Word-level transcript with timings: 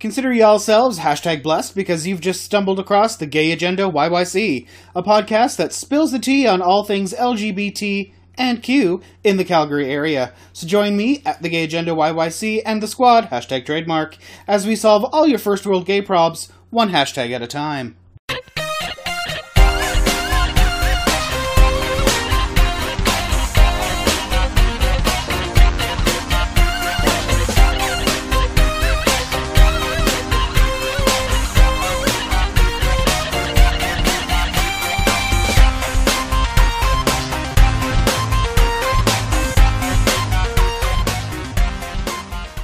Consider 0.00 0.32
y'all 0.32 0.52
yourselves 0.52 1.00
hashtag 1.00 1.42
blessed 1.42 1.74
because 1.74 2.06
you've 2.06 2.20
just 2.20 2.44
stumbled 2.44 2.78
across 2.78 3.16
the 3.16 3.26
Gay 3.26 3.50
Agenda 3.50 3.82
YYC, 3.82 4.64
a 4.94 5.02
podcast 5.02 5.56
that 5.56 5.72
spills 5.72 6.12
the 6.12 6.20
tea 6.20 6.46
on 6.46 6.62
all 6.62 6.84
things 6.84 7.12
LGBT 7.12 8.12
and 8.36 8.62
Q 8.62 9.02
in 9.24 9.38
the 9.38 9.44
Calgary 9.44 9.90
area. 9.90 10.32
So 10.52 10.68
join 10.68 10.96
me 10.96 11.20
at 11.26 11.42
the 11.42 11.48
Gay 11.48 11.64
Agenda 11.64 11.90
YYC 11.90 12.62
and 12.64 12.80
the 12.80 12.86
squad, 12.86 13.30
hashtag 13.30 13.66
trademark, 13.66 14.16
as 14.46 14.68
we 14.68 14.76
solve 14.76 15.04
all 15.12 15.26
your 15.26 15.40
first 15.40 15.66
world 15.66 15.84
gay 15.84 16.00
probs, 16.00 16.48
one 16.70 16.90
hashtag 16.90 17.32
at 17.32 17.42
a 17.42 17.48
time. 17.48 17.96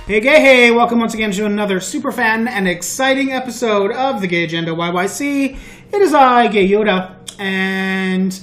Hey, 0.06 0.20
gay, 0.20 0.38
hey, 0.38 0.70
welcome 0.70 0.98
once 0.98 1.14
again 1.14 1.30
to 1.30 1.46
another 1.46 1.80
super 1.80 2.12
fan 2.12 2.46
and 2.46 2.68
exciting 2.68 3.32
episode 3.32 3.90
of 3.90 4.20
the 4.20 4.26
Gay 4.26 4.44
Agenda 4.44 4.72
YYC. 4.72 5.58
It 5.90 6.02
is 6.02 6.12
I, 6.12 6.46
Gay 6.48 6.68
Yoda, 6.68 7.16
and 7.40 8.38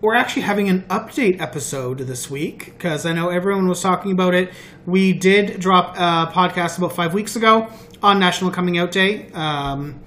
we're 0.00 0.16
actually 0.16 0.42
having 0.42 0.68
an 0.68 0.82
update 0.88 1.40
episode 1.40 1.98
this 1.98 2.28
week 2.28 2.64
because 2.64 3.06
I 3.06 3.12
know 3.12 3.28
everyone 3.28 3.68
was 3.68 3.80
talking 3.80 4.10
about 4.10 4.34
it. 4.34 4.52
We 4.86 5.12
did 5.12 5.60
drop 5.60 5.96
a 5.96 6.32
podcast 6.32 6.78
about 6.78 6.96
five 6.96 7.14
weeks 7.14 7.36
ago 7.36 7.68
on 8.02 8.18
National 8.18 8.50
Coming 8.50 8.76
Out 8.76 8.90
Day, 8.90 9.30
um, 9.34 10.00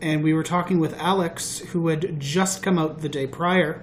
and 0.00 0.24
we 0.24 0.32
were 0.32 0.44
talking 0.44 0.78
with 0.78 0.98
Alex, 0.98 1.58
who 1.58 1.88
had 1.88 2.18
just 2.18 2.62
come 2.62 2.78
out 2.78 3.02
the 3.02 3.10
day 3.10 3.26
prior. 3.26 3.82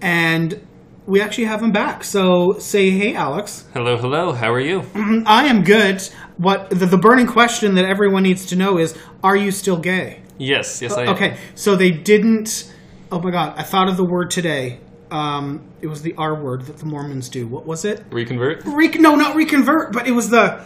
And 0.00 0.66
we 1.06 1.20
actually 1.20 1.44
have 1.44 1.62
him 1.62 1.72
back. 1.72 2.04
So 2.04 2.58
say 2.58 2.90
hey, 2.90 3.14
Alex. 3.14 3.64
Hello, 3.74 3.96
hello. 3.96 4.32
How 4.32 4.52
are 4.52 4.60
you? 4.60 4.82
I 5.26 5.46
am 5.46 5.62
good. 5.64 6.02
What 6.36 6.70
the, 6.70 6.86
the 6.86 6.98
burning 6.98 7.26
question 7.26 7.74
that 7.76 7.84
everyone 7.84 8.22
needs 8.22 8.46
to 8.46 8.56
know 8.56 8.78
is: 8.78 8.96
Are 9.22 9.36
you 9.36 9.50
still 9.50 9.76
gay? 9.78 10.22
Yes, 10.38 10.82
yes, 10.82 10.94
I 10.96 11.02
am. 11.02 11.08
Okay, 11.10 11.36
so 11.54 11.76
they 11.76 11.90
didn't. 11.90 12.72
Oh 13.12 13.20
my 13.20 13.30
god, 13.30 13.54
I 13.56 13.62
thought 13.62 13.88
of 13.88 13.96
the 13.96 14.04
word 14.04 14.30
today. 14.30 14.80
Um, 15.10 15.62
it 15.80 15.86
was 15.86 16.02
the 16.02 16.14
R 16.16 16.42
word 16.42 16.62
that 16.62 16.78
the 16.78 16.86
Mormons 16.86 17.28
do. 17.28 17.46
What 17.46 17.66
was 17.66 17.84
it? 17.84 18.02
Reconvert? 18.10 18.62
Re- 18.64 18.88
no, 18.88 19.14
not 19.14 19.36
reconvert, 19.36 19.92
but 19.92 20.08
it 20.08 20.12
was 20.12 20.30
the 20.30 20.64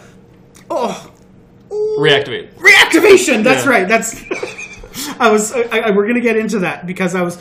oh 0.71 1.11
Reactivate. 1.69 2.53
reactivation. 2.55 3.43
That's 3.43 3.65
Yeah. 3.65 3.69
right. 3.71 3.87
That's. 3.87 4.23
I 5.19 5.29
was. 5.29 5.51
I, 5.53 5.61
I, 5.79 5.91
we're 5.91 6.07
gonna 6.07 6.21
get 6.21 6.35
into 6.35 6.59
that 6.59 6.87
because 6.87 7.13
I 7.13 7.21
was 7.21 7.37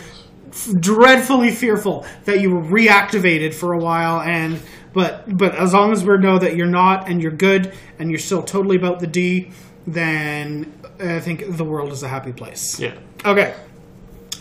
f- 0.50 0.72
dreadfully 0.80 1.50
fearful 1.50 2.06
that 2.24 2.40
you 2.40 2.54
were 2.54 2.62
reactivated 2.62 3.54
for 3.54 3.72
a 3.72 3.78
while, 3.78 4.20
and 4.20 4.60
but 4.92 5.36
but 5.36 5.54
as 5.54 5.72
long 5.74 5.92
as 5.92 6.04
we 6.04 6.16
know 6.18 6.38
that 6.38 6.56
you're 6.56 6.66
not 6.66 7.08
and 7.08 7.22
you're 7.22 7.32
good 7.32 7.72
and 7.98 8.10
you're 8.10 8.18
still 8.18 8.42
totally 8.42 8.76
about 8.76 9.00
the 9.00 9.06
D, 9.06 9.50
then 9.86 10.72
I 11.00 11.20
think 11.20 11.56
the 11.56 11.64
world 11.64 11.92
is 11.92 12.02
a 12.02 12.08
happy 12.08 12.32
place. 12.32 12.78
Yeah. 12.78 12.94
Okay. 13.24 13.54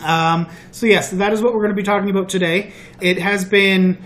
Um, 0.02 0.48
so 0.70 0.86
yes, 0.86 1.10
that 1.10 1.32
is 1.32 1.42
what 1.42 1.52
we're 1.54 1.60
going 1.60 1.74
to 1.74 1.76
be 1.76 1.82
talking 1.82 2.10
about 2.10 2.28
today. 2.28 2.72
It 3.00 3.18
has 3.18 3.44
been 3.44 3.98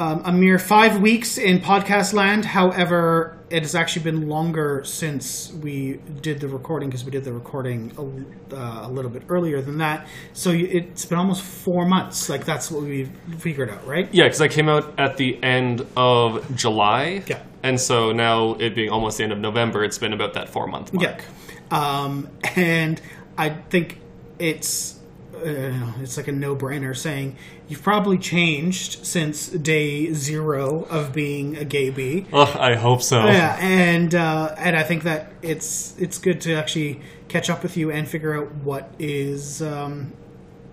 um, 0.00 0.22
a 0.24 0.32
mere 0.32 0.58
five 0.58 0.98
weeks 0.98 1.36
in 1.36 1.60
podcast 1.60 2.14
land. 2.14 2.46
However, 2.46 3.36
it 3.50 3.62
has 3.62 3.74
actually 3.74 4.04
been 4.04 4.28
longer 4.28 4.80
since 4.82 5.52
we 5.52 6.00
did 6.22 6.40
the 6.40 6.48
recording 6.48 6.88
because 6.88 7.04
we 7.04 7.10
did 7.10 7.22
the 7.22 7.34
recording 7.34 7.92
a, 7.98 8.56
uh, 8.56 8.86
a 8.86 8.90
little 8.90 9.10
bit 9.10 9.24
earlier 9.28 9.60
than 9.60 9.76
that. 9.78 10.08
So 10.32 10.52
it's 10.52 11.04
been 11.04 11.18
almost 11.18 11.42
four 11.42 11.84
months. 11.84 12.30
Like 12.30 12.46
that's 12.46 12.70
what 12.70 12.82
we 12.82 13.10
figured 13.38 13.68
out, 13.68 13.86
right? 13.86 14.08
Yeah, 14.10 14.24
because 14.24 14.40
I 14.40 14.48
came 14.48 14.70
out 14.70 14.98
at 14.98 15.18
the 15.18 15.38
end 15.42 15.86
of 15.98 16.56
July. 16.56 17.22
Yeah. 17.26 17.42
And 17.62 17.78
so 17.78 18.10
now 18.12 18.54
it 18.54 18.74
being 18.74 18.88
almost 18.88 19.18
the 19.18 19.24
end 19.24 19.34
of 19.34 19.38
November, 19.38 19.84
it's 19.84 19.98
been 19.98 20.14
about 20.14 20.32
that 20.32 20.48
four 20.48 20.66
month 20.66 20.94
mark. 20.94 21.22
Yeah. 21.70 21.76
Um, 21.78 22.30
and 22.56 22.98
I 23.36 23.50
think 23.50 24.00
it's 24.38 24.98
uh, 25.34 25.92
it's 26.00 26.16
like 26.16 26.28
a 26.28 26.32
no 26.32 26.56
brainer 26.56 26.96
saying 26.96 27.36
you've 27.70 27.82
probably 27.82 28.18
changed 28.18 29.06
since 29.06 29.48
day 29.48 30.12
zero 30.12 30.82
of 30.90 31.12
being 31.12 31.56
a 31.56 31.64
gay 31.64 31.88
bee. 31.90 32.26
Ugh, 32.32 32.56
I 32.56 32.74
hope 32.74 33.00
so. 33.00 33.24
Yeah, 33.24 33.56
and 33.60 34.14
uh, 34.14 34.54
and 34.58 34.76
I 34.76 34.82
think 34.82 35.04
that 35.04 35.32
it's 35.40 35.94
it's 35.98 36.18
good 36.18 36.40
to 36.42 36.54
actually 36.54 37.00
catch 37.28 37.48
up 37.48 37.62
with 37.62 37.76
you 37.76 37.90
and 37.92 38.06
figure 38.08 38.34
out 38.36 38.52
what 38.56 38.92
is 38.98 39.62
um, 39.62 40.12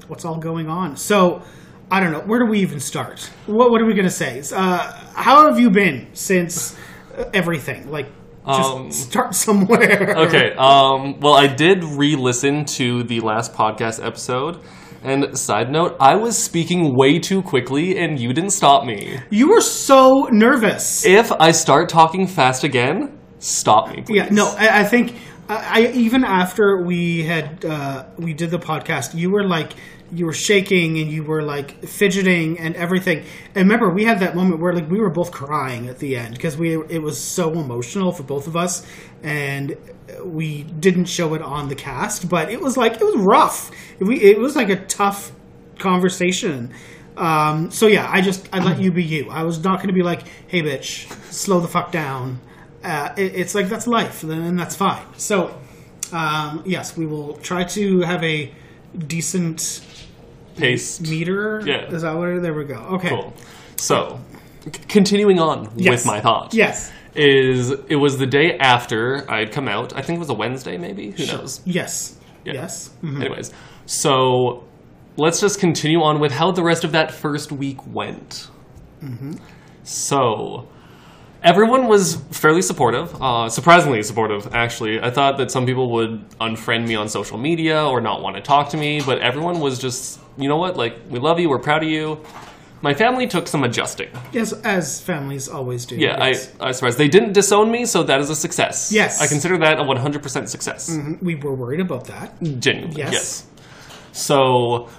what's 0.08 0.26
all 0.26 0.38
going 0.38 0.68
on. 0.68 0.98
So 0.98 1.44
I 1.92 2.00
don't 2.02 2.12
know 2.12 2.22
where 2.22 2.40
do 2.40 2.46
we 2.48 2.60
even 2.60 2.80
start. 2.80 3.30
What 3.46 3.72
what 3.72 3.80
are 3.82 3.86
we 3.86 3.94
gonna 3.94 4.10
say? 4.10 4.42
Uh, 4.54 4.92
how 5.14 5.48
have 5.48 5.60
you 5.60 5.70
been 5.70 6.08
since 6.14 6.76
everything? 7.34 7.90
Like 7.92 8.08
just 8.48 8.72
Um, 8.74 8.92
start 8.92 9.36
somewhere. 9.46 10.16
Okay, 10.18 10.54
um, 10.58 11.20
well, 11.20 11.34
I 11.36 11.48
did 11.48 11.84
re 11.84 12.16
listen 12.16 12.66
to 12.80 13.04
the 13.04 13.20
last 13.20 13.54
podcast 13.54 14.04
episode. 14.04 14.60
And 15.04 15.38
side 15.38 15.72
note, 15.72 15.96
I 16.00 16.16
was 16.16 16.38
speaking 16.38 16.96
way 16.96 17.20
too 17.20 17.42
quickly 17.42 17.98
and 17.98 18.20
you 18.20 18.34
didn't 18.34 18.52
stop 18.52 18.86
me. 18.86 19.20
You 19.30 19.50
were 19.50 19.62
so 19.62 20.28
nervous. 20.32 21.06
If 21.06 21.32
I 21.32 21.52
start 21.52 21.90
talking 21.90 22.28
fast 22.28 22.64
again, 22.64 23.18
stop 23.40 23.90
me, 23.90 24.02
please. 24.02 24.16
Yeah, 24.16 24.30
no, 24.32 24.54
I, 24.58 24.82
I 24.82 24.84
think 24.84 25.16
I, 25.50 25.82
I 25.82 25.92
even 25.94 26.24
after 26.24 26.84
we 26.86 27.24
had 27.24 27.64
uh, 27.64 28.06
we 28.18 28.34
did 28.34 28.52
the 28.52 28.60
podcast, 28.60 29.16
you 29.16 29.32
were 29.32 29.44
like 29.44 29.74
you 30.12 30.26
were 30.26 30.34
shaking 30.34 30.98
and 31.00 31.12
you 31.12 31.24
were 31.24 31.42
like 31.42 31.86
fidgeting 31.86 32.60
and 32.60 32.76
everything. 32.76 33.26
And 33.56 33.70
remember, 33.70 33.94
we 33.94 34.06
had 34.06 34.20
that 34.20 34.36
moment 34.36 34.62
where 34.62 34.74
like 34.74 34.90
we 34.90 35.00
were 35.00 35.10
both 35.10 35.32
crying 35.32 35.88
at 35.88 36.00
the 36.00 36.16
end 36.16 36.36
because 36.36 36.58
we 36.58 36.76
it 36.76 37.02
was 37.02 37.22
so 37.22 37.52
emotional 37.54 38.12
for 38.12 38.24
both 38.24 38.48
of 38.48 38.56
us, 38.56 38.86
and 39.24 39.76
we 40.24 40.64
didn't 40.64 41.06
show 41.06 41.34
it 41.34 41.42
on 41.42 41.70
the 41.70 41.76
cast, 41.76 42.30
but 42.30 42.52
it 42.52 42.62
was 42.62 42.78
like 42.78 42.94
it 42.94 43.04
was 43.04 43.16
rough. 43.18 43.72
We 44.00 44.22
it 44.22 44.40
was 44.40 44.56
like 44.56 44.70
a 44.70 44.86
tough 44.86 45.32
conversation. 45.80 46.74
Um, 47.18 47.72
so 47.72 47.88
yeah, 47.88 48.08
I 48.10 48.22
just 48.22 48.48
I 48.54 48.60
let 48.60 48.80
you 48.80 48.92
be 48.92 49.04
you. 49.04 49.30
I 49.30 49.44
was 49.44 49.64
not 49.64 49.78
going 49.78 49.88
to 49.88 49.94
be 49.94 50.04
like, 50.04 50.24
hey 50.48 50.62
bitch, 50.62 51.12
slow 51.32 51.60
the 51.60 51.68
fuck 51.68 51.92
down. 51.92 52.40
Uh, 52.84 53.14
it, 53.18 53.36
it's 53.36 53.56
like 53.56 53.68
that's 53.70 53.88
life, 53.88 54.24
and 54.24 54.58
that's 54.58 54.76
fine. 54.76 55.06
So 55.18 55.60
um, 56.12 56.64
yes, 56.66 56.96
we 56.96 57.06
will 57.06 57.36
try 57.38 57.64
to 57.64 58.02
have 58.02 58.24
a 58.24 58.54
decent 58.98 59.82
Pace. 60.58 61.00
meter. 61.02 61.62
Yeah. 61.66 61.86
is 61.88 62.02
that 62.02 62.16
what? 62.16 62.42
There 62.42 62.54
we 62.54 62.66
go. 62.66 62.76
Okay. 62.76 63.10
Cool. 63.10 63.34
So, 63.78 64.20
c- 64.66 64.72
continuing 64.88 65.40
on 65.40 65.72
Yes. 65.76 65.92
with 65.92 66.06
my 66.06 66.20
thought. 66.22 66.54
Yes. 66.54 66.92
Is 67.16 67.72
it 67.90 67.96
was 67.96 68.18
the 68.18 68.28
day 68.28 68.58
after 68.60 69.30
I'd 69.32 69.52
come 69.52 69.68
out. 69.68 69.96
I 69.96 70.02
think 70.02 70.18
it 70.18 70.20
was 70.20 70.30
a 70.30 70.34
Wednesday, 70.36 70.78
maybe. 70.78 71.12
Who 71.12 71.26
knows? 71.26 71.62
Yes. 71.66 72.16
Yeah. 72.46 72.54
Yes. 72.54 72.92
Mhm. 73.04 73.22
Anyways, 73.22 73.52
so 73.88 74.64
let's 75.18 75.40
just 75.42 75.60
continue 75.60 76.02
on 76.04 76.20
with 76.20 76.32
how 76.32 76.52
the 76.52 76.64
rest 76.64 76.84
of 76.84 76.92
that 76.92 77.12
first 77.12 77.52
week 77.52 77.80
went. 77.88 78.50
Mm-hmm. 79.04 79.34
So, 79.84 80.68
everyone 81.44 81.88
was 81.88 82.16
fairly 82.32 82.62
supportive, 82.62 83.16
uh, 83.22 83.50
surprisingly 83.50 84.04
supportive, 84.04 84.54
actually. 84.54 85.00
I 85.02 85.10
thought 85.12 85.38
that 85.38 85.52
some 85.52 85.66
people 85.66 85.92
would 85.92 86.28
unfriend 86.40 86.88
me 86.88 86.96
on 86.96 87.10
social 87.10 87.38
media 87.38 87.86
or 87.86 88.02
not 88.02 88.22
want 88.22 88.36
to 88.36 88.42
talk 88.42 88.70
to 88.70 88.78
me, 88.78 89.02
but 89.02 89.20
everyone 89.20 89.60
was 89.60 89.80
just, 89.80 90.20
you 90.38 90.48
know 90.48 90.58
what, 90.58 90.78
like, 90.78 90.98
we 91.10 91.20
love 91.20 91.40
you, 91.40 91.50
we're 91.50 91.60
proud 91.60 91.84
of 91.84 91.90
you. 91.90 92.20
My 92.82 92.94
family 92.94 93.26
took 93.26 93.48
some 93.48 93.64
adjusting. 93.64 94.10
Yes, 94.32 94.54
as 94.54 95.02
families 95.02 95.50
always 95.50 95.86
do. 95.88 95.96
Yeah, 95.96 96.24
yes. 96.28 96.54
I, 96.60 96.68
I 96.68 96.72
surprised. 96.74 97.00
They 97.00 97.08
didn't 97.08 97.34
disown 97.34 97.72
me, 97.72 97.86
so 97.86 98.04
that 98.04 98.20
is 98.22 98.30
a 98.30 98.36
success. 98.36 98.92
Yes. 98.92 99.20
I 99.20 99.26
consider 99.26 99.58
that 99.58 99.80
a 99.80 99.84
100% 99.84 100.48
success. 100.48 100.96
we 101.22 101.34
were 101.36 101.56
worried 101.56 101.80
about 101.80 102.06
that. 102.06 102.40
Genuinely, 102.60 102.98
Yes. 103.02 103.14
yes. 103.14 103.48
So, 104.12 104.90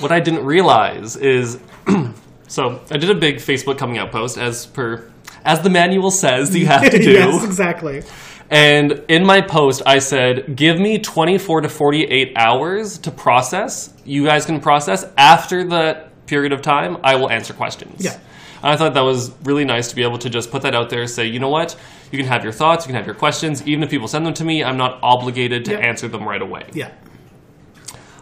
what 0.00 0.10
I 0.10 0.18
didn't 0.20 0.44
realize 0.44 1.14
is, 1.16 1.60
so 2.54 2.80
I 2.90 2.96
did 2.98 3.10
a 3.10 3.14
big 3.18 3.36
Facebook 3.36 3.78
coming 3.78 3.98
out 3.98 4.10
post 4.12 4.38
as 4.38 4.66
per 4.66 5.10
as 5.44 5.60
the 5.60 5.70
manual 5.70 6.10
says 6.10 6.54
you 6.56 6.66
have 6.66 6.90
to 6.90 6.98
do. 7.08 7.10
yes, 7.12 7.44
exactly. 7.44 8.02
And 8.50 9.02
in 9.08 9.24
my 9.26 9.40
post, 9.40 9.82
I 9.86 9.98
said, 9.98 10.54
give 10.54 10.78
me 10.78 10.98
24 10.98 11.62
to 11.62 11.68
48 11.68 12.32
hours 12.36 12.98
to 12.98 13.10
process. 13.10 13.92
You 14.04 14.24
guys 14.26 14.44
can 14.46 14.60
process. 14.60 15.04
After 15.16 15.64
that 15.68 16.26
period 16.26 16.52
of 16.52 16.60
time, 16.62 16.98
I 17.02 17.16
will 17.16 17.30
answer 17.30 17.54
questions. 17.54 18.04
Yeah. 18.04 18.12
And 18.62 18.72
I 18.72 18.76
thought 18.76 18.94
that 18.94 19.04
was 19.04 19.32
really 19.44 19.64
nice 19.64 19.88
to 19.90 19.96
be 19.96 20.02
able 20.02 20.18
to 20.18 20.30
just 20.30 20.50
put 20.50 20.62
that 20.62 20.74
out 20.74 20.88
there, 20.90 21.06
say, 21.06 21.26
you 21.26 21.40
know 21.40 21.48
what? 21.48 21.74
You 22.12 22.18
can 22.18 22.26
have 22.28 22.44
your 22.44 22.52
thoughts, 22.52 22.84
you 22.84 22.88
can 22.88 22.96
have 22.96 23.06
your 23.06 23.14
questions. 23.14 23.66
Even 23.66 23.82
if 23.82 23.90
people 23.90 24.08
send 24.08 24.24
them 24.26 24.34
to 24.34 24.44
me, 24.44 24.62
I'm 24.62 24.76
not 24.76 24.98
obligated 25.02 25.64
to 25.66 25.72
Yeah. 25.72 25.78
answer 25.88 26.06
them 26.08 26.24
right 26.28 26.40
away. 26.42 26.64
Yeah. 26.74 26.90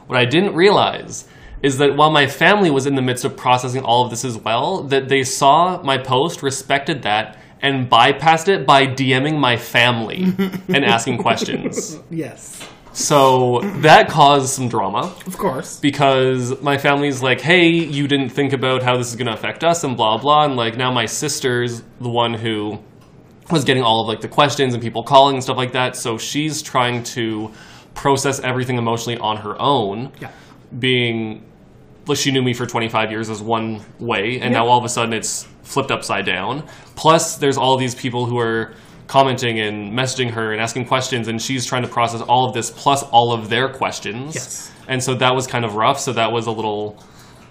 What 0.06 0.18
I 0.18 0.24
didn't 0.24 0.54
realize 0.54 1.26
is 1.62 1.78
that 1.78 1.96
while 1.96 2.10
my 2.10 2.26
family 2.26 2.70
was 2.70 2.86
in 2.86 2.94
the 2.96 3.02
midst 3.02 3.24
of 3.24 3.36
processing 3.36 3.82
all 3.84 4.04
of 4.04 4.10
this 4.10 4.24
as 4.24 4.36
well, 4.38 4.82
that 4.84 5.08
they 5.08 5.22
saw 5.22 5.80
my 5.82 5.96
post, 5.98 6.42
respected 6.42 7.02
that, 7.02 7.38
and 7.60 7.88
bypassed 7.88 8.48
it 8.48 8.66
by 8.66 8.86
DMing 8.86 9.38
my 9.38 9.56
family 9.56 10.24
and 10.68 10.84
asking 10.84 11.18
questions. 11.18 12.00
Yes, 12.10 12.68
So 12.92 13.60
that 13.82 14.08
caused 14.08 14.48
some 14.50 14.68
drama 14.68 15.14
of 15.26 15.38
course. 15.38 15.78
because 15.80 16.60
my 16.60 16.76
family's 16.76 17.22
like, 17.22 17.40
hey, 17.40 17.68
you 17.68 18.08
didn't 18.08 18.30
think 18.30 18.52
about 18.52 18.82
how 18.82 18.96
this 18.96 19.08
is 19.10 19.16
going 19.16 19.28
to 19.28 19.32
affect 19.32 19.62
us 19.64 19.84
and 19.84 19.96
blah, 19.96 20.18
blah. 20.18 20.44
And 20.44 20.56
like 20.56 20.76
now 20.76 20.90
my 20.92 21.06
sister's 21.06 21.82
the 22.00 22.10
one 22.10 22.34
who 22.34 22.78
was 23.50 23.64
getting 23.64 23.82
all 23.84 24.02
of 24.02 24.08
like 24.08 24.20
the 24.20 24.28
questions 24.28 24.74
and 24.74 24.82
people 24.82 25.02
calling 25.04 25.34
and 25.36 25.42
stuff 25.44 25.56
like 25.56 25.72
that. 25.72 25.94
So 25.96 26.18
she's 26.18 26.60
trying 26.62 27.02
to 27.16 27.50
process 27.94 28.40
everything 28.40 28.76
emotionally 28.76 29.18
on 29.20 29.36
her 29.38 29.54
own 29.60 30.10
Yeah, 30.20 30.30
being 30.78 31.42
like 32.06 32.18
she 32.18 32.30
knew 32.32 32.42
me 32.42 32.52
for 32.52 32.66
25 32.66 33.10
years 33.10 33.30
as 33.30 33.40
one 33.42 33.80
way 34.00 34.38
and 34.40 34.52
Yeah. 34.52 34.60
now 34.60 34.66
all 34.66 34.78
of 34.78 34.84
a 34.84 34.88
sudden 34.88 35.12
it's 35.12 35.46
flipped 35.62 35.90
upside 35.90 36.26
down 36.26 36.64
plus 36.96 37.36
there's 37.36 37.56
all 37.56 37.76
these 37.76 37.94
people 37.94 38.26
who 38.26 38.38
are 38.38 38.74
commenting 39.06 39.60
and 39.60 39.92
messaging 39.92 40.30
her 40.30 40.52
and 40.52 40.60
asking 40.60 40.86
questions 40.86 41.28
and 41.28 41.40
she's 41.40 41.64
trying 41.66 41.82
to 41.82 41.88
process 41.88 42.20
all 42.22 42.46
of 42.48 42.54
this 42.54 42.70
plus 42.70 43.02
all 43.04 43.32
of 43.32 43.48
their 43.48 43.68
questions 43.68 44.34
Yes. 44.34 44.72
and 44.88 45.02
so 45.02 45.14
that 45.14 45.34
was 45.34 45.46
kind 45.46 45.64
of 45.64 45.74
rough 45.76 46.00
so 46.00 46.12
that 46.14 46.32
was 46.32 46.46
a 46.46 46.50
little 46.50 47.02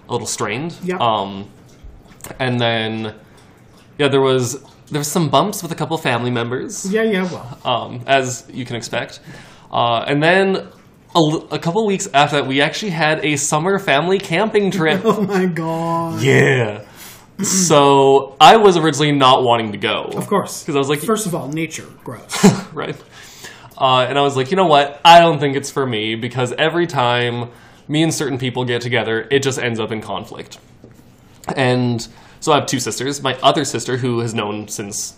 a 0.09 0.11
little 0.11 0.27
strained 0.27 0.75
Yeah. 0.83 0.97
um 0.99 1.49
and 2.39 2.59
then 2.59 3.15
yeah 3.97 4.07
there 4.09 4.21
was 4.21 4.61
there 4.91 4.99
was 4.99 5.07
some 5.07 5.29
bumps 5.29 5.63
with 5.63 5.71
a 5.71 5.75
couple 5.75 5.97
family 5.97 6.31
members 6.31 6.91
yeah, 6.91 7.03
yeah. 7.03 7.23
Well, 7.31 7.59
um, 7.63 8.01
as 8.07 8.45
you 8.51 8.65
can 8.65 8.75
expect. 8.75 9.21
Uh, 9.71 10.03
and 10.05 10.21
then 10.21 10.67
a, 11.15 11.19
a 11.51 11.59
couple 11.59 11.85
weeks 11.85 12.07
after 12.13 12.37
that, 12.37 12.47
we 12.47 12.61
actually 12.61 12.91
had 12.91 13.23
a 13.25 13.35
summer 13.35 13.79
family 13.79 14.19
camping 14.19 14.71
trip. 14.71 15.01
oh 15.05 15.21
my 15.21 15.45
god. 15.45 16.21
yeah. 16.21 16.85
So 17.43 18.35
I 18.39 18.57
was 18.57 18.77
originally 18.77 19.11
not 19.11 19.43
wanting 19.43 19.71
to 19.71 19.77
go. 19.77 20.03
Of 20.13 20.27
course, 20.27 20.61
because 20.61 20.75
I 20.75 20.79
was 20.79 20.89
like- 20.89 20.99
first 20.99 21.25
of 21.25 21.33
all, 21.33 21.47
nature, 21.47 21.87
gross. 22.03 22.45
right? 22.73 22.95
Uh, 23.77 24.05
and 24.07 24.17
I 24.17 24.21
was 24.21 24.37
like, 24.37 24.51
you 24.51 24.57
know 24.57 24.67
what? 24.67 25.01
I 25.03 25.19
don't 25.19 25.39
think 25.39 25.55
it's 25.55 25.71
for 25.71 25.85
me 25.87 26.15
because 26.15 26.53
every 26.53 26.85
time 26.85 27.49
me 27.87 28.03
and 28.03 28.13
certain 28.13 28.37
people 28.37 28.63
get 28.63 28.81
together, 28.81 29.27
it 29.31 29.41
just 29.41 29.57
ends 29.57 29.79
up 29.79 29.91
in 29.91 30.01
conflict. 30.01 30.59
And 31.55 32.07
so 32.39 32.51
I 32.51 32.59
have 32.59 32.67
two 32.67 32.79
sisters. 32.79 33.23
My 33.23 33.35
other 33.41 33.65
sister, 33.65 33.97
who 33.97 34.19
has 34.19 34.35
known 34.35 34.67
since 34.67 35.17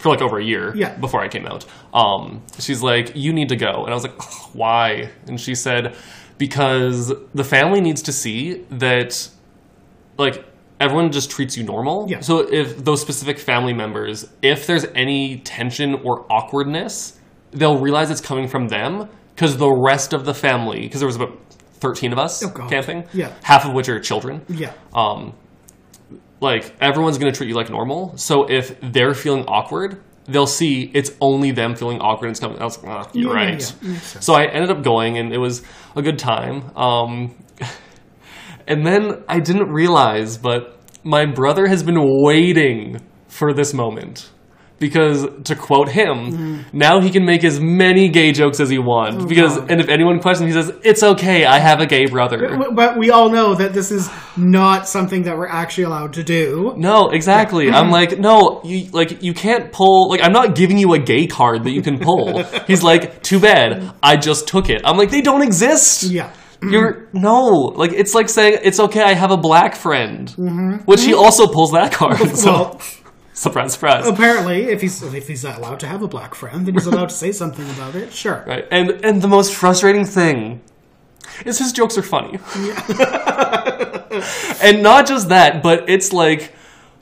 for 0.00 0.08
like 0.08 0.22
over 0.22 0.38
a 0.38 0.44
year 0.44 0.72
Yeah. 0.74 0.96
before 0.98 1.20
I 1.22 1.28
came 1.28 1.46
out, 1.46 1.64
um, 1.94 2.42
she's 2.58 2.82
like, 2.82 3.12
you 3.14 3.32
need 3.32 3.48
to 3.50 3.56
go. 3.56 3.84
And 3.84 3.90
I 3.90 3.94
was 3.94 4.02
like, 4.04 4.20
why? 4.54 5.10
And 5.28 5.38
she 5.40 5.54
said, 5.54 5.94
because 6.38 7.12
the 7.34 7.44
family 7.44 7.80
needs 7.82 8.02
to 8.02 8.12
see 8.12 8.64
that, 8.70 9.28
like, 10.16 10.44
everyone 10.80 11.12
just 11.12 11.30
treats 11.30 11.56
you 11.56 11.64
normal. 11.64 12.06
Yeah. 12.08 12.20
So 12.20 12.38
if 12.50 12.82
those 12.82 13.02
specific 13.02 13.38
family 13.38 13.74
members, 13.74 14.26
if 14.40 14.66
there's 14.66 14.86
any 14.94 15.38
tension 15.40 15.94
or 16.02 16.24
awkwardness, 16.32 17.18
they'll 17.50 17.78
realize 17.78 18.10
it's 18.10 18.22
coming 18.22 18.48
from 18.48 18.68
them 18.68 19.06
because 19.34 19.58
the 19.58 19.70
rest 19.70 20.14
of 20.14 20.24
the 20.24 20.32
family, 20.34 20.80
because 20.82 21.00
there 21.00 21.06
was 21.06 21.16
about 21.16 21.36
13 21.80 22.12
of 22.12 22.18
us 22.18 22.42
Oh, 22.42 22.50
camping, 22.68 23.04
Yeah. 23.12 23.32
half 23.42 23.66
of 23.66 23.74
which 23.74 23.88
are 23.90 24.00
children, 24.00 24.40
yeah, 24.48 24.72
um, 24.94 25.34
like 26.40 26.74
everyone's 26.80 27.18
going 27.18 27.32
to 27.32 27.36
treat 27.36 27.48
you 27.48 27.54
like 27.54 27.70
normal. 27.70 28.16
So 28.16 28.50
if 28.50 28.78
they're 28.80 29.14
feeling 29.14 29.44
awkward, 29.46 30.02
they'll 30.26 30.46
see 30.46 30.90
it's 30.94 31.12
only 31.20 31.50
them 31.50 31.74
feeling 31.76 32.00
awkward 32.00 32.28
and 32.28 32.32
it's 32.32 32.40
coming. 32.40 32.60
I 32.60 32.64
was 32.64 32.82
like, 32.82 32.90
ah, 32.92 33.10
you're 33.12 33.36
Yeah, 33.36 33.44
right. 33.44 33.74
yeah. 33.82 33.98
So 33.98 34.34
I 34.34 34.46
ended 34.46 34.70
up 34.70 34.82
going 34.82 35.18
and 35.18 35.32
it 35.32 35.38
was 35.38 35.62
a 35.96 36.02
good 36.02 36.18
time. 36.18 36.76
Um, 36.76 37.34
and 38.66 38.86
then 38.86 39.22
I 39.28 39.40
didn't 39.40 39.70
realize, 39.70 40.38
but 40.38 40.78
my 41.04 41.26
brother 41.26 41.66
has 41.66 41.82
been 41.82 41.98
waiting 42.22 43.00
for 43.28 43.52
this 43.52 43.72
moment. 43.74 44.30
Because 44.80 45.26
to 45.44 45.54
quote 45.54 45.90
him, 45.90 46.32
mm-hmm. 46.32 46.76
now 46.76 47.00
he 47.00 47.10
can 47.10 47.26
make 47.26 47.44
as 47.44 47.60
many 47.60 48.08
gay 48.08 48.32
jokes 48.32 48.60
as 48.60 48.70
he 48.70 48.78
wants. 48.78 49.24
Oh, 49.24 49.28
because 49.28 49.58
God. 49.58 49.70
and 49.70 49.80
if 49.80 49.88
anyone 49.90 50.20
questions, 50.20 50.52
he 50.52 50.60
says, 50.60 50.72
"It's 50.82 51.02
okay. 51.02 51.44
I 51.44 51.58
have 51.58 51.80
a 51.80 51.86
gay 51.86 52.06
brother." 52.06 52.38
W- 52.38 52.72
but 52.74 52.98
we 52.98 53.10
all 53.10 53.28
know 53.28 53.54
that 53.54 53.74
this 53.74 53.90
is 53.90 54.10
not 54.38 54.88
something 54.88 55.24
that 55.24 55.36
we're 55.36 55.48
actually 55.48 55.84
allowed 55.84 56.14
to 56.14 56.24
do. 56.24 56.72
No, 56.78 57.10
exactly. 57.10 57.68
I'm 57.68 57.84
mm-hmm. 57.84 57.92
like, 57.92 58.18
no, 58.18 58.62
you 58.64 58.90
like 58.90 59.22
you 59.22 59.34
can't 59.34 59.70
pull 59.70 60.08
like 60.08 60.22
I'm 60.22 60.32
not 60.32 60.54
giving 60.54 60.78
you 60.78 60.94
a 60.94 60.98
gay 60.98 61.26
card 61.26 61.64
that 61.64 61.72
you 61.72 61.82
can 61.82 61.98
pull. 61.98 62.42
He's 62.66 62.82
like, 62.82 63.22
too 63.22 63.38
bad. 63.38 63.92
I 64.02 64.16
just 64.16 64.48
took 64.48 64.70
it. 64.70 64.80
I'm 64.84 64.96
like, 64.96 65.10
they 65.10 65.20
don't 65.20 65.42
exist. 65.42 66.04
Yeah, 66.04 66.30
mm-hmm. 66.30 66.72
You're 66.72 67.08
no, 67.12 67.42
like 67.76 67.92
it's 67.92 68.14
like 68.14 68.28
saying 68.28 68.60
it's 68.62 68.80
okay. 68.80 69.02
I 69.02 69.12
have 69.12 69.30
a 69.30 69.36
black 69.36 69.76
friend, 69.76 70.30
which 70.86 71.02
he 71.02 71.12
also 71.12 71.46
pulls 71.46 71.72
that 71.72 71.92
card. 71.92 72.18
So 72.40 72.52
well, 72.52 72.80
surprise, 73.44 73.72
surprise. 73.72 74.06
apparently, 74.06 74.64
if 74.64 74.82
he's 74.82 75.02
if 75.02 75.28
he's 75.28 75.44
allowed 75.44 75.80
to 75.80 75.86
have 75.86 76.02
a 76.02 76.08
black 76.08 76.34
friend, 76.34 76.66
then 76.66 76.74
he's 76.74 76.86
allowed 76.86 77.08
to 77.08 77.14
say 77.14 77.32
something 77.32 77.68
about 77.70 77.94
it. 77.94 78.12
Sure. 78.12 78.44
Right, 78.46 78.66
and 78.70 78.90
and 79.04 79.22
the 79.22 79.28
most 79.28 79.54
frustrating 79.54 80.04
thing 80.04 80.60
is 81.46 81.58
his 81.58 81.72
jokes 81.72 81.96
are 81.96 82.02
funny, 82.02 82.38
and 84.62 84.82
not 84.82 85.06
just 85.06 85.28
that, 85.28 85.62
but 85.62 85.88
it's 85.88 86.12
like 86.12 86.52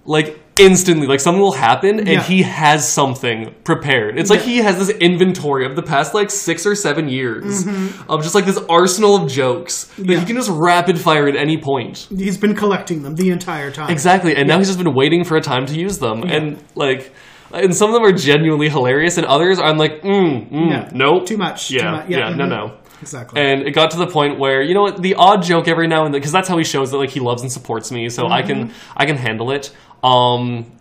like 0.08 0.40
instantly 0.60 1.06
like 1.06 1.20
something 1.20 1.40
will 1.40 1.52
happen 1.52 2.00
and 2.00 2.08
Yeah. 2.08 2.22
he 2.22 2.42
has 2.42 2.80
something 2.88 3.54
prepared 3.62 4.18
it's 4.18 4.28
like 4.28 4.40
Yeah. 4.40 4.46
he 4.46 4.56
has 4.58 4.76
this 4.76 4.88
inventory 4.88 5.64
of 5.64 5.76
the 5.76 5.82
past 5.82 6.14
like 6.14 6.30
six 6.32 6.66
or 6.66 6.74
seven 6.74 7.08
years 7.08 7.64
of 8.08 8.22
just 8.24 8.34
like 8.34 8.44
this 8.44 8.58
arsenal 8.68 9.14
of 9.14 9.30
jokes 9.30 9.84
that 9.84 10.02
Mm-hmm. 10.02 10.10
Yeah. 10.10 10.18
he 10.20 10.26
can 10.26 10.34
just 10.36 10.50
rapid 10.50 10.98
fire 10.98 11.28
at 11.28 11.36
any 11.36 11.58
point 11.58 12.08
He's 12.10 12.38
been 12.38 12.56
collecting 12.56 13.02
them 13.04 13.14
the 13.14 13.30
entire 13.30 13.70
time. 13.70 13.90
Exactly, 13.90 14.34
and 14.34 14.48
now 14.48 14.58
he's 14.58 14.66
just 14.72 14.82
been 14.82 14.94
waiting 14.94 15.22
for 15.22 15.36
a 15.36 15.40
time 15.52 15.64
to 15.66 15.74
use 15.78 15.98
them, 15.98 16.22
and 16.24 16.58
like, 16.74 17.12
and 17.52 17.74
some 17.76 17.88
of 17.90 17.94
them 17.94 18.04
are 18.04 18.12
genuinely 18.30 18.68
hilarious, 18.68 19.16
and 19.18 19.26
others 19.26 19.58
I'm 19.60 19.78
like, 19.78 20.02
mm, 20.02 20.50
mm, 20.50 20.70
Yeah. 20.70 20.88
nope, 20.92 21.26
Too 21.26 21.36
much. 21.36 21.70
yeah, 21.70 21.82
Too 21.82 21.90
much. 21.98 22.10
yeah, 22.10 22.28
no, 22.30 22.44
mhm. 22.46 22.48
no. 22.56 22.62
Exactly. 23.00 23.40
And 23.40 23.62
it 23.62 23.72
got 23.72 23.90
to 23.92 23.96
the 23.96 24.06
point 24.06 24.38
where 24.38 24.60
you 24.62 24.74
know 24.74 24.82
what, 24.82 25.02
the 25.02 25.14
odd 25.14 25.42
joke 25.42 25.68
every 25.68 25.86
now 25.86 26.04
and 26.04 26.12
then, 26.12 26.20
because 26.20 26.32
that's 26.32 26.48
how 26.48 26.58
he 26.58 26.64
shows 26.64 26.90
that 26.90 26.98
like 26.98 27.10
he 27.10 27.20
loves 27.20 27.42
and 27.42 27.50
supports 27.52 27.90
me, 27.92 28.08
so 28.08 28.26
I 28.28 28.42
can 28.42 28.58
Mm-hmm. 28.68 28.92
I 28.96 29.06
can 29.06 29.16
handle 29.16 29.50
it. 29.52 29.70
Um, 30.02 30.72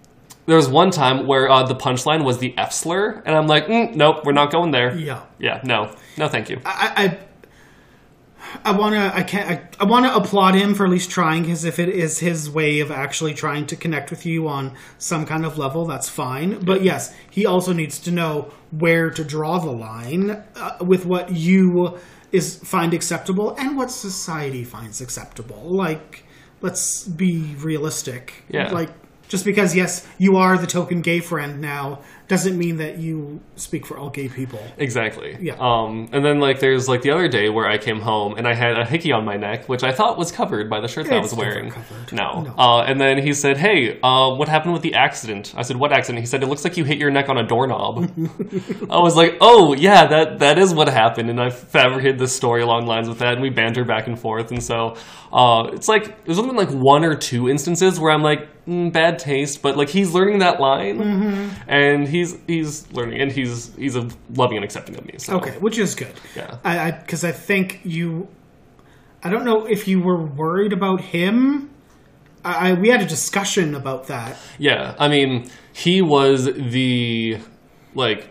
there 0.45 0.55
was 0.55 0.69
one 0.69 0.91
time 0.91 1.27
where 1.27 1.49
uh, 1.49 1.63
the 1.63 1.75
punchline 1.75 2.23
was 2.23 2.39
the 2.39 2.57
F 2.57 2.71
slur, 2.71 3.21
and 3.25 3.35
I'm 3.35 3.47
like, 3.47 3.67
mm, 3.67 3.93
nope, 3.95 4.21
we're 4.25 4.31
not 4.31 4.51
going 4.51 4.71
there. 4.71 4.95
yeah. 4.95 5.23
yeah, 5.37 5.59
no, 5.63 5.93
no, 6.17 6.27
thank 6.27 6.49
you. 6.49 6.59
I, 6.65 6.93
I 6.95 7.17
I 8.63 8.71
want 8.71 8.95
to 8.95 9.15
I 9.15 9.23
can't 9.23 9.49
I, 9.49 9.83
I 9.83 9.85
want 9.85 10.05
to 10.05 10.15
applaud 10.15 10.55
him 10.55 10.73
for 10.73 10.85
at 10.85 10.91
least 10.91 11.11
trying 11.11 11.43
because 11.43 11.65
if 11.65 11.79
it 11.79 11.89
is 11.89 12.19
his 12.19 12.49
way 12.49 12.79
of 12.79 12.91
actually 12.91 13.33
trying 13.33 13.65
to 13.67 13.75
connect 13.75 14.09
with 14.09 14.25
you 14.25 14.47
on 14.47 14.73
some 14.97 15.25
kind 15.25 15.45
of 15.45 15.57
level 15.57 15.85
that's 15.85 16.09
fine 16.09 16.59
but 16.59 16.81
yes 16.81 17.13
he 17.29 17.45
also 17.45 17.73
needs 17.73 17.99
to 17.99 18.11
know 18.11 18.51
where 18.71 19.09
to 19.09 19.23
draw 19.23 19.59
the 19.59 19.71
line 19.71 20.43
uh, 20.55 20.77
with 20.81 21.05
what 21.05 21.31
you 21.31 21.97
is 22.31 22.57
find 22.57 22.93
acceptable 22.93 23.55
and 23.57 23.77
what 23.77 23.89
society 23.91 24.63
finds 24.63 24.99
acceptable 25.01 25.61
like 25.63 26.23
let's 26.61 27.07
be 27.07 27.55
realistic 27.59 28.43
Yeah. 28.49 28.71
like 28.71 28.89
just 29.27 29.45
because 29.45 29.75
yes 29.75 30.05
you 30.17 30.35
are 30.37 30.57
the 30.57 30.67
token 30.67 31.01
gay 31.01 31.19
friend 31.19 31.61
now 31.61 31.99
doesn't 32.27 32.57
mean 32.57 32.77
that 32.77 32.97
you 32.97 33.39
speak 33.55 33.85
for 33.85 33.97
all 33.97 34.09
gay 34.09 34.27
people 34.27 34.59
Exactly. 34.77 35.37
Yeah. 35.39 35.55
Um, 35.59 36.09
and 36.11 36.25
then 36.25 36.39
like 36.39 36.59
there's 36.59 36.87
like 36.89 37.01
the 37.01 37.11
other 37.11 37.27
day 37.27 37.49
where 37.49 37.67
I 37.67 37.77
came 37.77 37.99
home 38.01 38.35
and 38.37 38.47
I 38.47 38.53
had 38.53 38.77
a 38.77 38.85
hickey 38.85 39.11
on 39.11 39.23
my 39.25 39.37
neck, 39.37 39.67
which 39.69 39.83
I 39.83 39.91
thought 39.91 40.17
was 40.17 40.31
covered 40.31 40.69
by 40.69 40.81
the 40.81 40.87
shirt 40.87 41.05
that 41.07 41.13
I 41.13 41.21
was 41.21 41.33
wearing. 41.33 41.71
covered. 41.71 42.11
No. 42.13 42.41
No. 42.41 42.53
Uh, 42.57 42.81
and 42.83 42.99
then 42.99 43.17
he 43.17 43.33
said, 43.33 43.57
"Hey, 43.57 43.99
uh, 44.03 44.35
what 44.35 44.47
happened 44.49 44.73
with 44.73 44.81
the 44.81 44.93
accident?" 44.95 45.53
I 45.55 45.61
said, 45.61 45.77
"What 45.77 45.91
accident?" 45.93 46.19
He 46.19 46.25
said, 46.25 46.43
"It 46.43 46.47
looks 46.47 46.63
like 46.63 46.75
you 46.77 46.83
hit 46.83 46.97
your 46.97 47.11
neck 47.11 47.29
on 47.29 47.37
a 47.37 47.47
doorknob." 47.47 47.97
I 48.89 48.99
was 48.99 49.15
like, 49.15 49.37
"Oh 49.41 49.73
yeah, 49.73 50.05
that 50.07 50.39
that 50.39 50.57
is 50.59 50.73
what 50.73 50.89
happened." 50.89 51.29
And 51.29 51.39
I 51.39 51.49
fabricated 51.49 52.19
this 52.19 52.35
story 52.35 52.61
along 52.61 52.85
lines 52.87 53.07
with 53.07 53.19
that, 53.19 53.33
and 53.33 53.41
we 53.41 53.49
banter 53.49 53.85
back 53.85 54.07
and 54.07 54.19
forth. 54.19 54.51
And 54.51 54.61
so 54.61 54.95
uh, 55.31 55.69
it's 55.73 55.87
like 55.87 56.25
there's 56.25 56.39
only 56.39 56.49
been 56.49 56.57
like 56.57 56.83
one 56.83 57.03
or 57.05 57.15
two 57.15 57.49
instances 57.49 57.99
where 57.99 58.11
I'm 58.11 58.23
like, 58.23 58.49
mm, 58.67 58.91
bad 58.91 59.17
taste, 59.19 59.61
but 59.61 59.77
like 59.77 59.89
he's 59.89 60.13
learning 60.13 60.39
that 60.39 60.59
line, 60.59 60.97
Mm-hmm. 60.99 61.69
and 61.69 62.07
he's 62.07 62.35
he's 62.47 62.91
learning, 62.91 63.21
and 63.21 63.31
he's 63.31 63.73
he's 63.75 63.95
a 63.95 64.07
loving 64.35 64.57
and 64.57 64.63
accepting 64.65 64.95
of 64.97 65.05
me. 65.05 65.15
So 65.17 65.37
Okay, 65.37 65.57
which 65.59 65.77
is 65.77 65.95
good. 65.95 66.13
Yeah. 66.35 66.57
I 66.63 66.91
because 66.91 67.23
I, 67.23 67.31
think 67.31 67.79
you. 67.83 68.27
I 69.23 69.29
don't 69.29 69.45
know 69.45 69.65
if 69.65 69.87
you 69.87 69.99
were 70.01 70.21
worried 70.21 70.73
about 70.73 71.01
him. 71.01 71.69
I, 72.45 72.69
I 72.69 72.73
we 72.73 72.89
had 72.89 73.01
a 73.01 73.05
discussion 73.05 73.73
about 73.75 74.07
that. 74.07 74.37
yeah, 74.59 74.95
I 74.99 75.07
mean, 75.07 75.49
he 75.73 76.01
was 76.01 76.45
the 76.45 77.39
like. 77.95 78.29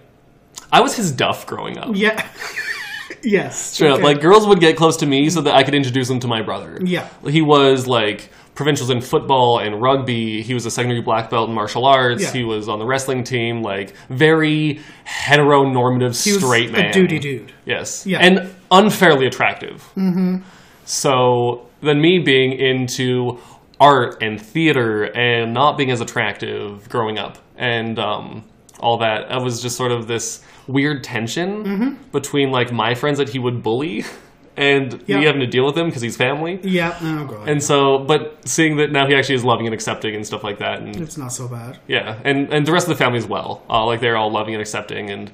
I 0.73 0.81
was 0.81 0.97
his 0.97 1.13
duff 1.13 1.47
growing 1.47 1.79
up. 1.79 1.91
Yeah. 1.95 2.29
yes. 3.23 3.57
Straight 3.59 3.91
up, 3.93 4.01
like 4.03 4.21
girls 4.21 4.47
would 4.47 4.59
get 4.61 4.77
close 4.77 4.97
to 4.99 5.07
me 5.07 5.31
so 5.31 5.41
that 5.43 5.55
I 5.55 5.63
could 5.63 5.75
introduce 5.75 6.09
them 6.09 6.19
to 6.21 6.27
my 6.27 6.43
brother. 6.43 6.79
Yeah. 6.83 7.09
he 7.29 7.41
was 7.43 7.87
like 7.87 8.31
provincials 8.57 8.91
in 8.91 9.01
football 9.01 9.61
and 9.61 9.81
rugby. 9.81 10.43
He 10.43 10.53
was 10.55 10.67
a 10.67 10.71
secondary 10.71 11.03
black 11.03 11.31
belt 11.31 11.49
in 11.49 11.55
martial 11.55 11.85
arts. 11.87 12.23
Yeah. 12.23 12.33
He 12.33 12.43
was 12.43 12.69
on 12.69 12.79
the 12.81 12.87
wrestling 12.87 13.23
team. 13.23 13.63
Like 13.63 13.95
very 14.09 14.81
heteronormative, 15.07 16.25
he 16.25 16.33
was 16.33 16.43
straight 16.43 16.73
man. 16.73 16.87
a 16.87 16.93
duty 16.93 17.19
dude. 17.19 17.53
Yes. 17.65 18.07
Yeah. 18.07 18.19
And 18.19 18.53
unfairly 18.71 19.27
attractive. 19.27 19.83
Mm-hmm. 19.97 20.39
So 20.85 21.69
then 21.83 22.01
me 22.01 22.19
being 22.19 22.53
into 22.53 23.39
art 23.79 24.23
and 24.23 24.41
theater 24.41 25.05
and 25.17 25.53
not 25.53 25.77
being 25.77 25.91
as 25.91 26.01
attractive 26.01 26.89
growing 26.89 27.19
up 27.19 27.39
and 27.57 27.99
um, 27.99 28.43
all 28.81 28.99
that. 28.99 29.31
It 29.31 29.43
was 29.43 29.61
just 29.61 29.77
sort 29.77 29.93
of 29.93 30.07
this 30.07 30.43
weird 30.67 31.05
tension 31.05 31.65
Mm-hmm. 31.65 32.11
between 32.11 32.51
like 32.51 32.73
my 32.73 32.95
friends 32.95 33.19
that 33.19 33.29
he 33.29 33.39
would 33.39 33.63
bully 33.63 34.05
and 34.57 35.03
Yeah. 35.07 35.19
me 35.19 35.25
having 35.27 35.41
to 35.41 35.47
deal 35.47 35.65
with 35.67 35.77
him 35.77 35.87
because 35.87 36.03
he's 36.03 36.17
family. 36.17 36.59
Yeah. 36.63 36.97
Oh 37.03 37.25
god. 37.27 37.49
And 37.49 37.63
so, 37.63 37.99
but 37.99 38.39
seeing 38.47 38.77
that 38.79 38.91
now 38.93 39.07
he 39.07 39.15
actually 39.15 39.35
is 39.37 39.45
loving 39.45 39.67
and 39.67 39.75
accepting 39.75 40.15
and 40.15 40.27
stuff 40.27 40.43
like 40.45 40.59
that, 40.59 40.81
and 40.81 40.97
it's 40.97 41.17
not 41.19 41.33
so 41.33 41.47
bad. 41.49 41.79
yeah, 41.87 42.19
and 42.25 42.53
and 42.53 42.67
the 42.67 42.73
rest 42.73 42.87
of 42.89 42.97
the 42.97 43.03
family 43.05 43.19
as 43.19 43.27
well. 43.27 43.63
Uh, 43.69 43.85
like 43.85 44.01
they're 44.01 44.17
all 44.17 44.31
loving 44.33 44.55
and 44.55 44.61
accepting, 44.63 45.11
and 45.11 45.31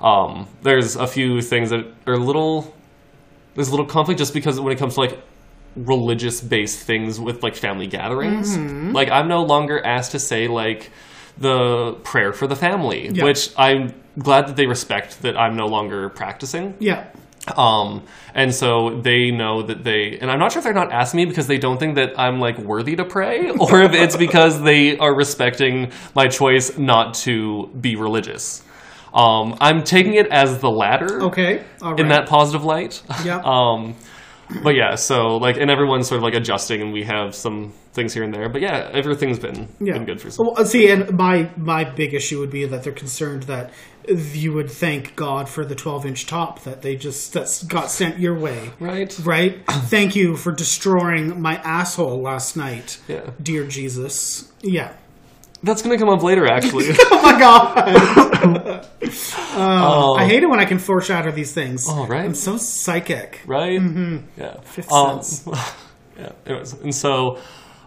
um, 0.00 0.48
there's 0.62 0.96
a 0.96 1.06
few 1.06 1.40
things 1.42 1.70
that 1.70 1.84
are 2.06 2.14
a 2.14 2.18
little 2.18 2.74
there's 3.54 3.68
a 3.68 3.70
little 3.70 3.86
conflict 3.86 4.18
just 4.18 4.32
because 4.34 4.58
when 4.58 4.72
it 4.72 4.78
comes 4.78 4.94
to 4.94 5.00
like 5.00 5.18
religious 5.76 6.40
based 6.40 6.80
things 6.86 7.18
with 7.20 7.42
like 7.42 7.54
family 7.54 7.86
gatherings, 7.86 8.56
Mm-hmm. 8.56 8.92
like 8.92 9.10
I'm 9.10 9.28
no 9.28 9.42
longer 9.42 9.84
asked 9.84 10.12
to 10.12 10.18
say 10.18 10.48
like 10.48 10.90
the 11.38 11.94
prayer 12.04 12.32
for 12.32 12.46
the 12.46 12.56
family, 12.56 13.08
Yeah. 13.12 13.24
which 13.24 13.50
I'm 13.56 13.94
glad 14.18 14.46
that 14.48 14.56
they 14.56 14.66
respect 14.66 15.22
that 15.22 15.36
I'm 15.36 15.56
no 15.56 15.66
longer 15.66 16.08
practicing. 16.10 16.74
Yeah. 16.78 17.06
Um, 17.56 18.04
and 18.34 18.54
so 18.54 19.00
they 19.02 19.30
know 19.30 19.62
that 19.62 19.82
they, 19.82 20.18
and 20.20 20.30
I'm 20.30 20.38
not 20.38 20.52
sure 20.52 20.60
if 20.60 20.64
they're 20.64 20.72
not 20.72 20.92
asking 20.92 21.18
me 21.18 21.24
because 21.26 21.48
they 21.48 21.58
don't 21.58 21.78
think 21.78 21.96
that 21.96 22.18
I'm 22.18 22.38
like 22.38 22.56
worthy 22.58 22.94
to 22.96 23.04
pray, 23.04 23.50
or 23.60 23.82
if 23.82 23.92
it's 23.94 24.16
because 24.16 24.62
they 24.62 24.96
are 24.98 25.14
respecting 25.14 25.90
my 26.14 26.28
choice 26.28 26.78
not 26.78 27.14
to 27.14 27.68
be 27.80 27.96
religious. 27.96 28.62
Um, 29.12 29.56
I'm 29.60 29.82
taking 29.82 30.14
it 30.14 30.28
as 30.28 30.58
the 30.60 30.70
latter 30.70 31.22
Okay. 31.24 31.64
All 31.82 31.90
right. 31.90 32.00
in 32.00 32.08
that 32.08 32.28
positive 32.28 32.64
light. 32.64 33.02
Yeah. 33.24 33.42
Um, 33.52 33.96
but 34.62 34.74
yeah, 34.74 34.96
so 34.96 35.36
like, 35.36 35.56
and 35.56 35.70
everyone's 35.70 36.08
sort 36.08 36.18
of 36.18 36.22
like 36.22 36.34
adjusting, 36.34 36.82
and 36.82 36.92
we 36.92 37.04
have 37.04 37.34
some 37.34 37.72
things 37.92 38.12
here 38.12 38.22
and 38.22 38.34
there. 38.34 38.48
But 38.48 38.60
yeah, 38.60 38.90
everything's 38.92 39.38
been 39.38 39.68
yeah. 39.80 39.94
been 39.94 40.04
good 40.04 40.20
for 40.20 40.30
some. 40.30 40.46
Well, 40.46 40.64
see, 40.66 40.90
and 40.90 41.10
my 41.16 41.50
my 41.56 41.84
big 41.84 42.12
issue 42.12 42.38
would 42.40 42.50
be 42.50 42.66
that 42.66 42.82
they're 42.82 42.92
concerned 42.92 43.44
that 43.44 43.70
you 44.08 44.52
would 44.52 44.70
thank 44.70 45.14
God 45.16 45.48
for 45.48 45.64
the 45.64 45.74
12 45.74 46.06
inch 46.06 46.26
top 46.26 46.62
that 46.64 46.82
they 46.82 46.96
just 46.96 47.32
that 47.34 47.64
got 47.68 47.90
sent 47.90 48.18
your 48.18 48.34
way. 48.38 48.70
Right? 48.80 49.16
Right? 49.22 49.62
Thank 49.68 50.16
you 50.16 50.36
for 50.36 50.52
destroying 50.52 51.40
my 51.40 51.56
asshole 51.58 52.20
last 52.20 52.56
night, 52.56 52.98
Yeah. 53.08 53.30
dear 53.42 53.64
Jesus. 53.66 54.50
Yeah. 54.60 54.92
That's 55.62 55.80
gonna 55.82 55.98
come 55.98 56.08
up 56.08 56.22
later, 56.22 56.46
actually. 56.50 56.86
Oh 57.10 57.22
my 57.22 57.38
god. 57.38 58.88
Oh, 59.54 60.14
I 60.18 60.24
hate 60.26 60.42
it 60.42 60.46
when 60.48 60.58
I 60.60 60.64
can 60.64 60.78
foreshadow 60.78 61.30
these 61.30 61.52
things. 61.52 61.86
Oh, 61.88 62.06
right. 62.06 62.24
I'm 62.24 62.34
so 62.34 62.56
psychic. 62.56 63.40
right? 63.46 63.80
Yeah. 64.36 64.60
Fifth 64.62 64.90
Um, 64.90 65.22
sense. 65.22 65.46
yeah. 66.18 66.32
Anyways, 66.46 66.72
and 66.80 66.94
so, 66.94 67.38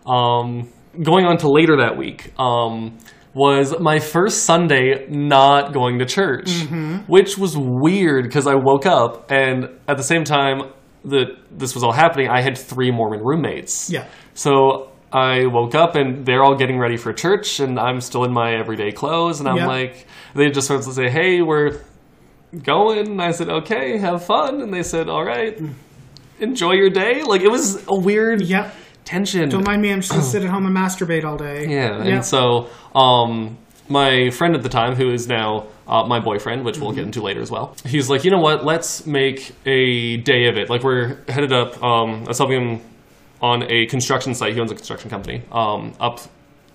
um, 0.06 0.70
going 1.02 1.26
on 1.26 1.38
to 1.40 1.50
later 1.50 1.78
that 1.78 1.98
week, 1.98 2.32
um, 2.40 2.98
was 3.36 3.76
my 3.80 4.00
first 4.00 4.46
Sunday 4.46 5.06
not 5.10 5.74
going 5.74 6.00
to 6.00 6.06
church, 6.06 6.48
Mm-hmm. 6.48 6.96
which 7.12 7.38
was 7.38 7.56
weird 7.58 8.24
because 8.24 8.48
I 8.48 8.56
woke 8.56 8.86
up 8.86 9.30
and 9.32 9.66
at 9.88 9.98
the 9.98 10.04
same 10.04 10.24
time 10.24 10.62
that 11.04 11.28
this 11.52 11.76
was 11.76 11.84
all 11.84 11.92
happening, 11.92 12.30
I 12.30 12.42
had 12.42 12.58
three 12.58 12.90
Mormon 12.92 13.20
roommates. 13.22 13.90
Yeah. 13.92 14.06
So 14.34 14.90
I 15.14 15.46
woke 15.46 15.76
up 15.76 15.96
and 15.96 16.26
they're 16.26 16.44
all 16.44 16.56
getting 16.56 16.80
ready 16.80 16.98
for 16.98 17.14
church, 17.14 17.60
and 17.60 17.78
I'm 17.80 18.00
still 18.02 18.24
in 18.24 18.34
my 18.34 18.56
everyday 18.56 18.92
clothes, 18.92 19.40
and 19.40 19.48
I'm 19.48 19.58
Yeah. 19.58 19.68
like, 19.68 20.08
they 20.34 20.50
just 20.50 20.68
sort 20.68 20.80
of 20.88 20.94
say, 20.94 21.10
"Hey, 21.10 21.42
we're 21.42 21.80
going." 22.64 23.08
And 23.12 23.22
I 23.22 23.32
said, 23.32 23.50
"Okay, 23.50 23.98
have 23.98 24.26
fun." 24.26 24.62
And 24.62 24.74
they 24.74 24.84
said, 24.84 25.08
"All 25.10 25.24
right, 25.24 25.58
enjoy 26.40 26.74
your 26.74 26.90
day." 26.90 27.22
Like 27.24 27.42
it 27.42 27.52
was 27.52 27.86
a 27.88 27.98
weird 28.00 28.42
Yep. 28.42 28.74
Tension. 29.06 29.48
Don't 29.50 29.64
mind 29.66 29.82
me. 29.82 29.92
I'm 29.94 30.02
just 30.02 30.12
gonna 30.12 30.24
sit 30.36 30.44
at 30.44 30.50
home 30.50 30.66
and 30.66 30.76
masturbate 30.76 31.24
all 31.24 31.38
day. 31.38 31.68
Yeah, 31.70 31.98
Yep. 32.04 32.06
and 32.08 32.26
so 32.26 32.68
um, 32.94 33.58
my 33.88 34.30
friend 34.32 34.56
at 34.56 34.64
the 34.64 34.70
time, 34.70 34.96
who 34.96 35.12
is 35.12 35.28
now 35.28 35.68
uh, 35.88 36.04
my 36.04 36.20
boyfriend, 36.20 36.66
which 36.66 36.80
we'll 36.80 36.90
Mm-hmm. 36.90 36.96
get 36.98 37.06
into 37.06 37.22
later 37.22 37.42
as 37.42 37.52
well, 37.52 37.76
he's 37.86 38.10
like, 38.10 38.24
you 38.26 38.32
know 38.32 38.40
what? 38.40 38.66
Let's 38.66 39.06
make 39.06 39.54
a 39.66 40.18
day 40.18 40.48
of 40.48 40.58
it. 40.58 40.70
Like 40.70 40.84
we're 40.84 41.18
headed 41.30 41.54
up. 41.54 41.82
Um, 41.84 42.24
I 42.26 42.28
was 42.30 42.38
helping 42.40 42.62
him 42.78 42.82
on 43.42 43.64
a 43.70 43.86
construction 43.86 44.34
site. 44.34 44.54
He 44.54 44.60
owns 44.60 44.72
a 44.72 44.76
construction 44.76 45.10
company 45.10 45.44
um, 45.52 45.94
up 46.00 46.20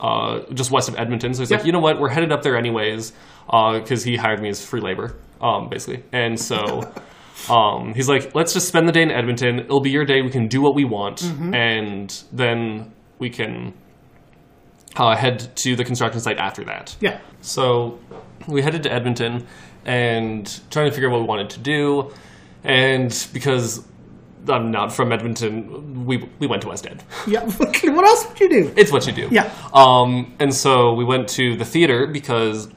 uh, 0.00 0.40
just 0.54 0.70
west 0.70 0.88
of 0.88 0.96
Edmonton. 0.98 1.34
So 1.34 1.40
he's 1.42 1.50
Yeah. 1.50 1.58
like, 1.58 1.66
you 1.66 1.72
know 1.72 1.80
what? 1.80 1.98
We're 2.00 2.08
headed 2.08 2.32
up 2.32 2.42
there 2.42 2.56
anyways 2.56 3.12
because 3.46 4.04
he 4.04 4.16
hired 4.16 4.40
me 4.40 4.48
as 4.48 4.64
free 4.64 4.80
labor, 4.80 5.16
um, 5.40 5.68
basically. 5.68 6.04
And 6.12 6.38
so. 6.40 6.90
Um, 7.48 7.94
he's 7.94 8.08
like, 8.08 8.34
let's 8.34 8.52
just 8.52 8.68
spend 8.68 8.88
the 8.88 8.92
day 8.92 9.02
in 9.02 9.10
Edmonton. 9.10 9.60
It'll 9.60 9.80
be 9.80 9.90
your 9.90 10.04
day. 10.04 10.20
We 10.22 10.30
can 10.30 10.48
do 10.48 10.60
what 10.60 10.74
we 10.74 10.84
want, 10.84 11.18
Mm-hmm. 11.20 11.54
and 11.54 12.22
then 12.32 12.92
we 13.18 13.30
can 13.30 13.72
uh, 14.96 15.16
head 15.16 15.54
to 15.56 15.76
the 15.76 15.84
construction 15.84 16.20
site 16.20 16.38
after 16.38 16.64
that. 16.64 16.96
Yeah. 17.00 17.20
So 17.40 17.98
we 18.48 18.62
headed 18.62 18.82
to 18.84 18.92
Edmonton 18.92 19.46
and 19.84 20.60
trying 20.70 20.86
to 20.88 20.92
figure 20.92 21.08
out 21.08 21.12
what 21.12 21.20
we 21.22 21.26
wanted 21.26 21.50
to 21.50 21.60
do. 21.60 22.10
And 22.64 23.10
because 23.32 23.86
I'm 24.48 24.70
not 24.70 24.92
from 24.92 25.12
Edmonton, 25.12 26.04
we 26.06 26.28
we 26.38 26.46
went 26.46 26.62
to 26.62 26.68
West 26.68 26.86
Ed. 26.86 27.02
Yeah. 27.26 27.44
what 27.58 28.04
else 28.04 28.26
would 28.28 28.40
you 28.40 28.48
do? 28.48 28.72
It's 28.76 28.90
what 28.92 29.06
you 29.06 29.12
do. 29.12 29.28
Yeah. 29.30 29.50
Um, 29.72 30.34
and 30.40 30.52
so 30.54 30.94
we 30.94 31.04
went 31.04 31.28
to 31.30 31.56
the 31.56 31.64
theater 31.64 32.06
because 32.06 32.68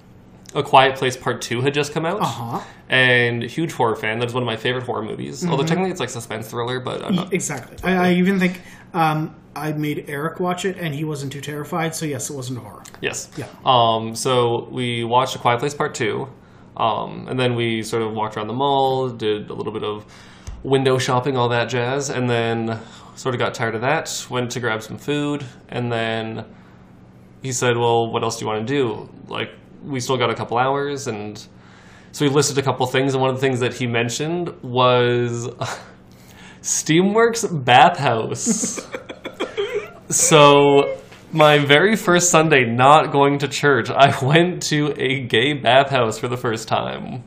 A 0.56 0.64
Quiet 0.64 0.96
Place 0.96 1.18
Part 1.18 1.42
Two 1.42 1.62
had 1.62 1.74
just 1.74 1.94
come 1.94 2.06
out. 2.06 2.22
Uh 2.22 2.26
huh. 2.26 2.62
And 2.90 3.42
huge 3.44 3.72
horror 3.72 3.96
fan. 3.96 4.20
That's 4.20 4.34
one 4.34 4.44
of 4.44 4.48
my 4.48 4.58
favorite 4.58 4.84
horror 4.84 5.02
movies. 5.02 5.42
Mm-hmm. 5.42 5.52
Although 5.52 5.66
technically 5.66 5.92
it's 5.92 6.00
like 6.00 6.10
suspense 6.10 6.48
thriller, 6.50 6.80
but 6.80 7.04
I'm 7.04 7.16
not. 7.16 7.34
Exactly. 7.34 7.78
I, 7.84 8.10
I 8.10 8.14
even 8.14 8.40
think 8.40 8.62
um, 8.94 9.36
I 9.56 9.72
made 9.74 10.06
Eric 10.08 10.40
watch 10.40 10.66
it, 10.66 10.78
and 10.78 10.94
he 10.94 11.04
wasn't 11.04 11.32
too 11.32 11.42
terrified. 11.42 11.96
So 11.96 12.06
yes, 12.06 12.30
it 12.30 12.36
wasn't 12.36 12.60
horror. 12.60 12.84
Yes. 13.02 13.30
Yeah. 13.38 13.48
Um, 13.66 14.16
so 14.16 14.68
we 14.72 15.04
watched 15.04 15.36
A 15.36 15.40
Quiet 15.40 15.60
Place 15.60 15.74
Part 15.74 15.96
2. 15.96 16.28
Um, 16.76 17.28
and 17.28 17.40
then 17.40 17.56
we 17.56 17.84
sort 17.84 18.02
of 18.02 18.14
walked 18.14 18.36
around 18.36 18.48
the 18.48 18.54
mall, 18.54 19.10
did 19.10 19.50
a 19.50 19.54
little 19.54 19.74
bit 19.74 19.84
of 19.84 20.06
window 20.64 20.98
shopping, 20.98 21.38
all 21.38 21.50
that 21.50 21.66
jazz. 21.66 22.10
And 22.10 22.30
then 22.30 22.80
sort 23.16 23.36
of 23.36 23.40
got 23.40 23.54
tired 23.54 23.76
of 23.76 23.82
that, 23.82 24.26
went 24.30 24.52
to 24.52 24.60
grab 24.60 24.82
some 24.82 24.98
food. 24.98 25.46
And 25.70 25.92
then 25.92 26.46
he 27.42 27.52
said, 27.52 27.78
Well, 27.78 28.12
what 28.12 28.24
else 28.24 28.40
do 28.40 28.46
you 28.46 28.52
want 28.52 28.68
to 28.68 28.74
do? 28.74 29.10
Like, 29.28 29.52
we 29.84 30.00
still 30.00 30.18
got 30.18 30.30
a 30.30 30.36
couple 30.36 30.58
hours. 30.58 31.08
And 31.08 31.38
so 32.12 32.26
we 32.26 32.32
listed 32.32 32.58
a 32.58 32.62
couple 32.62 32.86
things. 32.88 33.14
And 33.14 33.22
one 33.22 33.30
of 33.30 33.36
the 33.38 33.42
things 33.42 33.60
that 33.60 33.74
he 33.74 33.88
mentioned 33.88 34.54
was 34.62 35.48
Steamworks 36.62 37.64
Bathhouse. 37.66 38.88
so 40.10 40.98
my 41.32 41.58
very 41.58 41.96
first 41.96 42.30
Sunday 42.30 42.66
not 42.66 43.12
going 43.12 43.40
to 43.40 43.48
church, 43.48 43.90
I 43.90 44.16
went 44.24 44.62
to 44.64 44.94
a 44.98 45.22
gay 45.22 45.54
bathhouse 45.54 46.20
for 46.20 46.28
the 46.28 46.38
first 46.38 46.68
time. 46.68 47.24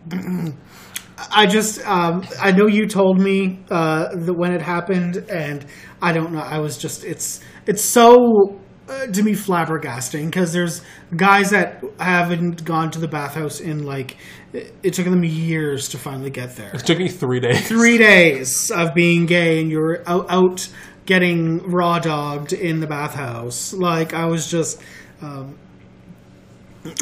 I 1.32 1.46
just, 1.46 1.84
um, 1.86 2.24
I 2.40 2.52
know 2.52 2.66
you 2.66 2.86
told 2.86 3.18
me 3.18 3.64
uh, 3.70 4.14
that 4.14 4.34
when 4.34 4.52
it 4.52 4.62
happened, 4.62 5.16
and 5.28 5.66
I 6.00 6.12
don't 6.12 6.32
know. 6.32 6.40
I 6.40 6.58
was 6.58 6.78
just, 6.78 7.04
it's, 7.04 7.40
it's 7.66 7.82
so 7.82 8.60
uh, 8.88 9.06
to 9.06 9.22
me 9.22 9.32
flabbergasting 9.32 10.26
because 10.26 10.52
there's 10.52 10.82
guys 11.14 11.50
that 11.50 11.84
haven't 11.98 12.64
gone 12.64 12.90
to 12.92 12.98
the 12.98 13.08
bathhouse 13.08 13.60
in 13.60 13.84
like, 13.84 14.16
it, 14.52 14.74
it 14.82 14.94
took 14.94 15.04
them 15.06 15.24
years 15.24 15.88
to 15.88 15.98
finally 15.98 16.30
get 16.30 16.56
there. 16.56 16.70
It 16.74 16.86
took 16.86 16.98
me 16.98 17.08
three 17.08 17.40
days. 17.40 17.66
Three 17.66 17.98
days 17.98 18.70
of 18.70 18.94
being 18.94 19.26
gay, 19.26 19.60
and 19.60 19.70
you're 19.70 20.02
out, 20.08 20.26
out 20.28 20.68
getting 21.04 21.58
raw 21.70 21.98
dogged 21.98 22.52
in 22.52 22.80
the 22.80 22.86
bathhouse. 22.86 23.72
Like 23.72 24.14
I 24.14 24.26
was 24.26 24.50
just. 24.50 24.80
Um, 25.20 25.58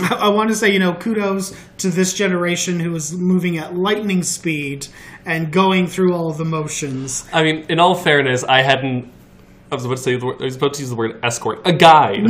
I, 0.01 0.15
I 0.15 0.29
want 0.31 0.49
to 0.49 0.57
say, 0.57 0.73
you 0.73 0.79
know, 0.79 0.95
kudos 0.95 1.55
to 1.79 1.91
this 1.91 2.15
generation 2.15 2.81
who 2.81 2.95
is 2.95 3.13
moving 3.15 3.59
at 3.59 3.75
lightning 3.75 4.23
speed 4.23 4.87
and 5.27 5.53
going 5.53 5.87
through 5.87 6.15
all 6.15 6.33
the 6.33 6.45
motions. 6.45 7.29
I 7.33 7.43
mean, 7.43 7.67
in 7.69 7.79
all 7.79 7.95
fairness, 7.95 8.45
I 8.45 8.63
hadn't. 8.63 9.13
I 9.75 9.77
was 9.77 9.85
about 9.87 9.97
to 9.97 10.03
say 10.03 10.17
the 10.17 10.27
word, 10.27 10.37
I 10.41 10.45
was 10.45 10.57
about 10.57 10.75
to 10.75 10.81
use 10.81 10.91
the 10.91 10.97
word 10.97 11.21
escort. 11.23 11.61
A 11.67 11.73
guide. 11.73 12.25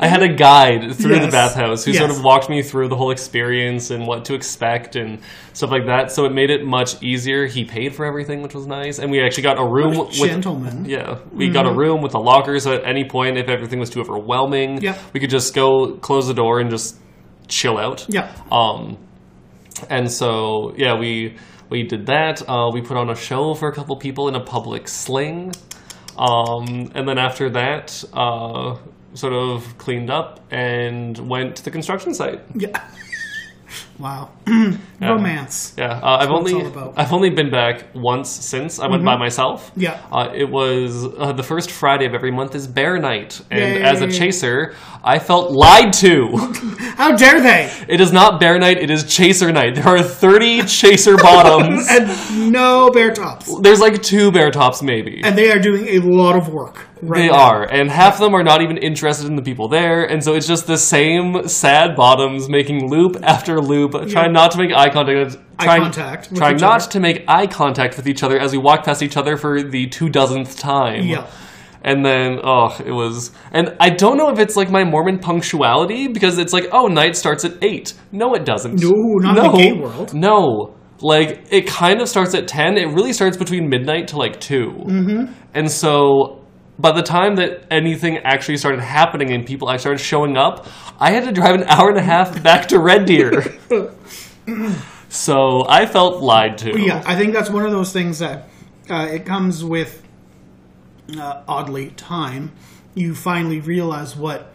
I 0.00 0.06
had 0.06 0.22
a 0.22 0.34
guide 0.34 0.94
through 0.94 1.20
the 1.20 1.28
bathhouse 1.30 1.84
who 1.84 1.92
sort 1.94 2.10
of 2.10 2.22
walked 2.22 2.50
me 2.50 2.62
through 2.62 2.88
the 2.88 2.96
whole 2.96 3.10
experience 3.10 3.90
and 3.90 4.06
what 4.06 4.24
to 4.26 4.34
expect 4.34 4.96
and 4.96 5.20
stuff 5.52 5.70
like 5.70 5.86
that. 5.86 6.10
So 6.12 6.24
it 6.24 6.32
made 6.32 6.50
it 6.50 6.64
much 6.64 7.02
easier. 7.02 7.46
He 7.46 7.64
paid 7.64 7.94
for 7.94 8.04
everything, 8.04 8.42
which 8.42 8.54
was 8.54 8.66
nice, 8.66 8.98
and 8.98 9.10
we 9.10 9.22
actually 9.24 9.44
got 9.44 9.58
a 9.58 9.64
room 9.64 9.96
with 9.96 10.12
Gentlemen. 10.12 10.84
Yeah, 10.84 11.18
we 11.32 11.48
got 11.50 11.66
a 11.66 11.72
room 11.72 12.02
with 12.02 12.14
a 12.14 12.18
locker, 12.20 12.58
so 12.58 12.72
at 12.74 12.84
any 12.84 13.04
point, 13.08 13.38
if 13.38 13.48
everything 13.48 13.78
was 13.78 13.90
too 13.90 14.00
overwhelming, 14.00 14.82
Yeah. 14.82 14.98
we 15.12 15.20
could 15.20 15.30
just 15.30 15.54
go 15.54 15.96
close 15.98 16.26
the 16.26 16.34
door 16.34 16.60
and 16.60 16.70
just 16.70 16.98
chill 17.48 17.78
out. 17.78 18.06
Yeah. 18.08 18.34
Um, 18.50 18.96
and 19.88 20.10
so 20.10 20.74
yeah, 20.76 20.98
we 20.98 21.36
we 21.70 21.82
did 21.84 22.06
that. 22.06 22.42
Uh, 22.48 22.70
we 22.72 22.82
put 22.82 22.96
on 22.96 23.10
a 23.10 23.14
show 23.16 23.54
for 23.54 23.68
a 23.68 23.72
couple 23.74 23.96
people 23.96 24.28
in 24.28 24.34
a 24.34 24.44
public 24.44 24.88
sling, 24.88 25.52
um, 26.22 26.92
and 26.94 27.08
then 27.08 27.18
after 27.18 27.50
that, 27.50 28.04
uh, 28.12 28.76
sort 29.14 29.32
of 29.32 29.76
cleaned 29.78 30.08
up 30.08 30.38
and 30.52 31.18
went 31.28 31.56
to 31.56 31.64
the 31.64 31.70
construction 31.70 32.14
site. 32.14 32.40
Yeah. 32.54 32.70
Wow. 34.02 34.30
Romance. 35.00 35.74
Yeah, 35.78 36.00
uh, 36.02 36.16
I've 36.20 36.30
only 36.30 36.52
it's 36.52 36.60
all 36.60 36.66
about. 36.66 36.90
Mm-hmm. 36.90 37.00
I've 37.00 37.12
only 37.12 37.30
been 37.30 37.50
back 37.52 37.84
once 37.94 38.28
since 38.28 38.80
I 38.80 38.88
went 38.88 39.04
by 39.04 39.16
myself. 39.16 39.70
Yeah. 39.76 40.00
uh, 40.10 40.32
it 40.34 40.48
was 40.50 41.06
uh, 41.18 41.32
the 41.32 41.42
first 41.44 41.70
Friday 41.70 42.04
of 42.06 42.12
every 42.12 42.32
month 42.32 42.56
is 42.56 42.66
Bear 42.66 42.98
Night, 42.98 43.40
and 43.52 43.60
Yay. 43.76 43.82
as 43.82 44.02
a 44.02 44.10
chaser, 44.10 44.74
I 45.04 45.20
felt 45.20 45.52
lied 45.52 45.92
to. 45.94 46.28
How 46.96 47.14
dare 47.16 47.40
they? 47.40 47.72
it 47.88 48.00
is 48.00 48.12
not 48.12 48.40
Bear 48.40 48.58
Night; 48.58 48.78
it 48.78 48.90
is 48.90 49.04
Chaser 49.04 49.52
Night. 49.52 49.76
There 49.76 49.86
are 49.88 50.02
thirty 50.02 50.62
Chaser 50.62 51.16
bottoms. 51.16 51.86
And 51.92 52.52
no 52.52 52.90
bear 52.90 53.12
tops. 53.12 53.54
There's 53.60 53.80
like 53.80 54.02
two 54.02 54.32
bear 54.32 54.50
tops, 54.50 54.82
maybe. 54.82 55.20
And 55.22 55.36
they 55.38 55.50
are 55.52 55.58
doing 55.60 55.86
a 55.88 55.98
lot 56.00 56.34
of 56.36 56.48
work. 56.48 56.86
Right 57.02 57.18
They 57.22 57.26
now. 57.28 57.48
are, 57.50 57.64
and 57.64 57.90
half 57.90 58.14
of 58.14 58.20
them 58.20 58.34
are 58.34 58.44
not 58.44 58.62
even 58.62 58.76
interested 58.76 59.26
in 59.26 59.34
the 59.34 59.42
people 59.42 59.66
there, 59.68 60.04
and 60.04 60.22
so 60.22 60.34
it's 60.34 60.46
just 60.46 60.68
the 60.68 60.78
same 60.78 61.48
sad 61.48 61.96
bottoms 61.96 62.48
making 62.48 62.88
loop 62.88 63.16
after 63.24 63.60
loop, 63.60 63.91
trying 64.10 64.32
not 64.32 64.50
to 64.52 64.58
make 64.58 64.72
eye 64.74 64.88
contact, 64.90 65.36
Eye 65.58 65.78
contact 65.78 66.30
with 66.30 66.38
trying 66.38 66.56
each 66.56 66.60
not 66.60 66.82
other. 66.82 66.90
to 66.92 67.00
make 67.00 67.24
eye 67.28 67.46
contact 67.46 67.96
with 67.96 68.06
each 68.08 68.22
other 68.22 68.38
as 68.38 68.52
we 68.52 68.58
walk 68.58 68.84
past 68.84 69.02
each 69.02 69.16
other 69.16 69.36
for 69.36 69.62
the 69.62 69.86
two 69.88 70.08
dozenth 70.08 70.58
time. 70.58 71.04
Yeah. 71.06 71.26
And 71.84 72.04
then, 72.04 72.38
oh, 72.44 72.76
it 72.84 72.92
was, 72.92 73.32
and 73.50 73.76
I 73.80 73.90
don't 73.90 74.16
know 74.16 74.30
if 74.30 74.38
it's 74.38 74.56
like 74.56 74.70
my 74.70 74.84
Mormon 74.84 75.18
punctuality 75.18 76.06
because 76.06 76.38
it's 76.38 76.52
like, 76.52 76.66
oh, 76.70 76.86
night 76.86 77.16
starts 77.16 77.44
at 77.44 77.62
eight. 77.62 77.94
No, 78.12 78.34
it 78.34 78.44
doesn't. 78.44 78.80
No, 78.80 78.92
not 79.18 79.36
in 79.36 79.50
the 79.52 79.58
gay 79.58 79.72
world. 79.72 80.14
No. 80.14 80.76
Like, 81.00 81.46
it 81.50 81.66
kind 81.66 82.00
of 82.00 82.08
starts 82.08 82.34
at 82.34 82.46
10. 82.46 82.76
It 82.78 82.86
really 82.94 83.12
starts 83.12 83.36
between 83.36 83.68
midnight 83.68 84.06
to 84.08 84.16
like 84.16 84.38
2. 84.40 84.54
Mm-hmm. 84.54 85.32
And 85.54 85.68
so, 85.68 86.41
by 86.82 86.90
the 86.90 87.02
time 87.02 87.36
that 87.36 87.62
anything 87.70 88.18
actually 88.18 88.56
started 88.56 88.80
happening 88.80 89.30
and 89.30 89.46
people 89.46 89.70
actually 89.70 89.80
started 89.80 90.00
showing 90.00 90.36
up, 90.36 90.66
I 90.98 91.12
had 91.12 91.24
to 91.24 91.32
drive 91.32 91.54
an 91.54 91.62
hour 91.64 91.88
and 91.88 91.96
a 91.96 92.02
half 92.02 92.42
back 92.42 92.66
to 92.68 92.80
Red 92.80 93.06
Deer. 93.06 93.56
so, 95.08 95.64
I 95.68 95.86
felt 95.86 96.20
lied 96.20 96.58
to. 96.58 96.78
Yeah, 96.78 97.02
I 97.06 97.14
think 97.14 97.32
that's 97.32 97.48
one 97.48 97.64
of 97.64 97.70
those 97.70 97.92
things 97.92 98.18
that 98.18 98.48
uh, 98.90 99.08
it 99.10 99.24
comes 99.24 99.64
with 99.64 100.02
uh, 101.16 101.42
oddly 101.46 101.90
time. 101.90 102.50
You 102.94 103.14
finally 103.14 103.60
realize 103.60 104.16
what 104.16 104.52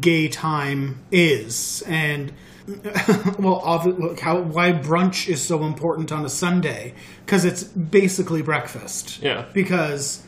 gay 0.00 0.28
time 0.28 1.02
is, 1.10 1.82
and 1.86 2.32
well, 3.38 3.82
look 3.98 4.20
how 4.20 4.42
why 4.42 4.72
brunch 4.72 5.28
is 5.28 5.40
so 5.40 5.64
important 5.64 6.12
on 6.12 6.26
a 6.26 6.28
Sunday 6.28 6.94
because 7.24 7.46
it's 7.46 7.64
basically 7.64 8.42
breakfast. 8.42 9.20
Yeah. 9.22 9.46
because 9.54 10.22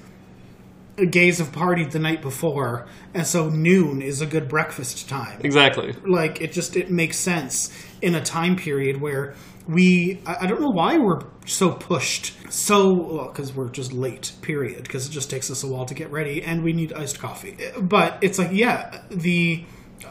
gays 1.11 1.39
have 1.39 1.53
partied 1.53 1.93
the 1.93 1.99
night 1.99 2.23
before, 2.23 2.87
and 3.15 3.27
so 3.27 3.49
noon 3.49 4.03
is 4.03 4.21
a 4.21 4.27
good 4.27 4.49
breakfast 4.49 5.09
time. 5.09 5.41
Exactly. 5.43 5.95
like 6.07 6.41
it 6.41 6.53
just 6.53 6.77
it 6.77 6.91
makes 6.91 7.19
sense 7.19 7.73
in 8.01 8.15
a 8.15 8.23
time 8.23 8.57
period 8.57 9.01
where 9.01 9.35
we 9.69 10.21
I, 10.27 10.47
don't 10.47 10.61
know 10.61 10.71
why 10.71 10.99
we're 10.99 11.21
so 11.47 11.71
pushed 11.71 12.35
so 12.53 13.29
because 13.29 13.55
we're 13.55 13.69
just 13.69 13.93
late 13.93 14.33
period 14.43 14.83
because 14.83 15.07
it 15.07 15.11
just 15.11 15.31
takes 15.31 15.51
us 15.51 15.63
a 15.63 15.69
while 15.69 15.85
to 15.87 15.95
get 15.95 16.11
ready 16.11 16.43
and 16.43 16.63
we 16.63 16.73
need 16.73 16.93
iced 16.93 17.19
coffee. 17.19 17.57
But 17.81 18.19
it's 18.23 18.39
like 18.39 18.51
yeah 18.53 19.03
the 19.11 19.65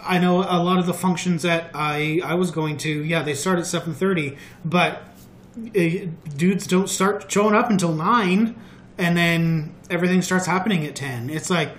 I 0.04 0.20
know 0.20 0.38
a 0.38 0.64
lot 0.64 0.80
of 0.80 0.86
the 0.86 0.94
functions 0.94 1.44
that 1.44 1.72
I 1.74 2.22
I 2.24 2.36
was 2.36 2.52
going 2.52 2.78
to 2.78 3.04
yeah 3.04 3.24
they 3.24 3.34
start 3.34 3.60
at 3.60 3.66
7:30 3.66 4.38
but 4.64 5.04
uh, 5.58 6.08
dudes 6.38 6.66
don't 6.66 6.88
start 6.88 7.30
showing 7.30 7.54
up 7.54 7.70
until 7.70 7.94
9 7.94 8.56
and 9.02 9.18
then 9.18 9.76
everything 9.90 10.22
starts 10.22 10.46
happening 10.46 10.86
at 10.86 10.96
10 10.96 11.30
it's 11.30 11.50
like 11.50 11.72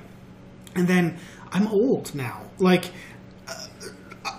and 0.74 0.88
then 0.88 1.18
I'm 1.52 1.68
old 1.68 2.14
now. 2.14 2.42
Like, 2.58 2.90
uh, 3.46 3.66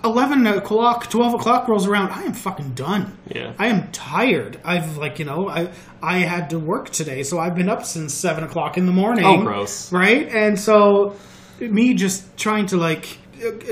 11 0.04 0.48
o'clock, 0.48 1.10
12 1.10 1.36
o'clock 1.36 1.68
rolls 1.68 1.88
around. 1.88 2.12
I 2.12 2.24
am 2.24 2.34
fucking 2.34 2.74
done. 2.74 3.18
Yeah. 3.28 3.54
I 3.60 3.68
am 3.68 3.92
tired. 3.92 4.60
I've, 4.64 4.98
like, 4.98 5.20
you 5.20 5.26
know, 5.26 5.48
I, 5.48 5.72
I 6.02 6.20
had 6.20 6.50
to 6.50 6.60
work 6.60 6.90
today, 6.90 7.24
so 7.24 7.40
I've 7.40 7.56
been 7.56 7.70
up 7.70 7.86
since 7.86 8.14
7 8.14 8.44
o'clock 8.44 8.78
in 8.78 8.86
the 8.86 8.92
morning. 8.92 9.26
Oh, 9.26 9.42
gross. 9.44 9.92
Right? 9.92 10.28
And 10.30 10.60
so, 10.60 11.16
me 11.60 11.94
just 11.94 12.36
trying 12.36 12.66
to, 12.68 12.78
like, 12.78 13.20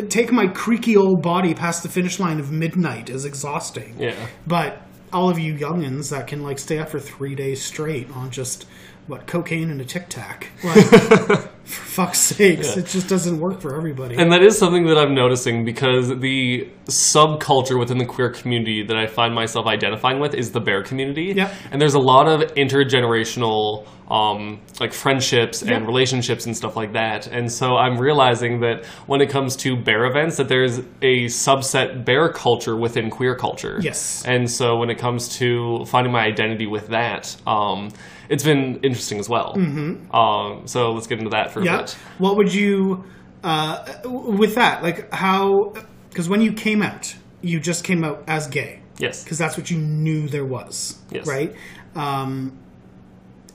take 0.10 0.32
my 0.32 0.48
creaky 0.48 0.96
old 0.96 1.24
body 1.24 1.53
past 1.53 1.82
the 1.82 1.89
finish 1.89 2.20
line 2.20 2.39
of 2.39 2.51
midnight 2.51 3.10
is 3.10 3.25
exhausting. 3.25 3.96
Yeah. 3.98 4.15
But 4.46 4.82
all 5.12 5.30
of 5.30 5.39
you 5.39 5.56
youngins 5.56 6.12
that 6.12 6.27
can, 6.27 6.44
like, 6.44 6.60
stay 6.60 6.77
up 6.77 6.89
for 6.89 7.00
three 7.00 7.34
days 7.34 7.62
straight 7.62 8.10
on 8.12 8.30
just, 8.30 8.67
what, 9.07 9.27
cocaine 9.27 9.69
and 9.69 9.81
a 9.81 9.85
tic 9.85 10.09
tac. 10.09 10.49
Like, 10.63 10.85
for 11.63 11.85
fuck's 11.85 12.19
sakes, 12.19 12.77
it 12.77 12.85
just 12.85 13.07
doesn't 13.07 13.39
work 13.39 13.61
for 13.61 13.75
everybody. 13.75 14.15
And 14.15 14.31
that 14.31 14.43
is 14.43 14.57
something 14.57 14.85
that 14.87 14.97
I'm 14.97 15.13
noticing 15.13 15.65
because 15.65 16.09
the 16.09 16.69
subculture 16.85 17.79
within 17.79 17.97
the 17.97 18.05
queer 18.05 18.29
community 18.29 18.83
that 18.85 18.97
I 18.97 19.07
find 19.07 19.33
myself 19.33 19.65
identifying 19.67 20.19
with 20.19 20.33
is 20.33 20.51
the 20.51 20.59
bear 20.59 20.83
community. 20.83 21.33
Yep. 21.35 21.53
And 21.71 21.81
there's 21.81 21.93
a 21.93 21.99
lot 21.99 22.27
of 22.27 22.53
intergenerational 22.55 23.87
um, 24.11 24.59
like 24.81 24.91
friendships 24.91 25.63
and 25.63 25.87
relationships 25.87 26.45
and 26.45 26.55
stuff 26.55 26.75
like 26.75 26.93
that. 26.93 27.27
And 27.27 27.49
so 27.49 27.77
I'm 27.77 27.97
realizing 27.97 28.59
that 28.59 28.85
when 29.07 29.21
it 29.21 29.29
comes 29.29 29.55
to 29.57 29.77
bear 29.77 30.05
events 30.05 30.35
that 30.35 30.49
there's 30.49 30.79
a 31.01 31.27
subset 31.27 32.03
bear 32.03 32.27
culture 32.27 32.75
within 32.75 33.09
queer 33.09 33.35
culture. 33.35 33.79
Yes. 33.81 34.25
And 34.25 34.51
so 34.51 34.75
when 34.75 34.89
it 34.89 34.97
comes 34.97 35.37
to 35.37 35.85
finding 35.85 36.11
my 36.11 36.25
identity 36.25 36.67
with 36.67 36.89
that, 36.89 37.37
um, 37.47 37.89
it's 38.32 38.44
been 38.44 38.80
interesting 38.82 39.20
as 39.20 39.28
well. 39.28 39.54
Mm-hmm. 39.56 40.15
Um, 40.15 40.65
so 40.65 40.94
let's 40.94 41.06
get 41.06 41.20
into 41.20 41.32
that 41.32 41.52
for 41.52 41.60
a 41.60 41.63
bit. 41.63 41.91
What 42.17 42.38
would 42.38 42.54
you, 42.54 43.04
uh, 43.44 43.86
with 44.06 44.56
that, 44.56 44.82
like 44.82 45.13
how, 45.13 45.74
because 46.10 46.30
when 46.30 46.41
you 46.41 46.54
came 46.54 46.82
out, 46.82 47.13
you 47.41 47.60
just 47.60 47.84
came 47.84 48.06
out 48.06 48.24
as 48.28 48.48
gay. 48.48 48.82
Yes. 48.98 49.24
Because 49.24 49.38
that's 49.38 49.58
what 49.58 49.70
you 49.70 49.78
knew 49.78 50.30
there 50.30 50.46
was. 50.46 50.98
Yes. 51.12 51.28
Right? 51.28 51.54
Um, 51.94 52.58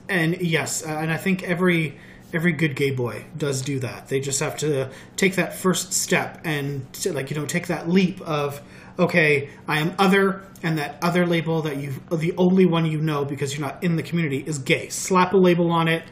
and 0.07 0.41
yes, 0.41 0.85
uh, 0.85 0.89
and 0.89 1.11
I 1.11 1.17
think 1.17 1.43
every 1.43 1.97
every 2.33 2.51
good 2.51 2.75
gay 2.75 2.91
boy 2.91 3.25
does 3.37 3.61
do 3.61 3.79
that. 3.79 4.09
They 4.09 4.19
just 4.19 4.39
have 4.41 4.57
to 4.57 4.89
take 5.15 5.35
that 5.35 5.55
first 5.55 5.93
step 5.93 6.41
and 6.43 6.91
to, 6.93 7.13
like 7.13 7.29
you 7.31 7.35
know 7.35 7.45
take 7.45 7.67
that 7.67 7.89
leap 7.89 8.21
of 8.21 8.61
okay, 8.99 9.49
I 9.67 9.79
am 9.79 9.93
other, 9.99 10.43
and 10.63 10.77
that 10.77 10.97
other 11.01 11.25
label 11.25 11.61
that 11.63 11.77
you 11.77 11.93
the 12.11 12.33
only 12.37 12.65
one 12.65 12.85
you 12.85 12.99
know 12.99 13.25
because 13.25 13.53
you're 13.57 13.65
not 13.67 13.83
in 13.83 13.95
the 13.95 14.03
community 14.03 14.43
is 14.45 14.57
gay. 14.59 14.89
Slap 14.89 15.33
a 15.33 15.37
label 15.37 15.71
on 15.71 15.87
it, 15.87 16.03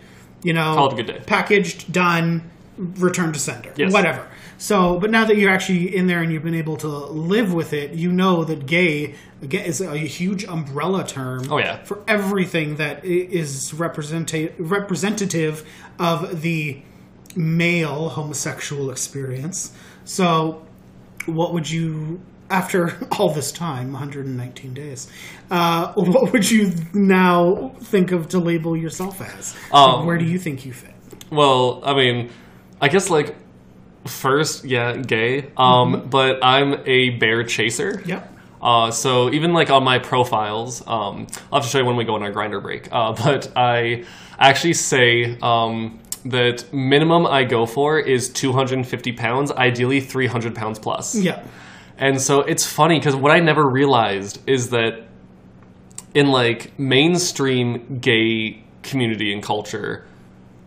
you 0.43 0.53
know, 0.53 0.73
Call 0.75 0.87
it 0.87 0.93
a 0.93 0.95
good 1.03 1.07
day. 1.07 1.19
packaged, 1.25 1.91
done, 1.91 2.49
return 2.77 3.31
to 3.33 3.39
sender, 3.39 3.71
Yes. 3.75 3.91
whatever. 3.93 4.27
So, 4.57 4.99
but 4.99 5.09
now 5.11 5.25
that 5.25 5.35
you're 5.37 5.51
actually 5.51 5.95
in 5.95 6.07
there 6.07 6.21
and 6.21 6.31
you've 6.31 6.43
been 6.43 6.55
able 6.55 6.77
to 6.77 6.87
live 6.87 7.53
with 7.53 7.73
it, 7.73 7.93
you 7.93 8.11
know 8.11 8.43
that 8.45 8.65
gay, 8.65 9.15
gay 9.47 9.65
is 9.65 9.81
a 9.81 9.97
huge 9.97 10.45
umbrella 10.45 11.05
term 11.05 11.43
Oh, 11.51 11.57
yeah. 11.57 11.83
for 11.83 12.01
everything 12.07 12.75
that 12.75 12.97
i- 13.03 13.07
is 13.07 13.73
representa- 13.75 14.53
representative 14.57 15.63
of 15.99 16.41
the 16.41 16.81
male 17.35 18.09
homosexual 18.09 18.89
experience. 18.91 19.73
So, 20.05 20.61
what 21.25 21.53
would 21.53 21.69
you, 21.69 22.21
after 22.49 22.97
all 23.19 23.33
this 23.33 23.51
time, 23.51 23.91
119 23.91 24.73
days, 24.73 25.11
uh, 25.51 25.93
what 25.95 26.31
would 26.33 26.49
you 26.49 26.71
now 26.93 27.69
think 27.79 28.11
of 28.11 28.29
to 28.29 28.39
label 28.39 28.75
yourself 28.75 29.21
as? 29.21 29.55
Um, 29.71 30.05
Where 30.05 30.17
do 30.17 30.25
you 30.25 30.39
think 30.39 30.65
you 30.65 30.73
fit? 30.73 30.93
Well, 31.31 31.81
I 31.83 31.93
mean, 31.93 32.29
I 32.81 32.87
guess 32.87 33.09
like 33.09 33.35
first, 34.05 34.65
yeah, 34.65 34.95
gay. 34.95 35.51
Um, 35.57 36.07
but 36.09 36.43
I'm 36.43 36.75
a 36.85 37.11
bear 37.11 37.43
chaser. 37.43 38.01
Yep. 38.05 38.33
Uh, 38.61 38.91
so 38.91 39.29
even 39.31 39.53
like 39.53 39.69
on 39.69 39.83
my 39.83 39.99
profiles, 39.99 40.81
um, 40.87 41.27
I'll 41.51 41.59
have 41.59 41.63
to 41.63 41.69
show 41.69 41.79
you 41.79 41.85
when 41.85 41.95
we 41.97 42.03
go 42.03 42.15
on 42.15 42.23
our 42.23 42.31
Grindr 42.31 42.61
break. 42.61 42.87
Uh, 42.91 43.13
but 43.23 43.51
I 43.55 44.05
actually 44.39 44.73
say 44.73 45.37
um, 45.41 45.99
that 46.25 46.73
minimum 46.73 47.25
I 47.25 47.43
go 47.43 47.65
for 47.65 47.99
is 47.99 48.29
250 48.29 49.11
pounds, 49.13 49.51
ideally 49.51 50.01
300 50.01 50.55
pounds 50.55 50.79
plus. 50.79 51.15
Yeah. 51.15 51.43
And 51.97 52.19
so 52.21 52.41
it's 52.41 52.65
funny 52.65 52.99
because 52.99 53.15
what 53.15 53.31
I 53.31 53.39
never 53.39 53.63
realized 53.69 54.39
is 54.47 54.69
that 54.71 55.07
in 56.13 56.27
like 56.27 56.77
mainstream 56.79 57.99
gay 57.99 58.63
community 58.83 59.33
and 59.33 59.41
culture, 59.43 60.05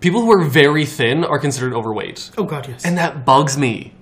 people 0.01 0.23
who 0.23 0.33
are 0.33 0.45
very 0.45 0.85
thin 0.87 1.25
are 1.25 1.39
considered 1.39 1.75
overweight. 1.75 2.31
Oh 2.39 2.45
God, 2.45 2.69
yes. 2.69 2.85
And 2.85 2.99
that 2.99 3.25
bugs 3.25 3.57
me. 3.59 3.95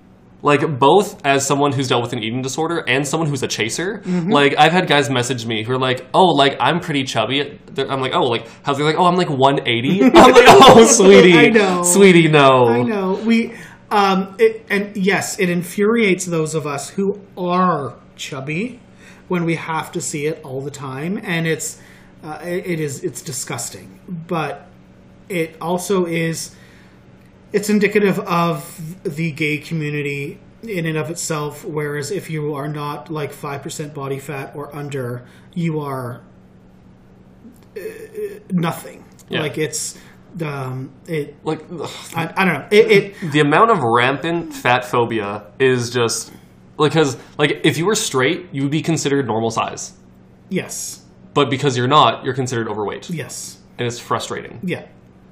Like 0.43 0.77
both 0.79 1.19
as 1.25 1.45
someone 1.47 1.71
who's 1.73 1.87
dealt 1.87 2.03
with 2.03 2.13
an 2.13 2.19
eating 2.19 2.43
disorder 2.43 2.83
and 2.87 3.05
someone 3.07 3.27
who's 3.27 3.41
a 3.41 3.47
chaser. 3.47 3.99
Mm-hmm. 4.05 4.31
Like 4.31 4.53
I've 4.57 4.71
had 4.71 4.87
guys 4.87 5.09
message 5.09 5.45
me 5.47 5.63
who 5.63 5.73
are 5.73 5.79
like, 5.79 6.05
"Oh, 6.13 6.27
like 6.27 6.55
I'm 6.59 6.79
pretty 6.79 7.03
chubby." 7.05 7.59
They're- 7.71 7.89
I'm 7.89 8.01
like, 8.01 8.13
"Oh, 8.13 8.21
like 8.27 8.47
how's 8.63 8.79
it?" 8.79 8.83
Like, 8.83 8.97
"Oh, 8.97 9.05
I'm 9.05 9.15
like 9.15 9.29
180." 9.29 10.03
I'm 10.03 10.11
like, 10.13 10.45
"Oh, 10.47 10.85
sweetie, 10.85 11.33
I 11.37 11.49
know. 11.49 11.81
sweetie, 11.81 12.27
no." 12.27 12.67
I 12.67 12.83
know 12.83 13.13
we, 13.25 13.55
um, 13.89 14.35
it, 14.39 14.65
and 14.69 14.95
yes, 14.97 15.39
it 15.39 15.49
infuriates 15.49 16.25
those 16.25 16.55
of 16.55 16.65
us 16.67 16.89
who 16.89 17.21
are 17.37 17.95
chubby 18.15 18.79
when 19.27 19.45
we 19.45 19.55
have 19.55 19.91
to 19.91 20.01
see 20.01 20.25
it 20.25 20.41
all 20.43 20.61
the 20.61 20.71
time, 20.71 21.19
and 21.23 21.47
it's, 21.47 21.79
uh, 22.23 22.39
it, 22.41 22.65
it 22.65 22.79
is 22.79 23.03
it's 23.03 23.21
disgusting. 23.21 23.99
But 24.07 24.67
it 25.29 25.55
also 25.61 26.05
is, 26.05 26.55
it's 27.51 27.69
indicative 27.69 28.19
of 28.19 29.03
the 29.03 29.31
gay 29.31 29.57
community 29.57 30.39
in 30.63 30.85
and 30.85 30.97
of 30.97 31.09
itself. 31.09 31.63
Whereas 31.65 32.11
if 32.11 32.29
you 32.29 32.53
are 32.55 32.67
not 32.67 33.09
like 33.09 33.31
five 33.31 33.61
percent 33.61 33.93
body 33.93 34.19
fat 34.19 34.55
or 34.55 34.73
under, 34.75 35.25
you 35.53 35.79
are 35.79 36.21
uh, 37.77 37.81
nothing. 38.51 39.03
Yeah. 39.29 39.41
Like 39.41 39.57
it's 39.57 39.97
um, 40.41 40.91
it. 41.07 41.35
Like 41.43 41.61
I, 42.15 42.33
I 42.35 42.45
don't 42.45 42.53
know. 42.53 42.67
It, 42.71 42.91
it 43.21 43.31
the 43.31 43.39
amount 43.39 43.71
of 43.71 43.79
rampant 43.81 44.53
fat 44.53 44.85
phobia 44.85 45.45
is 45.59 45.89
just 45.89 46.31
because 46.77 47.17
like 47.37 47.61
if 47.63 47.77
you 47.77 47.85
were 47.85 47.95
straight, 47.95 48.47
you 48.51 48.61
would 48.63 48.71
be 48.71 48.81
considered 48.81 49.25
normal 49.27 49.49
size. 49.51 49.93
yes, 50.49 51.03
But 51.33 51.49
because 51.49 51.77
you're 51.77 51.87
not, 51.87 52.23
you're 52.23 52.33
considered 52.35 52.67
overweight. 52.67 53.09
yes. 53.09 53.57
And 53.79 53.85
it's 53.87 53.99
frustrating. 53.99 54.59
Yeah, 54.63 54.87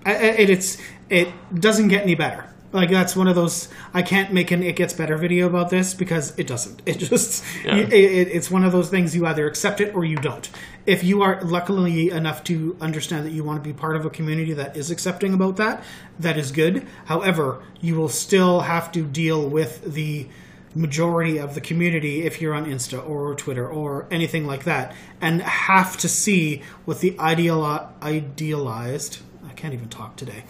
I, 0.06 0.12
I, 0.14 0.18
it, 0.44 0.50
it's 0.52 0.78
it 1.10 1.30
doesn't 1.60 1.88
get 1.88 2.04
any 2.04 2.14
better. 2.16 2.46
Like 2.76 2.90
that's 2.90 3.16
one 3.16 3.30
of 3.30 3.36
those 3.36 3.70
I 3.94 4.02
can't 4.02 4.34
make 4.34 4.52
an 4.52 4.62
it 4.62 4.76
gets 4.76 4.94
better 4.94 5.16
video 5.16 5.48
about 5.48 5.70
this 5.70 5.94
because 5.94 6.38
it 6.38 6.46
doesn't. 6.46 6.82
It 6.86 7.00
just 7.00 7.44
Yeah. 7.64 7.78
it, 7.78 7.94
it, 7.94 8.28
it's 8.28 8.52
one 8.52 8.66
of 8.66 8.74
those 8.74 8.90
things 8.90 9.16
you 9.16 9.26
either 9.26 9.48
accept 9.48 9.80
it 9.80 9.96
or 9.96 10.04
you 10.04 10.18
don't. 10.18 10.50
If 10.86 11.04
you 11.04 11.22
are 11.22 11.42
luckily 11.42 12.10
enough 12.10 12.44
to 12.46 12.76
understand 12.82 13.26
that 13.26 13.32
you 13.32 13.44
want 13.46 13.64
to 13.64 13.68
be 13.68 13.74
part 13.74 13.96
of 13.96 14.06
a 14.06 14.10
community 14.10 14.54
that 14.54 14.76
is 14.76 14.92
accepting 14.92 15.34
about 15.34 15.56
that, 15.56 15.84
that 16.20 16.38
is 16.38 16.52
good. 16.52 16.86
However, 17.06 17.64
you 17.80 17.96
will 17.96 18.10
still 18.10 18.60
have 18.62 18.92
to 18.92 19.04
deal 19.06 19.48
with 19.50 19.94
the 19.94 20.28
majority 20.76 21.38
of 21.38 21.56
the 21.56 21.62
community 21.62 22.24
if 22.24 22.42
you're 22.42 22.54
on 22.54 22.66
Insta 22.66 23.08
or 23.08 23.34
Twitter 23.36 23.66
or 23.68 24.06
anything 24.12 24.46
like 24.46 24.66
that, 24.66 24.94
and 25.22 25.42
have 25.42 25.96
to 25.98 26.10
see 26.10 26.62
what 26.84 27.00
the 27.00 27.18
ideal 27.18 27.90
idealized 28.04 29.20
I 29.48 29.54
can't 29.54 29.74
even 29.74 29.88
talk 29.88 30.18
today 30.18 30.44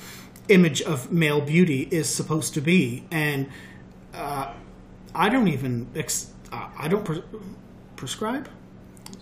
image 0.47 0.81
of 0.81 1.11
male 1.11 1.41
beauty 1.41 1.87
is 1.91 2.07
supposed 2.09 2.53
to 2.55 2.61
be, 2.61 3.03
and 3.11 3.47
uh, 4.13 4.53
I 5.13 5.29
don't 5.29 5.47
even 5.47 5.87
ex- 5.95 6.31
uh, 6.51 6.69
I 6.77 6.87
don't 6.87 7.03
pre- 7.05 7.23
prescribe 7.95 8.47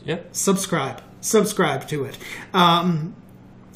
Yeah. 0.03 0.19
subscribe 0.31 1.01
subscribe 1.21 1.87
to 1.87 2.03
it. 2.03 2.17
Um, 2.53 3.15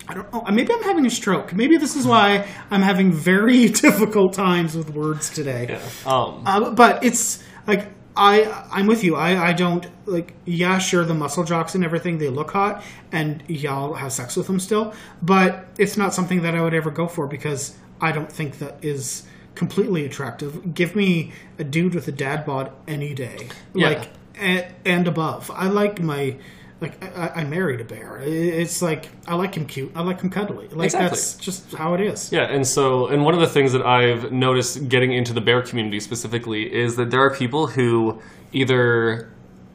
I 0.10 0.14
don't 0.14 0.32
know. 0.34 0.44
Maybe 0.52 0.74
I'm 0.74 0.84
having 0.84 1.06
a 1.06 1.10
stroke. 1.10 1.54
Maybe 1.54 1.78
this 1.78 1.96
is 1.96 2.06
why 2.06 2.46
I'm 2.72 2.82
having 2.82 3.12
very 3.12 3.68
difficult 3.86 4.34
times 4.34 4.76
with 4.76 4.90
words 4.92 5.30
today. 5.30 5.68
Yeah. 5.70 6.12
Um, 6.12 6.44
Uh, 6.46 6.72
but 6.72 7.04
it's 7.04 7.44
like 7.66 7.88
I 8.18 8.66
I'm 8.72 8.88
with 8.88 9.04
you. 9.04 9.16
I 9.16 9.50
I 9.50 9.54
don't 9.54 9.88
like 10.06 10.34
yeah 10.46 10.80
sure 10.80 11.06
the 11.06 11.14
muscle 11.14 11.44
jocks 11.44 11.76
and 11.76 11.84
everything 11.86 12.18
they 12.18 12.30
look 12.30 12.52
hot 12.52 12.84
and 13.12 13.44
y'all 13.48 13.94
have 13.94 14.12
sex 14.12 14.36
with 14.36 14.48
them 14.48 14.60
still, 14.60 14.94
but 15.22 15.66
it's 15.78 15.96
not 15.98 16.14
something 16.14 16.42
that 16.42 16.56
I 16.56 16.62
would 16.62 16.74
ever 16.74 16.92
go 16.92 17.08
for 17.08 17.28
because 17.28 17.78
I 18.02 18.12
don't 18.12 18.32
think 18.32 18.58
that 18.60 18.78
is 18.84 19.24
completely 19.56 20.06
attractive. 20.06 20.74
Give 20.74 20.96
me 20.96 21.32
a 21.60 21.64
dude 21.64 21.96
with 21.96 22.08
a 22.08 22.12
dad 22.12 22.46
bod 22.46 22.72
any 22.88 23.14
day, 23.14 23.48
Yeah. 23.74 23.90
like 23.90 24.10
and, 24.36 24.66
and 24.86 25.08
above. 25.08 25.50
I 25.54 25.68
like 25.68 26.02
my. 26.02 26.38
Like 26.80 27.04
I, 27.18 27.42
I 27.42 27.44
married 27.44 27.82
a 27.82 27.84
bear. 27.84 28.20
It's 28.22 28.82
like 28.82 29.10
I 29.28 29.36
like 29.36 29.56
him 29.56 29.66
cute. 29.66 29.92
I 29.96 30.04
like 30.04 30.22
him 30.22 30.30
cuddly. 30.30 30.68
Like 30.68 30.86
Exactly. 30.86 31.10
that's 31.10 31.36
just 31.36 31.74
how 31.74 31.96
it 31.96 32.02
is. 32.02 32.32
Yeah, 32.32 32.52
and 32.52 32.66
so, 32.68 33.08
and 33.08 33.24
one 33.24 33.34
of 33.34 33.40
the 33.40 33.48
things 33.48 33.74
that 33.74 33.82
I've 33.82 34.32
noticed 34.32 34.88
getting 34.88 35.12
into 35.14 35.34
the 35.34 35.42
bear 35.42 35.62
community 35.64 36.00
specifically 36.00 36.64
is 36.64 36.96
that 36.98 37.10
there 37.10 37.22
are 37.22 37.34
people 37.34 37.68
who 37.68 38.22
either 38.54 39.32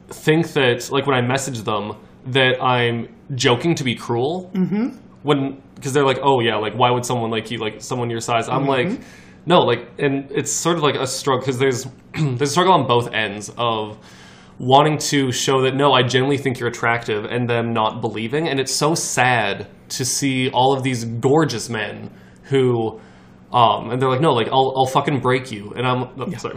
think 0.09 0.53
that, 0.53 0.89
like 0.91 1.05
when 1.05 1.15
I 1.15 1.21
message 1.21 1.61
them, 1.63 1.93
that 2.27 2.61
I'm 2.63 3.13
joking 3.35 3.75
to 3.75 3.83
be 3.83 3.95
cruel. 3.95 4.49
Mm-hmm. 4.53 4.97
When, 5.23 5.61
because 5.75 5.93
they're 5.93 6.05
like, 6.05 6.19
oh 6.21 6.39
yeah, 6.39 6.55
like 6.55 6.73
why 6.73 6.91
would 6.91 7.05
someone 7.05 7.31
like 7.31 7.51
you, 7.51 7.57
like 7.57 7.81
someone 7.81 8.09
your 8.09 8.21
size? 8.21 8.47
I'm 8.47 8.65
like, 8.65 9.01
no, 9.45 9.59
like, 9.59 9.89
and 9.99 10.31
it's 10.31 10.51
sort 10.51 10.77
of 10.77 10.83
like 10.83 10.95
a 10.95 11.07
struggle 11.07 11.41
because 11.41 11.59
there's 11.59 11.85
there's 12.13 12.41
a 12.41 12.47
struggle 12.47 12.73
on 12.73 12.87
both 12.87 13.13
ends 13.13 13.51
of 13.57 13.97
wanting 14.59 14.97
to 14.97 15.31
show 15.31 15.61
that 15.63 15.75
no, 15.75 15.93
I 15.93 16.03
genuinely 16.03 16.37
think 16.37 16.59
you're 16.59 16.69
attractive, 16.69 17.25
and 17.25 17.49
them 17.49 17.73
not 17.73 18.01
believing. 18.01 18.47
And 18.47 18.59
it's 18.59 18.73
so 18.73 18.95
sad 18.95 19.67
to 19.89 20.05
see 20.05 20.49
all 20.49 20.73
of 20.73 20.83
these 20.83 21.05
gorgeous 21.05 21.69
men 21.69 22.11
who, 22.43 22.99
um, 23.51 23.91
and 23.91 24.01
they're 24.01 24.09
like, 24.09 24.21
no, 24.21 24.33
like 24.33 24.47
I'll, 24.47 24.73
I'll 24.75 24.85
fucking 24.85 25.19
break 25.19 25.51
you, 25.51 25.73
and 25.75 25.85
I'm 25.87 26.09
oh, 26.17 26.31
sorry, 26.37 26.55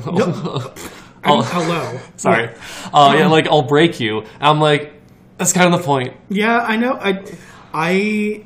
And 1.24 1.44
hello. 1.44 2.00
sorry, 2.16 2.54
uh, 2.92 3.14
yeah, 3.16 3.28
like 3.28 3.46
I'll 3.48 3.66
break 3.66 4.00
you. 4.00 4.20
And 4.20 4.42
I'm 4.42 4.60
like, 4.60 4.92
that's 5.38 5.52
kind 5.52 5.72
of 5.72 5.80
the 5.80 5.86
point. 5.86 6.14
Yeah, 6.28 6.58
I 6.58 6.76
know. 6.76 6.94
I, 6.94 7.24
I, 7.72 8.44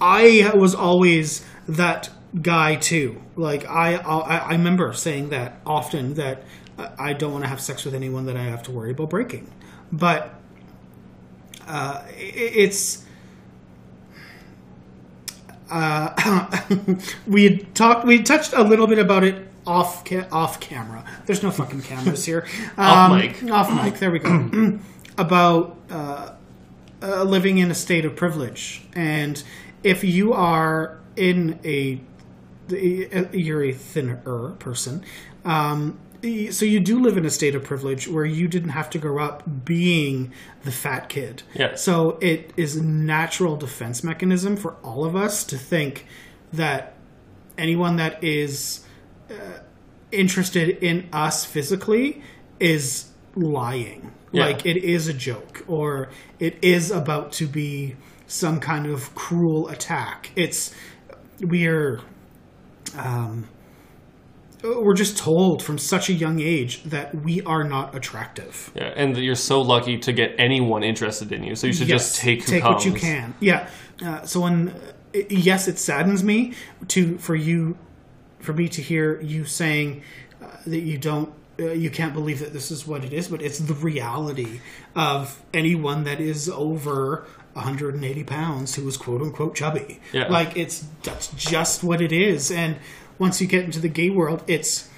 I 0.00 0.52
was 0.54 0.74
always 0.74 1.44
that 1.68 2.10
guy 2.40 2.76
too. 2.76 3.20
Like 3.36 3.68
I, 3.68 3.96
I, 3.96 4.36
I 4.38 4.52
remember 4.52 4.92
saying 4.92 5.30
that 5.30 5.60
often 5.66 6.14
that 6.14 6.44
I 6.98 7.12
don't 7.12 7.32
want 7.32 7.44
to 7.44 7.48
have 7.48 7.60
sex 7.60 7.84
with 7.84 7.94
anyone 7.94 8.26
that 8.26 8.36
I 8.36 8.42
have 8.44 8.62
to 8.64 8.70
worry 8.70 8.90
about 8.92 9.10
breaking. 9.10 9.50
But 9.92 10.34
uh, 11.66 12.02
it's. 12.16 13.04
Uh, 15.70 16.60
we 17.26 17.44
had 17.44 17.74
talked. 17.74 18.06
We 18.06 18.22
touched 18.22 18.52
a 18.52 18.62
little 18.62 18.86
bit 18.86 18.98
about 18.98 19.24
it 19.24 19.46
off 19.66 20.04
ca- 20.04 20.26
off 20.32 20.58
camera. 20.60 21.04
There's 21.26 21.42
no 21.42 21.50
fucking 21.50 21.82
cameras 21.82 22.24
here. 22.24 22.46
Off 22.78 23.10
Um, 23.10 23.18
mic. 23.18 23.42
Off 23.52 23.70
mic. 23.72 23.98
There 23.98 24.10
we 24.10 24.18
go. 24.18 24.78
about 25.18 25.76
uh, 25.90 26.32
uh, 27.02 27.22
living 27.24 27.58
in 27.58 27.70
a 27.70 27.74
state 27.74 28.04
of 28.04 28.16
privilege, 28.16 28.82
and 28.94 29.42
if 29.84 30.02
you 30.02 30.32
are 30.32 30.98
in 31.16 31.58
a 31.64 32.00
you're 32.68 33.64
a 33.64 33.72
thinner 33.72 34.16
person. 34.58 35.04
Um, 35.44 35.98
so 36.22 36.64
you 36.64 36.80
do 36.80 37.00
live 37.00 37.16
in 37.16 37.24
a 37.24 37.30
state 37.30 37.54
of 37.54 37.64
privilege 37.64 38.06
where 38.06 38.24
you 38.24 38.48
didn't 38.48 38.70
have 38.70 38.90
to 38.90 38.98
grow 38.98 39.22
up 39.22 39.64
being 39.64 40.32
the 40.64 40.72
fat 40.72 41.08
kid. 41.08 41.42
Yeah. 41.54 41.74
So 41.76 42.18
it 42.20 42.52
is 42.56 42.76
a 42.76 42.82
natural 42.82 43.56
defense 43.56 44.04
mechanism 44.04 44.56
for 44.56 44.74
all 44.82 45.04
of 45.04 45.16
us 45.16 45.44
to 45.44 45.56
think 45.56 46.06
that 46.52 46.94
anyone 47.56 47.96
that 47.96 48.22
is 48.22 48.84
uh, 49.30 49.60
interested 50.12 50.68
in 50.82 51.08
us 51.12 51.44
physically 51.44 52.22
is 52.58 53.10
lying. 53.34 54.12
Yeah. 54.32 54.46
Like 54.46 54.66
it 54.66 54.76
is 54.76 55.08
a 55.08 55.14
joke 55.14 55.64
or 55.66 56.10
it 56.38 56.58
is 56.62 56.90
about 56.90 57.32
to 57.32 57.46
be 57.46 57.96
some 58.26 58.60
kind 58.60 58.86
of 58.86 59.14
cruel 59.14 59.68
attack. 59.68 60.30
It's 60.36 60.74
we're 61.40 62.00
um, 62.96 63.48
we're 64.62 64.94
just 64.94 65.16
told 65.16 65.62
from 65.62 65.78
such 65.78 66.08
a 66.08 66.12
young 66.12 66.40
age 66.40 66.82
that 66.84 67.14
we 67.14 67.42
are 67.42 67.64
not 67.64 67.94
attractive. 67.94 68.70
Yeah, 68.74 68.92
and 68.96 69.14
that 69.14 69.22
you're 69.22 69.34
so 69.34 69.60
lucky 69.60 69.98
to 69.98 70.12
get 70.12 70.34
anyone 70.38 70.82
interested 70.82 71.32
in 71.32 71.42
you, 71.44 71.54
so 71.54 71.66
you 71.66 71.72
should 71.72 71.88
just 71.88 72.16
take 72.16 72.42
who 72.44 72.52
take 72.52 72.62
comes. 72.62 72.74
what 72.74 72.84
you 72.84 72.92
can. 72.92 73.34
Yeah. 73.40 73.68
Uh, 74.04 74.22
so 74.22 74.40
when 74.40 74.68
uh, 74.68 75.18
yes, 75.28 75.68
it 75.68 75.78
saddens 75.78 76.22
me 76.22 76.54
to 76.88 77.18
for 77.18 77.34
you 77.34 77.76
for 78.40 78.52
me 78.52 78.68
to 78.68 78.82
hear 78.82 79.20
you 79.20 79.44
saying 79.44 80.02
uh, 80.42 80.46
that 80.66 80.80
you 80.80 80.98
don't. 80.98 81.32
Uh, 81.58 81.72
you 81.72 81.90
can't 81.90 82.14
believe 82.14 82.38
that 82.40 82.54
this 82.54 82.70
is 82.70 82.86
what 82.86 83.04
it 83.04 83.12
is, 83.12 83.28
but 83.28 83.42
it's 83.42 83.58
the 83.58 83.74
reality 83.74 84.60
of 84.96 85.42
anyone 85.52 86.04
that 86.04 86.18
is 86.18 86.48
over 86.48 87.26
180 87.52 88.24
pounds 88.24 88.74
who 88.74 88.86
is 88.88 88.96
quote 88.96 89.20
unquote 89.20 89.54
chubby. 89.54 90.00
Yeah. 90.12 90.28
Like 90.28 90.56
it's 90.56 90.86
that's 91.02 91.28
just 91.28 91.82
what 91.84 92.00
it 92.00 92.12
is, 92.12 92.50
and 92.50 92.76
once 93.20 93.40
you 93.40 93.46
get 93.46 93.64
into 93.64 93.78
the 93.78 93.88
gay 93.88 94.10
world, 94.10 94.42
it's 94.48 94.88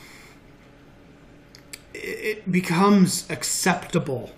it 1.92 2.50
becomes 2.50 3.28
acceptable 3.28 4.30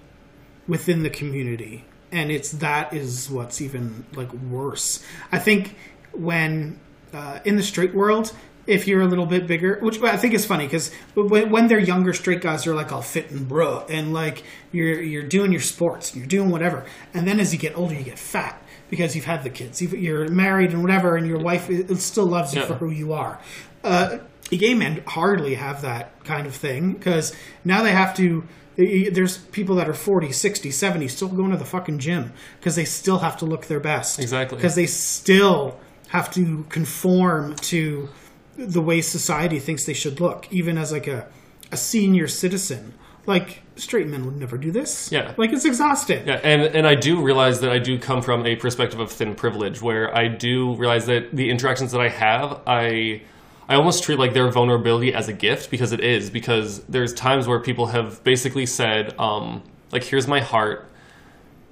within 0.67 1.03
the 1.05 1.11
community. 1.11 1.85
And 2.11 2.31
it's 2.31 2.51
that 2.53 2.93
is 2.93 3.31
what's 3.31 3.61
even 3.61 4.07
like 4.15 4.33
worse. 4.33 5.05
I 5.31 5.39
think 5.39 5.77
when 6.13 6.81
uh, 7.13 7.41
in 7.45 7.57
the 7.57 7.63
straight 7.63 7.95
world 7.95 8.33
if 8.67 8.89
you're 8.89 9.03
a 9.03 9.07
little 9.07 9.27
bit 9.27 9.47
bigger 9.47 9.79
which 9.83 10.01
i 10.03 10.17
think 10.17 10.33
is 10.33 10.47
funny 10.47 10.65
because 10.65 10.91
when, 11.15 11.51
when 11.51 11.69
they're 11.69 11.79
younger 11.79 12.15
straight 12.15 12.41
guys 12.41 12.67
are 12.67 12.75
like 12.75 12.91
all 12.91 13.03
fit 13.03 13.31
and 13.31 13.47
bro 13.47 13.85
and 13.91 14.15
like 14.15 14.43
you're 14.73 15.03
you're 15.03 15.23
doing 15.23 15.53
your 15.53 15.61
sports 15.61 16.13
and 16.13 16.21
you're 16.21 16.27
doing 16.29 16.51
whatever. 16.51 16.85
And 17.13 17.29
then 17.29 17.39
as 17.41 17.53
you 17.53 17.59
get 17.59 17.77
older 17.77 17.95
you 17.95 18.03
get 18.03 18.19
fat 18.19 18.61
because 18.89 19.15
you've 19.15 19.27
had 19.27 19.43
the 19.45 19.51
kids. 19.51 19.83
You're 19.83 20.29
married 20.29 20.71
and 20.73 20.81
whatever 20.83 21.17
and 21.17 21.27
your 21.27 21.41
wife 21.41 21.69
still 22.01 22.27
loves 22.27 22.55
you 22.55 22.61
Yeah. 22.63 22.67
for 22.69 22.75
who 22.77 22.91
you 22.91 23.13
are 23.13 23.39
uh, 23.85 24.19
gay 24.51 24.75
men 24.75 25.03
hardly 25.07 25.55
have 25.55 25.83
that 25.83 26.23
kind 26.25 26.47
of 26.47 26.55
thing 26.55 26.93
because 26.95 27.35
now 27.65 27.83
they 27.83 27.93
have 27.93 28.17
to 28.17 28.45
there's 28.77 29.39
people 29.39 29.77
that 29.77 29.89
are 29.89 29.95
40 29.95 30.33
60 30.33 30.71
70 30.73 31.07
still 31.09 31.29
going 31.29 31.53
to 31.53 31.57
the 31.57 31.65
fucking 31.65 32.01
gym 32.01 32.33
because 32.59 32.75
they 32.75 32.85
still 32.85 33.19
have 33.19 33.37
to 33.37 33.45
look 33.45 33.67
their 33.67 33.79
best 33.81 34.19
Exactly. 34.19 34.57
because 34.57 34.75
they 34.75 34.87
still 34.87 35.79
have 36.09 36.33
to 36.35 36.65
conform 36.71 37.55
to 37.57 38.09
the 38.57 38.81
way 38.81 39.01
society 39.01 39.59
thinks 39.61 39.85
they 39.85 39.93
should 39.95 40.21
look 40.21 40.47
even 40.53 40.77
as 40.79 40.91
like 40.91 41.07
a, 41.07 41.27
a 41.71 41.77
senior 41.77 42.27
citizen 42.27 42.95
like 43.27 43.63
straight 43.77 44.07
men 44.09 44.25
would 44.25 44.37
never 44.37 44.59
do 44.59 44.71
this 44.73 45.11
Yeah. 45.13 45.35
like 45.37 45.53
it's 45.53 45.65
exhausting 45.65 46.27
Yeah, 46.27 46.41
and 46.43 46.63
and 46.63 46.87
I 46.87 46.95
do 46.97 47.23
realize 47.23 47.61
that 47.61 47.71
I 47.71 47.79
do 47.79 47.99
come 47.99 48.23
from 48.23 48.45
a 48.47 48.57
perspective 48.57 48.99
of 49.01 49.11
thin 49.11 49.35
privilege, 49.37 49.81
where 49.83 50.15
I 50.17 50.29
do 50.29 50.75
realize 50.75 51.07
that 51.07 51.35
the 51.35 51.49
interactions 51.51 51.93
that 51.93 52.01
I 52.01 52.09
have, 52.09 52.61
I 52.67 53.23
I 53.69 53.77
almost 53.77 54.05
treat 54.05 54.19
like 54.19 54.35
their 54.35 54.51
vulnerability 54.51 55.15
as 55.15 55.29
a 55.29 55.33
gift 55.33 55.71
because 55.71 55.93
it 55.93 56.01
is 56.01 56.31
because 56.31 56.85
there's 56.85 57.15
times 57.15 57.47
where 57.49 57.61
people 57.61 57.87
have 57.87 58.23
basically 58.25 58.67
said 58.67 59.15
um, 59.19 59.63
like 59.93 60.05
here's 60.05 60.29
my 60.29 60.41
heart. 60.41 60.91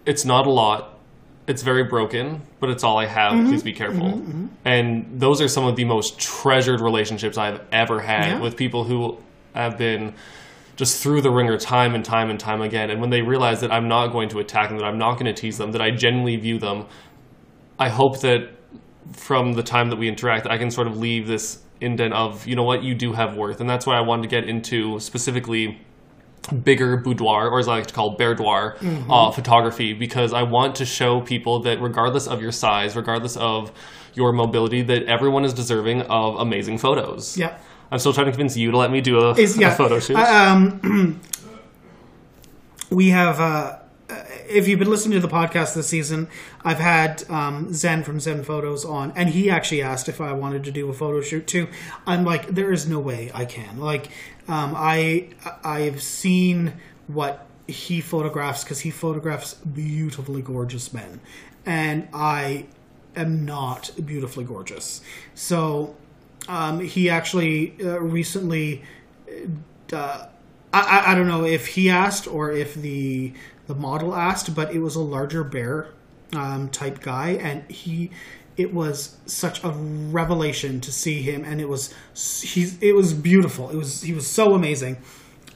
It's 0.07 0.25
not 0.25 0.47
a 0.47 0.51
lot. 0.51 0.99
It's 1.47 1.63
very 1.63 1.85
broken 1.85 2.43
but 2.61 2.71
it's 2.71 2.85
all 2.85 2.99
I 2.99 3.07
have. 3.07 3.33
Mm-hmm. 3.33 3.49
please 3.49 3.63
be 3.63 3.73
careful. 3.73 4.23
And 4.65 5.21
those 5.21 5.41
are 5.43 5.49
some 5.49 5.65
of 5.67 5.77
the 5.77 5.85
most 5.85 6.19
treasured 6.19 6.81
relationships 6.81 7.37
I've 7.37 7.61
ever 7.73 8.01
had 8.01 8.27
Yeah. 8.27 8.41
with 8.41 8.57
people 8.57 8.85
who 8.85 9.19
have 9.55 9.77
been 9.77 10.15
just 10.77 11.03
through 11.03 11.21
the 11.21 11.31
ringer 11.31 11.59
time 11.59 11.95
and 11.95 12.05
time 12.05 12.31
and 12.31 12.41
time 12.41 12.63
again. 12.63 12.91
And 12.91 13.01
when 13.01 13.11
they 13.11 13.21
realize 13.21 13.61
that 13.61 13.71
I'm 13.73 13.89
not 13.89 14.13
going 14.13 14.29
to 14.31 14.39
attack 14.39 14.69
them 14.71 14.79
that 14.79 14.87
I'm 14.87 14.99
not 14.99 15.15
going 15.19 15.27
to 15.27 15.39
tease 15.39 15.59
them 15.59 15.73
that 15.73 15.83
I 15.83 15.91
genuinely 15.91 16.37
view 16.37 16.59
them 16.59 16.87
I 17.79 17.89
hope 17.89 18.21
that 18.21 18.49
from 19.13 19.55
the 19.55 19.63
time 19.63 19.91
that 19.91 19.97
we 19.97 20.09
interact, 20.09 20.47
I 20.47 20.59
can 20.59 20.71
sort 20.71 20.87
of 20.87 20.97
leave 20.97 21.27
this 21.27 21.61
indent 21.83 22.14
of, 22.14 22.47
you 22.47 22.57
know 22.57 22.62
what, 22.62 22.83
you 22.83 22.95
do 22.95 23.12
have 23.12 23.37
worth. 23.37 23.61
And 23.61 23.68
that's 23.68 23.87
why 23.87 23.97
I 23.97 24.01
wanted 24.01 24.23
to 24.23 24.29
get 24.29 24.49
into 24.49 24.99
specifically 25.01 25.81
bigger 26.64 26.97
boudoir, 26.97 27.49
or 27.49 27.61
as 27.61 27.68
I 27.68 27.77
like 27.77 27.87
to 27.87 27.95
call 27.95 28.16
boudoir, 28.16 28.77
uh, 29.09 29.31
photography, 29.31 29.92
because 29.92 30.33
I 30.33 30.42
want 30.42 30.75
to 30.77 30.85
show 30.85 31.21
people 31.21 31.61
that 31.61 31.81
regardless 31.81 32.27
of 32.27 32.42
your 32.42 32.53
size, 32.53 32.97
regardless 32.97 33.37
of 33.37 33.73
your 34.14 34.33
mobility, 34.33 34.83
that 34.83 35.05
everyone 35.05 35.45
is 35.45 35.53
deserving 35.55 36.03
of 36.03 36.37
amazing 36.37 36.79
photos. 36.79 37.37
Yeah. 37.38 37.57
I'm 37.90 37.99
still 37.99 38.12
trying 38.12 38.27
to 38.27 38.33
convince 38.33 38.57
you 38.57 38.71
to 38.71 38.77
let 38.77 38.90
me 38.90 39.01
do 39.01 39.18
a, 39.21 39.33
Is- 39.35 39.57
yeah. 39.57 39.73
a 39.73 39.77
photo 39.77 40.01
shoot. 40.01 40.16
Uh, 40.16 40.81
um, 40.83 41.21
we 42.90 43.11
have 43.11 43.38
uh, 43.38 43.79
if 44.53 44.69
you've 44.69 44.79
been 44.79 44.91
listening 44.91 45.21
to 45.21 45.27
the 45.27 45.33
podcast 45.33 45.75
this 45.75 45.88
season 45.88 46.29
i've 46.65 46.79
had 46.79 47.29
um, 47.31 47.73
zen 47.73 48.03
from 48.03 48.21
zen 48.21 48.45
photos 48.45 48.85
on 48.85 49.12
and 49.17 49.31
he 49.31 49.51
actually 49.51 49.83
asked 49.83 50.09
if 50.09 50.21
i 50.21 50.33
wanted 50.33 50.62
to 50.65 50.71
do 50.71 50.88
a 50.88 50.93
photo 50.93 51.21
shoot 51.21 51.47
too. 51.47 51.69
I'm 52.07 52.25
like 52.25 52.49
there 52.49 52.73
is 52.73 52.87
no 52.88 53.01
way 53.01 53.31
i 53.35 53.45
can. 53.45 53.79
Like 53.79 54.09
um, 54.49 54.75
i 54.77 55.29
i've 55.65 56.03
seen 56.03 56.75
what 57.07 57.47
he 57.67 58.01
photographs 58.01 58.65
because 58.65 58.81
he 58.81 58.91
photographs 58.91 59.55
beautifully 59.55 60.43
gorgeous 60.43 60.93
men 60.93 61.21
and 61.65 62.09
i 62.12 62.67
am 63.17 63.45
not 63.45 63.91
beautifully 64.05 64.45
gorgeous. 64.45 65.01
So 65.35 65.97
um, 66.49 66.81
he 66.81 67.09
actually 67.09 67.75
uh, 67.83 67.99
recently 67.99 68.83
uh, 69.93 70.27
I, 70.73 71.13
I 71.13 71.15
don't 71.15 71.29
know 71.29 71.45
if 71.45 71.67
he 71.69 71.91
asked 71.91 72.27
or 72.27 72.51
if 72.51 72.75
the 72.75 73.33
the 73.67 73.75
model 73.75 74.15
asked, 74.15 74.55
but 74.55 74.73
it 74.75 74.81
was 74.81 74.97
a 74.97 75.01
larger 75.01 75.45
bear 75.45 75.89
um, 76.35 76.69
type 76.69 77.01
guy, 77.01 77.31
and 77.31 77.71
he 77.71 78.11
it 78.57 78.73
was 78.73 79.17
such 79.27 79.63
a 79.65 79.71
revelation 79.71 80.81
to 80.81 80.93
see 80.93 81.23
him, 81.23 81.45
and 81.45 81.61
it 81.61 81.69
was 81.69 81.95
he's 82.15 82.81
it 82.83 82.95
was 82.95 83.15
beautiful. 83.15 83.71
It 83.71 83.77
was 83.77 84.03
he 84.03 84.13
was 84.13 84.27
so 84.27 84.55
amazing. 84.55 84.99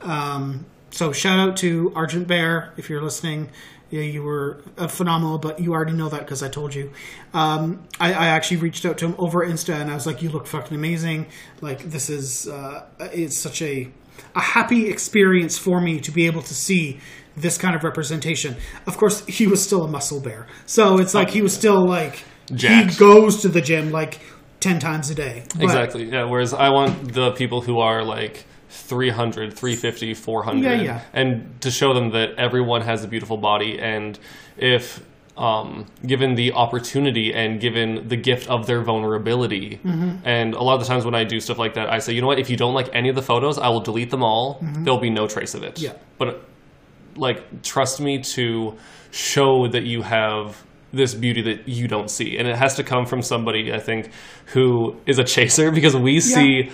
Um, 0.02 0.66
so 0.90 1.12
shout 1.12 1.38
out 1.38 1.56
to 1.58 1.92
Argent 1.94 2.26
Bear 2.26 2.72
if 2.76 2.88
you're 2.88 3.02
listening. 3.02 3.50
Yeah, 3.90 4.02
you 4.02 4.24
were 4.24 4.62
uh, 4.76 4.88
phenomenal, 4.88 5.38
but 5.38 5.60
you 5.60 5.72
already 5.72 5.92
know 5.92 6.08
that 6.08 6.20
because 6.20 6.42
I 6.42 6.48
told 6.48 6.74
you. 6.74 6.92
Um, 7.32 7.84
I, 8.00 8.12
I 8.12 8.26
actually 8.28 8.56
reached 8.56 8.84
out 8.84 8.98
to 8.98 9.06
him 9.06 9.14
over 9.16 9.46
Insta, 9.46 9.80
and 9.80 9.90
I 9.90 9.94
was 9.94 10.06
like, 10.06 10.22
"You 10.22 10.28
look 10.28 10.46
fucking 10.46 10.76
amazing! 10.76 11.26
Like 11.60 11.84
this 11.84 12.10
is 12.10 12.48
uh, 12.48 12.86
it's 12.98 13.38
such 13.38 13.62
a 13.62 13.88
a 14.34 14.40
happy 14.40 14.88
experience 14.88 15.56
for 15.58 15.80
me 15.80 16.00
to 16.00 16.10
be 16.10 16.26
able 16.26 16.42
to 16.42 16.54
see 16.54 17.00
this 17.36 17.58
kind 17.58 17.74
of 17.76 17.84
representation." 17.84 18.56
Of 18.86 18.96
course, 18.96 19.24
he 19.26 19.46
was 19.46 19.62
still 19.62 19.82
a 19.84 19.88
muscle 19.88 20.20
bear, 20.20 20.46
so 20.66 20.98
it's 20.98 21.14
like 21.14 21.30
he 21.30 21.42
was 21.42 21.52
still 21.54 21.86
like 21.86 22.24
Jacked. 22.54 22.92
he 22.92 22.98
goes 22.98 23.42
to 23.42 23.48
the 23.48 23.60
gym 23.60 23.90
like 23.90 24.20
ten 24.60 24.78
times 24.78 25.10
a 25.10 25.14
day. 25.14 25.44
But- 25.54 25.64
Exactly. 25.64 26.04
Yeah. 26.10 26.24
Whereas 26.24 26.54
I 26.54 26.70
want 26.70 27.12
the 27.12 27.32
people 27.32 27.60
who 27.60 27.78
are 27.78 28.02
like 28.04 28.44
300, 28.68 29.52
350, 29.54 30.14
400, 30.14 30.62
Yeah, 30.62 30.82
yeah. 30.82 31.00
and 31.12 31.60
to 31.60 31.70
show 31.70 31.94
them 31.94 32.10
that 32.10 32.30
everyone 32.38 32.82
has 32.82 33.04
a 33.04 33.08
beautiful 33.08 33.36
body, 33.38 33.78
and 33.80 34.18
if 34.56 35.00
um, 35.36 35.86
given 36.06 36.34
the 36.34 36.52
opportunity 36.52 37.32
and 37.34 37.60
given 37.60 38.08
the 38.08 38.16
gift 38.16 38.48
of 38.48 38.66
their 38.66 38.82
vulnerability, 38.82 39.80
Mm-hmm. 39.84 40.26
and 40.26 40.54
a 40.54 40.62
lot 40.62 40.74
of 40.74 40.80
the 40.80 40.86
times 40.86 41.04
when 41.04 41.14
I 41.14 41.24
do 41.24 41.40
stuff 41.40 41.58
like 41.58 41.74
that, 41.74 41.90
I 41.92 41.98
say, 41.98 42.12
you 42.14 42.20
know 42.20 42.26
what? 42.26 42.38
If 42.38 42.48
you 42.50 42.56
don't 42.56 42.74
like 42.74 42.88
any 42.94 43.08
of 43.08 43.14
the 43.16 43.22
photos, 43.22 43.58
I 43.58 43.68
will 43.68 43.80
delete 43.80 44.10
them 44.10 44.22
all. 44.22 44.58
There'll 44.62 45.00
be 45.00 45.10
no 45.10 45.26
trace 45.26 45.54
of 45.54 45.62
it. 45.62 45.74
Mm-hmm. 45.76 45.84
Yeah. 45.84 45.92
But 46.18 46.42
like, 47.16 47.62
trust 47.62 48.00
me 48.00 48.22
to 48.34 48.76
show 49.10 49.68
that 49.68 49.84
you 49.84 50.02
have 50.02 50.62
this 50.92 51.14
beauty 51.14 51.42
that 51.42 51.68
you 51.68 51.88
don't 51.88 52.08
see 52.10 52.38
and 52.38 52.48
it 52.48 52.56
has 52.56 52.76
to 52.76 52.82
come 52.84 53.04
from 53.04 53.20
somebody 53.20 53.72
i 53.72 53.78
think 53.78 54.08
who 54.46 54.96
is 55.04 55.18
a 55.18 55.24
chaser 55.24 55.70
because 55.78 55.94
we 55.96 56.20
see 56.20 56.70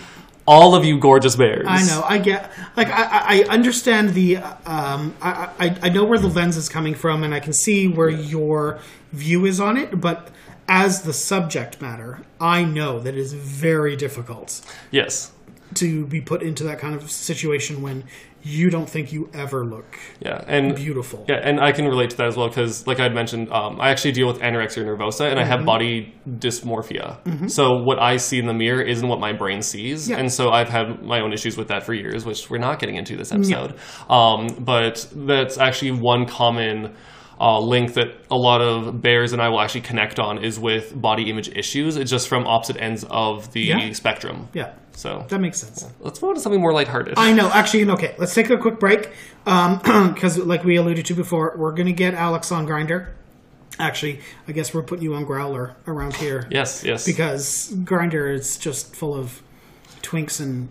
all 0.47 0.75
of 0.75 0.85
you 0.85 0.99
gorgeous 0.99 1.37
bears 1.37 1.67
I 1.69 1.83
know. 1.85 2.03
I 2.05 2.19
get 2.19 2.51
like 2.77 2.89
I, 2.89 3.43
I 3.43 3.45
understand 3.49 4.15
the 4.15 4.39
um 4.39 5.15
I, 5.21 5.51
I 5.59 5.79
I 5.83 5.89
know 5.89 6.05
where 6.05 6.19
the 6.19 6.29
lens 6.29 6.57
is 6.57 6.69
coming 6.69 6.95
from 6.95 7.23
and 7.23 7.35
I 7.35 7.41
can 7.41 7.53
see 7.53 7.89
where 7.89 8.09
your 8.09 8.79
view 9.13 9.45
is 9.47 9.61
on 9.61 9.77
it, 9.77 10.01
but 10.01 10.31
as 10.69 11.03
the 11.03 11.13
subject 11.13 11.81
matter, 11.83 12.21
I 12.41 12.65
know 12.65 12.99
that 13.01 13.15
it 13.15 13.21
is 13.21 13.33
very 13.33 13.97
difficult 13.97 14.61
yes 14.91 15.33
to 15.75 16.07
be 16.07 16.21
put 16.21 16.43
into 16.43 16.65
that 16.65 16.79
kind 16.79 16.95
of 16.95 17.11
situation 17.11 17.81
when 17.83 18.05
you 18.45 18.71
don't 18.71 18.89
think 18.89 19.13
you 19.13 19.29
ever 19.35 19.65
look 19.65 19.99
yeah 20.21 20.43
and 20.49 20.75
beautiful. 20.75 21.25
yeah 21.29 21.37
and 21.43 21.61
i 21.61 21.71
can 21.73 21.87
relate 21.87 22.11
to 22.11 22.17
that 22.17 22.27
as 22.27 22.37
well 22.37 22.49
because 22.49 22.87
like 22.87 22.99
i 23.01 23.09
mentioned 23.09 23.51
um, 23.53 23.81
i 23.81 23.91
actually 23.91 24.11
deal 24.13 24.27
with 24.27 24.39
anorexia 24.41 24.85
nervosa 24.85 25.31
and 25.31 25.39
i 25.39 25.43
Mm-hmm. 25.43 25.51
have 25.53 25.65
body 25.65 26.15
dysmorphia 26.29 27.51
so 27.51 27.83
what 27.83 27.99
i 28.01 28.17
see 28.17 28.39
in 28.39 28.47
the 28.47 28.55
mirror 28.55 28.83
isn't 28.83 29.09
what 29.09 29.21
my 29.21 29.33
brain 29.33 29.63
sees 29.63 30.09
Yeah. 30.09 30.17
and 30.19 30.33
so 30.33 30.51
i've 30.51 30.69
had 30.69 31.03
my 31.03 31.21
own 31.21 31.33
issues 31.33 31.57
with 31.57 31.69
that 31.69 31.83
for 31.85 31.95
years 31.95 32.25
which 32.25 32.51
we're 32.51 32.59
not 32.59 32.79
getting 32.81 32.97
into 32.97 33.17
this 33.17 33.33
episode 33.33 33.75
um, 34.11 34.49
but 34.61 35.07
that's 35.15 35.59
actually 35.59 35.93
one 35.93 36.27
common 36.27 36.95
uh, 37.41 37.59
link 37.59 37.95
that 37.95 38.09
a 38.31 38.37
lot 38.37 38.61
of 38.61 39.01
bears 39.03 39.33
and 39.33 39.43
I 39.43 39.49
will 39.49 39.61
actually 39.61 39.81
connect 39.81 40.21
on 40.21 40.45
is 40.45 40.61
with 40.61 40.95
body 40.95 41.29
image 41.29 41.49
issues. 41.49 41.97
It's 41.97 42.09
just 42.09 42.29
from 42.29 42.47
opposite 42.47 42.77
ends 42.81 43.05
of 43.11 43.51
the 43.53 43.63
Yeah. 43.63 43.93
spectrum. 43.95 44.49
Yeah, 44.53 44.75
So 44.95 45.25
that 45.29 45.41
makes 45.41 45.59
sense. 45.59 45.87
let's 46.01 46.21
move 46.21 46.31
on 46.31 46.35
to 46.37 46.41
something 46.41 46.61
more 46.61 46.73
lighthearted. 46.73 47.15
I 47.17 47.33
know. 47.33 47.51
Actually, 47.53 47.89
okay. 47.91 48.15
Let's 48.19 48.35
take 48.35 48.51
a 48.51 48.57
quick 48.59 48.79
break 48.79 49.11
um, 49.47 49.79
because, 50.15 50.39
like 50.39 50.65
we 50.65 50.77
alluded 50.77 51.07
to 51.07 51.15
before, 51.15 51.55
we're 51.57 51.73
going 51.73 51.87
to 51.87 51.93
get 51.93 52.15
Alex 52.15 52.53
on 52.53 52.67
Grindr. 52.67 53.09
Actually, 53.79 54.21
I 54.47 54.53
guess 54.53 54.75
we're 54.75 54.83
putting 54.83 55.03
you 55.05 55.15
on 55.15 55.25
Growlr 55.25 55.75
around 55.87 56.15
here. 56.17 56.47
yes, 56.51 56.85
yes. 56.85 57.07
because 57.07 57.73
Grindr 57.75 58.33
is 58.35 58.59
just 58.59 58.95
full 58.95 59.15
of 59.15 59.43
twinks 60.03 60.41
and 60.41 60.69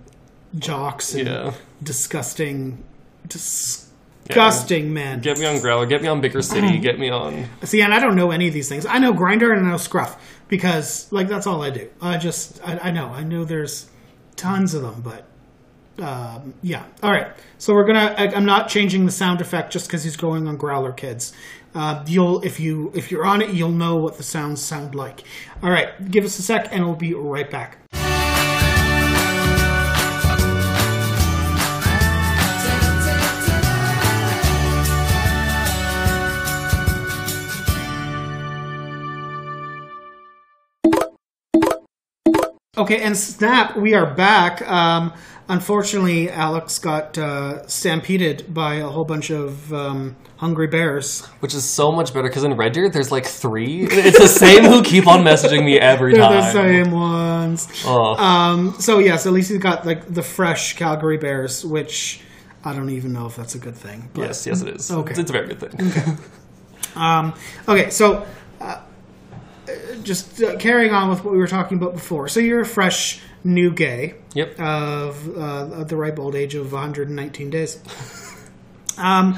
jocks 0.60 1.14
and 1.16 1.28
Yeah. 1.28 1.54
disgusting 1.82 2.84
disgusting 3.28 4.94
men 4.94 5.20
Get 5.22 5.40
me 5.40 5.46
on 5.46 5.56
Growlr, 5.58 5.88
get 5.90 6.02
me 6.02 6.08
on 6.08 6.22
Bigger 6.22 6.42
City, 6.42 6.78
get 6.80 7.00
me 7.00 7.10
on. 7.10 7.48
see 7.64 7.82
and 7.82 7.94
i 7.94 8.00
don't 8.00 8.16
know 8.16 8.32
any 8.32 8.48
of 8.48 8.54
these 8.54 8.68
things 8.70 8.86
i 8.86 8.98
know 8.98 9.14
Grindr 9.14 9.56
and 9.56 9.66
i 9.66 9.72
know 9.72 9.78
scruff 9.78 10.22
because 10.48 11.12
like 11.12 11.28
that's 11.28 11.48
all 11.48 11.62
i 11.62 11.70
do 11.70 11.90
i 12.02 12.18
just 12.18 12.60
i, 12.68 12.78
I 12.78 12.92
know 12.92 13.08
i 13.10 13.24
know 13.24 13.46
there's 13.46 13.90
tons 14.36 14.74
of 14.74 14.82
them 14.82 15.02
but 15.02 15.26
um, 16.00 16.54
yeah. 16.62 16.86
All 17.04 17.12
right. 17.12 17.28
So 17.58 17.74
we're 17.74 17.86
gonna 17.86 18.16
I, 18.18 18.28
i'm 18.34 18.46
not 18.46 18.70
changing 18.70 19.06
the 19.06 19.12
sound 19.12 19.42
effect 19.42 19.72
just 19.72 19.88
because 19.88 20.04
he's 20.04 20.18
going 20.18 20.48
on 20.48 20.58
Growlr 20.58 20.96
kids. 20.96 21.34
Uh, 21.76 22.04
you'll 22.08 22.42
if 22.42 22.60
you 22.60 22.92
if 22.96 23.12
you're 23.12 23.26
on 23.26 23.42
it 23.42 23.52
you'll 23.52 23.70
know 23.70 23.98
what 23.98 24.18
the 24.18 24.24
sounds 24.24 24.62
sound 24.62 24.96
like. 24.96 25.24
All 25.62 25.70
right. 25.70 26.10
Give 26.10 26.26
us 26.26 26.40
a 26.40 26.42
sec 26.42 26.70
and 26.72 26.86
we'll 26.86 26.96
be 26.96 27.14
right 27.14 27.50
back 27.50 27.78
Okay, 42.82 43.00
and 43.04 43.16
snap, 43.16 43.78
we 43.78 43.94
are 43.94 44.12
back. 44.12 44.68
Um, 44.68 45.14
unfortunately, 45.48 46.32
Alex 46.32 46.80
got 46.80 47.16
uh, 47.16 47.68
stampeded 47.68 48.52
by 48.52 48.78
a 48.78 48.88
whole 48.88 49.06
bunch 49.06 49.30
of 49.30 49.72
um, 49.72 50.16
hungry 50.38 50.66
bears. 50.66 51.24
Which 51.42 51.54
is 51.54 51.64
so 51.64 51.92
much 51.92 52.12
better 52.12 52.28
because 52.28 52.44
in 52.44 52.58
Red 52.58 52.72
Deer 52.72 52.90
there's 52.90 53.12
like 53.12 53.28
three. 53.28 53.84
It's 53.84 54.18
the 54.18 54.28
same 54.28 54.64
who 54.64 54.82
keep 54.82 55.06
on 55.06 55.24
messaging 55.24 55.64
me 55.64 55.80
every 55.80 56.14
They're 56.14 56.24
time. 56.24 56.42
the 56.42 56.52
same 56.52 56.90
ones. 56.92 57.84
Oh. 57.86 58.16
Um, 58.16 58.74
so 58.80 58.98
yes, 58.98 59.28
at 59.28 59.32
least 59.32 59.52
he's 59.52 59.60
got 59.60 59.86
like 59.86 60.12
the 60.12 60.24
fresh 60.24 60.76
Calgary 60.76 61.18
bears, 61.20 61.64
which 61.64 62.22
I 62.66 62.74
don't 62.74 62.90
even 62.90 63.14
know 63.14 63.28
if 63.28 63.36
that's 63.36 63.54
a 63.54 63.60
good 63.60 63.76
thing. 63.76 64.10
Yes, 64.16 64.48
yes, 64.48 64.64
it 64.64 64.70
is. 64.70 64.90
Okay. 64.90 65.12
It's, 65.12 65.20
it's 65.20 65.30
a 65.30 65.34
very 65.34 65.50
good 65.50 65.60
thing. 65.60 65.88
Okay. 65.88 66.16
Um, 66.96 67.36
okay, 67.70 67.90
so 67.92 68.26
just 70.04 70.42
uh, 70.42 70.56
carrying 70.58 70.94
on 70.94 71.10
with 71.10 71.24
what 71.24 71.32
we 71.34 71.40
were 71.40 71.48
talking 71.48 71.78
about 71.78 71.94
before. 71.94 72.28
So 72.28 72.40
you're 72.40 72.62
a 72.62 72.66
fresh 72.66 73.22
new 73.44 73.72
gay. 73.72 74.16
Yep. 74.34 74.60
of, 74.62 75.38
uh, 75.38 75.84
the 75.84 75.98
ripe 75.98 76.18
old 76.18 76.36
age 76.36 76.56
of 76.56 76.72
119 76.72 77.50
days. 77.50 77.80
um, 78.98 79.38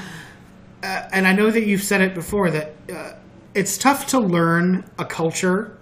uh, 0.83 1.07
and 1.11 1.27
I 1.27 1.33
know 1.33 1.49
that 1.49 1.65
you've 1.65 1.81
said 1.83 2.01
it 2.01 2.13
before 2.13 2.51
that 2.51 2.75
uh, 2.93 3.13
it's 3.55 3.77
tough 3.77 4.07
to 4.07 4.19
learn 4.19 4.83
a 4.99 5.05
culture 5.05 5.77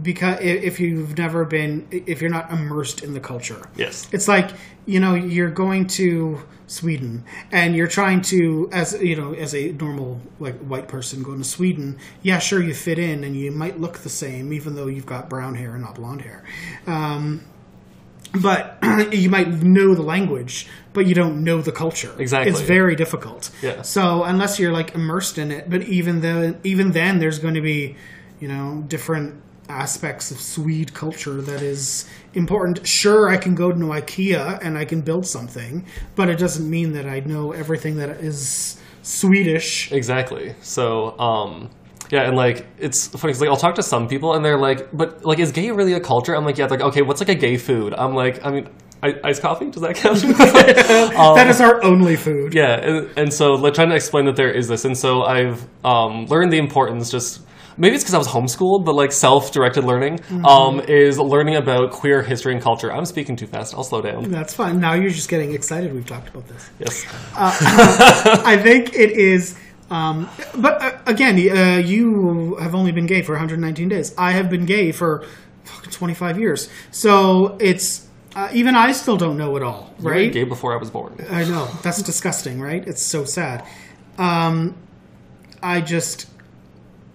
because 0.00 0.38
if 0.40 0.78
you've 0.78 1.18
never 1.18 1.44
been, 1.44 1.88
if 1.90 2.20
you're 2.22 2.30
not 2.30 2.52
immersed 2.52 3.02
in 3.02 3.14
the 3.14 3.20
culture, 3.20 3.68
Yes. 3.76 4.08
it's 4.12 4.28
like 4.28 4.50
you 4.86 5.00
know 5.00 5.14
you're 5.14 5.50
going 5.50 5.88
to 5.88 6.40
Sweden 6.68 7.24
and 7.50 7.74
you're 7.74 7.88
trying 7.88 8.20
to, 8.20 8.68
as 8.72 8.92
you 9.02 9.16
know, 9.16 9.32
as 9.32 9.54
a 9.54 9.72
normal 9.72 10.20
like 10.38 10.58
white 10.58 10.86
person 10.86 11.22
going 11.22 11.38
to 11.38 11.44
Sweden. 11.44 11.98
Yeah, 12.22 12.38
sure, 12.38 12.62
you 12.62 12.74
fit 12.74 12.98
in 12.98 13.24
and 13.24 13.34
you 13.34 13.50
might 13.50 13.80
look 13.80 13.98
the 13.98 14.10
same, 14.10 14.52
even 14.52 14.74
though 14.76 14.86
you've 14.86 15.06
got 15.06 15.28
brown 15.28 15.54
hair 15.54 15.72
and 15.72 15.82
not 15.82 15.96
blonde 15.96 16.22
hair. 16.22 16.44
Um, 16.86 17.42
but 18.32 18.78
you 19.12 19.30
might 19.30 19.48
know 19.48 19.94
the 19.94 20.02
language, 20.02 20.68
but 20.92 21.06
you 21.06 21.14
don't 21.14 21.42
know 21.42 21.62
the 21.62 21.72
culture. 21.72 22.14
Exactly. 22.18 22.50
it's 22.50 22.60
very 22.60 22.94
difficult. 22.94 23.50
Yeah. 23.62 23.82
So 23.82 24.24
unless 24.24 24.58
you're 24.58 24.72
like 24.72 24.94
immersed 24.94 25.38
in 25.38 25.50
it, 25.50 25.70
but 25.70 25.82
even 25.84 26.20
though 26.20 26.54
even 26.64 26.92
then, 26.92 27.18
there's 27.18 27.38
going 27.38 27.54
to 27.54 27.62
be, 27.62 27.96
you 28.40 28.48
know, 28.48 28.84
different 28.86 29.42
aspects 29.68 30.30
of 30.30 30.40
Swede 30.40 30.92
culture 30.94 31.40
that 31.42 31.62
is 31.62 32.08
important. 32.34 32.86
Sure, 32.86 33.28
I 33.28 33.36
can 33.36 33.54
go 33.54 33.70
to 33.70 33.76
IKEA 33.78 34.58
and 34.62 34.76
I 34.78 34.84
can 34.84 35.00
build 35.00 35.26
something, 35.26 35.84
but 36.14 36.28
it 36.28 36.38
doesn't 36.38 36.68
mean 36.68 36.92
that 36.92 37.06
I 37.06 37.20
know 37.20 37.52
everything 37.52 37.96
that 37.96 38.10
is 38.10 38.80
Swedish. 39.02 39.90
Exactly. 39.92 40.54
So, 40.60 41.18
um, 41.18 41.70
yeah, 42.10 42.22
and 42.26 42.36
like 42.36 42.66
it's 42.78 43.08
funny 43.08 43.28
because 43.32 43.40
like 43.40 43.50
I'll 43.50 43.56
talk 43.56 43.74
to 43.76 43.82
some 43.82 44.08
people 44.08 44.34
and 44.34 44.44
they're 44.44 44.58
like, 44.58 44.88
"But 44.92 45.24
like, 45.24 45.38
is 45.38 45.52
gay 45.52 45.70
really 45.70 45.92
a 45.92 46.00
culture?" 46.00 46.34
I'm 46.34 46.44
like, 46.44 46.56
"Yeah." 46.58 46.66
They're 46.66 46.78
like, 46.78 46.88
"Okay, 46.88 47.02
what's 47.02 47.20
like 47.20 47.28
a 47.28 47.34
gay 47.34 47.56
food?" 47.58 47.92
I'm 47.96 48.14
like, 48.14 48.44
"I 48.46 48.50
mean, 48.50 48.68
I- 49.02 49.20
iced 49.24 49.42
coffee 49.42 49.70
does 49.70 49.82
that 49.82 49.94
count?" 49.96 50.20
that 51.36 51.46
is 51.48 51.60
our 51.60 51.84
only 51.84 52.16
food. 52.16 52.54
yeah, 52.54 52.80
and, 52.80 53.10
and 53.18 53.32
so 53.32 53.52
like 53.54 53.74
trying 53.74 53.90
to 53.90 53.94
explain 53.96 54.24
that 54.24 54.36
there 54.36 54.50
is 54.50 54.68
this, 54.68 54.84
and 54.86 54.96
so 54.96 55.22
I've 55.22 55.66
um, 55.84 56.24
learned 56.26 56.52
the 56.52 56.58
importance 56.58 57.10
just. 57.10 57.42
Maybe 57.78 57.94
it's 57.94 58.04
because 58.04 58.14
I 58.14 58.18
was 58.18 58.28
homeschooled, 58.28 58.84
but 58.84 58.94
like 58.94 59.12
self-directed 59.12 59.84
learning 59.84 60.20
um, 60.44 60.80
is 60.80 61.18
learning 61.18 61.56
about 61.56 61.92
queer 61.92 62.22
history 62.22 62.52
and 62.52 62.62
culture. 62.62 62.92
I'm 62.92 63.04
speaking 63.04 63.36
too 63.36 63.46
fast. 63.46 63.74
I'll 63.74 63.84
slow 63.84 64.02
down. 64.02 64.30
That's 64.30 64.52
fine. 64.52 64.80
Now 64.80 64.94
you're 64.94 65.10
just 65.10 65.28
getting 65.28 65.54
excited. 65.54 65.94
We've 65.94 66.06
talked 66.06 66.28
about 66.28 66.48
this. 66.48 66.68
Yes. 66.78 67.06
I 67.36 68.56
think 68.56 68.94
it 68.94 69.12
is. 69.12 69.58
Um, 69.90 70.28
but 70.56 70.82
uh, 70.82 70.98
again, 71.06 71.36
uh, 71.36 71.78
you 71.78 72.56
have 72.60 72.74
only 72.74 72.92
been 72.92 73.06
gay 73.06 73.22
for 73.22 73.32
119 73.32 73.88
days. 73.88 74.14
I 74.18 74.32
have 74.32 74.50
been 74.50 74.66
gay 74.66 74.92
for 74.92 75.24
25 75.90 76.38
years. 76.38 76.68
So 76.90 77.56
it's 77.60 78.08
uh, 78.36 78.48
even 78.52 78.74
I 78.74 78.92
still 78.92 79.16
don't 79.16 79.36
know 79.36 79.56
it 79.56 79.62
all, 79.62 79.94
right? 80.00 80.26
You? 80.26 80.30
Gay 80.30 80.44
before 80.44 80.74
I 80.74 80.76
was 80.76 80.90
born. 80.90 81.16
I 81.30 81.44
know 81.44 81.66
that's 81.82 82.02
disgusting, 82.02 82.60
right? 82.60 82.86
It's 82.86 83.04
so 83.04 83.24
sad. 83.24 83.66
Um, 84.18 84.76
I 85.62 85.80
just. 85.80 86.26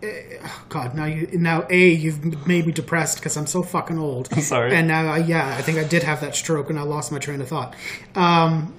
God, 0.69 0.95
now 0.95 1.05
you 1.05 1.27
now 1.33 1.65
a 1.69 1.87
you've 1.89 2.47
made 2.47 2.65
me 2.65 2.71
depressed 2.71 3.17
because 3.17 3.37
I'm 3.37 3.47
so 3.47 3.63
fucking 3.63 3.97
old. 3.97 4.27
sorry. 4.43 4.75
And 4.75 4.87
now, 4.87 5.11
I, 5.13 5.17
yeah, 5.19 5.55
I 5.57 5.61
think 5.61 5.77
I 5.77 5.83
did 5.83 6.03
have 6.03 6.21
that 6.21 6.35
stroke, 6.35 6.69
and 6.69 6.79
I 6.79 6.83
lost 6.83 7.11
my 7.11 7.19
train 7.19 7.41
of 7.41 7.47
thought. 7.47 7.75
Um, 8.15 8.73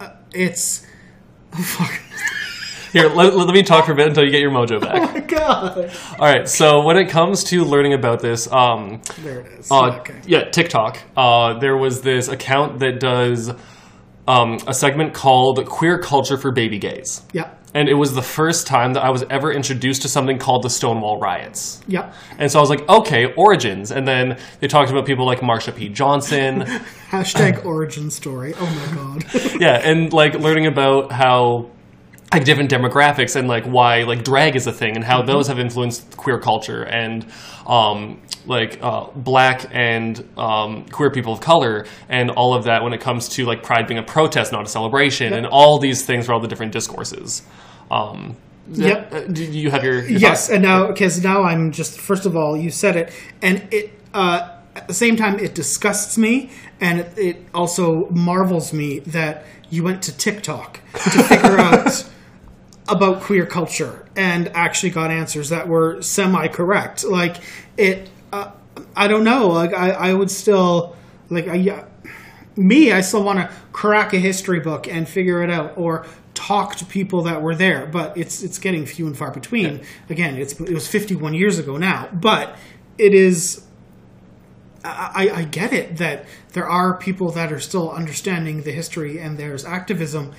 uh, 0.00 0.10
it's 0.32 0.86
oh, 1.54 1.62
fuck. 1.62 2.00
Here, 2.92 3.06
let, 3.10 3.34
let 3.36 3.48
me 3.54 3.62
talk 3.62 3.84
for 3.84 3.92
a 3.92 3.94
bit 3.94 4.08
until 4.08 4.24
you 4.24 4.30
get 4.30 4.40
your 4.40 4.50
mojo 4.50 4.80
back. 4.80 4.96
Oh 5.10 5.12
my 5.12 5.20
God. 5.20 5.92
All 6.18 6.26
right. 6.26 6.48
So 6.48 6.82
when 6.82 6.96
it 6.96 7.10
comes 7.10 7.44
to 7.44 7.62
learning 7.62 7.92
about 7.92 8.20
this, 8.20 8.50
um, 8.50 9.02
There 9.18 9.40
it 9.40 9.58
is. 9.60 9.70
uh, 9.70 9.98
okay. 10.00 10.18
yeah, 10.26 10.44
TikTok. 10.48 10.98
Uh, 11.14 11.58
there 11.58 11.76
was 11.76 12.00
this 12.00 12.28
account 12.28 12.78
that 12.78 12.98
does 12.98 13.50
um, 14.26 14.56
a 14.66 14.72
segment 14.72 15.12
called 15.12 15.64
"Queer 15.66 15.98
Culture 15.98 16.38
for 16.38 16.50
Baby 16.50 16.78
Gays," 16.78 17.22
Yeah. 17.34 17.50
And 17.74 17.88
it 17.88 17.94
was 17.94 18.14
the 18.14 18.22
first 18.22 18.66
time 18.66 18.94
that 18.94 19.04
I 19.04 19.10
was 19.10 19.24
ever 19.30 19.52
introduced 19.52 20.02
to 20.02 20.08
something 20.08 20.38
called 20.38 20.62
the 20.62 20.70
Stonewall 20.70 21.18
Riots. 21.18 21.80
Yeah. 21.86 22.12
And 22.38 22.50
so 22.50 22.58
I 22.58 22.62
was 22.62 22.70
like, 22.70 22.88
okay, 22.88 23.32
origins. 23.34 23.90
And 23.90 24.06
then 24.06 24.38
they 24.60 24.68
talked 24.68 24.90
about 24.90 25.06
people 25.06 25.26
like 25.26 25.40
Marsha 25.40 25.74
P. 25.74 25.88
Johnson. 25.88 26.62
Hashtag 27.10 27.64
origin 27.64 28.10
story. 28.10 28.54
Oh 28.56 28.66
my 28.66 28.94
God. 28.94 29.60
yeah, 29.60 29.80
and 29.82 30.12
like 30.12 30.34
learning 30.34 30.66
about 30.66 31.12
how 31.12 31.70
like 32.32 32.44
different 32.44 32.70
demographics 32.70 33.36
and 33.36 33.48
like 33.48 33.64
why 33.64 34.02
like 34.02 34.22
drag 34.22 34.54
is 34.54 34.66
a 34.66 34.72
thing 34.72 34.96
and 34.96 35.04
how 35.04 35.22
those 35.22 35.48
have 35.48 35.58
influenced 35.58 36.16
queer 36.16 36.38
culture 36.38 36.82
and 36.82 37.26
um, 37.66 38.20
like 38.46 38.78
uh, 38.82 39.06
black 39.16 39.64
and 39.72 40.26
um, 40.36 40.84
queer 40.86 41.10
people 41.10 41.32
of 41.32 41.40
color 41.40 41.86
and 42.08 42.30
all 42.30 42.54
of 42.54 42.64
that 42.64 42.82
when 42.82 42.92
it 42.92 43.00
comes 43.00 43.28
to 43.30 43.44
like 43.46 43.62
pride 43.62 43.86
being 43.86 43.98
a 43.98 44.02
protest 44.02 44.52
not 44.52 44.66
a 44.66 44.68
celebration 44.68 45.32
and 45.32 45.46
all 45.46 45.78
these 45.78 46.04
things 46.04 46.26
for 46.26 46.32
all 46.32 46.40
the 46.40 46.48
different 46.48 46.72
discourses 46.72 47.42
um, 47.90 48.36
Yep. 48.70 49.12
uh, 49.14 49.20
do 49.22 49.44
you 49.44 49.70
have 49.70 49.82
your, 49.82 50.00
your 50.06 50.18
yes, 50.18 50.20
thoughts? 50.20 50.50
and 50.50 50.62
now 50.62 50.88
because 50.88 51.22
now 51.24 51.42
I'm 51.42 51.72
just 51.72 51.98
first 51.98 52.26
of 52.26 52.36
all 52.36 52.54
you 52.56 52.70
said 52.70 52.96
it, 52.96 53.12
and 53.40 53.66
it 53.72 53.98
uh, 54.12 54.56
at 54.76 54.88
the 54.88 54.92
same 54.94 55.16
time 55.16 55.38
it 55.38 55.54
disgusts 55.54 56.18
me, 56.18 56.50
and 56.80 57.00
it, 57.00 57.12
it 57.16 57.46
also 57.54 58.08
marvels 58.10 58.74
me 58.74 58.98
that 59.00 59.44
you 59.70 59.82
went 59.82 60.02
to 60.02 60.16
TikTok 60.16 60.80
to 60.92 61.22
figure 61.22 61.58
out 61.58 62.06
about 62.88 63.20
queer 63.20 63.46
culture 63.46 64.06
and 64.16 64.48
actually 64.48 64.90
got 64.90 65.10
answers 65.10 65.50
that 65.50 65.68
were 65.68 66.00
semi 66.02 66.48
correct. 66.48 67.04
Like 67.04 67.36
it, 67.76 68.08
uh, 68.32 68.50
I 68.96 69.08
don't 69.08 69.24
know. 69.24 69.48
Like 69.48 69.74
I, 69.74 69.90
I 69.90 70.14
would 70.14 70.30
still 70.30 70.96
like 71.30 71.48
I. 71.48 71.54
yeah, 71.54 71.84
me, 72.56 72.90
I 72.90 73.02
still 73.02 73.22
want 73.22 73.38
to 73.38 73.54
crack 73.72 74.12
a 74.12 74.18
history 74.18 74.58
book 74.58 74.88
and 74.88 75.08
figure 75.08 75.42
it 75.42 75.50
out, 75.50 75.78
or 75.78 76.06
talk 76.34 76.74
to 76.76 76.84
people 76.84 77.22
that 77.22 77.40
were 77.40 77.54
there. 77.54 77.86
But 77.86 78.16
it's 78.16 78.42
it's 78.42 78.58
getting 78.58 78.84
few 78.86 79.06
and 79.06 79.16
far 79.16 79.30
between. 79.30 79.82
Again, 80.10 80.36
it's 80.36 80.58
it 80.60 80.74
was 80.74 80.88
51 80.88 81.34
years 81.34 81.58
ago 81.58 81.76
now, 81.76 82.08
but 82.12 82.56
it 82.96 83.14
is. 83.14 83.64
I, 84.84 85.30
I 85.34 85.42
get 85.42 85.72
it 85.72 85.96
that 85.96 86.24
there 86.52 86.66
are 86.66 86.96
people 86.96 87.32
that 87.32 87.52
are 87.52 87.58
still 87.58 87.90
understanding 87.90 88.62
the 88.62 88.70
history 88.70 89.18
and 89.18 89.36
there's 89.36 89.64
activism 89.64 90.32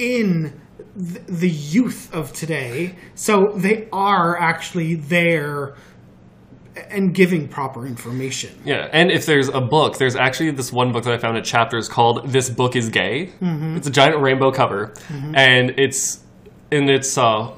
in 0.00 0.60
th- 0.96 1.26
the 1.26 1.50
youth 1.50 2.12
of 2.14 2.32
today. 2.32 2.96
So 3.14 3.52
they 3.56 3.88
are 3.92 4.38
actually 4.38 4.94
there 4.94 5.74
and 6.90 7.14
giving 7.14 7.46
proper 7.48 7.86
information. 7.86 8.50
Yeah, 8.64 8.88
and 8.92 9.10
if 9.10 9.26
there's 9.26 9.48
a 9.48 9.60
book, 9.60 9.98
there's 9.98 10.16
actually 10.16 10.50
this 10.50 10.72
one 10.72 10.92
book 10.92 11.04
that 11.04 11.14
I 11.14 11.18
found 11.18 11.36
at 11.36 11.44
Chapters 11.44 11.88
called 11.88 12.28
"This 12.28 12.50
Book 12.50 12.74
Is 12.76 12.88
Gay." 12.88 13.32
It's 13.76 13.86
a 13.86 13.90
giant 13.90 14.20
rainbow 14.20 14.50
cover, 14.50 14.92
and 15.34 15.74
it's 15.78 16.24
in 16.70 16.88
its 16.90 17.16
uh, 17.16 17.56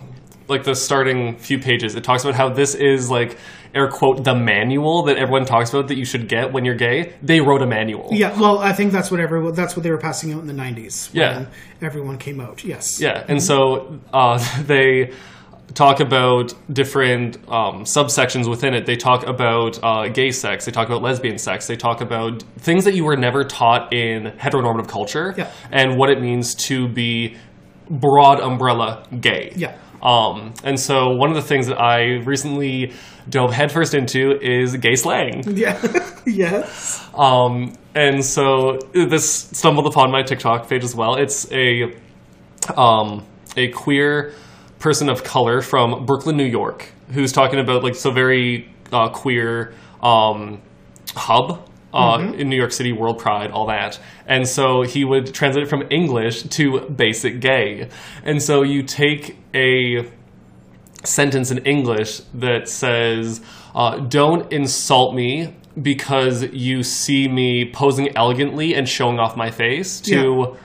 like 0.48 0.64
the 0.64 0.74
starting 0.74 1.36
few 1.38 1.58
pages. 1.58 1.94
It 1.94 2.04
talks 2.04 2.24
about 2.24 2.34
how 2.34 2.50
this 2.50 2.74
is 2.74 3.10
like 3.10 3.38
air 3.76 3.88
quote 3.88 4.24
the 4.24 4.34
manual 4.34 5.02
that 5.04 5.16
everyone 5.18 5.44
talks 5.44 5.70
about 5.70 5.88
that 5.88 5.98
you 5.98 6.04
should 6.04 6.28
get 6.28 6.52
when 6.52 6.64
you're 6.64 6.74
gay. 6.76 7.14
They 7.22 7.40
wrote 7.40 7.62
a 7.62 7.66
manual. 7.66 8.08
Yeah, 8.12 8.38
well, 8.40 8.58
I 8.58 8.72
think 8.72 8.92
that's 8.92 9.10
what 9.10 9.20
everyone 9.20 9.54
that's 9.54 9.76
what 9.76 9.82
they 9.82 9.90
were 9.90 9.98
passing 9.98 10.32
out 10.32 10.40
in 10.40 10.46
the 10.46 10.54
'90s. 10.54 11.12
When 11.12 11.22
Yeah. 11.22 11.46
everyone 11.82 12.18
came 12.18 12.40
out. 12.40 12.64
Yes. 12.64 13.00
Yeah, 13.00 13.24
and 13.28 13.42
so 13.42 14.00
uh, 14.12 14.38
they 14.64 15.12
talk 15.74 16.00
about 16.00 16.54
different 16.72 17.36
um, 17.48 17.84
subsections 17.84 18.48
within 18.48 18.72
it. 18.72 18.86
They 18.86 18.96
talk 18.96 19.26
about 19.26 19.78
uh, 19.82 20.08
gay 20.08 20.30
sex. 20.30 20.64
They 20.64 20.72
talk 20.72 20.86
about 20.88 21.02
lesbian 21.02 21.38
sex. 21.38 21.66
They 21.66 21.76
talk 21.76 22.00
about 22.00 22.42
things 22.58 22.84
that 22.86 22.94
you 22.94 23.04
were 23.04 23.16
never 23.16 23.44
taught 23.44 23.92
in 23.92 24.32
heteronormative 24.38 24.88
culture 24.88 25.34
Yeah. 25.36 25.50
and 25.70 25.96
what 25.98 26.08
it 26.08 26.20
means 26.20 26.54
to 26.68 26.88
be 26.88 27.36
broad 27.90 28.40
umbrella 28.40 29.04
gay. 29.20 29.52
Yeah. 29.56 29.76
Um, 30.02 30.54
and 30.64 30.78
so 30.78 31.10
one 31.16 31.30
of 31.30 31.36
the 31.36 31.42
things 31.42 31.66
that 31.66 31.80
I 31.80 32.20
recently 32.24 32.92
dove 33.28 33.52
headfirst 33.52 33.94
into 33.94 34.38
is 34.40 34.76
gay 34.76 34.94
slang. 34.96 35.42
Yeah. 35.56 35.80
yes. 36.26 37.06
Um, 37.14 37.72
and 37.94 38.24
so 38.24 38.78
this 38.92 39.30
stumbled 39.52 39.86
upon 39.86 40.10
my 40.10 40.22
TikTok 40.22 40.68
page 40.68 40.84
as 40.84 40.94
well. 40.94 41.14
It's 41.16 41.50
a 41.52 41.94
um, 42.76 43.24
a 43.56 43.68
queer 43.68 44.32
person 44.78 45.08
of 45.08 45.24
color 45.24 45.60
from 45.62 46.04
Brooklyn, 46.04 46.36
New 46.36 46.44
York, 46.44 46.92
who's 47.12 47.32
talking 47.32 47.58
about 47.58 47.82
like 47.82 47.94
so 47.94 48.10
very 48.10 48.68
uh, 48.92 49.08
queer 49.08 49.72
um, 50.02 50.60
hub. 51.14 51.68
Uh, 51.94 52.32
In 52.36 52.50
New 52.50 52.56
York 52.56 52.72
City, 52.72 52.92
World 52.92 53.18
Pride, 53.18 53.50
all 53.52 53.68
that. 53.68 53.98
And 54.26 54.46
so 54.46 54.82
he 54.82 55.02
would 55.02 55.32
translate 55.32 55.64
it 55.64 55.70
from 55.70 55.84
English 55.88 56.42
to 56.42 56.80
basic 56.90 57.40
gay. 57.40 57.88
And 58.22 58.42
so 58.42 58.62
you 58.62 58.82
take 58.82 59.38
a 59.54 60.04
sentence 61.06 61.50
in 61.50 61.58
English 61.58 62.20
that 62.34 62.68
says, 62.68 63.40
uh, 63.74 63.98
Don't 63.98 64.52
insult 64.52 65.14
me 65.14 65.54
because 65.80 66.44
you 66.52 66.82
see 66.82 67.28
me 67.28 67.70
posing 67.70 68.16
elegantly 68.16 68.74
and 68.74 68.88
showing 68.88 69.18
off 69.18 69.36
my 69.36 69.50
face, 69.50 70.00
to, 70.00 70.56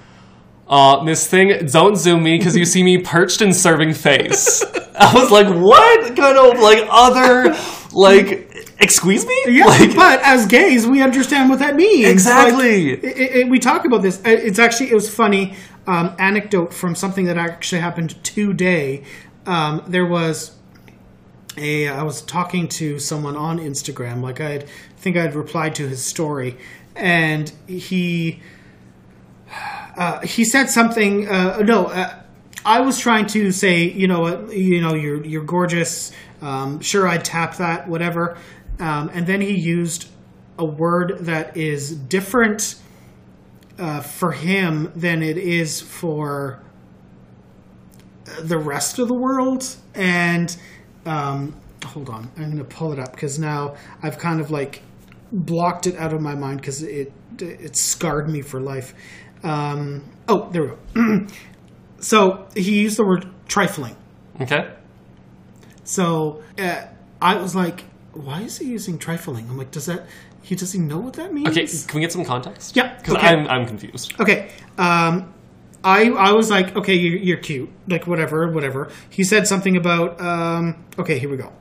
uh, 0.68 1.02
Miss 1.04 1.28
Thing, 1.28 1.66
don't 1.68 1.98
zoom 1.98 2.24
me 2.24 2.38
because 2.38 2.56
you 2.56 2.66
see 2.66 2.82
me 2.82 2.98
perched 3.00 3.42
and 3.42 3.54
serving 3.54 3.94
face. 3.94 4.64
I 4.98 5.14
was 5.14 5.30
like, 5.32 5.48
What 5.48 6.16
kind 6.16 6.38
of 6.38 6.60
like 6.60 6.88
other, 6.90 7.56
like, 7.92 8.50
excuse 8.80 9.26
me? 9.26 9.38
Yeah, 9.48 9.66
Like, 9.66 9.96
but 9.96 10.22
as 10.22 10.46
gays, 10.46 10.88
we 10.88 11.02
understand 11.02 11.50
what 11.50 11.60
that 11.60 11.76
means. 11.76 12.08
Exactly. 12.08 12.96
Like, 12.96 13.04
it, 13.04 13.36
it, 13.36 13.50
we 13.50 13.60
talk 13.60 13.86
about 13.86 14.02
this. 14.02 14.22
It's 14.24 14.60
actually 14.60 14.92
it 14.92 14.96
was 14.96 15.14
funny 15.14 15.56
um, 15.88 16.16
anecdote 16.20 16.74
from 16.74 16.96
something 16.96 17.26
that 17.26 17.38
actually 17.38 17.82
happened 17.82 18.24
today. 18.24 19.04
Um, 19.46 19.84
there 19.88 20.06
was 20.06 20.56
a 21.58 21.88
I 21.88 22.04
was 22.04 22.22
talking 22.22 22.68
to 22.70 23.00
someone 23.00 23.36
on 23.36 23.60
Instagram, 23.60 24.22
like 24.22 24.40
I 24.40 24.66
think 24.98 25.18
I'd 25.18 25.36
replied 25.36 25.76
to 25.76 25.88
his 25.88 26.04
story, 26.04 26.58
and 26.96 27.52
he 27.68 28.42
uh, 29.98 30.22
he 30.22 30.44
said 30.44 30.70
something. 30.70 31.28
Uh, 31.28 31.60
no, 31.60 31.88
uh, 31.88 32.22
I 32.66 32.82
was 32.82 33.00
trying 33.00 33.26
to 33.28 33.52
say, 33.52 33.84
you 33.84 34.08
know, 34.08 34.50
you 34.50 34.82
know, 34.82 34.94
you're 34.94 35.26
you're 35.26 35.44
gorgeous. 35.44 36.12
Um, 36.42 36.80
sure, 36.80 37.08
I'd 37.08 37.26
tap 37.26 37.58
that, 37.58 37.88
whatever. 37.88 38.38
Um, 38.80 39.12
and 39.14 39.28
then 39.28 39.42
he 39.42 39.54
used 39.54 40.08
a 40.58 40.66
word 40.66 41.20
that 41.22 41.56
is 41.56 41.96
different 41.96 42.76
uh, 43.78 44.02
for 44.02 44.32
him 44.32 44.92
than 44.96 45.22
it 45.22 45.38
is 45.38 45.82
for 45.82 46.64
the 48.42 48.58
rest 48.58 49.00
of 49.00 49.08
the 49.08 49.14
world. 49.14 49.64
And 49.96 50.56
um, 51.06 51.56
hold 51.86 52.10
on, 52.10 52.32
I'm 52.38 52.46
going 52.46 52.58
to 52.58 52.64
pull 52.64 52.94
it 52.94 53.00
up 53.00 53.14
because 53.14 53.40
now 53.40 53.76
I've 54.02 54.18
kind 54.18 54.40
of 54.40 54.52
like 54.52 54.82
blocked 55.32 55.88
it 55.88 55.96
out 55.96 56.14
of 56.14 56.22
my 56.22 56.36
mind 56.36 56.60
because 56.62 56.84
it 56.84 57.14
it 57.40 57.76
scarred 57.76 58.30
me 58.30 58.42
for 58.42 58.60
life. 58.60 58.94
Um, 59.44 60.04
oh, 60.28 60.50
there 60.52 60.64
we 60.64 60.70
go. 60.70 61.28
so 62.00 62.48
he 62.56 62.82
used 62.82 62.98
the 62.98 63.06
word 63.06 63.28
trifling. 63.48 63.96
Okay. 64.40 64.74
So 65.84 66.44
uh, 66.60 66.86
I 67.22 67.36
was 67.36 67.56
like, 67.56 67.86
why 68.14 68.42
is 68.42 68.58
he 68.58 68.66
using 68.68 68.98
trifling? 68.98 69.50
I'm 69.50 69.58
like, 69.58 69.72
does 69.72 69.86
that 69.88 70.06
he 70.42 70.56
does 70.56 70.72
he 70.74 70.80
know 70.80 71.00
what 71.00 71.14
that 71.14 71.34
means? 71.34 71.50
Okay, 71.50 71.66
can 71.88 71.96
we 71.96 72.02
get 72.02 72.12
some 72.12 72.26
context? 72.26 72.76
Yeah, 72.76 72.98
Because 72.98 73.16
okay. 73.16 73.28
I'm, 73.28 73.48
I'm 73.48 73.66
confused. 73.66 74.20
Okay. 74.20 74.50
Um, 74.78 75.34
I 75.84 76.10
I 76.10 76.34
was 76.34 76.50
like, 76.50 76.76
okay, 76.76 76.94
you're, 76.96 77.18
you're 77.18 77.38
cute, 77.38 77.70
like 77.88 78.08
whatever, 78.08 78.52
whatever. 78.52 78.90
He 79.10 79.24
said 79.24 79.48
something 79.48 79.76
about, 79.78 80.20
um, 80.22 80.86
okay, 81.00 81.18
here 81.20 81.30
we 81.30 81.38
go. 81.38 81.52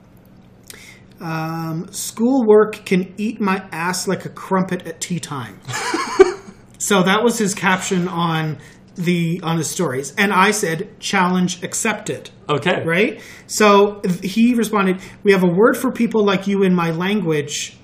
Um, 1.21 1.87
schoolwork 1.91 2.85
can 2.87 3.13
eat 3.19 3.41
my 3.41 3.65
ass 3.73 4.09
like 4.09 4.25
a 4.25 4.31
crumpet 4.31 4.87
at 4.87 5.01
tea 5.01 5.21
time. 5.21 5.61
so 6.79 7.03
that 7.03 7.23
was 7.23 7.39
his 7.39 7.55
caption 7.55 8.09
on 8.09 8.59
the 8.97 9.41
on 9.43 9.57
his 9.59 9.71
stories, 9.71 10.15
and 10.17 10.33
I 10.33 10.51
said, 10.51 10.99
challenge 11.01 11.63
accepted 11.63 12.31
Okay. 12.51 12.83
right? 12.85 13.21
So 13.47 14.03
he 14.23 14.55
responded, 14.55 15.01
"We 15.23 15.33
have 15.33 15.43
a 15.45 15.49
word 15.49 15.77
for 15.77 15.93
people 15.93 16.25
like 16.25 16.47
you 16.47 16.63
in 16.63 16.75
my 16.75 16.91
language, 16.91 17.77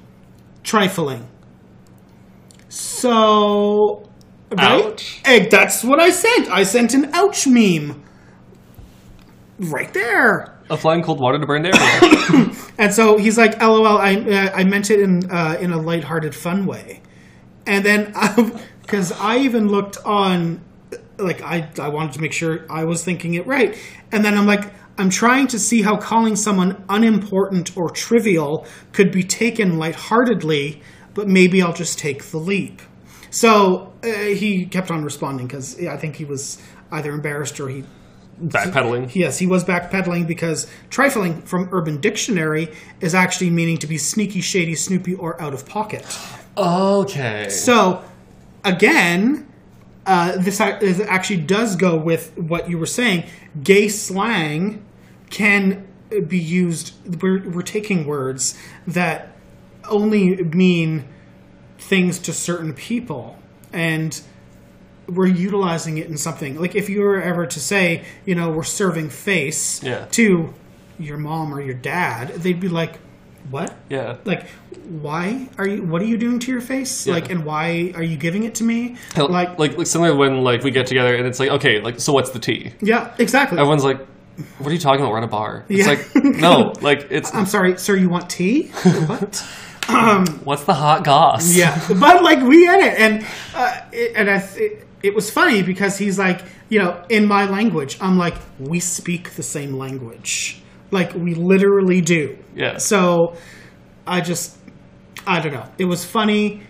trifling." 0.62 1.28
So, 2.68 4.05
right? 4.50 4.84
Ouch. 4.84 5.20
Eh, 5.24 5.48
that's 5.48 5.82
what 5.84 6.00
I 6.00 6.10
sent. 6.10 6.48
I 6.48 6.62
sent 6.62 6.94
an 6.94 7.10
ouch 7.12 7.46
meme. 7.46 8.02
Right 9.58 9.92
there. 9.92 10.58
Applying 10.68 11.02
cold 11.02 11.20
water 11.20 11.38
to 11.38 11.46
burned 11.46 11.66
area. 11.66 12.52
And 12.78 12.92
so 12.92 13.16
he's 13.16 13.38
like, 13.38 13.60
"LOL, 13.62 13.86
I 13.86 14.16
uh, 14.16 14.50
I 14.54 14.64
meant 14.64 14.90
it 14.90 15.00
in 15.00 15.30
uh, 15.30 15.56
in 15.58 15.72
a 15.72 15.78
lighthearted, 15.80 16.34
fun 16.34 16.66
way." 16.66 17.00
And 17.66 17.84
then 17.84 18.12
because 18.82 19.12
I 19.12 19.38
even 19.38 19.68
looked 19.68 19.96
on, 20.04 20.60
like 21.16 21.40
I 21.40 21.70
I 21.78 21.88
wanted 21.88 22.12
to 22.14 22.20
make 22.20 22.34
sure 22.34 22.66
I 22.68 22.84
was 22.84 23.02
thinking 23.02 23.32
it 23.34 23.46
right, 23.46 23.78
and 24.12 24.24
then 24.24 24.36
I'm 24.36 24.46
like, 24.46 24.74
I'm 24.98 25.10
trying 25.10 25.46
to 25.48 25.58
see 25.58 25.82
how 25.82 25.96
calling 25.96 26.36
someone 26.36 26.84
unimportant 26.88 27.76
or 27.76 27.90
trivial 27.90 28.66
could 28.92 29.10
be 29.10 29.22
taken 29.22 29.78
lightheartedly, 29.78 30.82
but 31.14 31.28
maybe 31.28 31.62
I'll 31.62 31.72
just 31.74 31.98
take 31.98 32.24
the 32.24 32.38
leap. 32.38 32.82
So 33.30 33.92
uh, 34.02 34.08
he 34.08 34.66
kept 34.66 34.90
on 34.90 35.04
responding 35.04 35.46
because 35.46 35.84
I 35.84 35.96
think 35.96 36.16
he 36.16 36.24
was 36.24 36.60
either 36.92 37.12
embarrassed 37.12 37.58
or 37.60 37.68
he 37.68 37.84
Backpedaling. 38.40 39.14
Yes, 39.14 39.38
he 39.38 39.46
was 39.46 39.64
backpedaling 39.64 40.26
because 40.26 40.66
trifling 40.90 41.40
from 41.42 41.70
Urban 41.72 42.00
Dictionary 42.00 42.70
is 43.00 43.14
actually 43.14 43.48
meaning 43.48 43.78
to 43.78 43.86
be 43.86 43.96
sneaky, 43.96 44.42
shady, 44.42 44.74
snoopy, 44.74 45.14
or 45.14 45.40
out 45.40 45.54
of 45.54 45.66
pocket. 45.66 46.04
Okay. 46.56 47.48
So, 47.48 48.04
again, 48.62 49.50
uh, 50.04 50.36
this 50.36 50.60
actually 50.60 51.40
does 51.40 51.76
go 51.76 51.96
with 51.96 52.36
what 52.36 52.68
you 52.68 52.76
were 52.76 52.86
saying. 52.86 53.24
Gay 53.62 53.88
slang 53.88 54.84
can 55.30 55.86
be 56.28 56.38
used. 56.38 56.92
We're, 57.22 57.48
we're 57.48 57.62
taking 57.62 58.06
words 58.06 58.56
that 58.86 59.32
only 59.88 60.42
mean 60.42 61.08
things 61.88 62.18
to 62.20 62.32
certain 62.32 62.72
people, 62.72 63.36
and 63.72 64.20
we're 65.08 65.26
utilizing 65.26 65.98
it 65.98 66.08
in 66.08 66.16
something. 66.16 66.58
Like 66.60 66.74
if 66.74 66.88
you 66.88 67.00
were 67.02 67.20
ever 67.20 67.46
to 67.46 67.60
say, 67.60 68.04
you 68.24 68.34
know, 68.34 68.50
we're 68.50 68.64
serving 68.64 69.08
face 69.10 69.82
Yeah. 69.82 70.06
to 70.12 70.52
your 70.98 71.16
mom 71.18 71.54
or 71.54 71.60
your 71.60 71.74
dad, 71.74 72.28
they'd 72.42 72.58
be 72.58 72.68
like, 72.68 72.98
"What?" 73.50 73.72
Yeah. 73.88 74.16
like 74.24 74.46
why 75.02 75.48
are 75.58 75.66
you 75.66 75.82
what 75.82 76.00
are 76.00 76.04
you 76.04 76.16
doing 76.16 76.38
to 76.38 76.50
your 76.52 76.60
face 76.60 77.06
Yeah. 77.08 77.14
like 77.14 77.28
and 77.30 77.44
why 77.44 77.92
are 77.96 78.02
you 78.02 78.16
giving 78.16 78.44
it 78.44 78.54
to 78.56 78.64
me 78.64 78.96
like, 79.16 79.58
like 79.58 79.76
like 79.78 79.86
similar 79.86 80.14
when 80.14 80.44
like 80.44 80.62
we 80.62 80.70
get 80.70 80.86
together 80.86 81.12
and 81.16 81.26
it's 81.26 81.40
like 81.40 81.50
okay 81.50 81.80
like 81.80 81.98
so 81.98 82.12
what's 82.12 82.30
the 82.30 82.38
tea? 82.38 82.72
yeah 82.80 83.12
exactly 83.18 83.58
Everyone's 83.58 83.82
like, 83.82 83.98
what 84.58 84.68
are 84.70 84.72
you 84.72 84.78
talking 84.78 85.00
about? 85.00 85.10
We're 85.10 85.18
at 85.18 85.24
a 85.24 85.26
bar. 85.28 85.64
It's 85.68 85.80
Yeah. 85.80 85.94
like 85.94 86.24
no, 86.24 86.72
like 86.82 87.08
it's 87.10 87.34
i'm 87.34 87.46
sorry 87.46 87.78
sir 87.78 87.96
you 87.96 88.08
want 88.08 88.30
tea 88.30 88.68
what 89.06 89.44
what's 90.44 90.64
the 90.64 90.74
hot 90.74 91.04
goss? 91.04 91.54
yeah 91.54 91.80
but 91.88 92.22
like 92.22 92.40
we 92.42 92.64
get 92.64 92.80
it 92.80 92.98
and 92.98 93.26
uh, 93.54 93.80
it, 93.92 94.12
and 94.16 94.30
I, 94.30 94.36
it, 94.56 94.86
it 95.02 95.14
was 95.14 95.30
funny 95.30 95.62
because 95.62 95.98
he's 95.98 96.18
like 96.18 96.42
you 96.68 96.78
know 96.78 97.04
in 97.08 97.26
my 97.26 97.44
language 97.46 97.96
i'm 98.00 98.18
like 98.18 98.34
we 98.58 98.80
speak 98.80 99.30
the 99.34 99.42
same 99.42 99.72
language. 99.74 100.62
Like 100.90 101.14
we 101.14 101.34
literally 101.34 102.00
do. 102.00 102.38
Yeah. 102.54 102.78
so 102.78 103.36
i 104.06 104.20
just 104.20 104.56
i 105.26 105.40
don't 105.40 105.52
know. 105.52 105.68
It 105.78 105.84
was 105.86 106.04
funny 106.04 106.62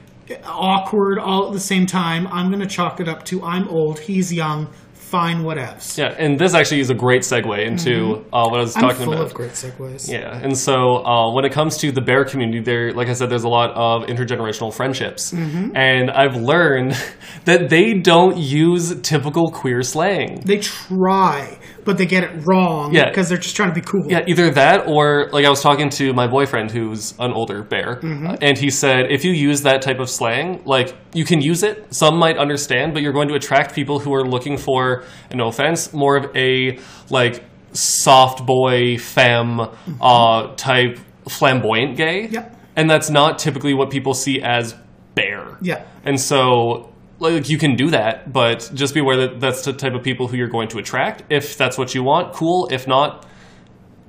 awkward 0.45 1.19
all 1.19 1.47
at 1.49 1.53
the 1.53 1.61
same 1.61 1.87
time. 1.87 2.27
I'm 2.29 2.51
gonna 2.51 2.67
chalk 2.67 3.01
it 3.01 3.09
up 3.09 3.25
to 3.27 3.43
i'm 3.43 3.69
old 3.69 3.99
he's 4.01 4.33
young 4.33 4.69
fine 5.11 5.39
whatevs 5.45 5.97
Yeah, 5.97 6.15
and 6.19 6.39
this 6.39 6.53
actually 6.55 6.81
is 6.81 6.91
a 6.91 6.95
great 6.95 7.23
segue 7.23 7.65
into 7.71 8.25
uh, 8.33 8.49
what 8.49 8.59
I 8.59 8.63
was 8.63 8.75
Mm-hmm. 8.75 8.85
i'm 8.85 8.91
talking 8.91 9.05
full 9.05 9.15
about. 9.15 9.27
of 9.27 9.35
great 9.35 9.53
segues 9.53 10.11
Yeah, 10.11 10.45
and 10.45 10.57
so 10.57 10.75
uh, 11.05 11.33
when 11.35 11.45
it 11.45 11.53
comes 11.53 11.77
to 11.79 11.93
the 11.93 12.01
bear 12.01 12.25
community, 12.25 12.61
there, 12.61 12.93
like 12.93 13.09
I 13.09 13.13
said, 13.15 13.31
there's 13.31 13.45
a 13.45 13.49
lot 13.61 13.71
of 13.89 14.07
intergenerational 14.13 14.73
friendships, 14.75 15.33
Mm-hmm. 15.33 15.77
and 15.77 16.11
I've 16.11 16.37
learned 16.37 16.93
that 17.45 17.69
they 17.71 17.95
don't 17.95 18.37
use 18.37 19.01
typical 19.03 19.51
queer 19.51 19.83
slang. 19.83 20.41
they 20.45 20.59
try 20.59 21.59
but 21.87 21.97
they 21.97 22.05
get 22.05 22.23
it 22.25 22.33
wrong 22.47 22.93
Yeah. 22.93 23.09
because 23.09 23.29
they're 23.31 23.39
just 23.39 23.57
trying 23.57 23.71
to 23.71 23.75
be 23.75 23.81
cool 23.81 24.05
Yeah, 24.11 24.25
either 24.27 24.51
that 24.51 24.87
or 24.87 25.31
like 25.33 25.47
I 25.47 25.51
was 25.51 25.63
talking 25.63 25.89
to 25.91 26.13
my 26.13 26.27
boyfriend 26.27 26.71
who's 26.71 27.15
an 27.19 27.33
older 27.33 27.63
bear, 27.63 27.97
Mm-hmm. 28.03 28.27
uh, 28.27 28.37
and 28.43 28.59
he 28.59 28.69
said 28.71 29.11
if 29.11 29.25
you 29.25 29.33
use 29.33 29.63
that 29.63 29.81
type 29.81 30.01
of 30.01 30.11
slang, 30.11 30.63
like 30.67 30.95
you 31.15 31.25
can 31.25 31.41
use 31.41 31.63
it, 31.63 31.95
some 31.95 32.19
might 32.19 32.37
understand, 32.37 32.93
but 32.93 33.03
you're 33.03 33.13
going 33.15 33.29
to 33.29 33.35
attract 33.35 33.75
people 33.75 33.99
who 34.01 34.13
are 34.13 34.27
looking 34.27 34.57
for, 34.59 35.05
no 35.33 35.49
offense, 35.49 35.93
more 35.95 36.17
of 36.17 36.25
a 36.37 36.79
like 37.09 37.43
soft 37.73 38.45
boy 38.45 38.99
femme 38.99 39.61
uh, 40.01 40.55
type 40.57 40.99
flamboyant 41.29 41.97
gay. 41.97 42.25
Mm-hmm. 42.25 42.35
Yep. 42.35 42.53
And 42.77 42.91
that's 42.91 43.09
not 43.09 43.39
typically 43.39 43.73
what 43.75 43.91
people 43.91 44.13
see 44.13 44.43
as 44.43 44.75
bear. 45.15 45.57
Yeah. 45.63 45.85
And 46.05 46.21
so 46.21 46.93
like 47.19 47.49
you 47.49 47.59
can 47.59 47.77
do 47.77 47.91
that, 47.91 48.33
but 48.33 48.71
just 48.75 48.95
be 48.95 49.01
aware 49.01 49.17
that 49.29 49.41
that's 49.41 49.65
the 49.65 49.73
type 49.73 49.95
of 49.95 50.03
people 50.03 50.29
who 50.29 50.37
you're 50.37 50.49
going 50.49 50.69
to 50.69 50.79
attract. 50.79 51.25
If 51.31 51.57
that's 51.57 51.79
what 51.79 51.95
you 51.95 52.03
want, 52.03 52.35
cool. 52.35 52.69
If 52.71 52.87
not, 52.87 53.27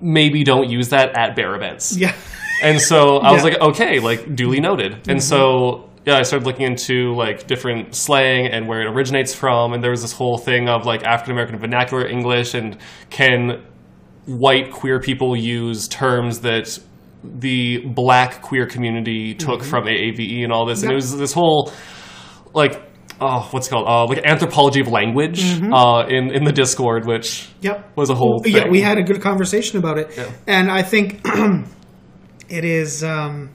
maybe 0.01 0.43
don't 0.43 0.69
use 0.69 0.89
that 0.89 1.17
at 1.17 1.35
bear 1.35 1.55
events. 1.55 1.95
yeah 1.97 2.13
And 2.61 2.81
so 2.81 3.17
I 3.17 3.31
was 3.31 3.43
like, 3.45 3.59
okay, 3.59 3.99
like 3.99 4.35
duly 4.35 4.59
noted. 4.59 4.93
And 4.93 5.03
mm-hmm. 5.03 5.19
so 5.19 5.89
yeah, 6.05 6.17
I 6.17 6.23
started 6.23 6.45
looking 6.45 6.65
into 6.65 7.13
like 7.15 7.47
different 7.47 7.93
slang 7.95 8.47
and 8.47 8.67
where 8.67 8.81
it 8.81 8.87
originates 8.87 9.33
from. 9.33 9.73
And 9.73 9.83
there 9.83 9.91
was 9.91 10.01
this 10.01 10.13
whole 10.13 10.37
thing 10.37 10.69
of 10.69 10.85
like 10.85 11.03
African 11.03 11.33
American 11.33 11.59
vernacular 11.59 12.07
English 12.07 12.53
and 12.53 12.77
can 13.09 13.63
white 14.25 14.71
queer 14.71 14.99
people 14.99 15.35
use 15.35 15.87
terms 15.87 16.41
that 16.41 16.79
the 17.23 17.79
black 17.85 18.41
queer 18.41 18.65
community 18.65 19.33
took 19.33 19.59
mm-hmm. 19.59 19.69
from 19.69 19.85
AAVE 19.85 20.43
and 20.43 20.51
all 20.51 20.65
this. 20.65 20.81
And 20.81 20.91
it 20.91 20.95
was 20.95 21.17
this 21.17 21.33
whole 21.33 21.71
like 22.53 22.86
oh, 23.21 23.47
what's 23.51 23.67
it 23.67 23.69
called? 23.71 23.87
Uh, 23.87 24.05
like 24.05 24.25
anthropology 24.25 24.79
of 24.81 24.87
language 24.87 25.43
uh, 25.61 26.05
in 26.07 26.31
in 26.31 26.43
the 26.43 26.51
Discord, 26.51 27.05
which 27.05 27.49
Yep. 27.61 27.95
was 27.95 28.09
a 28.09 28.15
whole 28.15 28.39
thing. 28.43 28.55
Yeah, 28.55 28.69
we 28.69 28.81
had 28.81 28.97
a 28.97 29.03
good 29.03 29.21
conversation 29.21 29.77
about 29.79 29.97
it, 29.97 30.15
Yeah. 30.17 30.31
and 30.47 30.71
I 30.71 30.81
think 30.83 31.21
it 32.49 32.65
is. 32.65 33.03
Um, 33.03 33.49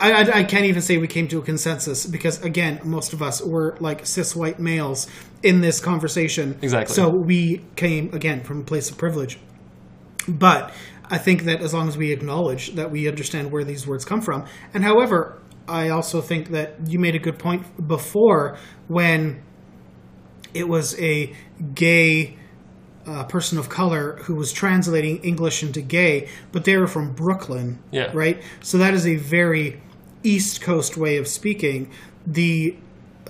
I, 0.00 0.12
I, 0.12 0.38
I 0.38 0.44
can't 0.44 0.64
even 0.64 0.80
say 0.80 0.96
we 0.96 1.06
came 1.06 1.28
to 1.28 1.38
a 1.38 1.42
consensus 1.42 2.06
because 2.06 2.42
again, 2.42 2.80
most 2.82 3.12
of 3.12 3.20
us 3.22 3.42
were 3.42 3.76
like 3.78 4.06
cis 4.06 4.34
white 4.34 4.58
males 4.58 5.06
in 5.42 5.60
this 5.60 5.80
conversation. 5.80 6.56
Exactly. 6.62 6.94
So 6.94 7.10
we 7.10 7.60
came 7.76 8.12
again 8.14 8.42
from 8.42 8.60
a 8.60 8.64
place 8.64 8.90
of 8.90 8.96
privilege, 8.96 9.38
but 10.26 10.72
I 11.10 11.18
think 11.18 11.42
that 11.44 11.60
as 11.60 11.74
long 11.74 11.88
as 11.88 11.96
we 11.98 12.10
acknowledge 12.12 12.74
that 12.74 12.90
we 12.90 13.06
understand 13.06 13.52
where 13.52 13.64
these 13.64 13.86
words 13.86 14.04
come 14.04 14.20
from, 14.22 14.46
and 14.72 14.82
however, 14.82 15.38
I 15.68 15.88
also 15.88 16.20
think 16.20 16.50
that 16.50 16.74
you 16.86 16.98
made 16.98 17.14
a 17.14 17.18
good 17.18 17.38
point 17.38 17.88
before 17.88 18.56
when 18.88 19.42
it 20.54 20.68
was 20.68 20.98
a 21.00 21.34
gay 21.74 22.36
a 23.06 23.24
person 23.24 23.56
of 23.58 23.68
color 23.68 24.16
who 24.22 24.34
was 24.34 24.52
translating 24.52 25.18
English 25.22 25.62
into 25.62 25.80
gay, 25.80 26.28
but 26.50 26.64
they 26.64 26.76
were 26.76 26.88
from 26.88 27.12
Brooklyn, 27.12 27.78
Yeah. 27.92 28.10
right? 28.12 28.42
So 28.62 28.78
that 28.78 28.94
is 28.94 29.06
a 29.06 29.14
very 29.16 29.80
East 30.24 30.60
Coast 30.60 30.96
way 30.96 31.16
of 31.16 31.28
speaking. 31.28 31.88
The 32.26 32.76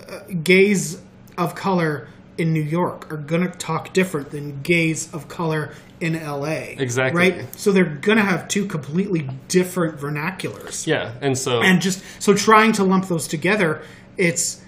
uh, 0.09 0.21
gays 0.43 1.03
of 1.37 1.55
color 1.55 2.09
in 2.39 2.53
New 2.55 2.63
York 2.63 3.13
are 3.13 3.19
going 3.19 3.43
to 3.43 3.51
talk 3.59 3.93
different 3.93 4.31
than 4.31 4.63
gays 4.63 5.13
of 5.13 5.29
color 5.29 5.75
in 6.01 6.15
LA. 6.15 6.75
Exactly. 6.79 7.19
Right? 7.19 7.55
So 7.59 7.73
they're 7.73 7.85
going 7.85 8.19
to 8.19 8.25
have 8.25 8.49
two 8.49 8.67
completely 8.67 9.29
different 9.49 9.99
vernaculars. 9.99 10.87
Yeah, 10.87 11.13
and 11.21 11.37
so 11.39 11.63
And 11.63 11.81
just 11.81 12.03
so 12.19 12.35
trying 12.35 12.73
to 12.73 12.85
lump 12.85 13.09
those 13.09 13.27
together, 13.27 13.83
it's 14.17 14.61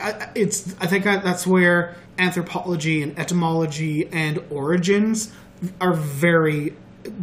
I- 0.00 0.28
it's 0.34 0.74
I 0.80 0.86
think 0.86 1.04
that's 1.04 1.46
where 1.46 1.94
anthropology 2.18 3.02
and 3.02 3.18
etymology 3.18 4.08
and 4.12 4.40
origins 4.50 5.32
are 5.80 5.92
very 5.94 6.74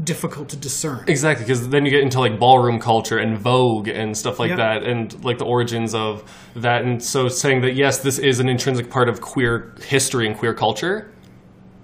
difficult 0.04 0.50
to 0.50 0.56
discern. 0.58 1.04
Exactly, 1.08 1.46
because 1.46 1.70
then 1.70 1.86
you 1.86 1.92
get 1.92 2.02
into 2.02 2.20
like 2.20 2.40
ballroom 2.40 2.80
culture 2.80 3.18
and 3.18 3.38
Vogue 3.38 3.88
and 3.88 4.18
stuff 4.18 4.40
like 4.40 4.50
Yep. 4.50 4.58
that, 4.58 4.84
and 4.84 5.24
like 5.24 5.38
the 5.38 5.46
origins 5.46 5.94
of 5.94 6.24
that. 6.56 6.84
And 6.84 7.02
so 7.04 7.28
saying 7.30 7.62
that 7.62 7.74
yes, 7.76 8.00
this 8.00 8.18
is 8.20 8.40
an 8.40 8.50
intrinsic 8.50 8.90
part 8.90 9.08
of 9.08 9.22
queer 9.22 9.74
history 9.88 10.28
and 10.28 10.36
queer 10.38 10.54
culture, 10.54 11.12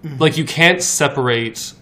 Mm-hmm. 0.04 0.18
like 0.22 0.38
you 0.38 0.44
can't 0.46 0.82
separate, 0.82 1.74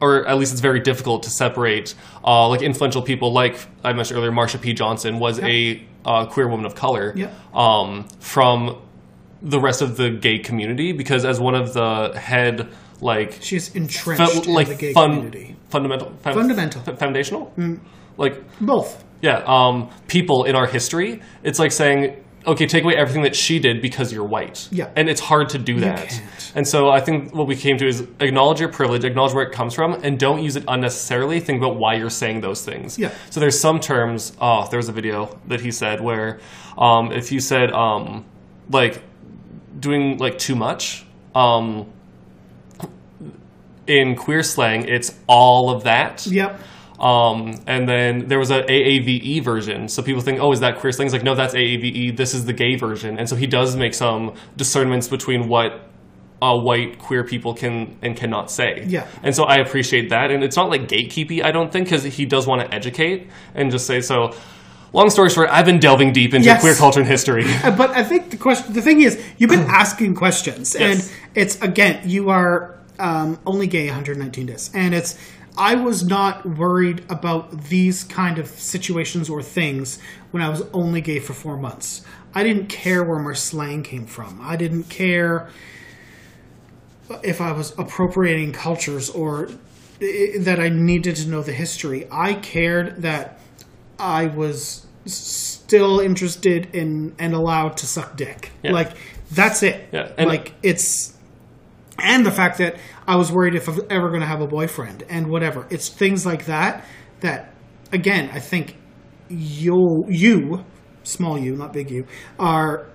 or 0.00 0.26
at 0.26 0.36
least 0.38 0.52
it's 0.52 0.60
very 0.60 0.80
difficult 0.80 1.22
to 1.22 1.30
separate, 1.30 1.94
uh, 2.24 2.48
like 2.48 2.62
influential 2.62 3.00
people 3.02 3.32
like 3.32 3.56
I 3.84 3.92
mentioned 3.92 4.18
earlier, 4.18 4.32
Marsha 4.32 4.60
P. 4.60 4.72
Johnson 4.72 5.18
was 5.20 5.38
a 5.40 5.82
uh, 6.04 6.26
queer 6.26 6.48
woman 6.48 6.66
of 6.66 6.74
color, 6.74 7.12
Yep. 7.16 7.32
um, 7.54 8.04
from 8.18 8.80
the 9.40 9.60
rest 9.60 9.82
of 9.82 9.96
the 9.96 10.10
gay 10.10 10.38
community 10.38 10.92
because 10.92 11.24
as 11.24 11.38
one 11.38 11.54
of 11.54 11.74
the 11.74 12.12
head 12.18 12.68
like 13.00 13.38
She's 13.40 13.74
entrenched 13.76 14.46
like 14.46 14.68
in 14.68 14.72
the 14.72 14.78
gay 14.80 14.92
fun, 14.92 15.10
community. 15.16 15.56
fundamental, 15.68 16.08
fun- 16.22 16.34
Fundamental. 16.34 16.82
Mm. 16.82 16.92
f- 16.92 16.98
foundational, 16.98 17.52
like 18.16 18.42
Both. 18.60 19.04
yeah, 19.22 19.42
um, 19.46 19.90
people 20.08 20.44
in 20.44 20.56
our 20.56 20.66
history. 20.66 21.20
It's 21.42 21.58
like 21.58 21.72
saying, 21.72 22.23
okay, 22.46 22.66
take 22.66 22.84
away 22.84 22.94
everything 22.96 23.22
that 23.22 23.34
she 23.34 23.58
did 23.58 23.80
because 23.80 24.12
you're 24.12 24.24
white. 24.24 24.68
Yeah. 24.70 24.90
and 24.96 25.08
it's 25.08 25.20
hard 25.20 25.48
to 25.50 25.58
do 25.58 25.80
that. 25.80 26.08
can't. 26.08 26.52
And 26.54 26.68
so 26.68 26.90
I 26.90 27.00
think 27.00 27.34
what 27.34 27.46
we 27.46 27.56
came 27.56 27.78
to 27.78 27.86
is 27.86 28.06
acknowledge 28.20 28.60
your 28.60 28.68
privilege, 28.68 29.04
acknowledge 29.04 29.32
where 29.32 29.44
it 29.44 29.52
comes 29.52 29.74
from, 29.74 29.94
and 30.02 30.18
don't 30.18 30.42
use 30.42 30.56
it 30.56 30.64
unnecessarily. 30.68 31.40
Think 31.40 31.58
about 31.58 31.76
why 31.76 31.94
you're 31.94 32.10
saying 32.10 32.40
those 32.40 32.64
things. 32.64 32.98
Yeah. 32.98 33.12
So 33.30 33.40
there's 33.40 33.58
some 33.58 33.80
terms. 33.80 34.32
Oh, 34.40 34.66
there 34.68 34.78
was 34.78 34.88
a 34.88 34.92
video 34.92 35.38
that 35.48 35.60
he 35.60 35.70
said 35.70 36.00
where, 36.00 36.40
um, 36.78 37.12
if 37.12 37.32
you 37.32 37.40
said 37.40 37.72
um, 37.72 38.24
like 38.70 39.02
doing 39.78 40.18
like 40.18 40.38
too 40.38 40.54
much. 40.54 41.06
Um, 41.34 41.90
in 43.86 44.16
queer 44.16 44.42
slang, 44.42 44.88
it's 44.88 45.14
all 45.26 45.70
of 45.70 45.84
that. 45.84 46.26
Yep. 46.26 46.58
Um, 47.04 47.60
and 47.66 47.86
then 47.86 48.28
there 48.28 48.38
was 48.38 48.50
a 48.50 48.62
AAVE 48.62 49.42
version. 49.44 49.88
So 49.88 50.02
people 50.02 50.22
think, 50.22 50.40
oh, 50.40 50.52
is 50.52 50.60
that 50.60 50.78
queer 50.78 50.90
slang? 50.90 51.06
It's 51.06 51.12
like, 51.12 51.22
no, 51.22 51.34
that's 51.34 51.52
AAVE. 51.54 52.16
This 52.16 52.32
is 52.32 52.46
the 52.46 52.54
gay 52.54 52.76
version. 52.76 53.18
And 53.18 53.28
so 53.28 53.36
he 53.36 53.46
does 53.46 53.76
make 53.76 53.92
some 53.92 54.32
discernments 54.56 55.06
between 55.08 55.46
what 55.48 55.82
uh, 56.40 56.58
white 56.58 56.98
queer 56.98 57.22
people 57.22 57.52
can 57.52 57.98
and 58.00 58.16
cannot 58.16 58.50
say. 58.50 58.84
Yeah. 58.88 59.06
And 59.22 59.34
so 59.36 59.44
I 59.44 59.56
appreciate 59.56 60.08
that. 60.10 60.30
And 60.30 60.42
it's 60.42 60.56
not 60.56 60.70
like 60.70 60.88
gatekeepy, 60.88 61.44
I 61.44 61.52
don't 61.52 61.70
think, 61.70 61.86
because 61.88 62.04
he 62.04 62.24
does 62.24 62.46
want 62.46 62.62
to 62.62 62.74
educate 62.74 63.28
and 63.54 63.70
just 63.70 63.86
say 63.86 64.00
so. 64.00 64.34
Long 64.94 65.10
story 65.10 65.28
short, 65.28 65.50
I've 65.50 65.66
been 65.66 65.80
delving 65.80 66.12
deep 66.12 66.32
into 66.32 66.46
Yes. 66.46 66.60
queer 66.62 66.74
culture 66.74 67.00
and 67.00 67.08
history. 67.08 67.44
Uh, 67.64 67.70
But 67.76 67.90
I 67.90 68.02
think 68.04 68.30
the 68.30 68.36
question, 68.38 68.72
the 68.72 68.80
thing 68.80 69.02
is, 69.02 69.22
you've 69.38 69.50
been 69.50 69.66
asking 69.82 70.14
questions, 70.14 70.74
Yes. 70.78 70.82
and 71.10 71.16
it's 71.34 71.60
again, 71.60 72.00
you 72.08 72.30
are 72.30 72.78
um, 72.98 73.38
only 73.44 73.66
gay 73.66 73.86
119 73.88 74.46
days, 74.46 74.70
and 74.72 74.94
it's. 74.94 75.18
I 75.56 75.76
was 75.76 76.04
not 76.04 76.44
worried 76.46 77.04
about 77.08 77.64
these 77.64 78.04
kind 78.04 78.38
of 78.38 78.48
situations 78.48 79.30
or 79.30 79.42
things 79.42 79.98
when 80.30 80.42
I 80.42 80.48
was 80.48 80.62
only 80.72 81.00
gay 81.00 81.20
for 81.20 81.32
four 81.32 81.56
months. 81.56 82.02
I 82.34 82.42
didn't 82.42 82.66
care 82.66 83.04
where 83.04 83.20
my 83.20 83.34
slang 83.34 83.84
came 83.84 84.06
from. 84.06 84.40
I 84.42 84.56
didn't 84.56 84.84
care 84.84 85.48
if 87.22 87.40
I 87.40 87.52
was 87.52 87.72
appropriating 87.78 88.52
cultures 88.52 89.10
or 89.10 89.50
that 90.00 90.58
I 90.58 90.68
needed 90.70 91.16
to 91.16 91.28
know 91.28 91.42
the 91.42 91.52
history. 91.52 92.08
I 92.10 92.34
cared 92.34 93.02
that 93.02 93.38
I 93.98 94.26
was 94.26 94.86
still 95.06 96.00
interested 96.00 96.74
in 96.74 97.14
and 97.18 97.34
allowed 97.34 97.76
to 97.78 97.86
suck 97.86 98.16
dick. 98.16 98.50
Yeah. 98.62 98.72
Like 98.72 98.96
that's 99.30 99.62
it. 99.62 99.88
Yeah, 99.92 100.10
and- 100.18 100.28
like 100.28 100.54
it's 100.62 101.13
and 101.98 102.26
the 102.26 102.30
fact 102.30 102.58
that 102.58 102.76
I 103.06 103.16
was 103.16 103.30
worried 103.30 103.54
if 103.54 103.68
I 103.68 103.72
was 103.72 103.84
ever 103.90 104.08
going 104.08 104.20
to 104.20 104.26
have 104.26 104.40
a 104.40 104.46
boyfriend 104.46 105.04
and 105.08 105.28
whatever. 105.28 105.66
It's 105.70 105.88
things 105.88 106.26
like 106.26 106.46
that 106.46 106.84
that 107.20 107.54
again, 107.92 108.30
I 108.32 108.40
think 108.40 108.76
you 109.28 110.04
you 110.08 110.64
small 111.02 111.38
you, 111.38 111.54
not 111.56 111.72
big 111.72 111.90
you, 111.90 112.06
are 112.38 112.86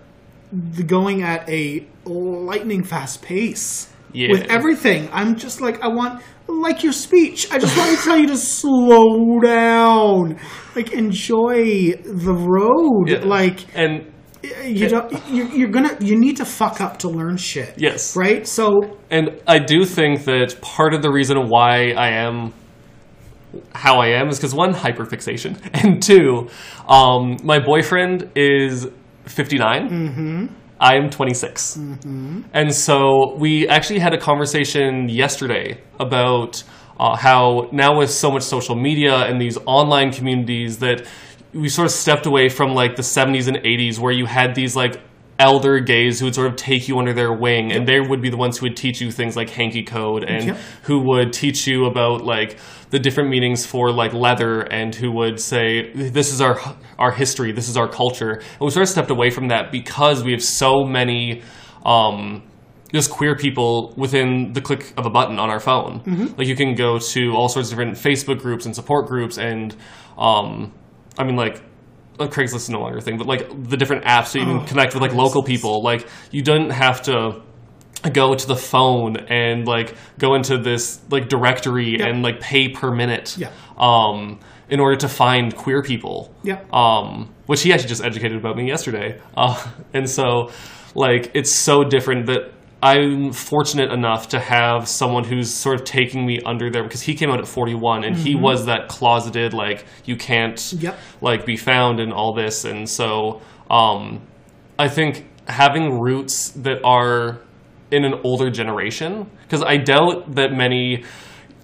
going 0.87 1.21
at 1.23 1.47
a 1.49 1.87
lightning 2.05 2.83
fast 2.83 3.21
pace 3.21 3.89
Yeah. 4.13 4.31
with 4.31 4.43
everything. 4.49 5.09
I'm 5.11 5.35
just 5.35 5.61
like 5.61 5.81
I 5.81 5.87
want 5.87 6.21
like 6.47 6.83
your 6.83 6.93
speech. 6.93 7.51
I 7.51 7.59
just 7.59 7.77
want 7.77 7.97
to 7.97 8.03
tell 8.03 8.17
you 8.17 8.27
to 8.27 8.37
slow 8.37 9.39
down, 9.39 10.39
like 10.75 10.91
enjoy 10.93 11.91
the 12.03 12.33
road. 12.33 13.09
Yeah. 13.09 13.23
Like 13.25 13.65
And 13.75 14.11
you 14.41 14.87
don't. 14.87 15.11
You're, 15.29 15.47
you're 15.47 15.69
gonna. 15.69 15.97
You 15.99 16.17
need 16.17 16.37
to 16.37 16.45
fuck 16.45 16.81
up 16.81 16.97
to 16.99 17.09
learn 17.09 17.37
shit. 17.37 17.73
Yes. 17.77 18.15
Right. 18.15 18.47
So 18.47 18.97
And 19.09 19.41
I 19.47 19.59
do 19.59 19.85
think 19.85 20.25
that 20.25 20.59
part 20.61 20.93
of 20.93 21.01
the 21.01 21.11
reason 21.11 21.37
why 21.49 21.91
I 21.91 22.09
am 22.09 22.53
how 23.73 23.99
I 23.99 24.07
am 24.07 24.29
is 24.29 24.37
because 24.37 24.53
one, 24.53 24.73
hyperfixation, 24.73 25.57
and 25.73 26.01
two, 26.01 26.49
um, 26.87 27.37
my 27.43 27.59
boyfriend 27.59 28.29
is 28.35 28.87
59. 29.25 29.89
Mm-hmm. 29.89 30.45
I 30.79 30.95
am 30.95 31.09
26. 31.09 31.77
Mm-hmm. 31.77 32.41
And 32.53 32.73
so 32.73 33.35
we 33.37 33.67
actually 33.67 33.99
had 33.99 34.13
a 34.13 34.17
conversation 34.17 35.09
yesterday 35.09 35.81
about 35.99 36.63
uh, 36.99 37.15
how 37.15 37.69
now 37.71 37.97
with 37.97 38.09
so 38.09 38.31
much 38.31 38.43
social 38.43 38.75
media 38.75 39.15
and 39.25 39.41
these 39.41 39.57
online 39.65 40.11
communities 40.11 40.79
that 40.79 41.05
we 41.53 41.69
sort 41.69 41.85
of 41.85 41.91
stepped 41.91 42.25
away 42.25 42.49
from 42.49 42.73
like 42.73 42.95
the 42.95 43.01
70s 43.01 43.47
and 43.47 43.57
80s 43.57 43.99
where 43.99 44.11
you 44.11 44.25
had 44.25 44.55
these 44.55 44.75
like 44.75 45.01
elder 45.39 45.79
gays 45.79 46.19
who 46.19 46.25
would 46.25 46.35
sort 46.35 46.47
of 46.47 46.55
take 46.57 46.89
you 46.89 46.99
under 46.99 47.13
their 47.13 47.31
wing 47.31 47.71
and 47.71 47.87
they 47.87 48.01
would 48.01 48.21
be 48.21 48.29
the 48.29 48.35
ones 48.35 48.57
who 48.57 48.65
would 48.65 48.75
teach 48.75 48.99
you 48.99 49.09
things 49.09 49.37
like 49.37 49.49
hanky 49.49 49.81
code 49.83 50.23
and 50.25 50.47
Yep. 50.47 50.57
who 50.83 50.99
would 50.99 51.31
teach 51.31 51.65
you 51.65 51.85
about 51.85 52.25
like 52.25 52.57
the 52.89 52.99
different 52.99 53.29
meanings 53.29 53.65
for 53.65 53.89
like 53.89 54.13
leather 54.13 54.61
and 54.61 54.93
who 54.93 55.11
would 55.13 55.39
say 55.39 55.91
this 55.93 56.33
is 56.33 56.41
our 56.41 56.59
our 56.97 57.11
history. 57.11 57.53
This 57.53 57.69
is 57.69 57.77
our 57.77 57.87
culture. 57.87 58.31
And 58.33 58.59
we 58.61 58.69
sort 58.69 58.83
of 58.83 58.89
stepped 58.89 59.11
away 59.11 59.29
from 59.29 59.47
that 59.47 59.71
because 59.71 60.23
we 60.25 60.33
have 60.33 60.43
so 60.43 60.83
many 60.83 61.41
um 61.85 62.43
just 62.91 63.09
queer 63.09 63.35
people 63.35 63.93
within 63.95 64.51
the 64.53 64.59
click 64.61 64.93
of 64.97 65.05
a 65.05 65.09
button 65.09 65.39
on 65.39 65.49
our 65.49 65.59
phone. 65.61 66.33
Like 66.37 66.47
you 66.47 66.55
can 66.55 66.75
go 66.75 66.99
to 66.99 67.31
all 67.33 67.47
sorts 67.47 67.69
of 67.71 67.77
different 67.77 67.95
facebook 67.97 68.39
groups 68.39 68.65
and 68.65 68.75
support 68.75 69.07
groups 69.07 69.37
and 69.37 69.73
um 70.17 70.73
i 71.19 71.23
mean 71.23 71.35
like 71.35 71.61
uh, 72.19 72.27
Craigslist 72.27 72.55
is 72.55 72.69
no 72.69 72.79
longer 72.81 72.97
a 72.97 73.01
thing, 73.01 73.17
but 73.17 73.27
like 73.27 73.47
the 73.69 73.77
different 73.77 74.03
apps 74.03 74.27
so 74.27 74.39
you 74.39 74.45
can 74.45 74.57
Oh, 74.57 74.65
connect 74.65 74.93
with 74.93 75.01
like 75.01 75.13
local 75.13 75.41
people. 75.41 75.81
Like 75.81 76.05
you 76.31 76.41
don't 76.41 76.69
have 76.69 77.01
to 77.03 77.41
go 78.11 78.35
to 78.35 78.45
the 78.47 78.57
phone 78.57 79.15
and 79.29 79.65
like 79.65 79.95
go 80.17 80.35
into 80.35 80.57
this 80.57 80.99
like 81.09 81.29
directory 81.29 81.97
Yeah. 81.97 82.07
and 82.07 82.21
like 82.21 82.41
pay 82.41 82.67
per 82.69 82.93
minute 82.93 83.37
Yeah. 83.37 83.51
um 83.77 84.39
in 84.69 84.79
order 84.81 84.97
to 84.97 85.07
find 85.07 85.55
queer 85.55 85.81
people 85.81 86.33
Yeah. 86.43 86.59
um 86.73 87.33
which 87.45 87.61
he 87.63 87.71
actually 87.73 87.87
just 87.89 88.03
educated 88.03 88.37
about 88.37 88.55
me 88.57 88.67
yesterday 88.67 89.19
uh 89.37 89.55
and 89.93 90.09
so 90.09 90.51
like 90.95 91.31
it's 91.33 91.53
so 91.53 91.83
different 91.83 92.25
that 92.27 92.51
I'm 92.81 93.33
fortunate 93.33 93.91
enough 93.91 94.29
to 94.29 94.39
have 94.39 94.87
someone 94.87 95.25
who's 95.25 95.53
sort 95.53 95.79
of 95.79 95.85
taking 95.85 96.25
me 96.25 96.39
under 96.45 96.69
there 96.69 96.83
because 96.83 97.01
he 97.01 97.13
came 97.13 97.29
out 97.29 97.39
at 97.39 97.47
41 97.47 98.05
and 98.05 98.15
he 98.15 98.35
was 98.35 98.65
that 98.67 98.87
closeted 98.87 99.53
like 99.53 99.85
you 100.05 100.15
can't 100.15 100.55
Mm-hmm. 100.55 100.85
Yep. 100.85 100.99
like 101.21 101.45
be 101.45 101.57
found 101.57 101.99
in 101.99 102.11
all 102.13 102.33
this 102.33 102.63
and 102.65 102.89
so 102.89 103.41
um 103.69 104.21
I 104.77 104.87
think 104.87 105.25
having 105.47 105.99
roots 105.99 106.51
that 106.51 106.79
are 106.85 107.39
in 107.91 108.05
an 108.05 108.13
older 108.23 108.49
generation 108.49 109.29
because 109.43 109.61
I 109.63 109.77
doubt 109.77 110.35
that 110.35 110.53
many 110.53 111.03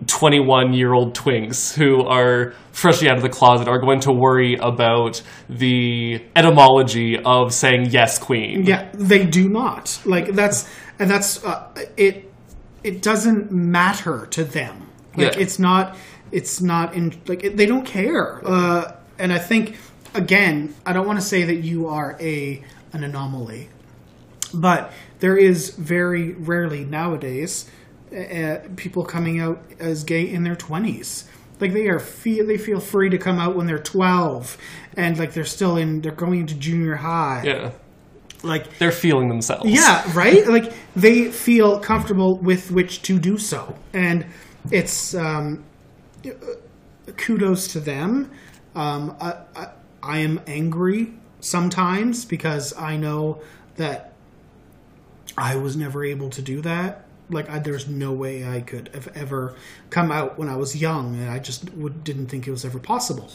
21 0.08 0.74
year 0.74 0.94
old 0.94 1.16
twinks 1.16 1.74
who 1.74 2.04
are 2.06 2.54
freshly 2.72 3.08
out 3.10 3.16
of 3.16 3.24
the 3.24 3.30
closet 3.30 3.68
are 3.70 3.80
going 3.80 4.02
to 4.02 4.12
worry 4.12 4.56
about 4.56 5.22
the 5.50 6.22
etymology 6.36 7.18
of 7.24 7.54
saying 7.54 7.86
yes 7.92 8.20
queen. 8.20 8.66
yeah, 8.66 8.90
they 8.94 9.26
do 9.26 9.48
not. 9.48 9.98
Like 10.06 10.34
that's 10.34 10.70
and 11.00 11.10
that's 11.10 11.44
uh, 11.44 11.68
it. 11.98 12.32
It 12.84 13.02
doesn't 13.02 13.52
matter 13.52 14.28
to 14.32 14.44
them. 14.44 14.90
Like 15.16 15.36
Yeah. 15.36 15.42
it's 15.42 15.60
not. 15.60 15.98
It's 16.32 16.62
not 16.62 16.94
in 16.94 17.20
like 17.28 17.44
it, 17.44 17.58
they 17.58 17.66
don't 17.66 17.86
care. 17.86 18.42
Uh, 18.46 18.92
and 19.18 19.32
I 19.32 19.40
think 19.40 19.78
again, 20.14 20.74
I 20.86 20.94
don't 20.94 21.08
want 21.08 21.20
to 21.20 21.26
say 21.26 21.44
that 21.44 21.58
you 21.58 21.88
are 21.88 22.18
a 22.20 22.64
an 22.94 23.04
anomaly, 23.04 23.70
but 24.54 24.92
there 25.20 25.38
is 25.38 25.70
very 25.72 26.34
rarely 26.34 26.84
nowadays 26.84 27.70
uh, 28.16 28.58
people 28.76 29.04
coming 29.04 29.40
out 29.40 29.64
as 29.80 30.04
gay 30.04 30.30
in 30.30 30.44
their 30.44 30.56
twenties. 30.56 31.26
Like 31.60 31.74
they 31.74 31.88
are 31.88 32.00
feel 32.00 32.46
they 32.46 32.58
feel 32.58 32.80
free 32.82 33.10
to 33.10 33.18
come 33.18 33.40
out 33.40 33.56
when 33.56 33.66
they're 33.68 33.80
twelve, 33.80 34.58
and 34.98 35.18
like 35.18 35.34
they're 35.34 35.46
still 35.46 35.78
in 35.78 36.02
they're 36.02 36.12
going 36.12 36.42
into 36.42 36.56
junior 36.56 36.96
high. 36.96 37.44
Yeah. 37.46 37.72
Like 38.46 38.78
They're 38.78 38.92
feeling 38.92 39.28
themselves. 39.30 39.66
yeah, 39.70 40.04
right. 40.14 40.48
Like 40.56 40.74
they 40.96 41.32
feel 41.32 41.80
comfortable 41.80 42.38
with 42.38 42.72
which 42.72 43.02
to 43.04 43.20
do 43.20 43.38
so, 43.38 43.76
and 43.94 44.26
it's 44.72 45.14
um, 45.16 45.64
kudos 47.18 47.68
to 47.74 47.80
them. 47.80 48.32
Um, 48.76 49.16
I, 49.20 49.36
I, 49.56 49.68
I 50.04 50.18
am 50.20 50.42
angry 50.48 51.14
sometimes 51.40 52.26
because 52.26 52.76
I 52.78 52.98
know 52.98 53.42
that 53.78 54.14
I 55.38 55.56
was 55.56 55.76
never 55.76 56.04
able 56.04 56.30
to 56.32 56.42
do 56.42 56.62
that. 56.62 57.06
Like, 57.30 57.50
I, 57.50 57.60
there's 57.60 57.88
no 57.88 58.14
way 58.14 58.46
I 58.48 58.62
could 58.62 58.90
have 58.94 59.08
ever 59.16 59.56
come 59.90 60.12
out 60.12 60.38
when 60.38 60.48
I 60.48 60.56
was 60.56 60.76
young, 60.76 61.16
and 61.16 61.30
I 61.30 61.40
just 61.40 61.74
would, 61.74 62.04
didn't 62.04 62.28
think 62.28 62.48
it 62.48 62.52
was 62.52 62.64
ever 62.64 62.80
possible. 62.80 63.32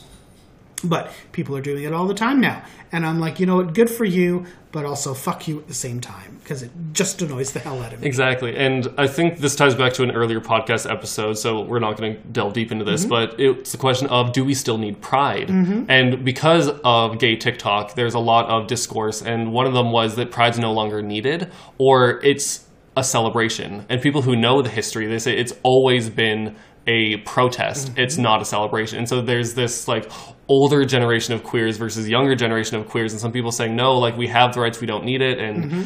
But 0.83 1.13
people 1.33 1.57
are 1.57 1.61
doing 1.61 1.85
it 1.85 1.93
all 1.93 2.07
the 2.07 2.15
time 2.15 2.41
now. 2.41 2.65
And 2.93 3.07
I'm 3.07 3.21
like, 3.21 3.39
you 3.39 3.47
know 3.47 3.57
what, 3.57 3.75
good 3.75 3.89
for 3.89 4.05
you, 4.05 4.47
but 4.73 4.85
also 4.85 5.15
fuck 5.15 5.47
you 5.47 5.59
at 5.59 5.69
the 5.69 5.75
same 5.75 6.01
time, 6.01 6.39
because 6.43 6.63
it 6.63 6.71
just 6.93 7.23
annoys 7.23 7.53
the 7.53 7.61
hell 7.61 7.81
out 7.83 7.93
of 7.93 8.01
me. 8.01 8.07
Exactly. 8.07 8.57
And 8.57 8.89
I 8.99 9.07
think 9.07 9.39
this 9.39 9.55
ties 9.55 9.75
back 9.75 9.93
to 9.95 10.03
an 10.03 10.11
earlier 10.11 10.41
podcast 10.41 10.91
episode, 10.91 11.35
so 11.35 11.63
we're 11.63 11.79
not 11.79 11.97
going 11.97 12.15
to 12.15 12.21
delve 12.29 12.55
deep 12.55 12.73
into 12.73 12.85
this, 12.85 13.03
mm-hmm. 13.03 13.11
but 13.11 13.39
it's 13.39 13.73
the 13.73 13.79
question 13.79 14.09
of 14.09 14.33
do 14.33 14.45
we 14.45 14.55
still 14.55 14.79
need 14.79 15.01
pride? 15.01 15.49
Mm-hmm. 15.49 15.85
And 15.89 16.25
because 16.25 16.69
of 16.83 17.19
gay 17.19 17.37
TikTok, 17.37 17.95
there's 17.95 18.15
a 18.15 18.21
lot 18.21 18.49
of 18.49 18.67
discourse, 18.67 19.23
and 19.23 19.53
one 19.53 19.67
of 19.67 19.73
them 19.73 19.93
was 19.93 20.17
that 20.17 20.33
pride's 20.33 20.59
no 20.59 20.73
longer 20.73 21.03
needed, 21.03 21.53
or 21.79 22.21
it's 22.25 22.67
a 22.97 23.05
celebration. 23.05 23.87
And 23.89 24.03
people 24.03 24.23
who 24.23 24.35
know 24.35 24.63
the 24.63 24.71
history, 24.71 25.07
they 25.07 25.21
say 25.21 25.37
it's 25.37 25.53
always 25.63 26.11
been 26.11 26.57
a 26.87 27.19
protest. 27.19 27.89
Mm-hmm. 27.89 28.01
It's 28.01 28.19
not 28.19 28.43
a 28.43 28.45
celebration. 28.45 28.99
And 28.99 29.09
so 29.09 29.21
there's 29.21 29.55
this 29.55 29.87
like 29.87 30.11
older 30.51 30.85
generation 30.85 31.33
of 31.33 31.45
queers 31.45 31.79
versus 31.79 32.09
younger 32.09 32.35
generation 32.35 32.77
of 32.77 32.89
queers, 32.89 33.13
and 33.13 33.21
some 33.21 33.33
people 33.33 33.53
saying 33.53 33.75
no, 33.77 33.97
like 33.97 34.17
we 34.17 34.27
have 34.27 34.53
the 34.53 34.61
rights, 34.61 34.81
we 34.81 34.87
don't 34.87 35.05
need 35.05 35.23
it, 35.23 35.39
and 35.39 35.65
mm-hmm. 35.65 35.83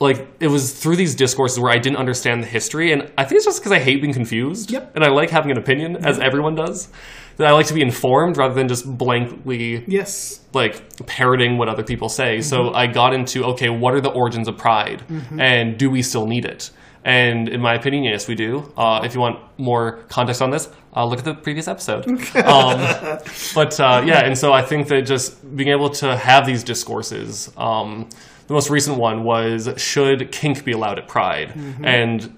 like 0.00 0.28
it 0.40 0.48
was 0.48 0.72
through 0.72 0.96
these 0.96 1.14
discourses 1.14 1.60
where 1.60 1.72
I 1.72 1.78
didn't 1.78 1.98
understand 1.98 2.42
the 2.42 2.48
history, 2.48 2.92
and 2.92 3.10
I 3.16 3.24
think 3.24 3.36
it's 3.36 3.46
just 3.46 3.60
because 3.60 3.72
I 3.72 3.78
hate 3.78 4.02
being 4.02 4.12
confused, 4.12 4.70
Yep. 4.72 4.96
and 4.96 5.04
I 5.04 5.08
like 5.08 5.30
having 5.30 5.52
an 5.52 5.58
opinion, 5.58 5.96
as 6.04 6.16
mm-hmm. 6.16 6.26
everyone 6.26 6.54
does. 6.56 6.88
That 7.36 7.46
I 7.46 7.52
like 7.52 7.66
to 7.66 7.74
be 7.74 7.80
informed 7.80 8.36
rather 8.36 8.52
than 8.52 8.68
just 8.68 8.84
blankly 8.84 9.82
Yes. 9.86 10.40
like 10.52 11.06
parroting 11.06 11.56
what 11.56 11.70
other 11.70 11.84
people 11.84 12.10
say. 12.10 12.42
So 12.42 12.56
mm-hmm. 12.64 12.76
I 12.76 12.86
got 12.86 13.14
into 13.14 13.44
okay, 13.52 13.70
what 13.70 13.94
are 13.94 14.00
the 14.02 14.10
origins 14.10 14.48
of 14.48 14.58
pride, 14.58 15.02
and 15.38 15.78
do 15.78 15.88
we 15.88 16.02
still 16.02 16.26
need 16.26 16.44
it? 16.44 16.70
And 17.04 17.48
in 17.48 17.60
my 17.60 17.74
opinion, 17.74 18.04
yes, 18.04 18.28
we 18.28 18.34
do. 18.34 18.72
Uh, 18.76 19.00
if 19.04 19.14
you 19.14 19.20
want 19.20 19.38
more 19.56 20.00
context 20.08 20.42
on 20.42 20.50
this, 20.50 20.68
uh, 20.94 21.04
look 21.06 21.18
at 21.18 21.24
the 21.24 21.34
previous 21.34 21.66
episode. 21.66 22.06
um, 22.36 23.18
but 23.54 23.80
uh, 23.80 24.02
yeah, 24.04 24.24
and 24.24 24.36
so 24.36 24.52
I 24.52 24.62
think 24.62 24.88
that 24.88 25.02
just 25.02 25.56
being 25.56 25.70
able 25.70 25.90
to 25.90 26.16
have 26.16 26.46
these 26.46 26.62
discourses. 26.62 27.50
Um, 27.56 28.08
the 28.48 28.54
most 28.54 28.68
recent 28.68 28.98
one 28.98 29.22
was 29.22 29.68
should 29.76 30.32
kink 30.32 30.64
be 30.64 30.72
allowed 30.72 30.98
at 30.98 31.06
Pride, 31.06 31.52
and 31.84 32.36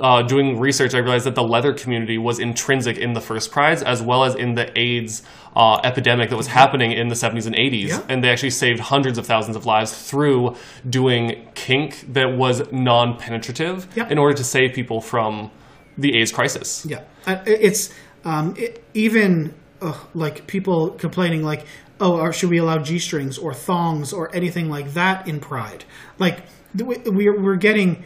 uh, 0.00 0.22
doing 0.22 0.58
research, 0.58 0.94
I 0.94 0.98
realized 0.98 1.26
that 1.26 1.34
the 1.34 1.42
leather 1.44 1.72
community 1.72 2.18
was 2.18 2.38
intrinsic 2.38 2.98
in 2.98 3.12
the 3.12 3.20
first 3.20 3.52
prides 3.52 3.82
as 3.82 4.02
well 4.02 4.24
as 4.24 4.34
in 4.34 4.54
the 4.54 4.76
AIDS 4.78 5.22
uh, 5.54 5.80
epidemic 5.84 6.30
that 6.30 6.36
was 6.36 6.48
happening 6.48 6.92
in 6.92 7.08
the 7.08 7.14
70s 7.14 7.46
and 7.46 7.54
80s. 7.54 7.88
Yeah. 7.88 8.02
And 8.08 8.22
they 8.24 8.30
actually 8.30 8.50
saved 8.50 8.80
hundreds 8.80 9.16
of 9.18 9.26
thousands 9.26 9.56
of 9.56 9.66
lives 9.66 9.92
through 9.92 10.56
doing 10.88 11.48
kink 11.54 12.12
that 12.12 12.36
was 12.36 12.70
non 12.72 13.16
penetrative 13.16 13.86
Yeah. 13.96 14.08
in 14.08 14.18
order 14.18 14.34
to 14.36 14.44
save 14.44 14.72
people 14.74 15.00
from 15.00 15.50
the 15.96 16.16
AIDS 16.18 16.32
crisis. 16.32 16.84
Yeah, 16.88 17.02
Uh, 17.26 17.36
it's 17.46 17.92
um, 18.24 18.54
it, 18.56 18.82
even 18.94 19.54
uh, 19.82 19.94
like 20.14 20.46
people 20.46 20.90
complaining 20.90 21.42
like, 21.42 21.64
oh, 22.00 22.18
or 22.18 22.32
should 22.32 22.50
we 22.50 22.58
allow 22.58 22.78
g 22.78 22.98
strings 22.98 23.38
or 23.38 23.52
thongs 23.54 24.12
or 24.12 24.34
anything 24.34 24.68
like 24.68 24.94
that 24.94 25.28
in 25.28 25.40
Pride? 25.40 25.84
Like 26.18 26.42
we- 26.74 26.98
we're 27.06 27.40
we're 27.40 27.56
getting 27.56 28.04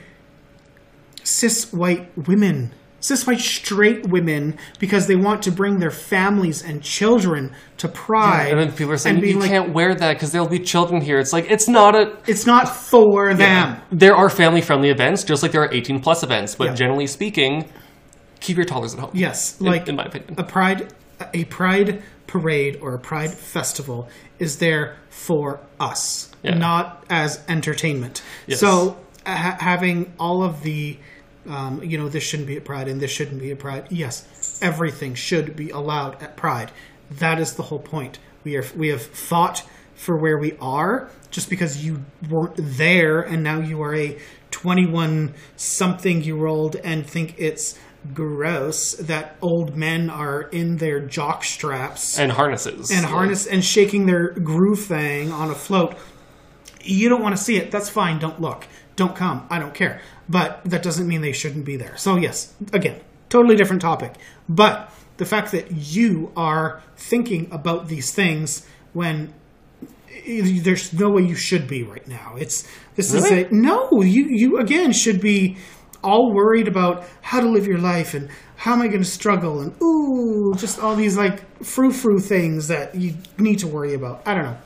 cis 1.24 1.72
white 1.72 2.10
women, 2.28 2.72
cis 3.00 3.26
white 3.26 3.40
straight 3.40 4.06
women 4.08 4.56
because 4.78 5.06
they 5.08 5.16
want 5.16 5.42
to 5.42 5.50
bring 5.50 5.78
their 5.78 5.90
families 5.90 6.62
and 6.62 6.82
children 6.82 7.52
to 7.78 7.88
Pride. 7.88 8.50
And 8.50 8.60
then 8.60 8.72
people 8.72 8.92
are 8.92 8.96
saying, 8.96 9.24
you 9.24 9.38
like, 9.40 9.50
can't 9.50 9.74
wear 9.74 9.94
that 9.94 10.12
because 10.14 10.30
there'll 10.32 10.48
be 10.48 10.60
children 10.60 11.00
here. 11.02 11.18
It's 11.18 11.32
like, 11.32 11.50
it's 11.50 11.68
not 11.68 11.94
a. 11.96 12.16
It's 12.26 12.46
not 12.46 12.68
for 12.68 13.34
them. 13.34 13.80
There 13.90 14.14
are 14.14 14.30
family 14.30 14.60
friendly 14.60 14.90
events, 14.90 15.24
just 15.24 15.42
like 15.42 15.52
there 15.52 15.62
are 15.62 15.72
18 15.72 16.00
plus 16.00 16.22
events. 16.22 16.54
But 16.54 16.68
Yeah. 16.68 16.74
generally 16.74 17.06
speaking, 17.06 17.68
keep 18.40 18.56
your 18.56 18.66
toddlers 18.66 18.94
at 18.94 19.00
home. 19.00 19.10
Yes, 19.14 19.58
in- 19.60 19.66
like 19.66 19.88
in 19.88 19.96
my 19.96 20.04
opinion. 20.04 20.34
a 20.38 20.44
pride 20.44 20.92
a 21.32 21.44
pride 21.44 22.02
parade 22.26 22.78
or 22.82 22.94
a 22.94 22.98
pride 22.98 23.30
festival 23.30 24.08
is 24.40 24.58
there 24.58 24.96
for 25.10 25.60
us, 25.78 26.28
Yeah. 26.42 26.54
not 26.56 27.04
as 27.08 27.40
entertainment. 27.48 28.22
Yes. 28.48 28.58
So 28.60 28.96
ha- 29.24 29.56
having 29.60 30.12
all 30.18 30.42
of 30.42 30.62
the 30.62 30.98
um, 31.48 31.82
you 31.82 31.98
know 31.98 32.08
this 32.08 32.22
shouldn't 32.24 32.46
be 32.48 32.56
at 32.56 32.64
pride 32.64 32.88
and 32.88 33.00
this 33.00 33.10
shouldn't 33.10 33.40
be 33.40 33.50
at 33.50 33.58
pride. 33.58 33.86
Yes, 33.90 34.58
everything 34.62 35.14
should 35.14 35.56
be 35.56 35.70
allowed 35.70 36.22
at 36.22 36.36
pride. 36.36 36.70
That 37.10 37.38
is 37.40 37.54
the 37.54 37.64
whole 37.64 37.78
point. 37.80 38.18
We 38.44 38.56
are 38.56 38.64
we 38.76 38.88
have 38.88 39.02
fought 39.02 39.62
for 39.94 40.16
where 40.20 40.38
we 40.38 40.56
are 40.60 41.08
just 41.30 41.48
because 41.48 41.84
you 41.84 42.04
weren't 42.28 42.54
there 42.56 43.20
and 43.20 43.42
now 43.42 43.60
you 43.60 43.80
are 43.82 43.94
a 43.94 44.18
21 44.50 45.34
something 45.56 46.22
year 46.22 46.46
old 46.46 46.76
and 46.76 47.06
think 47.06 47.34
it's 47.38 47.78
gross 48.12 48.92
that 48.96 49.36
old 49.40 49.76
men 49.76 50.10
are 50.10 50.42
in 50.42 50.76
their 50.76 51.00
jock 51.00 51.42
straps 51.44 52.18
And 52.18 52.32
harnesses. 52.32 52.90
and 52.90 53.06
harness 53.06 53.46
and 53.46 53.64
shaking 53.64 54.06
their 54.06 54.32
groove 54.32 54.80
thing 54.84 55.32
on 55.32 55.50
a 55.50 55.54
float. 55.54 55.96
You 56.82 57.08
don't 57.08 57.22
want 57.22 57.36
to 57.36 57.42
see 57.42 57.56
it. 57.56 57.70
That's 57.70 57.88
fine. 57.88 58.18
Don't 58.18 58.40
look. 58.40 58.66
Don't 58.96 59.16
come. 59.16 59.46
I 59.50 59.58
don't 59.58 59.74
care. 59.74 60.00
But 60.28 60.62
that 60.64 60.82
doesn't 60.82 61.06
mean 61.06 61.20
they 61.20 61.32
shouldn't 61.32 61.64
be 61.64 61.76
there. 61.76 61.96
So 61.96 62.16
yes, 62.16 62.54
again, 62.72 63.00
totally 63.28 63.56
different 63.56 63.82
topic. 63.82 64.14
But 64.48 64.90
the 65.16 65.24
fact 65.24 65.52
that 65.52 65.70
you 65.70 66.32
are 66.36 66.82
thinking 66.96 67.48
about 67.50 67.88
these 67.88 68.12
things 68.12 68.66
when 68.92 69.34
there's 70.26 70.92
no 70.92 71.10
way 71.10 71.22
you 71.22 71.34
should 71.34 71.66
be 71.68 71.82
right 71.82 72.06
now. 72.08 72.34
It's 72.38 72.66
this 72.94 73.12
Really? 73.12 73.42
is 73.42 73.50
a 73.50 73.54
no. 73.54 73.90
You 74.02 74.26
you 74.30 74.58
again 74.58 74.92
should 74.92 75.20
be 75.20 75.56
all 76.02 76.32
worried 76.34 76.68
about 76.68 77.04
how 77.22 77.40
to 77.40 77.48
live 77.48 77.66
your 77.66 77.78
life 77.78 78.14
and 78.14 78.28
how 78.56 78.72
am 78.74 78.82
I 78.82 78.88
going 78.88 79.02
to 79.02 79.08
struggle 79.08 79.60
and 79.60 79.74
ooh, 79.82 80.54
just 80.56 80.78
all 80.78 80.94
these 80.94 81.16
like 81.16 81.42
frou 81.62 81.90
frou 81.90 82.18
things 82.18 82.68
that 82.68 82.94
you 82.94 83.14
need 83.38 83.58
to 83.60 83.66
worry 83.66 83.94
about. 83.94 84.22
I 84.26 84.34
don't 84.34 84.44
know. 84.44 84.58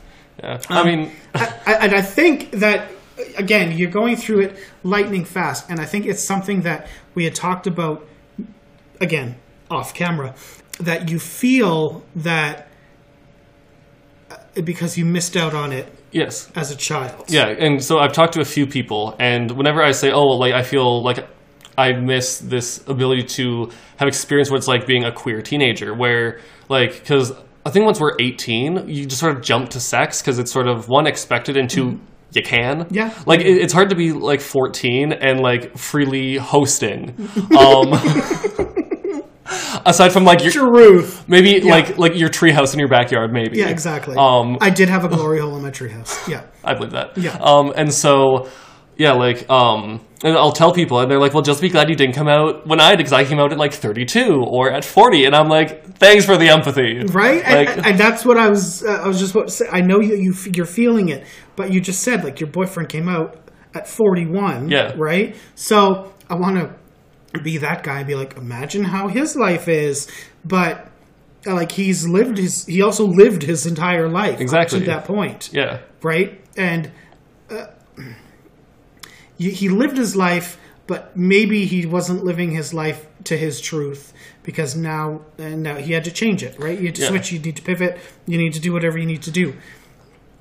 Yeah. 0.42 0.60
I 0.68 0.80
um, 0.80 0.86
mean, 0.86 1.12
I, 1.34 1.54
I, 1.66 1.96
I 1.96 2.02
think 2.02 2.52
that 2.52 2.90
again, 3.36 3.76
you're 3.76 3.90
going 3.90 4.16
through 4.16 4.40
it 4.40 4.58
lightning 4.82 5.24
fast, 5.24 5.70
and 5.70 5.80
I 5.80 5.84
think 5.84 6.06
it's 6.06 6.22
something 6.22 6.62
that 6.62 6.88
we 7.14 7.24
had 7.24 7.34
talked 7.34 7.66
about 7.66 8.06
again 9.00 9.36
off 9.70 9.94
camera 9.94 10.34
that 10.80 11.10
you 11.10 11.18
feel 11.18 12.02
that 12.16 12.68
uh, 14.30 14.36
because 14.62 14.96
you 14.96 15.04
missed 15.04 15.36
out 15.36 15.54
on 15.54 15.72
it 15.72 15.92
yes. 16.10 16.50
as 16.54 16.70
a 16.70 16.76
child. 16.76 17.24
Yeah, 17.28 17.48
and 17.48 17.82
so 17.82 17.98
I've 17.98 18.12
talked 18.12 18.34
to 18.34 18.40
a 18.40 18.44
few 18.44 18.66
people, 18.66 19.16
and 19.18 19.50
whenever 19.52 19.82
I 19.82 19.92
say, 19.92 20.10
"Oh, 20.10 20.26
well, 20.26 20.38
like 20.38 20.54
I 20.54 20.62
feel 20.62 21.02
like 21.02 21.26
I 21.76 21.92
miss 21.92 22.38
this 22.38 22.82
ability 22.88 23.24
to 23.24 23.70
have 23.98 24.08
experienced 24.08 24.50
what 24.50 24.58
it's 24.58 24.68
like 24.68 24.86
being 24.86 25.04
a 25.04 25.12
queer 25.12 25.42
teenager," 25.42 25.94
where 25.94 26.40
like 26.68 26.92
because 27.00 27.32
I 27.66 27.70
think 27.70 27.84
once 27.84 28.00
we're 28.00 28.16
eighteen, 28.20 28.88
you 28.88 29.06
just 29.06 29.20
sort 29.20 29.36
of 29.36 29.42
jump 29.42 29.70
to 29.70 29.80
sex 29.80 30.22
because 30.22 30.38
it's 30.38 30.52
sort 30.52 30.68
of 30.68 30.88
one 30.88 31.06
expected 31.06 31.56
and 31.56 31.68
2 31.68 32.00
You 32.32 32.42
can, 32.42 32.86
Yeah. 32.90 33.12
Like 33.26 33.40
it, 33.40 33.56
it's 33.56 33.72
hard 33.72 33.88
to 33.90 33.96
be 33.96 34.12
like 34.12 34.40
fourteen 34.40 35.12
and 35.12 35.40
like 35.40 35.76
freely 35.78 36.36
hosting. 36.36 37.14
Um, 37.58 37.92
aside 39.86 40.10
from 40.12 40.24
like 40.24 40.42
your 40.42 40.52
Truth. 40.52 41.24
maybe 41.28 41.60
like 41.60 41.96
like 41.98 42.14
your 42.14 42.28
treehouse 42.28 42.74
in 42.74 42.78
your 42.78 42.88
backyard, 42.88 43.32
maybe. 43.32 43.58
Yeah, 43.58 43.68
exactly. 43.68 44.14
Um, 44.16 44.58
I 44.60 44.70
did 44.70 44.88
have 44.88 45.04
a 45.04 45.08
glory 45.08 45.40
hole 45.40 45.56
in 45.56 45.62
my 45.62 45.70
treehouse. 45.70 46.28
Yeah. 46.28 46.42
I 46.64 46.74
believe 46.74 46.92
that. 46.92 47.16
Yeah. 47.16 47.36
Um, 47.40 47.72
and 47.74 47.92
so, 47.92 48.48
yeah, 48.96 49.12
like, 49.12 49.48
um, 49.48 50.04
and 50.22 50.36
I'll 50.36 50.52
tell 50.52 50.72
people, 50.72 50.98
and 51.00 51.10
they're 51.10 51.20
like, 51.20 51.32
"Well, 51.32 51.42
just 51.42 51.60
be 51.62 51.68
glad 51.68 51.88
you 51.88 51.94
didn't 51.96 52.14
come 52.14 52.28
out 52.28 52.66
when 52.66 52.80
I 52.80 52.90
did, 52.90 52.98
because 52.98 53.12
I 53.12 53.24
came 53.24 53.38
out 53.38 53.52
at 53.52 53.58
like 53.58 53.72
32 53.72 54.44
or 54.46 54.70
at 54.70 54.84
40." 54.84 55.24
And 55.24 55.34
I'm 55.34 55.48
like, 55.48 55.84
"Thanks 55.98 56.24
for 56.26 56.36
the 56.36 56.48
empathy." 56.50 57.04
right 57.06 57.42
and, 57.44 57.54
Like, 57.54 57.86
and 57.86 57.98
that's 57.98 58.24
what 58.24 58.36
i 58.36 58.48
was 58.48 58.82
uh, 58.84 59.00
i 59.04 59.06
was 59.06 59.18
just 59.18 59.34
about 59.34 59.46
to 59.48 59.52
say 59.52 59.66
i 59.72 59.80
know 59.80 60.00
you, 60.00 60.14
you 60.16 60.34
you're 60.52 60.66
feeling 60.66 61.08
it 61.08 61.24
but 61.58 61.66
you 61.72 61.80
just 61.90 62.00
said 62.06 62.18
like 62.26 62.36
your 62.42 62.50
boyfriend 62.58 62.88
came 62.88 63.08
out 63.16 63.30
at 63.78 63.84
41 63.86 64.68
Yeah. 64.70 64.92
right 64.96 65.36
so 65.54 65.78
i 66.30 66.34
want 66.34 66.54
to 66.56 67.40
be 67.48 67.58
that 67.58 67.82
guy 67.82 67.98
and 68.00 68.06
be 68.06 68.14
like 68.22 68.32
imagine 68.36 68.84
how 68.94 69.08
his 69.08 69.36
life 69.46 69.66
is 69.68 70.08
but 70.44 70.72
uh, 71.46 71.54
like 71.60 71.72
he's 71.72 72.00
lived 72.18 72.36
his 72.38 72.54
he 72.66 72.80
also 72.88 73.04
lived 73.22 73.42
his 73.52 73.66
entire 73.66 74.08
life 74.08 74.40
Exactly. 74.40 74.80
to 74.80 74.86
that 74.86 75.04
point 75.04 75.50
yeah. 75.52 75.80
right? 76.02 76.30
And 76.56 76.90
uh, 77.50 77.66
he 79.38 79.50
he 79.50 79.68
lived 79.68 79.96
his 79.96 80.16
life 80.16 80.58
but 80.86 81.14
maybe 81.16 81.66
he 81.66 81.84
wasn't 81.86 82.24
living 82.24 82.50
his 82.52 82.72
life 82.72 83.06
to 83.24 83.36
his 83.36 83.60
truth 83.60 84.12
because 84.42 84.74
now 84.74 85.20
now 85.38 85.76
he 85.76 85.92
had 85.92 86.04
to 86.04 86.10
change 86.10 86.42
it, 86.42 86.58
right? 86.58 86.78
You 86.80 86.86
had 86.86 86.94
to 86.96 87.02
Yeah. 87.02 87.08
switch. 87.12 87.30
You 87.32 87.38
need 87.38 87.56
to 87.56 87.62
pivot. 87.62 87.98
You 88.26 88.38
need 88.38 88.54
to 88.54 88.60
do 88.60 88.72
whatever 88.72 88.96
you 88.98 89.04
need 89.06 89.22
to 89.22 89.30
do. 89.30 89.54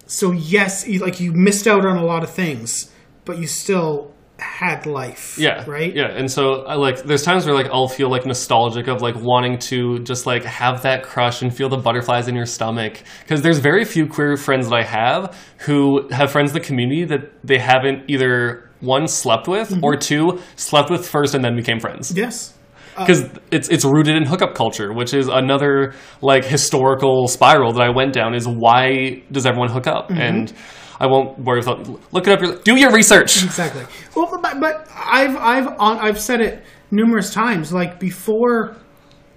So 0.08 0.32
yes, 0.32 0.88
you, 0.88 0.99
like 0.99 1.20
you 1.20 1.32
missed 1.34 1.68
out 1.68 1.86
on 1.86 1.97
a 1.97 2.03
lot 2.05 2.24
of 2.24 2.30
things, 2.30 2.91
but 3.26 3.38
you 3.38 3.47
still 3.47 4.14
had 4.39 4.86
life. 4.86 5.36
Yeah. 5.39 5.64
Right. 5.68 5.95
Yeah. 5.95 6.10
And 6.12 6.30
so 6.32 6.62
I 6.66 6.76
like 6.76 7.03
there's 7.03 7.24
times 7.24 7.45
where 7.45 7.55
like 7.55 7.68
I'll 7.72 7.88
feel 7.88 8.10
like 8.10 8.26
nostalgic 8.26 8.88
of 8.88 9.01
like 9.01 9.16
wanting 9.18 9.58
to 9.70 9.99
just 9.99 10.26
like 10.28 10.43
have 10.43 10.84
that 10.84 11.03
crush 11.03 11.41
and 11.41 11.55
feel 11.55 11.70
the 11.70 11.78
butterflies 11.78 12.28
in 12.28 12.36
your 12.36 12.45
stomach 12.45 13.01
because 13.24 13.41
there's 13.41 13.58
very 13.60 13.84
few 13.84 14.05
queer 14.08 14.38
friends 14.38 14.70
that 14.70 14.76
I 14.76 14.84
have 14.84 15.36
who 15.66 16.08
have 16.12 16.32
friends 16.32 16.51
in 16.51 16.53
the 16.53 16.66
community 16.66 17.03
that 17.05 17.32
they 17.43 17.58
haven't 17.58 18.10
either 18.10 18.70
one 18.80 19.08
slept 19.08 19.47
with 19.47 19.70
Mm-hmm. 19.72 19.84
or 19.84 19.95
two 19.97 20.39
slept 20.55 20.91
with 20.91 21.08
first 21.08 21.34
and 21.34 21.43
then 21.43 21.55
became 21.55 21.80
friends 21.80 22.14
Yes. 22.16 22.53
Because 22.98 23.30
it's 23.52 23.70
it's 23.70 23.86
rooted 23.86 24.16
in 24.16 24.26
hookup 24.26 24.56
culture, 24.56 24.93
which 24.93 25.14
is 25.14 25.28
another 25.28 25.93
like 26.22 26.43
historical 26.45 27.28
spiral 27.28 27.74
that 27.74 27.82
I 27.82 27.89
went 27.89 28.14
down. 28.14 28.34
Is 28.36 28.48
why 28.48 29.24
does 29.32 29.45
everyone 29.45 29.70
hook 29.70 29.88
up? 29.88 30.10
Mm-hmm. 30.10 30.22
And 30.22 30.54
I 31.00 31.08
won't 31.08 31.39
worry 31.39 31.60
about 31.62 31.88
look 32.14 32.28
it 32.28 32.34
up. 32.34 32.41
your- 32.41 32.56
Do 32.56 32.76
your 32.76 32.91
research. 32.91 33.43
Exactly. 33.43 33.86
Well, 34.16 34.39
but, 34.41 34.60
but 34.60 34.88
I've 34.95 35.36
I've 35.38 35.68
on, 35.80 36.00
I've 36.00 36.20
said 36.20 36.41
it 36.41 36.64
numerous 36.91 37.34
times. 37.34 37.72
Like 37.72 38.00
before 38.00 38.76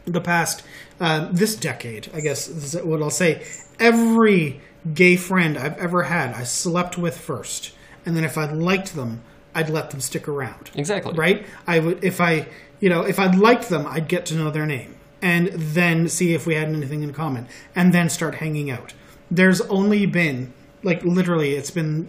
the 0.06 0.20
past 0.20 0.62
uh, 1.00 1.28
this 1.32 1.56
decade, 1.56 2.08
I 2.14 2.20
guess 2.20 2.48
is 2.48 2.74
what 2.82 3.02
I'll 3.02 3.10
say. 3.10 3.44
Every 3.78 4.60
gay 4.94 5.16
friend 5.16 5.58
I've 5.58 5.76
ever 5.78 6.02
had, 6.02 6.32
I 6.34 6.44
slept 6.44 6.96
with 6.96 7.16
first, 7.18 7.72
and 8.06 8.16
then 8.16 8.24
if 8.24 8.38
I 8.38 8.50
liked 8.50 8.94
them, 8.94 9.20
I'd 9.54 9.68
let 9.68 9.90
them 9.90 10.00
stick 10.00 10.28
around. 10.28 10.70
Exactly. 10.74 11.12
Right. 11.14 11.46
I 11.66 11.78
would 11.80 12.02
if 12.04 12.20
I 12.20 12.46
you 12.80 12.88
know 12.88 13.02
if 13.02 13.18
I'd 13.18 13.36
liked 13.36 13.68
them, 13.68 13.86
I'd 13.86 14.08
get 14.08 14.26
to 14.26 14.34
know 14.34 14.50
their 14.50 14.66
name 14.66 14.96
and 15.22 15.48
then 15.48 16.08
see 16.08 16.32
if 16.32 16.46
we 16.46 16.54
had 16.54 16.68
anything 16.68 17.02
in 17.02 17.12
common, 17.12 17.46
and 17.76 17.92
then 17.92 18.08
start 18.08 18.36
hanging 18.36 18.70
out. 18.70 18.94
There's 19.30 19.60
only 19.62 20.06
been 20.06 20.52
like 20.82 21.04
literally, 21.04 21.54
it's 21.54 21.70
been 21.70 22.08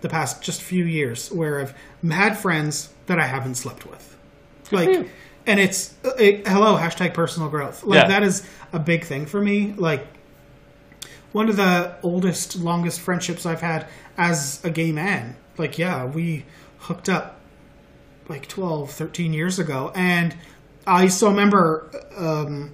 the 0.00 0.08
past 0.08 0.42
just 0.42 0.62
few 0.62 0.84
years 0.84 1.32
where 1.32 1.60
I've 1.60 1.74
had 2.10 2.36
friends 2.38 2.90
that 3.06 3.18
I 3.18 3.26
haven't 3.26 3.56
slept 3.56 3.86
with. 3.86 4.16
Like, 4.70 4.88
hmm. 4.88 5.02
and 5.46 5.58
it's 5.58 5.94
uh, 6.04 6.10
it, 6.18 6.46
hello 6.46 6.76
hashtag 6.76 7.14
personal 7.14 7.48
growth. 7.48 7.84
Like 7.84 8.02
Yeah. 8.02 8.08
that 8.08 8.22
is 8.22 8.46
a 8.72 8.78
big 8.78 9.04
thing 9.04 9.26
for 9.26 9.40
me. 9.40 9.74
Like 9.76 10.06
one 11.32 11.48
of 11.48 11.56
the 11.56 11.96
oldest, 12.02 12.56
longest 12.56 13.00
friendships 13.00 13.44
I've 13.44 13.60
had 13.60 13.88
as 14.16 14.64
a 14.64 14.70
gay 14.70 14.92
man. 14.92 15.36
Like, 15.58 15.78
yeah, 15.78 16.04
we 16.04 16.44
hooked 16.78 17.08
up 17.08 17.33
like 18.28 18.48
12, 18.48 18.90
13 18.90 19.32
years 19.32 19.58
ago, 19.58 19.92
and 19.94 20.36
I 20.86 21.08
still 21.08 21.30
remember 21.30 21.90
um, 22.16 22.72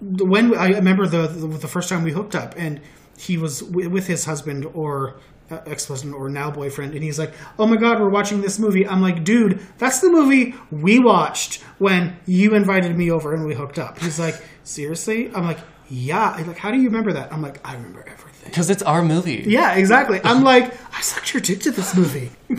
when 0.00 0.56
I 0.56 0.68
remember 0.68 1.06
the, 1.06 1.26
the 1.26 1.46
the 1.46 1.68
first 1.68 1.88
time 1.88 2.04
we 2.04 2.12
hooked 2.12 2.34
up, 2.34 2.54
and 2.56 2.80
he 3.18 3.36
was 3.36 3.60
w- 3.60 3.90
with 3.90 4.06
his 4.06 4.24
husband 4.24 4.64
or 4.74 5.16
uh, 5.50 5.58
ex-husband 5.66 6.14
or 6.14 6.28
now 6.28 6.50
boyfriend, 6.50 6.94
and 6.94 7.02
he's 7.02 7.18
like, 7.18 7.32
"Oh 7.58 7.66
my 7.66 7.76
god, 7.76 8.00
we're 8.00 8.08
watching 8.10 8.40
this 8.40 8.58
movie." 8.58 8.86
I'm 8.86 9.02
like, 9.02 9.24
"Dude, 9.24 9.60
that's 9.78 10.00
the 10.00 10.10
movie 10.10 10.54
we 10.70 10.98
watched 11.00 11.62
when 11.78 12.16
you 12.26 12.54
invited 12.54 12.96
me 12.96 13.10
over 13.10 13.34
and 13.34 13.44
we 13.44 13.54
hooked 13.54 13.78
up." 13.78 13.98
He's 13.98 14.20
like, 14.20 14.40
"Seriously?" 14.62 15.30
I'm 15.34 15.44
like, 15.44 15.58
"Yeah." 15.88 16.30
Like, 16.46 16.58
"How 16.58 16.70
do 16.70 16.78
you 16.78 16.88
remember 16.88 17.12
that?" 17.14 17.32
I'm 17.32 17.42
like, 17.42 17.60
"I 17.66 17.74
remember 17.74 18.00
everything." 18.06 18.27
Because 18.50 18.70
it's 18.70 18.82
our 18.82 19.02
movie. 19.02 19.44
Yeah, 19.46 19.74
exactly. 19.74 20.20
I'm 20.24 20.42
like, 20.42 20.74
I 20.96 21.00
sucked 21.00 21.32
your 21.34 21.40
dick 21.40 21.60
to 21.60 21.70
this 21.70 21.94
movie. 21.96 22.30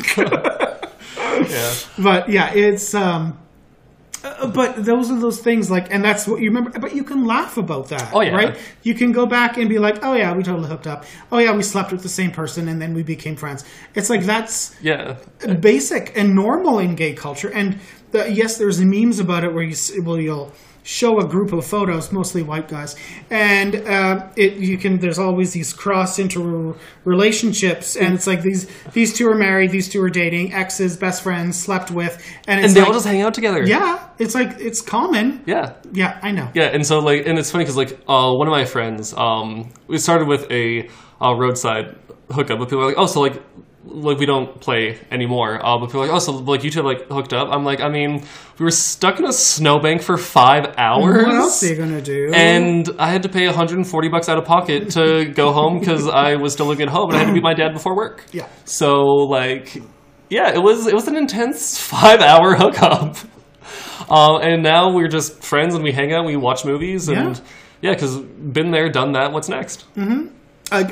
Yeah. 1.50 1.74
but 1.98 2.30
yeah, 2.30 2.52
it's 2.54 2.94
um 2.94 3.38
uh, 4.24 4.48
but 4.48 4.84
those 4.84 5.10
are 5.10 5.20
those 5.20 5.40
things 5.40 5.72
like 5.72 5.92
and 5.94 6.04
that's 6.04 6.28
what 6.28 6.42
you 6.42 6.50
remember 6.50 6.78
but 6.78 6.94
you 6.94 7.04
can 7.04 7.26
laugh 7.26 7.56
about 7.58 7.88
that 7.90 8.14
Oh, 8.14 8.20
yeah. 8.20 8.36
right 8.36 8.58
you 8.84 8.94
can 8.94 9.14
go 9.14 9.26
back 9.26 9.58
and 9.58 9.70
be 9.70 9.80
like 9.80 10.04
oh 10.04 10.14
yeah 10.14 10.34
we 10.36 10.44
totally 10.44 10.68
hooked 10.68 10.88
up 10.88 11.06
oh 11.32 11.38
yeah 11.38 11.54
we 11.56 11.64
slept 11.64 11.94
with 11.94 12.04
the 12.04 12.10
same 12.10 12.32
person 12.32 12.68
and 12.68 12.82
then 12.82 12.94
we 12.94 13.04
became 13.04 13.38
friends 13.38 13.64
it's 13.96 14.10
like 14.10 14.24
that's 14.24 14.76
Yeah. 14.82 15.16
basic 15.62 16.12
and 16.18 16.36
normal 16.36 16.80
in 16.80 16.96
gay 16.96 17.14
culture 17.14 17.50
and 17.50 17.80
the, 18.12 18.30
yes 18.30 18.58
there's 18.58 18.82
memes 18.82 19.20
about 19.20 19.46
it 19.46 19.54
where 19.54 19.64
you 19.64 19.72
s- 19.72 19.94
well 20.04 20.20
you'll 20.20 20.52
show 20.98 21.12
a 21.20 21.28
group 21.34 21.52
of 21.58 21.64
photos 21.74 22.12
mostly 22.20 22.42
white 22.52 22.68
guys 22.76 22.92
and 23.30 23.72
uh, 23.96 24.28
it 24.44 24.54
you 24.70 24.78
can 24.84 24.94
there's 25.04 25.20
always 25.28 25.50
these 25.58 25.72
cross 25.82 26.12
inter 26.24 26.74
relationships 27.06 27.96
and 27.96 28.10
it's 28.16 28.28
like 28.32 28.42
these 28.42 28.62
these 28.94 29.12
two 29.18 29.28
are 29.32 29.36
married 29.48 29.70
these 29.72 29.88
two 29.94 30.02
are 30.02 30.10
dating 30.10 30.52
exes 30.54 30.98
best 30.98 31.22
friends 31.22 31.54
slept 31.68 31.92
with 31.92 32.14
and 32.48 32.60
it's 32.60 32.68
And 32.70 32.76
they 32.76 32.80
like, 32.82 32.88
all 32.88 32.94
just 33.00 33.06
hang 33.06 33.22
out 33.22 33.34
together. 33.34 33.62
yeah 33.66 34.08
it's 34.24 34.34
like 34.40 34.52
it's 34.60 34.82
common 34.82 35.26
Yeah. 35.46 35.74
yeah 35.94 36.20
i 36.24 36.32
know 36.32 36.48
Yeah, 36.54 36.76
and 36.76 36.84
so 36.86 37.00
like, 37.00 37.28
and 37.28 37.38
it's 37.40 37.52
funny 37.52 37.64
because 37.66 37.78
like, 37.84 37.94
uh, 38.08 38.32
one 38.34 38.48
of 38.48 38.52
my 38.52 38.66
friends, 38.66 39.14
um, 39.14 39.70
we 39.88 39.98
started 39.98 40.28
with 40.28 40.44
a 40.52 40.90
uh, 41.22 41.34
roadside 41.42 41.96
hookup, 42.36 42.58
but 42.60 42.66
people 42.70 42.82
are 42.84 42.88
like, 42.88 42.98
oh, 42.98 43.06
so 43.06 43.22
like, 43.22 43.38
like 43.86 44.18
we 44.20 44.26
don't 44.26 44.60
play 44.60 45.00
anymore. 45.10 45.66
Uh, 45.66 45.78
but 45.80 45.88
people 45.88 46.02
are 46.02 46.08
like, 46.08 46.16
oh, 46.16 46.20
so 46.20 46.34
like 46.34 46.64
you 46.64 46.70
two 46.70 46.82
like 46.82 47.08
hooked 47.10 47.34
up. 47.34 47.48
I'm 47.52 47.64
like, 47.64 47.80
I 47.82 47.90
mean, 47.90 48.24
we 48.58 48.64
were 48.64 48.72
stuck 48.72 49.20
in 49.20 49.26
a 49.26 49.34
snowbank 49.34 50.02
for 50.02 50.18
five 50.18 50.74
hours. 50.78 51.26
what 51.26 51.36
else 51.36 51.64
are 51.64 51.68
you 51.68 51.76
gonna 51.76 52.02
do 52.02 52.32
And 52.34 52.90
I 53.00 53.10
had 53.10 53.24
to 53.24 53.30
pay 53.30 53.46
140 53.46 54.10
bucks 54.10 54.28
out 54.30 54.38
of 54.38 54.46
pocket 54.46 54.90
to 54.92 55.26
go 55.36 55.52
home 55.54 55.80
because 55.80 56.08
I 56.08 56.36
was 56.36 56.54
still 56.54 56.66
living 56.68 56.88
at 56.88 56.94
home 56.94 57.10
and 57.10 57.18
I 57.18 57.20
had 57.22 57.28
to 57.28 57.34
be 57.34 57.42
my 57.42 57.54
dad 57.54 57.74
before 57.74 57.96
work. 57.96 58.26
Yeah. 58.32 58.48
So 58.66 59.04
like, 59.04 59.82
yeah, 60.30 60.54
it 60.54 60.60
was 60.62 60.86
it 60.86 60.94
was 60.94 61.08
an 61.08 61.16
intense 61.16 61.80
five 61.80 62.20
hour 62.22 62.56
hookup. 62.62 63.16
Uh, 64.10 64.38
and 64.40 64.64
now 64.64 64.92
we're 64.94 65.08
just 65.08 65.44
friends 65.44 65.76
and 65.76 65.84
we 65.84 65.92
hang 65.92 66.12
out, 66.14 66.26
we 66.26 66.36
watch 66.36 66.66
movies, 66.66 67.08
and 67.10 67.36
Yeah. 67.36 67.44
yeah, 67.82 67.94
because 67.94 68.18
been 68.20 68.72
there, 68.72 68.90
done 68.90 69.14
that. 69.14 69.32
What's 69.32 69.50
next? 69.50 69.86
uh, 70.72 70.84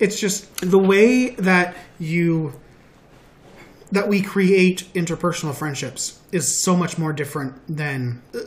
it's 0.00 0.18
just 0.18 0.56
the 0.56 0.78
way 0.78 1.30
that 1.30 1.76
you 1.98 2.52
that 3.92 4.08
we 4.08 4.22
create 4.22 4.88
interpersonal 4.94 5.54
friendships 5.54 6.20
is 6.32 6.62
so 6.62 6.76
much 6.76 6.96
more 6.96 7.12
different 7.12 7.54
than 7.68 8.22
uh, 8.34 8.38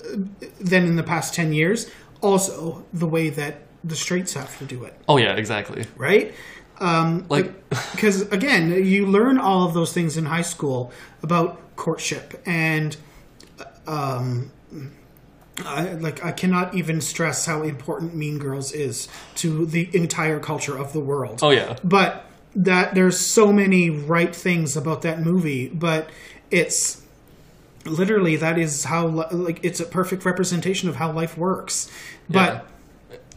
than 0.60 0.86
in 0.86 0.96
the 0.96 1.04
past 1.04 1.34
10 1.34 1.54
years. 1.54 1.90
Also 2.22 2.86
the 2.94 3.08
way 3.08 3.30
that 3.30 3.62
the 3.84 3.96
straights 3.96 4.34
have 4.34 4.58
to 4.60 4.66
do 4.66 4.84
it. 4.86 4.94
Oh 5.08 5.18
yeah, 5.18 5.36
exactly. 5.36 5.86
right? 5.98 6.34
Um, 6.80 7.26
Like, 7.30 7.70
because 7.92 8.22
again 8.32 8.86
you 8.86 9.06
learn 9.06 9.38
all 9.38 9.68
of 9.68 9.74
those 9.74 9.94
things 9.94 10.18
in 10.18 10.26
high 10.26 10.42
school 10.42 10.92
about 11.22 11.76
courtship 11.76 12.42
and 12.46 12.98
um, 13.86 14.52
I, 15.66 15.94
like 15.94 16.24
I 16.24 16.32
cannot 16.32 16.76
even 16.76 17.02
stress 17.02 17.46
how 17.46 17.64
important 17.64 18.16
Mean 18.16 18.38
Girls 18.40 18.72
is 18.72 19.08
to 19.36 19.66
the 19.66 19.90
entire 19.94 20.40
culture 20.40 20.78
of 20.78 20.94
the 20.94 21.00
world. 21.00 21.40
oh 21.42 21.52
yeah, 21.52 21.78
But 21.84 22.26
that 22.56 22.94
there's 22.96 23.18
so 23.18 23.52
many 23.52 23.90
right 23.90 24.36
things 24.36 24.78
about 24.78 25.02
that 25.02 25.20
movie, 25.22 25.70
but 25.70 26.10
it's 26.52 27.02
literally 27.86 28.36
that 28.38 28.58
is 28.58 28.84
how 28.86 29.08
like 29.32 29.60
it's 29.64 29.80
a 29.80 29.86
perfect 29.86 30.26
representation 30.26 30.90
of 30.90 30.96
how 30.96 31.12
life 31.12 31.38
works. 31.38 31.92
But 32.30 32.68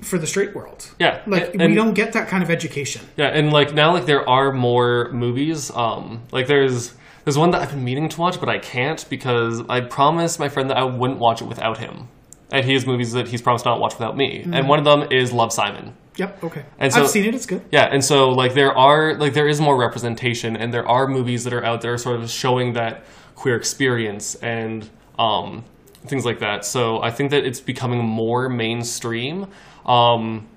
for 0.02 0.18
the 0.18 0.26
straight 0.26 0.54
world, 0.54 0.90
yeah. 0.98 1.22
like 1.26 1.54
and- 1.54 1.70
we 1.70 1.74
don't 1.74 1.94
get 1.94 2.12
that 2.12 2.28
kind 2.28 2.42
of 2.42 2.50
education. 2.50 3.02
Yeah, 3.16 3.28
and 3.28 3.52
like 3.52 3.72
now, 3.74 3.92
like 3.92 4.06
there 4.06 4.28
are 4.28 4.52
more 4.52 5.10
movies. 5.12 5.70
Um, 5.74 6.22
like 6.32 6.46
there's 6.46 6.94
there's 7.24 7.38
one 7.38 7.50
that 7.50 7.62
I've 7.62 7.70
been 7.70 7.84
meaning 7.84 8.08
to 8.10 8.20
watch, 8.20 8.38
but 8.38 8.48
I 8.48 8.58
can't 8.58 9.04
because 9.08 9.62
I 9.68 9.80
promised 9.80 10.38
my 10.38 10.48
friend 10.48 10.70
that 10.70 10.76
I 10.76 10.84
wouldn't 10.84 11.18
watch 11.18 11.42
it 11.42 11.46
without 11.46 11.78
him, 11.78 12.08
and 12.50 12.64
he 12.64 12.74
has 12.74 12.86
movies 12.86 13.12
that 13.12 13.28
he's 13.28 13.42
promised 13.42 13.64
not 13.64 13.74
to 13.74 13.80
watch 13.80 13.94
without 13.94 14.16
me. 14.16 14.42
And 14.52 14.68
one 14.68 14.78
of 14.78 14.84
them 14.84 15.08
is 15.10 15.32
Love 15.32 15.52
Simon. 15.52 15.94
Yep. 16.16 16.44
Okay. 16.44 16.64
And 16.78 16.92
so- 16.92 17.02
I've 17.02 17.10
seen 17.10 17.24
it. 17.24 17.34
It's 17.34 17.46
good. 17.46 17.62
Yeah, 17.70 17.84
and 17.84 18.04
so 18.04 18.30
like 18.30 18.54
there 18.54 18.72
are 18.76 19.14
like 19.14 19.34
there 19.34 19.48
is 19.48 19.60
more 19.60 19.76
representation, 19.76 20.56
and 20.56 20.72
there 20.72 20.88
are 20.88 21.06
movies 21.06 21.44
that 21.44 21.52
are 21.52 21.64
out 21.64 21.80
there 21.82 21.98
sort 21.98 22.20
of 22.20 22.30
showing 22.30 22.72
that 22.74 23.04
queer 23.34 23.54
experience 23.56 24.34
and 24.36 24.88
um, 25.18 25.64
things 26.06 26.24
like 26.24 26.38
that. 26.38 26.64
So 26.64 27.02
I 27.02 27.10
think 27.10 27.32
that 27.32 27.44
it's 27.44 27.60
becoming 27.60 28.02
more 28.02 28.48
mainstream. 28.48 29.48
Um, 29.84 30.48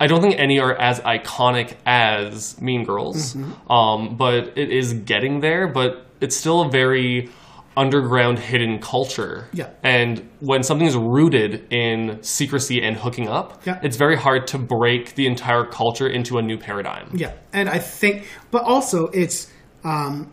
I 0.00 0.08
don't 0.08 0.20
think 0.20 0.36
any 0.36 0.58
are 0.58 0.74
as 0.74 0.98
iconic 1.00 1.74
as 1.86 2.60
Mean 2.60 2.84
Girls, 2.84 3.36
um, 3.70 4.16
but 4.16 4.58
it 4.58 4.70
is 4.70 4.94
getting 4.94 5.40
there. 5.40 5.68
But 5.68 6.06
it's 6.20 6.34
still 6.36 6.62
a 6.62 6.68
very 6.68 7.30
underground, 7.76 8.38
hidden 8.38 8.78
culture. 8.78 9.48
Yeah. 9.52 9.70
And 9.82 10.28
when 10.40 10.62
something 10.62 10.86
is 10.86 10.96
rooted 10.96 11.72
in 11.72 12.22
secrecy 12.22 12.82
and 12.82 12.96
hooking 12.96 13.28
up, 13.28 13.62
Yeah. 13.64 13.80
it's 13.82 13.96
very 13.96 14.16
hard 14.16 14.46
to 14.48 14.58
break 14.58 15.14
the 15.14 15.26
entire 15.26 15.64
culture 15.64 16.06
into 16.08 16.38
a 16.38 16.42
new 16.42 16.58
paradigm. 16.58 17.08
Yeah, 17.14 17.32
and 17.52 17.68
I 17.68 17.78
think, 17.78 18.26
but 18.50 18.62
also 18.64 19.06
it's 19.08 19.50
um, 19.84 20.32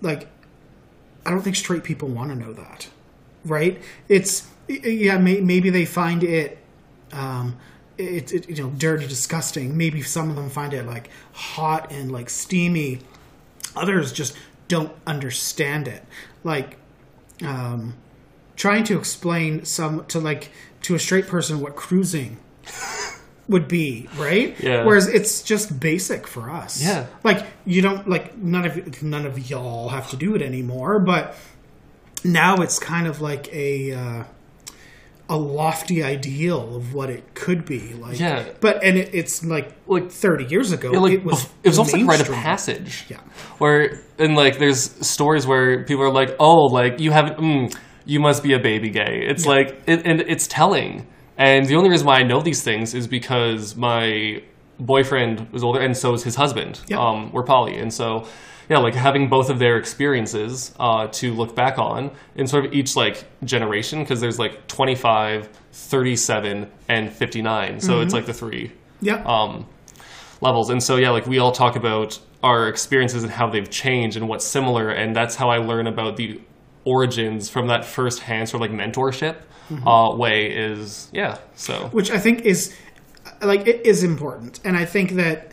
like 0.00 0.28
I 1.26 1.30
don't 1.30 1.42
think 1.42 1.56
straight 1.56 1.84
people 1.84 2.08
want 2.08 2.30
to 2.30 2.36
know 2.36 2.52
that, 2.54 2.88
right? 3.44 3.80
It's 4.08 4.48
yeah, 4.68 5.18
may, 5.18 5.40
maybe 5.40 5.68
they 5.70 5.84
find 5.84 6.22
it, 6.24 6.58
um, 7.12 7.56
it, 7.98 8.32
it 8.32 8.48
you 8.48 8.62
know 8.62 8.70
dirty, 8.70 9.06
disgusting. 9.06 9.76
Maybe 9.76 10.00
some 10.02 10.30
of 10.30 10.36
them 10.36 10.48
find 10.48 10.72
it 10.72 10.86
like 10.86 11.10
hot 11.32 11.92
and 11.92 12.10
like 12.10 12.30
steamy. 12.30 13.00
Others 13.76 14.12
just 14.12 14.34
don't 14.68 14.92
understand 15.06 15.86
it. 15.88 16.04
Like, 16.44 16.76
um, 17.42 17.94
trying 18.56 18.84
to 18.84 18.98
explain 18.98 19.64
some 19.64 20.04
to 20.06 20.18
like 20.20 20.50
to 20.82 20.94
a 20.94 20.98
straight 20.98 21.26
person 21.26 21.60
what 21.60 21.76
cruising 21.76 22.38
would 23.48 23.68
be, 23.68 24.08
right? 24.16 24.58
Yeah. 24.60 24.84
Whereas 24.84 25.08
it's 25.08 25.42
just 25.42 25.80
basic 25.80 26.26
for 26.26 26.50
us. 26.50 26.82
Yeah. 26.82 27.06
Like 27.24 27.46
you 27.64 27.82
don't 27.82 28.08
like 28.08 28.36
none 28.36 28.66
of 28.66 29.02
none 29.02 29.26
of 29.26 29.50
y'all 29.50 29.88
have 29.88 30.10
to 30.10 30.16
do 30.16 30.34
it 30.34 30.42
anymore, 30.42 30.98
but 31.00 31.36
now 32.22 32.56
it's 32.56 32.78
kind 32.78 33.06
of 33.06 33.20
like 33.20 33.52
a 33.52 33.92
uh, 33.92 34.24
a 35.30 35.36
lofty 35.38 36.02
ideal 36.02 36.74
of 36.76 36.92
what 36.92 37.08
it 37.08 37.34
could 37.34 37.64
be. 37.64 37.94
Like, 37.94 38.18
Yeah. 38.18 38.44
But 38.60 38.82
and 38.84 38.98
it, 38.98 39.14
it's 39.14 39.44
like 39.44 39.72
Like- 39.86 40.10
thirty 40.10 40.44
years 40.44 40.72
ago, 40.72 40.90
like 40.90 41.12
it 41.14 41.24
was 41.24 41.48
it 41.62 41.68
was 41.68 41.78
almost 41.78 41.96
like 41.96 42.06
rite 42.06 42.20
of 42.20 42.34
passage. 42.34 43.06
Yeah. 43.08 43.20
Where 43.58 44.02
and 44.18 44.34
like 44.34 44.58
there's 44.58 44.80
stories 45.06 45.46
where 45.46 45.84
people 45.84 46.02
are 46.04 46.12
like, 46.12 46.34
oh, 46.40 46.66
like 46.66 47.00
you 47.00 47.12
haven't, 47.12 47.38
mm, 47.38 47.74
you 48.04 48.18
must 48.20 48.42
be 48.42 48.52
a 48.54 48.58
baby 48.58 48.90
gay. 48.90 49.24
It's 49.30 49.46
like, 49.46 49.80
it, 49.86 50.04
and 50.04 50.20
it's 50.22 50.46
telling. 50.48 51.06
And 51.38 51.64
the 51.66 51.76
only 51.76 51.88
reason 51.90 52.06
why 52.06 52.16
I 52.18 52.22
know 52.24 52.42
these 52.42 52.62
things 52.62 52.92
is 52.94 53.06
because 53.06 53.76
my 53.76 54.42
boyfriend 54.78 55.48
was 55.52 55.62
older, 55.62 55.80
and 55.80 55.96
so 55.96 56.12
is 56.14 56.22
his 56.24 56.34
husband. 56.34 56.80
Yeah. 56.88 56.98
Um, 56.98 57.30
we're 57.32 57.44
poly, 57.44 57.76
and 57.78 57.92
so 57.92 58.26
yeah, 58.70 58.78
like 58.78 58.94
having 58.94 59.28
both 59.28 59.50
of 59.50 59.58
their 59.58 59.76
experiences 59.76 60.72
uh, 60.78 61.08
to 61.08 61.34
look 61.34 61.54
back 61.56 61.76
on 61.78 62.10
in 62.36 62.46
sort 62.46 62.64
of 62.64 62.72
each 62.72 62.96
like 62.96 63.24
generation, 63.44 64.00
because 64.02 64.20
there's 64.20 64.38
like 64.38 64.66
25, 64.68 65.48
37, 65.72 66.70
and 66.88 67.12
59. 67.12 67.80
So 67.80 68.00
it's 68.00 68.14
like 68.14 68.26
the 68.26 68.32
three 68.32 68.72
Yeah. 69.00 69.22
um, 69.26 69.66
levels. 70.40 70.70
And 70.70 70.82
so, 70.82 70.96
yeah, 70.96 71.10
like 71.10 71.26
we 71.26 71.38
all 71.38 71.52
talk 71.52 71.76
about 71.76 72.18
our 72.42 72.68
experiences 72.68 73.22
and 73.24 73.32
how 73.32 73.50
they've 73.50 73.68
changed 73.68 74.16
and 74.16 74.28
what's 74.28 74.46
similar. 74.46 74.88
And 74.90 75.14
that's 75.14 75.34
how 75.34 75.50
I 75.50 75.58
learn 75.58 75.86
about 75.86 76.16
the 76.16 76.40
origins 76.84 77.50
from 77.50 77.66
that 77.68 77.84
first 77.84 78.20
hand 78.20 78.48
sort 78.48 78.62
of 78.62 78.70
like 78.70 78.78
mentorship 78.80 79.36
uh, 79.86 80.14
way 80.16 80.46
is, 80.50 81.08
yeah. 81.12 81.38
So, 81.54 81.88
which 81.92 82.10
I 82.10 82.18
think 82.18 82.42
is 82.42 82.74
like 83.42 83.66
it 83.66 83.84
is 83.86 84.02
important, 84.02 84.58
and 84.64 84.76
I 84.76 84.84
think 84.84 85.12
that 85.12 85.52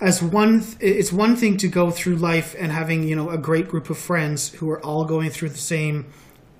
as 0.00 0.22
one, 0.22 0.60
th- 0.60 0.76
it's 0.80 1.12
one 1.12 1.36
thing 1.36 1.56
to 1.58 1.68
go 1.68 1.90
through 1.90 2.16
life 2.16 2.54
and 2.58 2.70
having 2.72 3.02
you 3.02 3.16
know 3.16 3.30
a 3.30 3.38
great 3.38 3.68
group 3.68 3.90
of 3.90 3.98
friends 3.98 4.50
who 4.50 4.70
are 4.70 4.84
all 4.84 5.04
going 5.04 5.30
through 5.30 5.50
the 5.50 5.58
same 5.58 6.06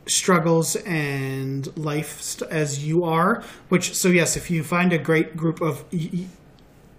struggles 0.06 0.76
and 0.76 1.76
life 1.76 2.20
st- 2.20 2.50
as 2.50 2.84
you 2.84 3.04
are. 3.04 3.42
Which 3.68 3.94
so 3.94 4.08
yes, 4.08 4.36
if 4.36 4.50
you 4.50 4.64
find 4.64 4.92
a 4.92 4.98
great 4.98 5.36
group 5.36 5.60
of 5.60 5.84
y- 5.92 6.10
y- 6.12 6.26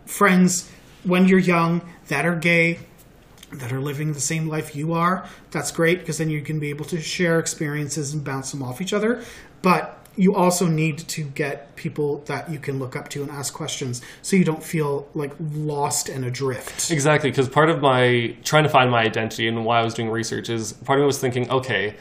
friends 0.05 0.69
when 1.03 1.27
you're 1.27 1.39
young 1.39 1.81
that 2.07 2.25
are 2.25 2.35
gay 2.35 2.79
that 3.51 3.73
are 3.73 3.81
living 3.81 4.13
the 4.13 4.21
same 4.21 4.47
life 4.47 4.75
you 4.75 4.93
are, 4.93 5.27
that's 5.51 5.71
great 5.71 5.99
because 5.99 6.19
then 6.19 6.29
you 6.29 6.41
can 6.41 6.59
be 6.59 6.69
able 6.69 6.85
to 6.85 7.01
share 7.01 7.39
experiences 7.39 8.13
and 8.13 8.23
bounce 8.23 8.51
them 8.51 8.61
off 8.61 8.79
each 8.79 8.93
other. 8.93 9.23
But 9.61 9.98
you 10.15 10.35
also 10.35 10.67
need 10.67 10.97
to 10.97 11.23
get 11.23 11.75
people 11.75 12.19
that 12.25 12.49
you 12.49 12.59
can 12.59 12.79
look 12.79 12.95
up 12.95 13.09
to 13.09 13.21
and 13.21 13.31
ask 13.31 13.53
questions 13.53 14.01
so 14.21 14.35
you 14.35 14.43
don't 14.43 14.63
feel 14.63 15.07
like 15.13 15.31
lost 15.39 16.09
and 16.09 16.25
adrift. 16.25 16.91
exactly, 16.91 17.29
because 17.29 17.47
part 17.47 17.69
of 17.69 17.81
my 17.81 18.35
trying 18.43 18.63
to 18.63 18.69
find 18.69 18.91
my 18.91 19.01
identity 19.01 19.47
and 19.47 19.65
why 19.65 19.79
I 19.79 19.83
was 19.83 19.93
doing 19.93 20.09
research 20.09 20.49
is 20.49 20.73
part 20.73 20.99
of 20.99 21.03
me 21.03 21.07
was 21.07 21.19
thinking, 21.19 21.49
okay, 21.49 21.95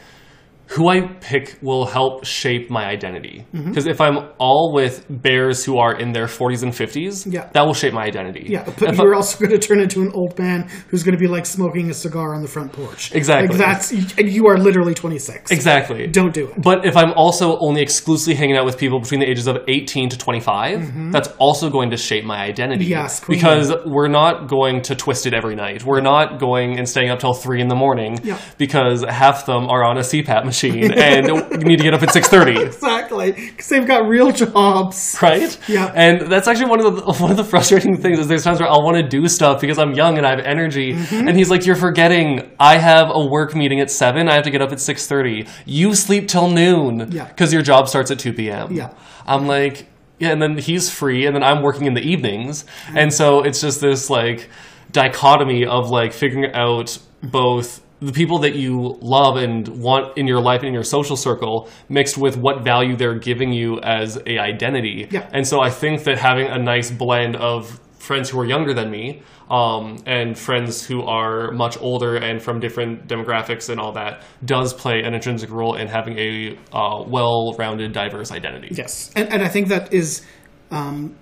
who 0.73 0.87
I 0.87 1.07
pick 1.19 1.57
will 1.63 1.85
help 1.85 2.25
shape 2.25 2.69
my 2.69 2.85
identity. 2.85 3.43
Mm-hmm. 3.53 3.69
Because 3.69 3.87
if 3.87 3.99
I'm 3.99 4.17
all 4.37 4.71
with 4.73 5.03
bears 5.09 5.65
who 5.65 5.79
are 5.79 5.95
in 5.97 6.11
their 6.11 6.27
40s 6.27 6.61
and 6.61 6.71
50s, 6.71 7.25
Yeah. 7.31 7.49
that 7.53 7.65
will 7.65 7.73
shape 7.73 7.91
my 7.93 8.03
identity. 8.03 8.45
Yeah, 8.47 8.65
but 8.77 8.89
If 8.93 8.97
you're 8.99 9.15
also 9.15 9.39
going 9.39 9.59
to 9.59 9.67
turn 9.67 9.79
into 9.79 10.01
an 10.01 10.11
old 10.13 10.37
man 10.37 10.69
who's 10.89 11.01
going 11.01 11.15
to 11.17 11.19
be 11.19 11.27
like 11.27 11.47
smoking 11.47 11.89
a 11.89 11.93
cigar 11.95 12.35
on 12.35 12.43
the 12.43 12.47
front 12.47 12.71
porch. 12.71 13.15
Exactly. 13.15 13.47
Like 13.49 13.57
that's 13.57 13.91
and 13.91 14.29
you 14.29 14.45
are 14.47 14.59
literally 14.59 14.93
26. 14.93 15.49
exactly. 15.51 16.05
Don't 16.05 16.35
do 16.35 16.47
it. 16.49 16.61
But 16.61 16.85
if 16.85 16.95
I'm 16.95 17.13
also 17.13 17.57
only 17.59 17.81
exclusively 17.81 18.35
hanging 18.35 18.55
out 18.55 18.65
with 18.65 18.77
people 18.77 18.99
between 18.99 19.21
the 19.21 19.27
ages 19.27 19.47
of 19.47 19.57
18 19.67 20.09
to 20.09 20.17
25, 20.19 21.11
that's 21.11 21.29
also 21.39 21.71
going 21.71 21.89
to 21.89 21.97
shape 21.97 22.25
my 22.25 22.37
identity. 22.43 22.85
Mm-hmm. 22.85 22.91
Yes, 22.91 23.19
queen. 23.19 23.39
because 23.39 23.73
we're 23.87 24.07
not 24.07 24.47
going 24.47 24.83
to 24.83 24.93
twist 24.95 25.25
it 25.25 25.33
every 25.33 25.55
night. 25.55 25.83
We're 25.83 26.01
not 26.01 26.39
going 26.39 26.77
and 26.77 26.87
staying 26.87 27.09
up 27.09 27.17
till 27.19 27.33
3 27.33 27.59
in 27.59 27.69
the 27.69 27.75
morning 27.75 28.19
Yeah. 28.23 28.37
because 28.59 29.03
half 29.09 29.47
them 29.47 29.67
are 29.67 29.83
on 29.83 29.97
a 29.97 30.01
CPAP 30.01 30.45
machine 30.45 30.58
and 30.63 31.27
you 31.27 31.65
need 31.67 31.77
to 31.77 31.83
get 31.83 31.93
up 31.93 32.03
at 32.03 32.09
6.30. 32.09 32.69
Exactly, 32.79 33.31
because 33.31 33.67
they've 33.69 33.85
got 33.87 34.07
real 34.07 34.31
jobs. 34.31 35.17
Right? 35.21 35.57
Yeah. 35.67 35.91
And 35.93 36.31
that's 36.31 36.47
actually 36.47 36.69
one 36.69 36.85
of 36.85 36.95
the 36.95 37.13
one 37.21 37.31
of 37.31 37.37
the 37.37 37.43
frustrating 37.43 37.97
things 37.97 38.19
is 38.19 38.27
there's 38.27 38.43
times 38.43 38.59
where 38.59 38.69
I'll 38.69 38.83
want 38.83 38.97
to 38.97 39.03
do 39.03 39.27
stuff 39.27 39.61
because 39.61 39.77
I'm 39.77 39.93
young 39.93 40.17
and 40.17 40.25
I 40.25 40.31
have 40.31 40.39
energy. 40.39 40.93
Mm-hmm. 40.93 41.27
And 41.27 41.37
he's 41.37 41.49
like, 41.49 41.65
You're 41.65 41.75
forgetting 41.75 42.51
I 42.59 42.77
have 42.77 43.09
a 43.11 43.25
work 43.25 43.55
meeting 43.55 43.79
at 43.79 43.91
seven, 43.91 44.29
I 44.29 44.35
have 44.35 44.43
to 44.43 44.51
get 44.51 44.61
up 44.61 44.71
at 44.71 44.79
six 44.79 45.07
thirty. 45.07 45.47
You 45.65 45.93
sleep 45.95 46.27
till 46.27 46.49
noon. 46.49 47.11
Yeah. 47.11 47.27
Because 47.27 47.51
your 47.51 47.61
job 47.61 47.87
starts 47.87 48.11
at 48.11 48.19
two 48.19 48.33
PM. 48.33 48.73
Yeah. 48.73 48.93
I'm 49.25 49.47
like, 49.47 49.87
yeah, 50.19 50.31
and 50.31 50.41
then 50.41 50.57
he's 50.57 50.89
free 50.89 51.25
and 51.25 51.35
then 51.35 51.43
I'm 51.43 51.61
working 51.63 51.85
in 51.85 51.93
the 51.93 52.01
evenings. 52.01 52.65
And 52.93 53.13
so 53.13 53.41
it's 53.43 53.61
just 53.61 53.81
this 53.81 54.09
like 54.09 54.49
dichotomy 54.91 55.65
of 55.65 55.89
like 55.89 56.13
figuring 56.13 56.53
out 56.53 56.97
both 57.23 57.81
the 58.01 58.13
people 58.13 58.39
that 58.39 58.55
you 58.55 58.97
love 59.01 59.35
and 59.35 59.67
want 59.67 60.17
in 60.17 60.25
your 60.25 60.39
life 60.39 60.59
and 60.59 60.69
in 60.69 60.73
your 60.73 60.83
social 60.83 61.17
circle 61.17 61.69
mixed 61.89 62.17
with 62.17 62.37
what 62.37 62.63
value 62.63 62.95
they're 62.95 63.19
giving 63.19 63.51
you 63.51 63.79
as 63.81 64.17
a 64.25 64.39
identity. 64.39 65.07
Yeah. 65.11 65.29
And 65.33 65.45
so 65.45 65.59
I 65.59 65.69
think 65.69 66.03
that 66.03 66.17
having 66.17 66.47
a 66.47 66.57
nice 66.57 66.91
blend 66.91 67.35
of 67.35 67.79
friends 67.97 68.29
who 68.29 68.39
are 68.39 68.45
younger 68.45 68.73
than 68.73 68.89
me 68.89 69.21
um, 69.49 69.97
and 70.05 70.37
friends 70.37 70.85
who 70.85 71.03
are 71.03 71.51
much 71.51 71.77
older 71.81 72.15
and 72.15 72.41
from 72.41 72.59
different 72.59 73.07
demographics 73.07 73.69
and 73.69 73.79
all 73.79 73.91
that 73.91 74.23
does 74.45 74.73
play 74.73 75.01
an 75.03 75.13
intrinsic 75.13 75.51
role 75.51 75.75
in 75.75 75.87
having 75.87 76.17
a 76.17 76.57
uh, 76.71 77.03
well-rounded, 77.05 77.91
diverse 77.91 78.31
identity. 78.31 78.69
Yes, 78.71 79.11
and 79.15 79.29
and 79.29 79.43
I 79.43 79.47
think 79.47 79.67
that 79.67 79.93
is, 79.93 80.25
um, 80.71 81.15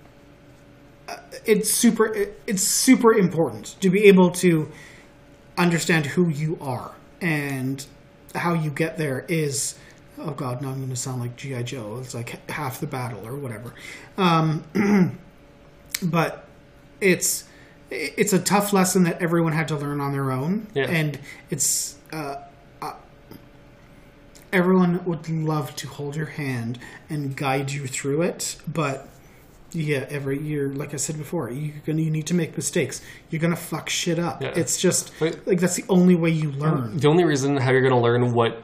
uh, 1.08 1.16
it's 1.44 1.72
super 1.74 2.14
it's 2.46 2.62
super 2.62 3.14
important 3.14 3.76
to 3.80 3.90
be 3.90 4.06
able 4.06 4.30
to 4.30 4.68
understand 5.58 6.06
who 6.06 6.28
you 6.28 6.56
are 6.60 6.92
and 7.20 7.84
how 8.34 8.54
you 8.54 8.70
get 8.70 8.96
there 8.98 9.24
is. 9.28 9.74
Oh 10.20 10.30
God, 10.32 10.62
now 10.62 10.70
I'm 10.70 10.78
going 10.78 10.90
to 10.90 10.96
sound 10.96 11.20
like 11.20 11.36
GI 11.36 11.62
Joe. 11.64 11.98
It's 12.02 12.14
like 12.14 12.50
half 12.50 12.80
the 12.80 12.86
battle 12.86 13.24
or 13.26 13.36
whatever. 13.36 13.72
Um, 14.16 14.64
but 16.02 16.44
it's 17.00 17.44
it's 17.90 18.32
a 18.32 18.38
tough 18.38 18.72
lesson 18.72 19.04
that 19.04 19.22
everyone 19.22 19.52
had 19.52 19.68
to 19.68 19.76
learn 19.76 20.00
on 20.00 20.12
their 20.12 20.30
own, 20.30 20.66
Yeah. 20.74 20.84
and 20.90 21.18
it's 21.50 21.96
uh, 22.12 22.36
uh, 22.82 22.94
everyone 24.52 25.04
would 25.04 25.28
love 25.28 25.74
to 25.76 25.86
hold 25.88 26.16
your 26.16 26.26
hand 26.26 26.78
and 27.08 27.36
guide 27.36 27.70
you 27.70 27.86
through 27.86 28.22
it, 28.22 28.56
but 28.66 29.08
yeah, 29.72 30.06
every 30.08 30.40
year, 30.40 30.68
like 30.68 30.94
I 30.94 30.96
said 30.96 31.18
before, 31.18 31.50
you're 31.50 31.74
gonna 31.84 32.02
you 32.02 32.10
need 32.10 32.26
to 32.28 32.34
make 32.34 32.56
mistakes. 32.56 33.00
You're 33.30 33.40
gonna 33.40 33.56
fuck 33.56 33.88
shit 33.88 34.18
up. 34.18 34.42
Yeah. 34.42 34.52
It's 34.56 34.80
just 34.80 35.12
Wait. 35.20 35.46
like 35.46 35.60
that's 35.60 35.76
the 35.76 35.84
only 35.88 36.14
way 36.14 36.30
you 36.30 36.50
learn. 36.52 36.96
The 36.96 37.08
only 37.08 37.24
reason 37.24 37.56
how 37.56 37.70
you're 37.70 37.82
going 37.82 37.94
to 37.94 38.00
learn 38.00 38.32
what 38.32 38.62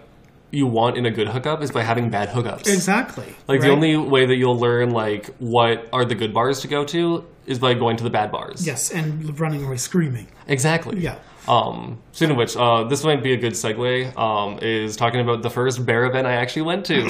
you 0.50 0.66
want 0.66 0.96
in 0.96 1.05
a 1.05 1.11
good 1.11 1.28
hookup 1.28 1.62
is 1.62 1.70
by 1.72 1.82
having 1.82 2.11
bad 2.11 2.28
hookups. 2.28 2.68
Exactly. 2.68 3.26
Like 3.48 3.61
the 3.61 3.70
only 3.70 3.96
way 3.96 4.24
that 4.24 4.36
you'll 4.36 4.59
learn 4.59 4.90
like 4.90 5.34
what 5.38 5.88
are 5.92 6.05
the 6.05 6.14
good 6.14 6.32
bars 6.32 6.61
to 6.61 6.68
go 6.68 6.84
to 6.86 7.26
is 7.46 7.59
by 7.59 7.74
going 7.74 7.96
to 7.98 8.05
the 8.05 8.11
bad 8.11 8.30
bars. 8.32 8.66
yes, 8.66 8.90
and 8.90 9.38
running 9.38 9.64
away 9.64 9.76
screaming. 9.76 10.28
Exactly. 10.46 11.00
Yeah. 11.00 11.18
Um, 11.49 11.99
speaking 12.12 12.32
of 12.32 12.36
which, 12.38 12.57
uh, 12.57 12.84
this 12.84 13.05
might 13.05 13.22
be 13.22 13.32
a 13.32 13.36
good 13.36 13.53
segue. 13.53 14.16
Um, 14.16 14.59
is 14.62 14.97
talking 14.97 15.20
about 15.20 15.42
the 15.42 15.51
first 15.51 15.84
bear 15.84 16.07
event 16.07 16.26
I 16.26 16.34
actually 16.34 16.62
went 16.62 16.86
to. 16.86 17.03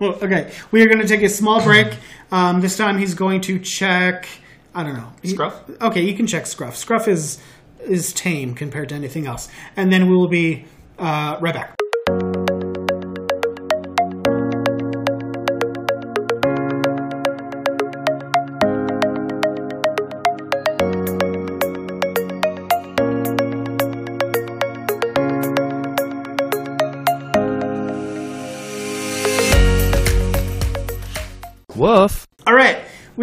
okay, 0.22 0.52
we 0.70 0.82
are 0.82 0.86
going 0.86 1.00
to 1.00 1.08
take 1.08 1.22
a 1.22 1.28
small 1.28 1.62
break. 1.62 1.96
Um, 2.30 2.60
this 2.60 2.76
time 2.76 2.98
he's 2.98 3.14
going 3.14 3.40
to 3.42 3.58
check. 3.58 4.28
I 4.74 4.82
don't 4.82 4.94
know. 4.94 5.12
He- 5.22 5.30
Scruff? 5.30 5.62
Okay, 5.80 6.02
you 6.02 6.14
can 6.16 6.26
check 6.26 6.46
Scruff. 6.46 6.76
Scruff 6.76 7.08
is 7.08 7.38
is 7.80 8.12
tame 8.14 8.54
compared 8.54 8.88
to 8.88 8.94
anything 8.94 9.26
else, 9.26 9.48
and 9.76 9.92
then 9.92 10.08
we 10.08 10.16
will 10.16 10.28
be 10.28 10.64
uh, 10.98 11.36
right 11.40 11.54
back. 11.54 12.43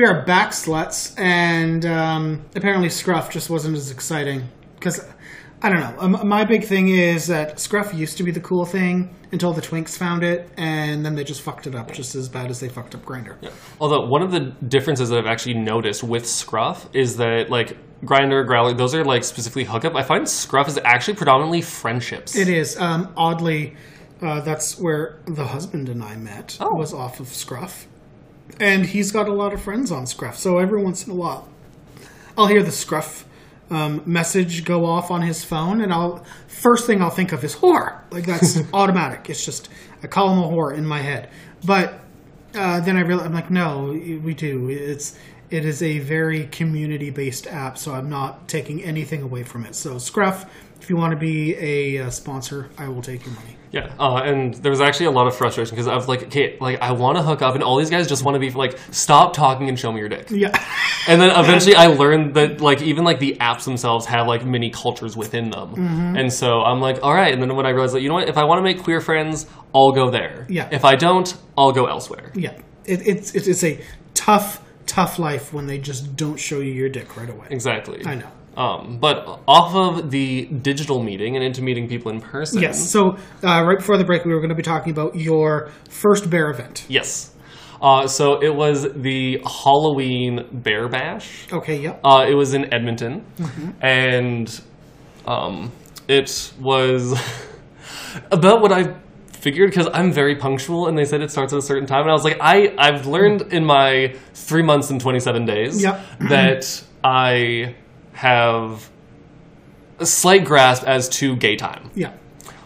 We 0.02 0.08
are 0.08 0.26
back, 0.26 0.50
sluts, 0.50 1.14
and 1.20 1.86
um, 1.86 2.44
apparently 2.56 2.90
Scruff 2.90 3.30
just 3.30 3.52
wasn't 3.52 3.78
as 3.78 3.92
exciting 3.92 4.50
because 4.74 5.00
I 5.62 5.70
don't 5.70 5.80
know. 5.80 5.96
Um, 6.00 6.28
my 6.28 6.44
big 6.44 6.64
thing 6.64 6.90
is 6.90 7.28
that 7.28 7.60
Scruff 7.60 7.94
used 7.94 8.18
to 8.18 8.24
be 8.24 8.32
the 8.32 8.40
cool 8.40 8.66
thing 8.66 9.16
until 9.32 9.54
the 9.54 9.62
Twinks 9.62 9.96
found 9.96 10.24
it, 10.24 10.50
and 10.58 11.06
then 11.06 11.14
they 11.14 11.24
just 11.24 11.44
fucked 11.44 11.68
it 11.68 11.76
up 11.76 11.92
just 11.92 12.16
as 12.16 12.30
bad 12.30 12.50
as 12.50 12.60
they 12.60 12.68
fucked 12.68 12.96
up 12.96 13.06
Grindr. 13.06 13.36
Yeah. 13.42 13.52
Although 13.80 14.08
one 14.08 14.24
of 14.24 14.32
the 14.32 14.56
differences 14.68 15.10
that 15.10 15.20
I've 15.20 15.28
actually 15.28 15.60
noticed 15.60 16.04
with 16.04 16.28
Scruff 16.28 16.90
is 16.96 17.18
that 17.18 17.52
like 17.52 17.78
Grindr, 18.04 18.44
Growlr, 18.48 18.76
those 18.76 18.96
are 18.96 19.06
like 19.06 19.24
specifically 19.24 19.66
hookup. 19.66 19.96
I 19.96 20.02
find 20.02 20.28
Scruff 20.28 20.68
is 20.68 20.80
actually 20.84 21.18
predominantly 21.18 21.62
friendships. 21.62 22.36
It 22.36 22.50
is. 22.50 22.76
Um, 22.76 23.14
oddly, 23.16 23.76
uh, 24.20 24.42
that's 24.42 24.80
where 24.80 25.22
the 25.28 25.46
husband 25.46 25.90
and 25.90 26.04
I 26.04 26.16
met. 26.16 26.58
Oh. 26.60 26.74
Was 26.74 26.92
off 26.92 27.20
of 27.20 27.28
Scruff, 27.28 27.86
and 28.60 28.86
he's 28.86 29.12
got 29.12 29.28
a 29.28 29.34
lot 29.34 29.54
of 29.54 29.62
friends 29.62 29.92
on 29.92 30.06
Scruff. 30.06 30.38
So 30.38 30.58
every 30.58 30.82
once 30.82 31.06
in 31.06 31.12
a 31.12 31.16
while, 31.16 31.48
I'll 32.38 32.48
hear 32.48 32.64
the 32.64 32.72
Scruff 32.72 33.26
um, 33.70 34.02
message 34.06 34.66
go 34.66 34.86
off 34.86 35.10
on 35.10 35.22
his 35.22 35.44
phone, 35.44 35.82
and 35.82 35.94
I'll 35.94 36.26
first 36.48 36.86
thing 36.86 37.02
I'll 37.02 37.10
think 37.10 37.32
of 37.32 37.44
is 37.44 37.56
whore. 37.56 38.02
Like 38.12 38.26
that's 38.26 38.60
automatic. 38.74 39.30
It's 39.30 39.44
just 39.44 39.70
I 40.04 40.08
call 40.08 40.32
him 40.34 40.40
a 40.40 40.48
whore 40.48 40.76
in 40.76 40.86
my 40.86 41.00
head. 41.00 41.30
But 41.64 42.02
uh, 42.54 42.82
then 42.82 42.98
I 42.98 43.02
realize 43.02 43.26
I'm 43.26 43.34
like, 43.34 43.50
no, 43.50 43.86
we 43.92 44.34
do. 44.34 44.70
It's 44.70 45.18
it 45.52 45.66
is 45.66 45.84
a 45.84 46.00
very 46.00 46.48
community 46.48 47.10
based 47.10 47.46
app, 47.48 47.78
so 47.78 47.94
I'm 47.94 48.10
not 48.10 48.48
taking 48.48 48.84
anything 48.84 49.22
away 49.22 49.44
from 49.44 49.66
it. 49.66 49.76
So 49.76 49.98
Scruff, 49.98 50.46
if 50.80 50.90
you 50.90 50.96
want 50.96 51.12
to 51.12 51.20
be 51.20 51.56
a 51.56 52.06
uh, 52.06 52.10
sponsor, 52.10 52.70
I 52.78 52.88
will 52.88 53.02
take 53.02 53.26
your 53.26 53.36
money. 53.36 53.58
Yeah, 53.72 53.94
uh, 54.00 54.22
and 54.24 54.54
there 54.56 54.70
was 54.72 54.82
actually 54.82 55.06
a 55.06 55.12
lot 55.12 55.28
of 55.28 55.36
frustration 55.36 55.76
because 55.76 55.88
I 55.88 55.96
was 55.96 56.08
like, 56.08 56.24
okay, 56.24 56.58
like 56.60 56.82
I 56.82 56.92
want 56.92 57.18
to 57.18 57.24
hook 57.24 57.42
up, 57.42 57.56
and 57.56 57.64
all 57.64 57.78
these 57.78 57.90
guys 57.90 58.08
just 58.08 58.24
want 58.26 58.36
to 58.36 58.40
be 58.40 58.50
like, 58.52 58.78
stop 58.92 59.34
talking 59.34 59.70
and 59.70 59.80
show 59.80 59.92
me 59.92 60.00
your 60.00 60.10
dick. 60.10 60.30
Yeah, 60.30 60.52
And 61.08 61.22
then 61.22 61.32
eventually 61.32 61.76
I 61.76 61.88
learned 61.88 62.36
that 62.36 62.62
like 62.62 62.82
even 62.82 63.04
like 63.04 63.20
the 63.20 63.38
apps 63.40 63.66
themselves 63.66 64.06
have 64.06 64.28
like 64.28 64.46
many 64.46 64.70
cultures 64.70 65.18
within 65.18 65.50
them. 65.50 65.72
Mm-hmm. 65.72 66.18
And 66.18 66.32
so 66.32 66.62
I'm 66.62 66.80
like, 66.80 67.00
all 67.04 67.14
right. 67.14 67.34
And 67.34 67.42
then 67.42 67.56
when 67.56 67.66
I 67.66 67.70
realized 67.70 67.96
that, 67.96 68.02
you 68.02 68.10
know 68.10 68.16
what, 68.16 68.30
if 68.30 68.38
I 68.38 68.44
want 68.44 68.60
to 68.60 68.64
make 68.64 68.84
queer 68.84 69.02
friends, 69.02 69.48
I'll 69.74 69.92
go 69.92 70.10
there. 70.12 70.46
Yeah. 70.50 70.70
If 70.72 70.86
I 70.86 70.96
don't, 70.96 71.34
I'll 71.58 71.72
go 71.72 71.86
elsewhere. 71.86 72.32
yeah. 72.36 72.58
It, 72.84 73.06
it's 73.08 73.36
it's 73.36 73.48
it's 73.48 73.64
a 73.64 73.80
tough 74.16 74.60
tough 74.86 75.20
life 75.20 75.54
when 75.54 75.68
they 75.68 75.78
just 75.78 76.16
don't 76.16 76.38
show 76.40 76.60
you 76.60 76.72
your 76.72 76.90
dick 76.90 77.16
right 77.18 77.30
away. 77.30 77.48
Exactly. 77.50 78.02
I 78.06 78.16
know. 78.16 78.28
Um, 78.58 78.98
but 79.00 79.40
off 79.48 79.74
of 79.76 80.12
the 80.12 80.46
digital 80.46 81.02
meeting 81.02 81.36
and 81.38 81.44
into 81.46 81.62
meeting 81.62 81.88
people 81.88 82.12
in 82.12 82.20
person. 82.20 82.62
Yes. 82.62 82.92
So 82.92 83.16
uh, 83.44 83.64
right 83.64 83.78
before 83.78 83.98
the 83.98 84.04
break, 84.04 84.26
we 84.26 84.34
were 84.34 84.40
going 84.42 84.50
to 84.50 84.56
be 84.56 84.62
talking 84.64 84.92
about 84.92 85.16
your 85.16 85.70
first 85.90 86.30
bear 86.30 86.50
event. 86.50 86.86
Yes. 86.90 87.34
Uh, 87.82 88.08
so 88.08 88.40
it 88.44 88.54
was 88.54 88.92
the 88.94 89.42
Halloween 89.64 90.46
Bear 90.52 90.90
Bash. 90.90 91.48
Okay. 91.52 91.80
Yep. 91.80 92.02
Uh, 92.04 92.26
it 92.30 92.36
was 92.36 92.54
in 92.54 92.72
Edmonton, 92.74 93.26
Mm-hmm. 93.40 93.70
and 93.84 94.62
um, 95.26 95.72
it 96.08 96.54
was 96.60 97.14
about 98.32 98.62
what 98.62 98.72
I 98.72 98.96
figured 99.42 99.72
because 99.72 99.90
I'm 99.94 100.12
very 100.12 100.36
punctual, 100.36 100.88
and 100.88 100.98
they 100.98 101.06
said 101.06 101.22
it 101.22 101.32
starts 101.32 101.52
at 101.54 101.60
a 101.60 101.62
certain 101.62 101.88
time, 101.88 102.02
and 102.02 102.10
I 102.10 102.14
was 102.14 102.24
like, 102.24 102.38
I 102.40 102.74
I've 102.78 103.06
learned 103.08 103.42
in 103.54 103.66
my 103.66 104.16
three 104.34 104.64
months 104.64 104.90
and 104.92 105.02
27 105.02 105.46
days 105.46 105.82
Yep. 105.84 106.00
that 106.30 106.84
I 107.04 107.76
have 108.14 108.90
a 110.00 110.06
slight 110.06 110.46
grasp 110.46 110.84
as 110.88 111.10
to 111.10 111.36
gay 111.36 111.56
time. 111.56 111.92
Yeah. 111.96 112.14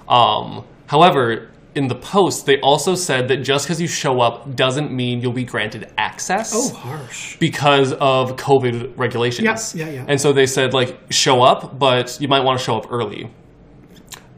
Um, 0.08 0.66
however, 0.88 1.50
in 1.76 1.88
the 1.88 1.96
post, 1.96 2.46
they 2.46 2.60
also 2.62 2.96
said 2.96 3.28
that 3.28 3.38
just 3.44 3.66
because 3.66 3.82
you 3.82 3.88
show 3.88 4.22
up 4.22 4.56
doesn't 4.56 4.92
mean 4.92 5.20
you'll 5.22 5.34
be 5.34 5.44
granted 5.44 5.92
access 5.98 6.54
Oh, 6.56 6.74
harsh. 6.74 7.38
because 7.38 7.92
of 7.94 8.38
COVID 8.38 8.98
regulations. 8.98 9.76
Yeah, 9.76 9.86
yeah, 9.88 9.92
yeah. 9.94 10.06
And 10.08 10.20
so 10.22 10.32
they 10.32 10.46
said 10.46 10.74
like 10.74 10.98
show 11.10 11.42
up, 11.42 11.78
but 11.78 12.18
you 12.22 12.28
might 12.30 12.44
want 12.46 12.58
to 12.60 12.64
show 12.64 12.78
up 12.78 12.88
early. 12.92 13.30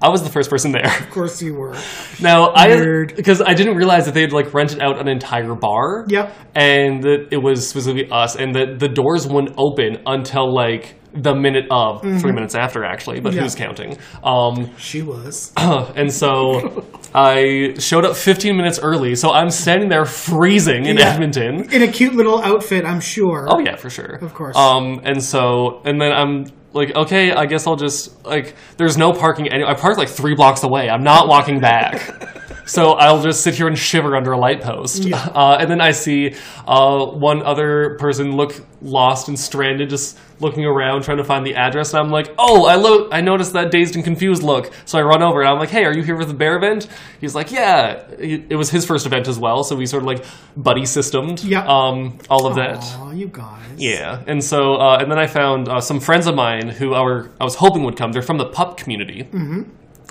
I 0.01 0.09
was 0.09 0.21
the 0.23 0.29
first 0.29 0.49
person 0.49 0.71
there. 0.71 0.85
Of 0.85 1.09
course 1.09 1.41
you 1.41 1.55
were. 1.55 1.73
Now 2.21 2.49
Nerd. 2.53 3.11
I 3.11 3.15
because 3.15 3.41
I 3.41 3.53
didn't 3.55 3.75
realize 3.77 4.05
that 4.05 4.13
they'd 4.13 4.31
like 4.31 4.53
rented 4.53 4.79
out 4.79 4.99
an 4.99 5.07
entire 5.07 5.55
bar. 5.55 6.05
Yep. 6.07 6.35
And 6.55 7.03
that 7.03 7.27
it 7.31 7.37
was 7.37 7.67
specifically 7.67 8.09
us, 8.11 8.35
and 8.35 8.53
that 8.55 8.79
the 8.79 8.89
doors 8.89 9.27
wouldn't 9.27 9.55
open 9.57 10.01
until 10.05 10.53
like 10.53 10.95
the 11.13 11.33
minute 11.33 11.65
of 11.71 12.01
three 12.21 12.31
minutes 12.31 12.53
after, 12.53 12.83
actually. 12.85 13.19
But 13.21 13.29
Mm-hmm. 13.29 13.37
Yeah. 13.37 13.43
who's 13.43 13.55
counting? 13.55 13.97
Um, 14.23 14.75
She 14.77 15.01
was. 15.01 15.51
and 15.57 16.13
so 16.13 16.85
I 17.15 17.73
showed 17.79 18.05
up 18.05 18.15
15 18.15 18.55
minutes 18.55 18.77
early. 18.79 19.15
So 19.15 19.31
I'm 19.31 19.49
standing 19.49 19.89
there 19.89 20.05
freezing 20.05 20.85
in 20.85 20.97
Yeah. 20.97 21.13
Edmonton. 21.13 21.71
In 21.73 21.81
a 21.81 21.87
cute 21.87 22.13
little 22.13 22.39
outfit, 22.43 22.85
I'm 22.85 22.99
sure. 22.99 23.47
Oh 23.49 23.57
yeah, 23.59 23.77
for 23.77 23.89
sure. 23.89 24.19
Of 24.21 24.35
course. 24.35 24.55
Um, 24.55 25.01
and 25.03 25.23
so, 25.23 25.81
and 25.85 25.99
then 25.99 26.11
I'm 26.11 26.45
like, 26.77 26.95
okay, 26.95 27.31
I 27.33 27.45
guess 27.45 27.67
I'll 27.67 27.75
just 27.75 28.25
like. 28.25 28.55
There's 28.77 28.97
no 28.97 29.11
parking. 29.11 29.49
Any- 29.49 29.63
I 29.65 29.73
parked 29.73 29.97
like 29.97 30.09
three 30.09 30.35
blocks 30.35 30.63
away. 30.63 30.89
I'm 30.89 31.03
not 31.03 31.27
walking 31.27 31.59
back. 31.59 32.09
So 32.67 32.91
I'll 32.93 33.21
just 33.23 33.41
sit 33.41 33.55
here 33.55 33.67
and 33.67 33.77
shiver 33.77 34.15
under 34.15 34.31
a 34.33 34.37
light 34.37 34.61
post. 34.61 35.03
Yeah. 35.05 35.17
Uh, 35.33 35.57
and 35.59 35.71
then 35.71 35.81
I 35.81 35.91
see 35.91 36.35
uh, 36.67 37.05
one 37.05 37.41
other 37.43 37.95
person 37.97 38.35
look 38.35 38.53
lost 38.81 39.27
and 39.27 39.39
stranded, 39.39 39.89
just 39.89 40.19
looking 40.39 40.65
around 40.65 41.01
trying 41.03 41.17
to 41.17 41.23
find 41.23 41.45
the 41.45 41.55
address. 41.55 41.93
And 41.93 41.99
I'm 41.99 42.11
like, 42.11 42.33
oh, 42.37 42.65
I 42.65 42.75
lo- 42.75 43.09
I 43.11 43.21
noticed 43.21 43.53
that 43.53 43.71
dazed 43.71 43.95
and 43.95 44.03
confused 44.03 44.43
look. 44.43 44.71
So 44.85 44.99
I 44.99 45.01
run 45.01 45.23
over 45.23 45.41
and 45.41 45.49
I'm 45.49 45.57
like, 45.57 45.69
hey, 45.69 45.85
are 45.85 45.93
you 45.93 46.03
here 46.03 46.15
for 46.17 46.25
the 46.25 46.33
bear 46.33 46.57
event? 46.57 46.87
He's 47.19 47.33
like, 47.33 47.51
yeah. 47.51 48.03
It 48.19 48.55
was 48.57 48.69
his 48.69 48.85
first 48.85 49.05
event 49.05 49.27
as 49.27 49.39
well, 49.39 49.63
so 49.63 49.75
we 49.75 49.85
sort 49.85 50.03
of 50.03 50.07
like 50.07 50.23
buddy 50.55 50.85
systemed 50.85 51.43
Yeah. 51.43 51.65
um, 51.65 52.19
all 52.29 52.45
of 52.45 52.55
that. 52.55 52.77
Aw, 52.83 53.11
you 53.11 53.27
guys. 53.27 53.63
Yeah, 53.77 54.23
and 54.27 54.43
so 54.43 54.75
uh, 54.75 54.97
and 54.99 55.11
then 55.11 55.19
I 55.19 55.27
found 55.27 55.69
uh, 55.69 55.79
some 55.81 55.99
friends 55.99 56.27
of 56.27 56.35
mine 56.35 56.67
who 56.69 56.93
I, 56.93 57.01
were, 57.01 57.31
I 57.39 57.43
was 57.43 57.55
hoping 57.55 57.83
would 57.83 57.95
come. 57.95 58.11
They're 58.11 58.21
from 58.23 58.37
the 58.39 58.45
pup 58.47 58.75
community. 58.77 59.23
Mm-hmm. 59.23 59.63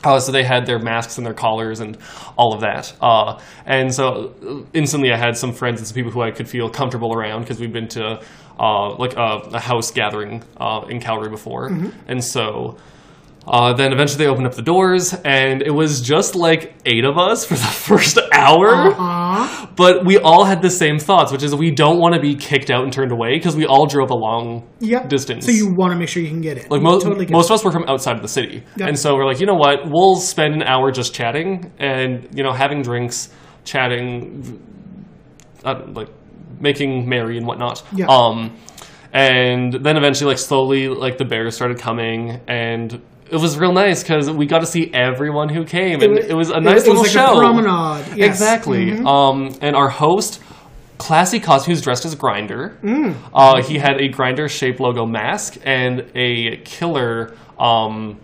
Uh, 0.07 0.21
so 0.21 0.31
they 0.31 0.45
had 0.45 0.67
their 0.67 0.79
masks 0.79 1.19
and 1.19 1.27
their 1.27 1.35
collars 1.35 1.81
and 1.81 1.99
all 2.39 2.55
of 2.55 2.61
that. 2.61 2.95
Uh, 3.01 3.41
and 3.67 3.93
so 3.93 4.33
uh, 4.47 4.63
instantly 4.73 5.11
I 5.13 5.17
had 5.17 5.37
some 5.37 5.53
friends 5.53 5.81
and 5.81 5.87
some 5.89 5.97
people 5.97 6.13
who 6.13 6.23
I 6.23 6.31
could 6.31 6.49
feel 6.49 6.71
comfortable 6.71 7.13
around 7.13 7.41
because 7.41 7.59
we've 7.59 7.73
been 7.73 7.89
to 7.89 8.21
uh, 8.59 8.95
like 8.97 9.15
a, 9.17 9.31
a 9.53 9.61
house 9.61 9.91
gathering 9.91 10.45
uh, 10.59 10.87
in 10.89 11.01
Calgary 11.01 11.31
before. 11.31 11.67
And 12.07 12.23
so 12.23 12.79
uh, 13.47 13.73
then 13.73 13.93
eventually 13.93 14.25
they 14.25 14.31
opened 14.31 14.47
up 14.47 14.55
the 14.55 14.63
doors 14.63 15.15
and 15.25 15.63
it 15.63 15.71
was 15.71 16.01
just 16.01 16.35
like 16.35 16.75
eight 16.85 17.05
of 17.05 17.17
us 17.17 17.45
for 17.45 17.55
the 17.55 17.61
first 17.89 18.19
hour. 18.33 18.67
Aw. 18.99 19.71
But 19.77 20.05
we 20.05 20.19
all 20.19 20.45
had 20.45 20.63
the 20.63 20.71
same 20.71 20.99
thoughts, 20.99 21.31
which 21.31 21.43
is 21.43 21.55
we 21.55 21.71
don't 21.71 21.99
want 21.99 22.15
to 22.15 22.21
be 22.21 22.35
kicked 22.35 22.71
out 22.71 22.83
and 22.85 22.93
turned 22.93 23.13
away 23.13 23.37
because 23.37 23.55
we 23.55 23.65
all 23.67 23.87
drove 23.87 24.11
a 24.11 24.15
long 24.17 24.67
Yep. 24.81 25.09
distance. 25.09 25.45
So 25.47 25.53
you 25.53 25.73
want 25.77 25.93
to 25.93 25.99
make 25.99 26.09
sure 26.09 26.23
you 26.23 26.29
can 26.29 26.41
get 26.41 26.59
in. 26.59 26.67
like 26.71 26.83
most, 26.83 27.05
totally 27.05 27.27
most 27.27 27.51
of 27.51 27.55
us 27.55 27.65
were 27.65 27.71
from 27.73 27.85
outside 27.89 28.17
of 28.17 28.23
the 28.23 28.29
city, 28.29 28.65
Yeah. 28.77 28.87
and 28.89 28.99
so 28.99 29.15
we're 29.15 29.27
like, 29.27 29.39
you 29.41 29.47
know 29.47 29.55
what? 29.55 29.81
We'll 29.89 30.17
spend 30.17 30.55
an 30.55 30.63
hour 30.63 30.91
just 30.91 31.15
chatting 31.15 31.71
and 31.79 32.29
you 32.35 32.43
know 32.43 32.53
having 32.53 32.83
drinks, 32.83 33.29
chatting, 33.65 34.61
uh, 35.65 35.83
like 35.93 36.09
making 36.61 37.09
merry 37.09 37.37
and 37.37 37.47
whatnot. 37.47 37.83
Yeah. 37.95 38.07
Um, 38.09 38.57
and 39.13 39.73
then 39.73 39.97
eventually, 39.97 40.29
like 40.31 40.39
slowly, 40.39 40.89
like 40.89 41.17
the 41.19 41.25
bears 41.25 41.55
started 41.55 41.79
coming, 41.79 42.41
and 42.49 43.01
it 43.31 43.37
was 43.37 43.59
real 43.59 43.73
nice 43.73 44.03
because 44.03 44.31
we 44.31 44.47
got 44.47 44.61
to 44.61 44.67
see 44.67 44.91
everyone 44.93 45.49
who 45.49 45.65
came, 45.65 46.01
and 46.03 46.19
it 46.19 46.35
was, 46.35 46.51
a 46.51 46.61
nice 46.61 46.83
it 46.85 46.89
little 46.89 47.03
was 47.03 47.15
like 47.15 47.27
show. 47.27 47.37
A 47.37 47.39
promenade. 47.39 48.17
Yes. 48.17 48.29
Exactly. 48.29 48.87
Mhm. 48.93 49.07
Um, 49.07 49.59
and 49.61 49.75
our 49.75 49.89
host, 49.89 50.41
classy 50.99 51.41
costume, 51.41 51.73
who's 51.73 51.83
dressed 51.83 52.05
as 52.05 52.15
Grindr. 52.15 52.79
Mm. 52.81 53.15
Uh, 53.35 53.63
he 53.63 53.79
had 53.79 54.01
a 54.01 54.09
Grindr 54.09 54.49
shaped 54.49 54.81
logo 54.81 55.07
mask 55.07 55.59
and 55.65 56.05
a 56.15 56.59
killer 56.59 57.35
um, 57.59 58.19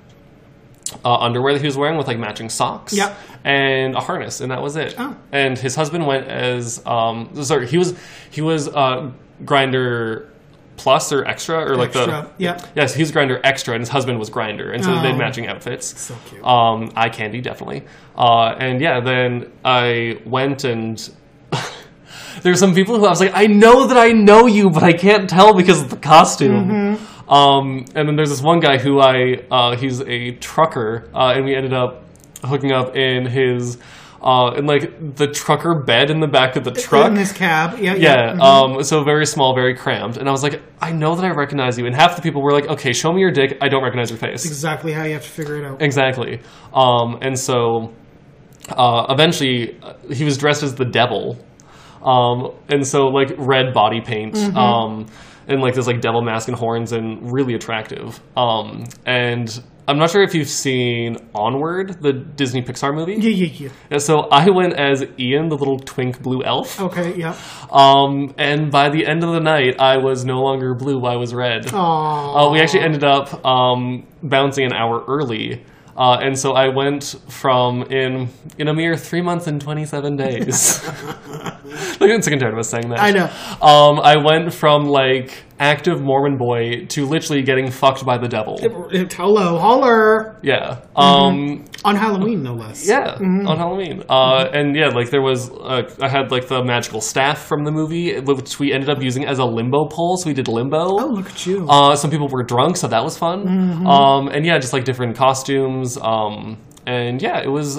uh, 1.05 1.17
underwear 1.17 1.53
that 1.55 1.61
he 1.61 1.67
was 1.67 1.77
wearing 1.77 1.99
with 1.99 2.07
like 2.07 2.19
matching 2.19 2.49
socks. 2.49 2.93
Yep. 2.93 3.17
And 3.45 3.97
a 3.97 4.01
harness, 4.01 4.41
and 4.41 4.53
that 4.53 4.63
was 4.63 4.77
it. 4.77 4.95
Oh. 4.97 5.17
And 5.33 5.59
his 5.59 5.75
husband 5.75 6.07
went 6.07 6.29
as 6.29 6.81
um, 6.87 7.31
sorry, 7.43 7.67
he 7.67 7.77
was 7.77 7.95
he 8.31 8.41
was 8.41 8.69
uh, 8.69 9.11
Grindr 9.43 10.29
plus 10.83 11.13
or 11.13 11.25
extra 11.25 11.59
or 11.65 11.77
like 11.77 11.95
Extra, 11.95 12.07
the 12.07 12.31
yeah. 12.39 12.59
yes 12.75 12.95
he 12.95 13.03
was 13.03 13.13
Grindr 13.13 13.41
extra 13.45 13.75
and 13.75 13.81
his 13.83 13.89
husband 13.89 14.19
was 14.19 14.31
Grindr 14.31 14.75
and 14.75 14.83
so 14.85 14.91
they 14.91 14.97
Oh. 14.97 15.01
had 15.01 15.19
matching 15.19 15.47
outfits. 15.47 15.99
So 16.01 16.15
cute. 16.29 16.45
Um, 16.45 16.91
eye 16.97 17.09
candy, 17.09 17.41
definitely. 17.41 17.85
Uh, 18.17 18.49
and 18.59 18.81
yeah, 18.81 19.01
then 19.01 19.53
I 19.65 20.21
went 20.27 20.65
and 20.65 20.97
there's 22.43 22.59
some 22.59 22.75
people 22.75 22.99
who 22.99 23.07
I 23.07 23.11
was 23.11 23.21
like, 23.21 23.33
I 23.35 23.47
know 23.47 23.87
that 23.87 23.97
I 23.97 24.09
know 24.13 24.47
you, 24.47 24.71
but 24.71 24.83
I 24.83 24.93
can't 24.93 25.29
tell 25.29 25.55
because 25.55 25.83
of 25.83 25.91
the 25.91 25.97
costume. 25.97 26.69
Mm-hmm. 26.69 27.33
Um, 27.33 27.85
and 27.95 28.09
then 28.09 28.17
there's 28.17 28.31
this 28.31 28.43
one 28.43 28.61
guy 28.61 28.79
who 28.79 29.01
I, 29.01 29.45
uh, 29.51 29.77
he's 29.77 30.01
a 30.01 30.33
trucker, 30.33 31.09
uh, 31.15 31.33
and 31.35 31.45
we 31.45 31.55
ended 31.55 31.73
up 31.73 32.05
hooking 32.45 32.73
up 32.73 32.97
in 32.97 33.25
his, 33.27 33.79
uh, 34.23 34.55
in 34.57 34.67
like 34.67 35.17
the 35.17 35.27
trucker 35.27 35.83
bed 35.85 36.09
in 36.11 36.21
the 36.21 36.29
back 36.29 36.55
of 36.57 36.63
the 36.65 36.71
truck. 36.71 37.11
In 37.11 37.17
his 37.17 37.33
cab. 37.33 37.79
Yeah. 37.79 37.95
Yeah, 37.95 37.97
Yeah. 37.97 38.33
mhm. 38.35 38.77
um, 38.77 38.83
so 38.85 39.03
very 39.03 39.27
small, 39.27 39.55
very 39.55 39.75
cramped. 39.75 40.17
And 40.17 40.29
I 40.29 40.33
was 40.33 40.43
like, 40.45 40.63
I 40.81 40.93
know 40.93 41.17
that 41.17 41.25
I 41.25 41.31
recognize 41.31 41.77
you. 41.79 41.87
And 41.87 41.95
half 41.95 42.15
the 42.17 42.23
people 42.23 42.41
were 42.43 42.53
like, 42.53 42.69
okay, 42.69 42.93
show 42.93 43.13
me 43.13 43.21
your 43.21 43.33
dick. 43.33 43.59
I 43.61 43.69
don't 43.69 43.83
recognize 43.83 44.11
your 44.11 44.19
face. 44.19 44.45
exactly 44.47 44.93
how 44.93 45.03
you 45.05 45.15
have 45.15 45.23
to 45.25 45.29
figure 45.29 45.57
it 45.57 45.65
out. 45.65 45.83
Exactly. 45.83 46.41
Um, 46.73 47.19
and 47.21 47.37
so 47.39 47.93
uh, 48.71 49.07
eventually 49.11 49.79
uh, 49.83 49.95
he 50.13 50.25
was 50.25 50.39
dressed 50.39 50.63
as 50.63 50.75
the 50.77 50.85
devil. 50.85 51.37
Um, 52.05 52.53
and 52.69 52.87
so 52.87 53.07
like 53.09 53.33
red 53.39 53.75
body 53.75 54.01
paint. 54.01 54.37
Um, 54.57 55.07
and 55.49 55.61
like 55.61 55.75
this 55.75 55.89
like 55.89 56.01
devil 56.01 56.23
mask 56.23 56.47
and 56.49 56.57
horns 56.57 56.93
and 56.93 57.33
really 57.33 57.55
attractive. 57.55 58.21
Um, 58.37 58.85
and 59.05 59.63
I'm 59.89 59.99
not 59.99 60.11
sure 60.11 60.23
if 60.23 60.35
you've 60.35 60.49
seen 60.49 61.17
Onward, 61.35 62.01
the 62.01 62.13
Disney 62.13 62.63
Pixar 62.63 62.95
movie. 62.95 63.15
Yeah, 63.15 63.31
yeah, 63.31 63.47
yeah. 63.47 63.69
And 63.91 64.01
so 64.01 64.29
I 64.31 64.49
went 64.51 64.75
as 64.75 65.05
Ian, 65.19 65.49
the 65.49 65.57
little 65.57 65.79
twink 65.79 66.23
blue 66.23 66.45
elf. 66.45 66.81
Okay, 66.81 67.17
yeah. 67.17 67.37
Um, 67.71 68.35
and 68.39 68.71
by 68.71 68.91
the 68.91 69.07
end 69.07 69.25
of 69.25 69.33
the 69.33 69.41
night, 69.41 69.81
I 69.81 69.97
was 69.97 70.25
no 70.25 70.41
longer 70.41 70.75
blue; 70.75 71.05
I 71.05 71.17
was 71.17 71.35
red. 71.35 71.65
Aww. 71.67 72.49
Uh, 72.49 72.51
we 72.53 72.61
actually 72.61 72.85
ended 72.85 73.03
up 73.03 73.45
um, 73.45 74.07
bouncing 74.23 74.65
an 74.67 74.73
hour 74.73 75.05
early. 75.09 75.65
Uh, 75.97 76.19
and 76.23 76.39
so 76.39 76.53
I 76.53 76.69
went 76.69 77.17
from 77.29 77.83
in 77.83 78.29
in 78.59 78.69
a 78.69 78.75
mere 78.75 78.97
three 78.97 79.21
months 79.21 79.47
and 79.47 79.61
twenty 79.61 79.85
seven 79.85 80.17
days. 80.17 80.83
Look, 82.01 82.11
I'm 82.11 82.23
sick 82.23 82.33
and 82.33 82.41
tired 82.41 82.55
of 82.55 82.59
us 82.59 82.71
saying 82.71 82.89
that. 82.91 83.01
I 83.01 83.11
know. 83.11 83.25
Um, 83.61 84.01
I 84.01 84.17
went 84.17 84.55
from 84.55 84.87
like 84.87 85.45
active 85.63 86.03
Mormon 86.03 86.37
boy 86.37 86.87
to 86.87 87.07
literally 87.07 87.43
getting 87.43 87.71
fucked 87.71 88.05
by 88.05 88.19
the 88.19 88.27
devil. 88.29 88.59
Hello, 88.61 89.59
holler. 89.59 90.37
Yeah. 90.43 90.81
Um, 90.97 91.65
On 91.85 91.95
Halloween, 91.95 92.43
no 92.43 92.55
less. 92.55 92.87
yeah, 92.87 93.15
on 93.15 93.57
Halloween. 93.57 94.03
Uh, 94.09 94.49
and 94.53 94.75
yeah, 94.75 94.89
like 94.89 95.11
there 95.11 95.23
was, 95.23 95.51
uh, 95.51 95.83
I 96.01 96.09
had 96.09 96.31
like 96.33 96.49
the 96.49 96.65
magical 96.65 97.01
staff 97.01 97.39
from 97.47 97.65
the 97.65 97.71
movie, 97.71 98.19
which 98.21 98.59
we 98.59 98.73
ended 98.73 98.91
up 98.91 99.01
using 99.01 99.25
as 99.25 99.39
a 99.39 99.45
limbo 99.45 99.87
pole. 99.87 100.17
So 100.17 100.29
we 100.29 100.35
did 100.35 100.49
limbo. 100.49 100.81
Oh, 100.99 101.07
look 101.07 101.31
at 101.31 101.47
you. 101.47 101.67
Uh, 101.69 101.95
some 101.95 102.11
people 102.11 102.29
were 102.29 102.43
drunk, 102.43 102.77
so 102.77 102.89
that 102.89 103.03
was 103.05 103.17
fun. 103.17 103.87
Um, 103.87 104.29
and 104.29 104.45
yeah, 104.45 104.59
just 104.59 104.73
like 104.73 104.85
different 104.85 105.17
costumes. 105.17 105.97
Um, 105.97 106.59
and 106.87 107.23
yeah, 107.23 107.39
it 107.41 107.49
was 107.51 107.79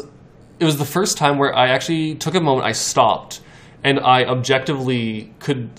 it 0.60 0.66
was 0.66 0.78
the 0.78 0.86
first 0.86 1.18
time 1.18 1.38
where 1.38 1.54
I 1.54 1.68
actually 1.70 2.16
took 2.16 2.36
a 2.36 2.42
moment. 2.42 2.66
I 2.66 2.72
stopped, 2.72 3.42
and 3.84 4.00
I 4.00 4.24
objectively 4.24 5.34
could. 5.40 5.70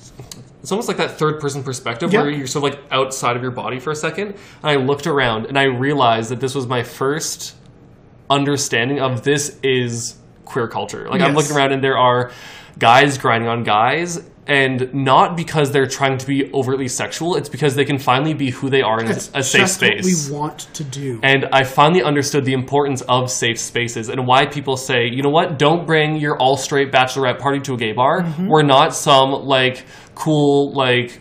It's 0.65 0.73
almost 0.73 0.89
like 0.89 0.97
that 0.97 1.19
third 1.19 1.41
person 1.41 1.62
perspective 1.62 2.11
Yeah. 2.11 2.23
where 2.23 2.31
you're 2.31 2.47
sort 2.47 2.65
of 2.65 2.71
like 2.79 2.83
outside 2.91 3.37
of 3.37 3.43
your 3.43 3.51
body 3.51 3.79
for 3.79 3.91
a 3.91 3.95
second. 3.95 4.29
And 4.29 4.37
I 4.62 4.77
looked 4.77 5.07
around, 5.07 5.45
and 5.45 5.59
I 5.59 5.65
realized 5.65 6.31
that 6.31 6.41
this 6.41 6.55
was 6.55 6.67
my 6.67 6.83
first 6.83 7.55
understanding 8.31 8.99
of 8.99 9.25
this 9.25 9.59
is 9.62 10.17
queer 10.47 10.67
culture. 10.67 11.07
Like 11.11 11.21
I'm 11.21 11.35
looking 11.35 11.55
around, 11.55 11.73
and 11.73 11.85
there 11.85 11.99
are 11.99 12.31
guys 12.79 13.19
grinding 13.19 13.47
on 13.47 13.62
guys. 13.62 14.23
And 14.47 14.93
not 14.93 15.37
because 15.39 15.71
they're 15.73 15.87
trying 15.87 16.19
to 16.19 16.27
be 16.27 16.53
overtly 16.53 16.87
sexual, 16.89 17.37
it's 17.37 17.49
because 17.49 17.75
they 17.75 17.85
can 17.85 17.99
finally 17.99 18.35
be 18.35 18.51
who 18.51 18.69
they 18.69 18.83
are 18.83 19.01
in 19.01 19.09
a, 19.09 19.43
safe 19.43 19.63
just 19.63 19.75
space. 19.77 20.29
what 20.31 20.35
we 20.35 20.39
want 20.39 20.59
to 20.75 20.85
do. 20.85 21.19
And 21.23 21.47
I 21.47 21.65
finally 21.65 22.03
understood 22.03 22.45
the 22.45 22.53
importance 22.53 23.01
of 23.09 23.31
safe 23.31 23.59
spaces 23.59 24.11
and 24.11 24.27
why 24.27 24.45
people 24.45 24.77
say, 24.77 25.07
you 25.07 25.23
know 25.23 25.31
what, 25.31 25.59
don't 25.59 25.87
bring 25.87 26.17
your 26.17 26.37
all 26.39 26.59
straight 26.59 26.93
bachelorette 26.93 27.39
party 27.39 27.61
to 27.61 27.75
a 27.75 27.77
gay 27.79 27.93
bar. 27.93 28.21
Mm-hmm. 28.21 28.49
We're 28.49 28.65
not 28.65 28.95
some 28.95 29.31
like 29.31 29.87
cool 30.15 30.75
like 30.75 31.21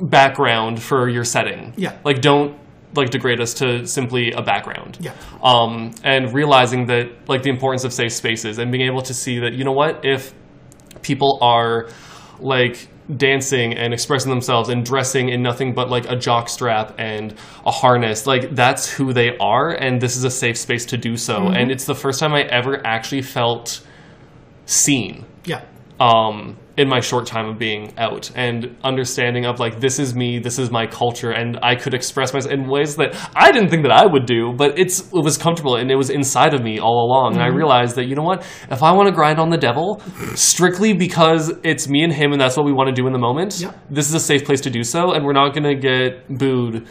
background 0.00 0.82
for 0.82 1.08
your 1.10 1.24
setting. 1.24 1.74
Yeah. 1.76 1.98
Like 2.04 2.22
don't 2.22 2.58
like 2.94 3.10
degrade 3.10 3.40
us 3.40 3.52
to 3.54 3.86
simply 3.86 4.32
a 4.32 4.42
background. 4.42 4.96
Yeah. 5.00 5.12
Um, 5.42 5.92
and 6.02 6.32
realizing 6.32 6.86
that 6.86 7.28
like 7.28 7.42
the 7.42 7.50
importance 7.50 7.84
of 7.84 7.92
safe 7.92 8.12
spaces 8.12 8.58
and 8.58 8.72
being 8.72 8.86
able 8.86 9.02
to 9.02 9.12
see 9.12 9.40
that, 9.40 9.52
you 9.52 9.64
know 9.64 9.72
what, 9.72 10.04
if 10.04 10.32
people 11.02 11.38
are 11.42 11.88
like 12.40 12.88
dancing 13.14 13.74
and 13.74 13.94
expressing 13.94 14.30
themselves 14.30 14.68
and 14.68 14.84
dressing 14.84 15.28
in 15.28 15.42
nothing 15.42 15.74
but 15.74 15.88
like 15.88 16.08
a 16.10 16.16
jock 16.16 16.48
strap 16.48 16.94
and 16.98 17.34
a 17.64 17.70
harness. 17.70 18.26
Like 18.26 18.54
that's 18.54 18.90
who 18.90 19.12
they 19.12 19.36
are 19.38 19.70
and 19.70 20.00
this 20.00 20.16
is 20.16 20.24
a 20.24 20.30
safe 20.30 20.56
space 20.58 20.86
to 20.86 20.96
do 20.96 21.16
so. 21.16 21.48
And 21.48 21.70
it's 21.70 21.84
the 21.84 21.94
first 21.94 22.18
time 22.20 22.32
i 22.34 22.42
ever 22.42 22.84
actually 22.84 23.22
felt 23.22 23.86
seen. 24.66 25.24
Yeah. 25.44 25.62
um, 26.00 26.56
in 26.76 26.88
my 26.88 27.00
short 27.00 27.26
time 27.26 27.46
of 27.48 27.58
being 27.58 27.92
out 27.96 28.30
and 28.34 28.76
understanding 28.84 29.46
of 29.46 29.58
like 29.58 29.80
this 29.80 29.98
is 29.98 30.14
me, 30.14 30.38
this 30.38 30.58
is 30.58 30.70
my 30.70 30.86
culture, 30.86 31.30
and 31.30 31.58
I 31.62 31.74
could 31.74 31.94
express 31.94 32.34
myself 32.34 32.52
in 32.52 32.68
ways 32.68 32.96
that 32.96 33.16
I 33.34 33.50
didn't 33.50 33.70
think 33.70 33.82
that 33.84 33.92
I 33.92 34.04
would 34.04 34.26
do, 34.26 34.52
but 34.56 34.78
it's 34.78 35.00
it 35.00 35.24
was 35.24 35.38
comfortable 35.38 35.76
and 35.76 35.90
it 35.90 35.96
was 35.96 36.10
inside 36.10 36.52
of 36.52 36.62
me 36.62 36.78
all 36.78 37.06
along. 37.06 37.34
And 37.34 37.42
I 37.42 37.48
mm-hmm. 37.48 37.56
realized 37.56 37.96
that 37.96 38.06
you 38.06 38.14
know 38.14 38.22
what, 38.22 38.44
if 38.70 38.82
I 38.82 38.92
want 38.92 39.08
to 39.08 39.14
grind 39.14 39.38
on 39.38 39.48
the 39.48 39.56
devil 39.56 40.02
strictly 40.34 40.92
because 40.92 41.52
it's 41.62 41.88
me 41.88 42.02
and 42.02 42.12
him 42.12 42.32
and 42.32 42.40
that's 42.40 42.56
what 42.56 42.66
we 42.66 42.72
want 42.72 42.88
to 42.88 42.94
do 42.94 43.06
in 43.06 43.12
the 43.12 43.18
moment, 43.18 43.60
Yeah. 43.60 43.72
this 43.90 44.08
is 44.08 44.14
a 44.14 44.20
safe 44.20 44.44
place 44.44 44.60
to 44.62 44.70
do 44.70 44.84
so, 44.84 45.12
and 45.12 45.24
we're 45.24 45.32
not 45.32 45.54
going 45.54 45.64
to 45.64 45.74
get 45.74 46.28
booed 46.28 46.86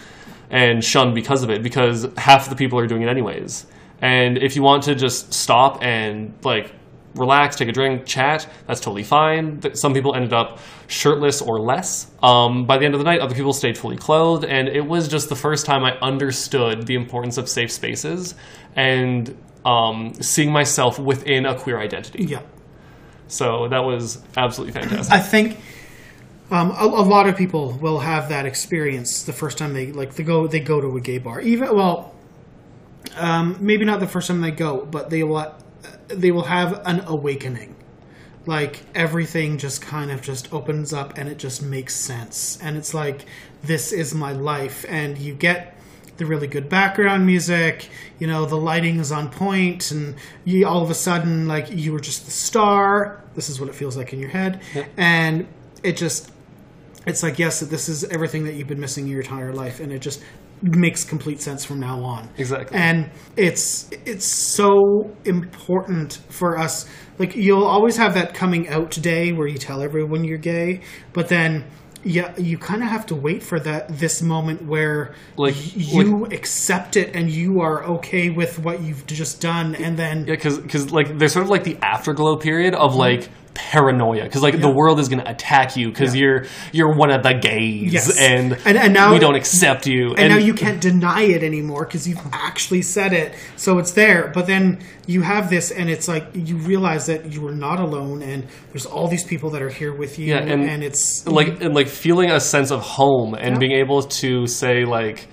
and 0.50 0.84
shunned 0.84 1.14
because 1.14 1.44
of 1.44 1.50
it 1.50 1.62
because 1.64 2.08
half 2.18 2.50
the 2.50 2.56
people 2.56 2.80
are 2.80 2.88
doing 2.88 3.04
it 3.04 3.10
anyways. 3.10 3.68
And 4.02 4.38
if 4.38 4.56
you 4.56 4.64
want 4.64 4.84
to 4.84 4.96
just 4.96 5.34
stop 5.34 5.84
and 5.84 6.34
like 6.44 6.74
relax, 7.16 7.56
take 7.56 7.70
a 7.70 7.72
drink, 7.72 8.06
chat, 8.06 8.48
that's 8.68 8.80
totally 8.80 9.04
fine. 9.04 9.76
Some 9.76 9.94
people 9.94 10.16
ended 10.16 10.34
up 10.34 10.60
shirtless 10.88 11.42
or 11.42 11.60
less. 11.60 12.12
Um, 12.22 12.66
by 12.66 12.78
the 12.78 12.86
end 12.86 12.94
of 12.94 13.00
the 13.00 13.06
night, 13.06 13.20
other 13.20 13.36
people 13.36 13.54
stayed 13.54 13.78
fully 13.78 13.98
clothed, 13.98 14.46
and 14.46 14.68
it 14.68 14.86
was 14.86 15.08
just 15.08 15.30
the 15.30 15.36
first 15.36 15.66
time 15.66 15.84
I 15.84 15.98
understood 16.00 16.86
the 16.86 16.96
importance 16.96 17.38
of 17.38 17.50
safe 17.50 17.72
spaces 17.72 18.36
and 18.76 19.36
um, 19.66 20.14
seeing 20.16 20.52
myself 20.52 21.00
within 21.00 21.46
a 21.46 21.56
queer 21.58 21.80
identity. 21.80 22.26
Yeah. 22.26 22.42
So 23.28 23.68
that 23.70 23.80
was 23.80 24.22
absolutely 24.38 24.74
fantastic. 24.74 25.14
I 25.14 25.20
think 25.20 25.58
um, 26.52 26.72
a, 26.72 26.86
a 26.86 27.06
lot 27.06 27.28
of 27.28 27.36
people 27.36 27.72
will 27.72 28.00
have 28.00 28.30
that 28.30 28.46
experience 28.46 29.24
the 29.24 29.34
first 29.34 29.58
time 29.58 29.74
they 29.74 29.92
like 29.92 30.14
they 30.14 30.24
go 30.24 30.48
they 30.48 30.60
go 30.60 30.80
to 30.80 30.96
a 30.96 31.02
gay 31.02 31.18
bar. 31.18 31.42
Even 31.42 31.76
well, 31.76 32.14
um, 33.16 33.58
maybe 33.60 33.86
not 33.86 34.00
the 34.00 34.08
first 34.08 34.28
time 34.28 34.42
they 34.42 34.52
go, 34.52 34.86
but 34.86 35.10
they 35.10 35.24
will 35.24 35.56
they 36.08 36.32
will 36.32 36.44
have 36.44 36.82
an 36.86 37.02
awakening. 37.06 37.76
Like 38.46 38.82
everything 38.94 39.58
just 39.58 39.82
kind 39.82 40.12
of 40.12 40.22
just 40.22 40.54
opens 40.54 40.94
up 40.94 41.18
and 41.18 41.28
it 41.28 41.38
just 41.38 41.64
makes 41.64 41.96
sense. 41.96 42.60
And 42.62 42.78
it's 42.78 42.94
like 42.94 43.26
this 43.64 43.92
is 43.92 44.14
my 44.14 44.32
life, 44.32 44.86
and 44.88 45.18
you 45.18 45.34
get 45.34 45.78
the 46.18 46.26
really 46.26 46.48
good 46.48 46.70
background 46.70 47.26
music. 47.26 47.90
You 48.20 48.28
know 48.28 48.46
the 48.46 48.58
lighting 48.58 49.00
is 49.00 49.12
on 49.12 49.30
point, 49.32 49.92
and 49.92 50.16
you 50.44 50.68
all 50.68 50.84
of 50.84 50.90
a 50.92 50.96
sudden 50.96 51.48
like 51.48 51.72
you 51.72 51.92
were 51.92 52.00
just 52.00 52.26
the 52.26 52.32
star. 52.32 53.24
This 53.34 53.50
is 53.50 53.60
what 53.60 53.68
it 53.68 53.76
feels 53.76 53.98
like 53.98 54.14
in 54.14 54.20
your 54.20 54.30
head, 54.30 54.62
and 54.96 55.48
it 55.84 55.98
just 55.98 56.32
it's 57.06 57.22
like 57.22 57.38
yes 57.38 57.60
this 57.60 57.88
is 57.88 58.04
everything 58.06 58.46
that 58.46 58.56
you've 58.56 58.68
been 58.68 58.80
missing 58.80 59.08
your 59.08 59.22
entire 59.22 59.54
life 59.54 59.80
and 59.80 59.92
it 59.92 60.00
just 60.00 60.24
makes 60.66 61.04
complete 61.04 61.42
sense 61.42 61.64
from 61.64 61.80
now 61.80 62.04
on 62.04 62.28
Exactly. 62.38 62.78
and 62.78 63.10
it's 63.38 63.90
it's 64.06 64.26
so 64.26 65.12
important 65.26 66.20
for 66.30 66.58
us 66.58 66.88
like 67.20 67.36
you'll 67.36 67.64
always 67.66 67.98
have 67.98 68.14
that 68.16 68.34
coming 68.34 68.68
out 68.70 68.92
day 68.92 69.32
where 69.32 69.48
you 69.48 69.58
tell 69.58 69.82
everyone 69.82 70.24
you're 70.24 70.38
gay 70.38 70.82
but 71.14 71.28
then 71.30 71.64
yeah 72.04 72.34
you 72.38 72.58
kind 72.58 72.84
of 72.84 72.90
have 72.90 73.06
to 73.06 73.16
wait 73.16 73.42
for 73.44 73.60
that 73.60 73.88
this 73.98 74.22
moment 74.22 74.66
where 74.66 75.14
Like- 75.38 75.56
you 75.76 76.26
accept 76.28 76.98
it 76.98 77.16
and 77.16 77.30
you 77.30 77.62
are 77.62 77.84
okay 77.96 78.30
with 78.30 78.60
what 78.60 78.82
you've 78.82 79.06
just 79.08 79.42
done 79.42 79.76
and 79.76 79.98
then 79.98 80.26
Yeah, 80.28 80.36
because 80.36 80.92
like 80.92 81.18
there's 81.18 81.34
sort 81.34 81.46
of 81.46 81.50
like 81.50 81.64
the 81.64 81.78
afterglow 81.82 82.38
period 82.38 82.74
of 82.76 82.96
like 82.96 83.30
paranoia 83.56 84.24
because 84.24 84.44
like 84.44 84.60
the 84.60 84.70
world 84.70 85.00
is 85.00 85.08
going 85.10 85.24
to 85.24 85.30
attack 85.30 85.76
you 85.76 85.88
because 85.90 86.14
Yeah. 86.14 86.22
you're 86.22 86.46
you're 86.74 86.94
one 86.96 87.10
of 87.10 87.24
the 87.24 87.34
gays 87.34 87.94
Yes. 87.94 88.20
and, 88.20 88.54
And- 88.66 88.78
and 88.78 88.94
now- 88.94 89.12
we 89.14 89.18
don't 89.20 89.36
accept 89.36 89.88
you. 89.88 90.14
And 90.18 90.30
now 90.30 90.38
you 90.38 90.54
can't 90.54 90.80
deny 90.82 91.22
it 91.24 91.42
anymore 91.42 91.86
because 91.86 92.08
you've 92.08 92.22
actually 92.34 92.82
said 92.84 93.14
it 93.14 93.34
so 93.56 93.80
it's 93.80 93.92
there. 93.92 94.30
But 94.34 94.46
then 94.46 94.80
you 95.08 95.22
have 95.22 95.50
this 95.50 95.72
and 95.72 95.90
it's 95.90 96.08
like 96.08 96.26
you 96.34 96.58
realize 96.58 97.06
that 97.08 97.32
you 97.34 97.48
are 97.48 97.56
not 97.56 97.80
alone 97.80 98.22
and 98.22 98.46
there's 98.72 98.86
all 98.86 99.08
these 99.08 99.24
people 99.24 99.50
that 99.52 99.62
are 99.62 99.70
here 99.70 99.94
with 99.96 100.20
you 100.20 100.28
Yeah, 100.34 100.40
and- 100.40 100.64
and 100.70 100.84
it's 100.84 101.26
like 101.28 101.62
and 101.62 101.74
like 101.74 101.88
feeling 101.88 102.30
a 102.32 102.40
sense 102.40 102.72
of 102.72 102.82
home 102.82 103.34
and 103.36 103.56
Yeah. 103.56 103.60
being 103.60 103.72
able 103.74 104.02
to 104.04 104.48
say 104.48 104.84
like 104.86 105.28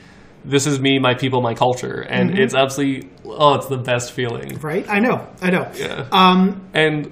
this 0.45 0.67
is 0.67 0.81
me 0.81 0.99
my 0.99 1.15
people 1.15 1.41
my 1.43 1.55
culture. 1.55 2.01
And 2.09 2.31
Mm-hmm. 2.31 2.43
it's 2.43 2.55
absolutely 2.55 3.09
oh 3.27 3.55
it's 3.55 3.67
the 3.67 3.79
best 3.79 4.13
feeling. 4.13 4.59
Right? 4.61 4.87
I 4.89 4.99
know. 5.01 5.27
I 5.41 5.51
know. 5.51 5.67
Yeah. 5.77 6.07
Um 6.13 6.63
and 6.75 7.11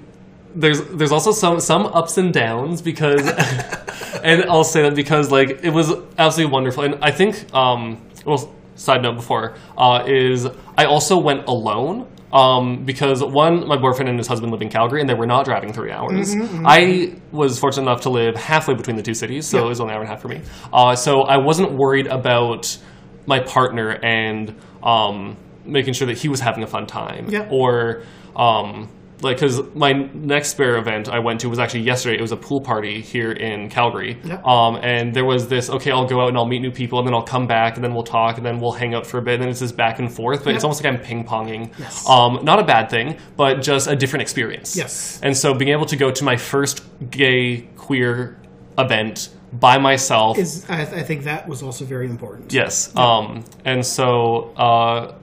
there's 0.55 0.81
there's 0.89 1.11
also 1.11 1.31
some 1.31 1.59
some 1.59 1.85
ups 1.87 2.17
and 2.17 2.33
downs 2.33 2.81
because 2.81 3.25
and 4.23 4.43
I'll 4.49 4.63
say 4.63 4.81
that 4.83 4.95
because 4.95 5.31
like 5.31 5.63
it 5.63 5.71
was 5.71 5.91
absolutely 6.17 6.51
wonderful 6.53 6.83
and 6.83 6.95
I 7.01 7.11
think 7.11 7.53
um 7.53 8.01
well 8.25 8.53
side 8.75 9.01
note 9.01 9.15
before 9.15 9.55
uh 9.77 10.03
is 10.07 10.47
I 10.77 10.85
also 10.85 11.17
went 11.19 11.47
alone 11.47 12.07
um 12.33 12.83
because 12.85 13.23
one 13.23 13.67
my 13.67 13.77
boyfriend 13.77 14.09
and 14.09 14.17
his 14.17 14.27
husband 14.27 14.51
live 14.51 14.61
in 14.61 14.69
Calgary 14.69 15.01
and 15.01 15.09
they 15.09 15.13
were 15.13 15.25
not 15.25 15.45
driving 15.45 15.73
3 15.73 15.91
hours. 15.91 16.33
I 16.65 17.15
was 17.31 17.59
fortunate 17.59 17.83
enough 17.83 18.01
to 18.01 18.09
live 18.09 18.35
halfway 18.35 18.73
between 18.73 18.95
the 18.95 19.03
two 19.03 19.13
cities 19.13 19.45
so 19.47 19.57
Yeah. 19.57 19.65
it 19.65 19.67
was 19.67 19.79
only 19.81 19.91
an 19.93 19.97
hour 19.97 20.01
and 20.03 20.09
a 20.09 20.13
half 20.13 20.21
for 20.21 20.29
me. 20.29 20.41
Uh 20.71 20.95
so 20.95 21.21
I 21.23 21.37
wasn't 21.37 21.73
worried 21.73 22.07
about 22.07 22.77
my 23.25 23.39
partner 23.39 23.91
and 24.03 24.55
um 24.83 25.37
making 25.65 25.93
sure 25.93 26.07
that 26.07 26.17
he 26.17 26.27
was 26.29 26.39
having 26.39 26.63
a 26.63 26.67
fun 26.67 26.85
time 26.87 27.27
Yeah. 27.29 27.47
or 27.51 28.03
um 28.35 28.87
like 29.21 29.37
because 29.37 29.61
my 29.75 29.93
next 30.13 30.55
bear 30.55 30.77
event 30.77 31.09
I 31.09 31.19
went 31.19 31.39
to 31.41 31.49
was 31.49 31.59
actually 31.59 31.81
yesterday. 31.81 32.17
It 32.17 32.21
was 32.21 32.31
a 32.31 32.37
pool 32.37 32.61
party 32.61 33.01
here 33.01 33.31
in 33.31 33.69
Calgary, 33.69 34.17
Yeah. 34.23 34.41
um, 34.45 34.77
and 34.81 35.13
there 35.13 35.25
was 35.25 35.47
this. 35.47 35.69
Okay, 35.69 35.91
I'll 35.91 36.07
go 36.07 36.21
out 36.21 36.29
and 36.29 36.37
I'll 36.37 36.45
meet 36.45 36.61
new 36.61 36.71
people, 36.71 36.99
and 36.99 37.07
then 37.07 37.13
I'll 37.13 37.21
come 37.23 37.47
back, 37.47 37.75
and 37.75 37.83
then 37.83 37.93
we'll 37.93 38.03
talk, 38.03 38.37
and 38.37 38.45
then 38.45 38.59
we'll 38.59 38.71
hang 38.71 38.93
out 38.93 39.05
for 39.05 39.17
a 39.17 39.21
bit, 39.21 39.35
and 39.35 39.43
then 39.43 39.49
it's 39.49 39.59
this 39.59 39.71
back 39.71 39.99
and 39.99 40.11
forth. 40.11 40.43
But 40.43 40.55
it's 40.55 40.63
almost 40.63 40.83
like 40.83 40.93
I'm 40.93 40.99
ping 40.99 41.23
ponging. 41.25 41.71
Yes. 41.79 42.07
Um, 42.09 42.39
not 42.43 42.59
a 42.59 42.63
bad 42.63 42.89
thing, 42.89 43.17
but 43.37 43.61
just 43.61 43.87
a 43.87 43.95
different 43.95 44.21
experience. 44.21 44.75
Yes. 44.75 45.19
And 45.23 45.35
so 45.35 45.53
being 45.53 45.71
able 45.71 45.85
to 45.87 45.95
go 45.95 46.11
to 46.11 46.23
my 46.23 46.35
first 46.37 46.83
gay 47.11 47.67
queer 47.77 48.37
event 48.77 49.29
by 49.53 49.77
myself. 49.77 50.37
Is 50.37 50.65
I, 50.69 50.81
I 50.81 51.03
think 51.03 51.23
that 51.25 51.47
was 51.47 51.61
also 51.61 51.83
very 51.85 52.05
important. 52.09 52.53
Yes. 52.53 52.95
Um, 52.95 53.43
and 53.65 53.85
so, 53.85 54.53
uh, 54.55 55.13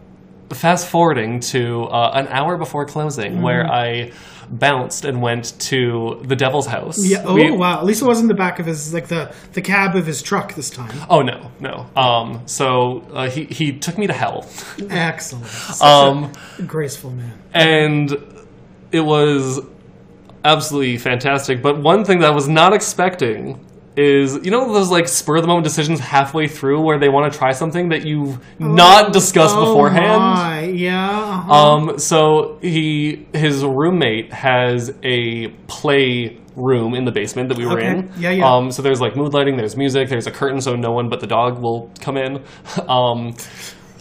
fast 0.51 0.89
forwarding 0.89 1.41
to 1.41 1.85
uh, 1.85 2.11
an 2.15 2.29
hour 2.29 2.57
before 2.57 2.85
closing, 2.87 3.33
Mm-hmm. 3.35 3.43
where 3.43 3.67
I 3.67 4.13
bounced 4.51 5.05
and 5.05 5.21
went 5.21 5.59
to 5.61 6.23
the 6.25 6.35
Devil's 6.35 6.67
House. 6.67 6.97
Yeah. 7.05 7.23
Oh 7.27 7.35
We- 7.35 7.51
wow. 7.51 7.79
At 7.81 7.85
least 7.85 8.01
it 8.01 8.07
wasn't 8.07 8.29
the 8.29 8.35
back 8.35 8.59
of 8.59 8.65
his 8.67 8.95
like 8.95 9.09
the 9.09 9.35
the 9.53 9.61
cab 9.61 9.95
of 9.95 10.07
his 10.07 10.23
truck 10.23 10.55
this 10.55 10.71
time. 10.71 10.97
Oh 11.11 11.21
no, 11.21 11.51
no. 11.61 11.87
Um, 11.95 12.43
so 12.47 13.05
uh, 13.13 13.29
he 13.29 13.45
he 13.45 13.73
took 13.79 13.99
me 13.99 14.07
to 14.07 14.13
hell, 14.15 14.47
Excellent. 14.89 15.47
Such 15.47 15.87
um, 15.87 16.33
a 16.59 16.63
graceful 16.63 17.11
man. 17.11 17.39
and 17.53 18.17
it 18.91 19.01
was 19.03 19.61
absolutely 20.45 20.97
fantastic. 20.97 21.61
But 21.63 21.83
one 21.83 22.05
thing 22.05 22.21
that 22.21 22.31
I 22.31 22.35
was 22.35 22.49
not 22.49 22.73
expecting 22.73 23.63
is 23.99 24.39
you 24.45 24.51
know 24.51 24.73
those 24.73 24.91
like 24.91 25.09
spur 25.09 25.37
of 25.37 25.43
the 25.43 25.49
moment 25.49 25.65
decisions 25.65 25.99
halfway 26.01 26.47
through 26.49 26.81
where 26.83 26.99
they 26.99 27.09
want 27.09 27.33
to 27.33 27.39
try 27.39 27.53
something 27.53 27.89
that 27.89 28.05
you've 28.07 28.39
not 28.61 29.13
discussed 29.13 29.55
Oh 29.57 29.67
beforehand. 29.67 30.23
my. 30.23 30.61
Yeah. 30.65 31.11
uh-huh. 31.11 31.53
Um, 31.53 31.99
so 31.99 32.59
he 32.63 33.27
his 33.33 33.65
roommate 33.65 34.33
has 34.33 34.93
a 35.03 35.49
play 35.67 36.39
room 36.55 36.95
in 36.95 37.05
the 37.05 37.13
basement 37.13 37.49
that 37.51 37.59
we 37.59 37.67
were 37.67 37.79
Okay. 37.79 37.87
in. 37.89 38.11
Yeah, 38.19 38.31
yeah. 38.31 38.53
Um, 38.53 38.71
so 38.71 38.83
there's 38.83 39.01
like 39.01 39.15
mood 39.17 39.33
lighting, 39.35 39.57
there's 39.57 39.77
music, 39.77 40.09
there's 40.09 40.27
a 40.27 40.33
curtain 40.33 40.61
so 40.61 40.75
no 40.77 40.91
one 40.93 41.09
but 41.09 41.21
the 41.21 41.27
dog 41.27 41.59
will 41.61 41.91
come 42.01 42.17
in. 42.17 42.43
Um, 42.89 43.35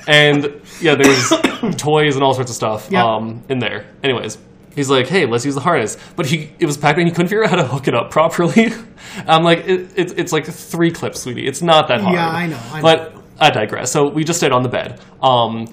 and 0.07 0.61
yeah, 0.79 0.95
there's 0.95 1.29
toys 1.77 2.15
and 2.15 2.23
all 2.23 2.33
sorts 2.33 2.49
of 2.49 2.55
stuff 2.55 2.87
Yeah. 2.89 3.03
um, 3.05 3.43
in 3.49 3.59
there. 3.59 3.85
Anyways, 4.03 4.37
he's 4.77 4.89
like, 4.89 5.07
"Hey, 5.07 5.25
let's 5.25 5.43
use 5.43 5.55
the 5.55 5.61
harness," 5.61 5.97
but 6.15 6.25
he 6.25 6.49
it 6.59 6.65
was 6.65 6.77
packed 6.77 6.97
and 6.99 7.07
he 7.07 7.11
couldn't 7.13 7.27
figure 7.27 7.43
out 7.43 7.49
how 7.49 7.57
to 7.57 7.67
hook 7.67 7.89
it 7.89 7.93
up 7.93 8.09
properly. 8.17 8.71
I'm 9.27 9.43
like, 9.43 9.67
it, 9.67 9.91
it, 9.97 10.17
"It's 10.17 10.31
like 10.31 10.45
three 10.45 10.91
clips, 10.91 11.19
sweetie. 11.19 11.45
It's 11.45 11.61
not 11.61 11.89
that 11.89 11.99
hard." 11.99 12.15
Yeah, 12.15 12.29
I 12.29 12.47
know, 12.47 12.59
I 12.71 12.75
know. 12.77 12.81
but 12.81 13.15
I 13.39 13.49
digress. 13.49 13.91
So 13.91 14.07
we 14.09 14.23
just 14.23 14.39
stayed 14.39 14.53
on 14.53 14.63
the 14.63 14.69
bed. 14.69 15.01
Um, 15.21 15.65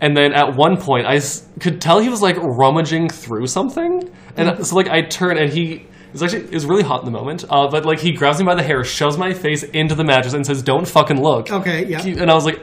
and 0.00 0.16
then 0.16 0.32
at 0.32 0.56
one 0.56 0.76
point, 0.78 1.06
I 1.06 1.16
s- 1.16 1.46
could 1.60 1.80
tell 1.80 2.00
he 2.00 2.08
was 2.08 2.22
like 2.22 2.36
rummaging 2.38 3.08
through 3.10 3.46
something, 3.48 4.10
and 4.36 4.48
Mm-hmm. 4.48 4.62
so 4.62 4.76
like 4.76 4.88
I 4.88 5.02
turn 5.02 5.36
and 5.36 5.52
he. 5.52 5.86
It 6.12 6.20
was 6.20 6.22
actually 6.24 6.44
it 6.44 6.52
was 6.52 6.66
really 6.66 6.82
hot 6.82 7.00
in 7.00 7.06
the 7.06 7.18
moment, 7.18 7.44
uh, 7.48 7.68
but 7.70 7.86
like 7.86 7.98
he 7.98 8.12
grabs 8.12 8.38
me 8.38 8.44
by 8.44 8.54
the 8.54 8.62
hair, 8.62 8.84
shoves 8.84 9.16
my 9.16 9.32
face 9.32 9.62
into 9.62 9.94
the 9.94 10.04
mattress, 10.04 10.34
and 10.34 10.44
says, 10.44 10.62
"Don't 10.62 10.86
fucking 10.86 11.18
look." 11.22 11.50
Okay, 11.50 11.86
yeah. 11.86 12.02
And 12.04 12.30
I 12.30 12.34
was 12.34 12.44
like, 12.44 12.60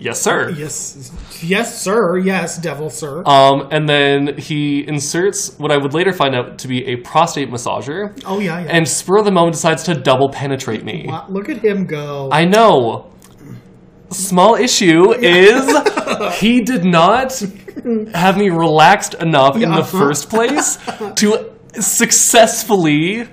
"Yes, 0.00 0.20
sir." 0.20 0.50
Yes. 0.50 1.12
Yes, 1.42 1.80
sir. 1.80 2.18
Yes, 2.18 2.58
devil, 2.58 2.90
sir. 2.90 3.22
Um, 3.26 3.68
and 3.70 3.88
then 3.88 4.36
he 4.38 4.84
inserts 4.88 5.54
what 5.58 5.70
I 5.70 5.76
would 5.76 5.94
later 5.94 6.12
find 6.12 6.34
out 6.34 6.58
to 6.58 6.68
be 6.68 6.84
a 6.86 6.96
prostate 6.96 7.50
massager, 7.50 8.12
oh 8.26 8.38
yeah. 8.40 8.60
Yeah. 8.60 8.70
and 8.76 8.88
spur 8.88 9.18
of 9.18 9.24
the 9.24 9.30
moment 9.32 9.54
decides 9.54 9.82
to 9.84 9.94
double 9.94 10.28
penetrate 10.30 10.84
me. 10.84 11.04
Wow, 11.06 11.26
look 11.28 11.48
at 11.48 11.58
him 11.64 11.86
go. 11.86 12.28
I 12.32 12.44
know. 12.44 13.06
Small 14.10 14.56
issue 14.56 15.12
is 15.20 15.62
he 16.40 16.62
did 16.62 16.84
not 16.84 17.32
have 18.14 18.36
me 18.36 18.50
relaxed 18.50 19.14
enough 19.14 19.54
in 19.54 19.70
the 19.70 19.84
Uh-huh. 19.86 19.98
first 20.00 20.28
place 20.28 20.78
to 21.16 21.52
successfully 21.78 23.28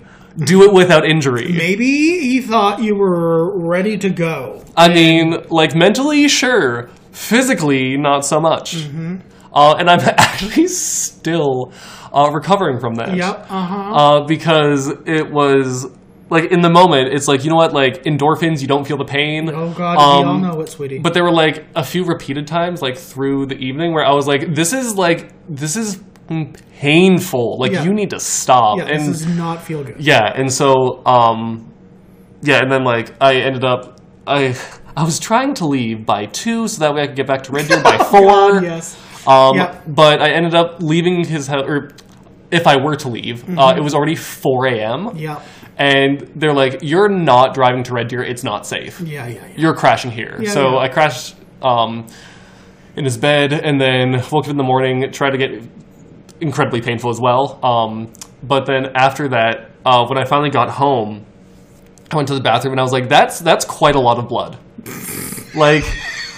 do 0.45 0.63
it 0.63 0.73
without 0.73 1.05
injury. 1.05 1.51
Maybe 1.51 1.85
he 2.19 2.41
thought 2.41 2.81
you 2.81 2.95
were 2.95 3.67
ready 3.67 3.97
to 3.97 4.09
go. 4.09 4.63
I 4.75 4.89
mean, 4.89 5.35
like 5.49 5.75
mentally, 5.75 6.27
sure. 6.27 6.89
Physically, 7.11 7.97
not 7.97 8.25
so 8.25 8.39
much. 8.39 8.75
Mm-hmm. 8.75 9.17
Uh, 9.53 9.75
and 9.79 9.89
I'm 9.89 9.99
actually 10.17 10.67
still 10.67 11.73
uh, 12.13 12.29
recovering 12.31 12.79
from 12.79 12.95
that. 12.95 13.15
Yep. 13.15 13.47
Uh 13.49 13.65
huh. 13.65 13.93
Uh, 13.93 14.25
because 14.27 14.87
it 15.05 15.31
was 15.31 15.87
like 16.29 16.51
in 16.51 16.61
the 16.61 16.69
moment, 16.69 17.13
it's 17.13 17.27
like 17.27 17.43
you 17.43 17.49
know 17.49 17.55
what, 17.55 17.73
like 17.73 18.03
endorphins, 18.03 18.61
you 18.61 18.67
don't 18.67 18.85
feel 18.87 18.97
the 18.97 19.05
pain. 19.05 19.49
Oh 19.49 19.73
God, 19.73 19.97
we 19.97 20.03
all 20.03 20.25
Um, 20.27 20.41
know 20.41 20.61
it, 20.61 20.69
sweetie. 20.69 20.99
But 20.99 21.13
there 21.13 21.23
were 21.23 21.31
like 21.31 21.65
a 21.75 21.83
few 21.83 22.03
repeated 22.05 22.45
times, 22.47 22.81
like 22.81 22.97
through 22.97 23.47
the 23.47 23.55
evening, 23.57 23.93
where 23.93 24.05
I 24.05 24.13
was 24.13 24.27
like, 24.27 24.53
"This 24.53 24.73
is 24.73 24.95
like 24.95 25.31
this 25.49 25.75
is 25.75 25.99
painful. 26.79 27.57
Like 27.59 27.71
Yeah. 27.71 27.83
you 27.83 27.93
need 27.93 28.09
to 28.11 28.19
stop." 28.19 28.77
yeah, 28.77 28.85
and 28.85 28.99
this 29.13 29.21
does 29.23 29.35
not 29.35 29.63
feel 29.63 29.83
good. 29.83 29.97
yeah, 29.99 30.31
and 30.35 30.51
so 30.51 31.01
um, 31.05 31.71
yeah, 32.41 32.59
and 32.61 32.71
then 32.71 32.83
like 32.83 33.13
I 33.21 33.35
ended 33.35 33.63
up 33.63 33.99
I 34.25 34.55
I 34.95 35.03
was 35.03 35.19
trying 35.19 35.53
to 35.55 35.65
leave 35.67 36.05
by 36.05 36.25
two, 36.25 36.67
so 36.67 36.79
that 36.81 36.93
way 36.93 37.03
I 37.03 37.07
could 37.07 37.15
get 37.15 37.27
back 37.27 37.43
to 37.43 37.51
Red 37.51 37.67
Deer 37.67 37.81
by 37.83 37.97
four. 38.11 38.21
God, 38.53 38.63
yes. 38.63 38.97
Um, 39.27 39.57
but 39.87 40.21
I 40.21 40.29
ended 40.29 40.55
up 40.55 40.81
leaving 40.81 41.25
his 41.25 41.47
house, 41.47 41.63
or 41.67 41.91
if 42.49 42.65
I 42.65 42.77
were 42.77 42.95
to 42.97 43.09
leave, 43.09 43.43
uh, 43.43 43.47
Mm-hmm. 43.47 43.77
it 43.79 43.83
was 43.83 43.93
already 43.93 44.15
four 44.15 44.67
a.m. 44.67 45.11
Yeah. 45.15 45.41
And 45.77 46.31
they're 46.35 46.53
like, 46.55 46.79
"You're 46.81 47.09
not 47.09 47.53
driving 47.53 47.83
to 47.83 47.93
Red 47.93 48.07
Deer. 48.07 48.23
It's 48.23 48.43
not 48.43 48.65
safe." 48.65 48.99
Yeah. 49.01 49.27
Yeah. 49.27 49.33
Yeah. 49.35 49.53
you're 49.57 49.75
crashing 49.75 50.11
here. 50.11 50.37
Yeah, 50.39 50.51
so 50.51 50.61
yeah. 50.71 50.77
I 50.85 50.87
crashed 50.87 51.35
um, 51.61 52.07
in 52.95 53.03
his 53.05 53.17
bed 53.17 53.53
and 53.53 53.79
then 53.79 54.13
woke 54.31 54.45
up 54.45 54.49
in 54.49 54.57
the 54.57 54.63
morning, 54.63 55.11
tried 55.11 55.31
to 55.31 55.37
get 55.37 55.51
incredibly 56.41 56.81
painful 56.81 57.09
as 57.09 57.19
well. 57.19 57.59
Um, 57.63 58.11
but 58.43 58.65
then 58.65 58.91
after 58.95 59.27
that, 59.29 59.71
uh, 59.85 60.05
when 60.07 60.17
I 60.17 60.25
finally 60.25 60.49
got 60.49 60.69
home, 60.69 61.25
I 62.11 62.15
went 62.15 62.27
to 62.29 62.35
the 62.35 62.41
bathroom 62.41 62.73
and 62.73 62.79
I 62.79 62.83
was 62.83 62.91
like, 62.93 63.09
that's 63.09 63.39
that's 63.39 63.65
quite 63.65 63.95
a 63.95 63.99
lot 63.99 64.17
of 64.17 64.27
blood. 64.27 64.57
like 65.55 65.83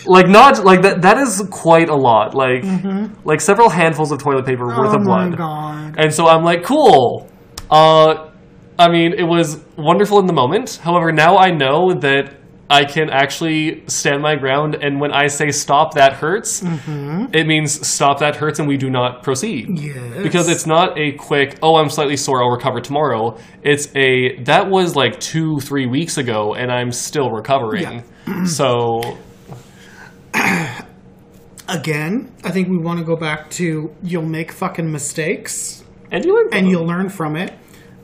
like 0.06 0.28
not 0.28 0.64
like 0.66 0.82
that 0.82 1.02
that 1.02 1.18
is 1.18 1.44
quite 1.52 1.90
a 1.90 1.96
lot. 1.96 2.34
Like 2.34 2.64
like 3.26 3.42
several 3.42 3.70
handfuls 3.70 4.12
of 4.12 4.20
toilet 4.22 4.46
paper 4.46 4.66
worth 4.66 4.78
Mm-hmm. 4.78 4.96
oh 4.96 5.00
of 5.00 5.04
blood. 5.04 5.38
God. 5.38 5.96
And 6.00 6.14
so 6.14 6.28
I'm 6.28 6.44
like, 6.44 6.64
cool. 6.64 7.30
Uh, 7.70 8.30
I 8.80 8.90
mean, 8.90 9.14
it 9.14 9.24
was 9.24 9.62
wonderful 9.78 10.20
in 10.20 10.26
the 10.26 10.34
moment. 10.34 10.80
However, 10.82 11.12
now 11.12 11.38
I 11.38 11.52
know 11.52 11.94
that 11.94 12.39
I 12.70 12.86
can 12.86 13.10
actually 13.10 13.84
stand 13.88 14.22
my 14.22 14.36
ground, 14.36 14.76
and 14.76 15.00
when 15.00 15.12
I 15.12 15.28
say 15.28 15.50
stop, 15.52 15.96
that 15.96 16.14
hurts, 16.14 16.62
it 16.64 17.48
means 17.48 17.88
stop, 17.88 18.20
that 18.20 18.36
hurts, 18.36 18.60
and 18.60 18.68
we 18.68 18.78
do 18.78 18.90
not 18.90 19.24
proceed. 19.24 19.80
Yes. 19.80 20.22
Because 20.22 20.48
it's 20.50 20.68
not 20.68 20.98
a 20.98 21.14
quick, 21.14 21.58
oh, 21.64 21.78
I'm 21.78 21.90
slightly 21.90 22.16
sore, 22.16 22.44
I'll 22.44 22.52
recover 22.52 22.80
tomorrow. 22.80 23.38
It's 23.64 23.88
a, 23.96 24.42
that 24.44 24.70
was 24.70 24.96
like 24.96 25.20
two, 25.20 25.60
three 25.62 25.88
weeks 25.88 26.18
ago, 26.18 26.54
and 26.54 26.72
I'm 26.72 26.92
still 26.92 27.32
recovering. 27.32 28.04
Yeah. 28.28 28.44
so, 28.46 29.18
Again, 31.70 32.32
I 32.44 32.50
think 32.50 32.68
we 32.68 32.78
want 32.78 32.98
to 32.98 33.06
go 33.06 33.16
back 33.16 33.52
to 33.52 33.94
you'll 34.02 34.26
make 34.26 34.52
fucking 34.52 34.92
mistakes 34.92 35.84
and 36.12 36.26
you 36.26 36.36
learn 36.36 36.50
and 36.52 36.66
it. 36.66 36.70
you'll 36.72 36.88
learn 36.88 37.10
from 37.10 37.36
it. 37.36 37.54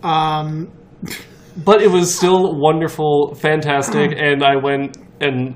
Um, 0.04 0.72
but 1.58 1.82
it 1.82 1.90
was 1.90 2.16
still 2.16 2.60
wonderful, 2.60 3.36
fantastic, 3.36 4.12
and 4.18 4.44
I 4.44 4.56
went 4.56 4.98
and 5.22 5.56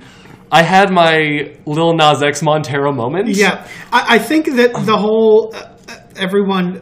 I 0.51 0.63
had 0.63 0.91
my 0.91 1.55
Lil 1.65 1.93
Nas 1.95 2.23
X 2.23 2.41
Montero 2.41 2.91
moment. 2.91 3.30
Yeah, 3.30 3.67
I, 3.91 4.15
I 4.15 4.19
think 4.19 4.45
that 4.55 4.73
the 4.85 4.97
whole 4.97 5.51
uh, 5.53 5.76
uh, 5.88 5.95
everyone 6.15 6.77
uh, 6.77 6.81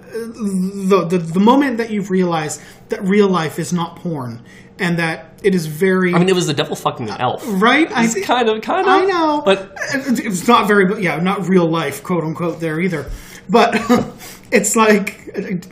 the, 0.90 1.06
the 1.10 1.18
the 1.18 1.40
moment 1.40 1.78
that 1.78 1.90
you've 1.92 2.10
realized 2.10 2.62
that 2.90 3.04
real 3.04 3.28
life 3.30 3.60
is 3.60 3.74
not 3.74 3.98
porn 3.98 4.42
and 4.80 4.98
that 5.00 5.40
it 5.44 5.56
is 5.56 5.66
very 5.66 6.14
I 6.14 6.20
mean, 6.20 6.30
it 6.30 6.36
was 6.36 6.48
the 6.48 6.54
devil 6.54 6.76
fucking 6.76 7.10
an 7.10 7.20
elf. 7.20 7.44
right. 7.62 7.92
I 7.92 8.06
It's 8.06 8.14
thi- 8.14 8.22
kind 8.22 8.48
of, 8.48 8.62
kind 8.62 8.88
of. 8.88 8.94
I 8.94 9.06
know, 9.06 9.42
but 9.44 9.74
it's 9.94 10.48
not 10.48 10.68
very 10.68 11.04
yeah, 11.04 11.18
not 11.18 11.48
real 11.50 11.70
life 11.70 12.04
quote 12.04 12.24
unquote 12.24 12.60
there 12.60 12.80
either. 12.80 13.10
But 13.50 13.76
it's 14.52 14.76
like 14.76 15.32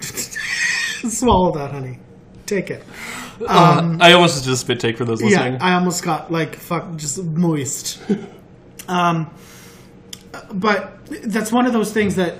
swallow 1.09 1.51
that, 1.53 1.71
honey. 1.71 1.99
Take 2.45 2.69
it. 2.71 2.83
Uh, 3.41 3.97
I 3.99 4.13
almost 4.13 4.35
just 4.35 4.45
did 4.45 4.53
a 4.53 4.57
spit 4.57 4.79
take 4.79 4.97
for 4.97 5.05
those 5.05 5.21
listening. 5.21 5.53
Yeah, 5.53 5.63
I 5.63 5.73
almost 5.73 6.03
got 6.03 6.31
like 6.31 6.55
fuck, 6.55 6.95
just 6.95 7.23
moist. 7.23 8.01
um, 8.87 9.29
but 10.51 10.99
that's 11.23 11.51
one 11.51 11.65
of 11.65 11.73
those 11.73 11.91
things 11.91 12.15
that 12.15 12.35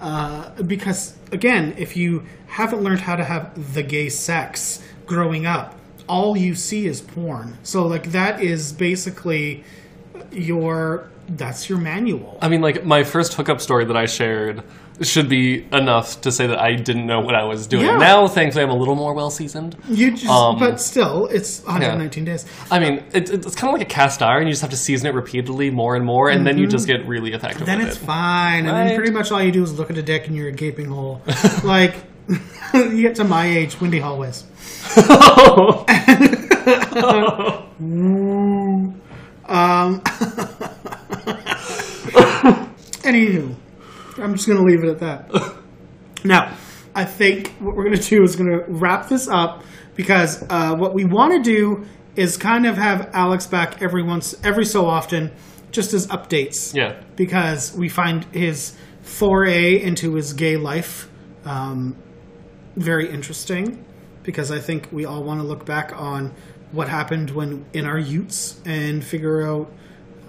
uh, 0.00 0.50
because 0.62 1.16
again, 1.32 1.74
if 1.78 1.96
you 1.96 2.24
haven't 2.46 2.82
learned 2.82 3.00
how 3.00 3.16
to 3.16 3.24
have 3.24 3.74
the 3.74 3.82
gay 3.82 4.08
sex 4.08 4.82
growing 5.06 5.46
up, 5.46 5.74
all 6.08 6.36
you 6.36 6.54
see 6.54 6.86
is 6.86 7.00
porn. 7.00 7.58
So 7.62 7.86
like 7.86 8.12
that 8.12 8.40
is 8.40 8.72
basically 8.72 9.64
your 10.30 11.08
that's 11.28 11.68
your 11.68 11.78
manual. 11.78 12.38
I 12.42 12.48
mean, 12.48 12.60
like 12.60 12.84
my 12.84 13.02
first 13.04 13.34
hookup 13.34 13.60
story 13.60 13.84
that 13.86 13.96
I 13.96 14.06
shared 14.06 14.62
should 15.02 15.28
be 15.28 15.64
enough 15.72 16.20
to 16.20 16.30
say 16.30 16.46
that 16.46 16.58
I 16.60 16.74
didn't 16.74 17.06
know 17.06 17.20
what 17.20 17.34
I 17.34 17.42
was 17.44 17.66
doing. 17.66 17.86
Yeah. 17.86 17.96
Now, 17.96 18.28
thankfully, 18.28 18.62
I'm 18.64 18.70
a 18.70 18.76
little 18.76 18.94
more 18.94 19.12
well 19.12 19.30
seasoned. 19.30 19.76
You 19.88 20.12
just, 20.12 20.26
Um, 20.26 20.58
but 20.58 20.80
still, 20.80 21.26
it's 21.26 21.62
119 21.64 22.24
days. 22.24 22.46
I 22.70 22.78
mean, 22.78 23.02
it, 23.12 23.30
it's 23.30 23.54
kind 23.56 23.72
of 23.74 23.78
like 23.80 23.86
a 23.86 23.90
cast 23.90 24.22
iron. 24.22 24.46
You 24.46 24.52
just 24.52 24.62
have 24.62 24.70
to 24.70 24.76
season 24.76 25.08
it 25.08 25.14
repeatedly, 25.14 25.70
more 25.70 25.96
and 25.96 26.04
more, 26.04 26.30
and 26.30 26.46
then 26.46 26.58
you 26.58 26.66
just 26.66 26.86
get 26.86 27.06
really 27.06 27.32
effective 27.32 27.66
Mm-hmm. 27.66 27.78
Then 27.78 27.86
it's 27.88 27.96
it. 27.96 28.00
fine, 28.04 28.66
and 28.66 28.76
then 28.76 28.96
pretty 28.96 29.12
much 29.12 29.30
all 29.32 29.42
you 29.42 29.52
do 29.52 29.62
is 29.62 29.72
look 29.78 29.90
at 29.90 29.98
a 29.98 30.02
dick 30.02 30.26
and 30.26 30.36
you're 30.36 30.48
a 30.48 30.52
gaping 30.52 30.86
hole. 30.86 31.22
like 31.64 31.94
you 32.74 33.02
get 33.02 33.16
to 33.16 33.24
my 33.24 33.46
age, 33.46 33.80
windy 33.80 34.00
hallways. 34.00 34.44
Um, 39.46 40.00
anywho, 43.04 43.54
I'm 44.18 44.34
just 44.34 44.46
gonna 44.46 44.62
leave 44.62 44.84
it 44.84 44.90
at 44.90 44.98
that. 45.00 45.54
Now, 46.26 46.56
I 46.94 47.04
think 47.04 47.54
what 47.58 47.76
we're 47.76 47.84
gonna 47.84 47.98
do 47.98 48.22
is 48.22 48.34
gonna 48.34 48.60
wrap 48.66 49.10
this 49.10 49.28
up 49.28 49.62
because 49.94 50.42
uh, 50.48 50.74
what 50.74 50.94
we 50.94 51.04
want 51.04 51.32
to 51.34 51.42
do 51.42 51.84
is 52.16 52.38
kind 52.38 52.64
of 52.64 52.78
have 52.78 53.10
Alex 53.12 53.46
back 53.46 53.82
every 53.82 54.02
once 54.02 54.34
every 54.42 54.64
so 54.64 54.86
often, 54.86 55.32
just 55.70 55.92
as 55.92 56.06
updates. 56.06 56.74
Yeah. 56.74 56.98
because 57.14 57.76
we 57.76 57.90
find 57.90 58.24
his 58.32 58.74
foray 59.02 59.82
into 59.82 60.14
his 60.14 60.32
gay 60.32 60.56
life 60.56 61.10
um, 61.44 61.96
very 62.76 63.10
interesting. 63.10 63.84
Because 64.22 64.50
I 64.50 64.58
think 64.58 64.88
we 64.90 65.04
all 65.04 65.22
want 65.22 65.40
to 65.40 65.46
look 65.46 65.66
back 65.66 65.92
on 65.94 66.32
what 66.72 66.88
happened 66.88 67.30
when 67.30 67.66
in 67.74 67.84
our 67.84 67.98
Utes 67.98 68.60
and 68.64 69.04
figure 69.04 69.46
out 69.46 69.70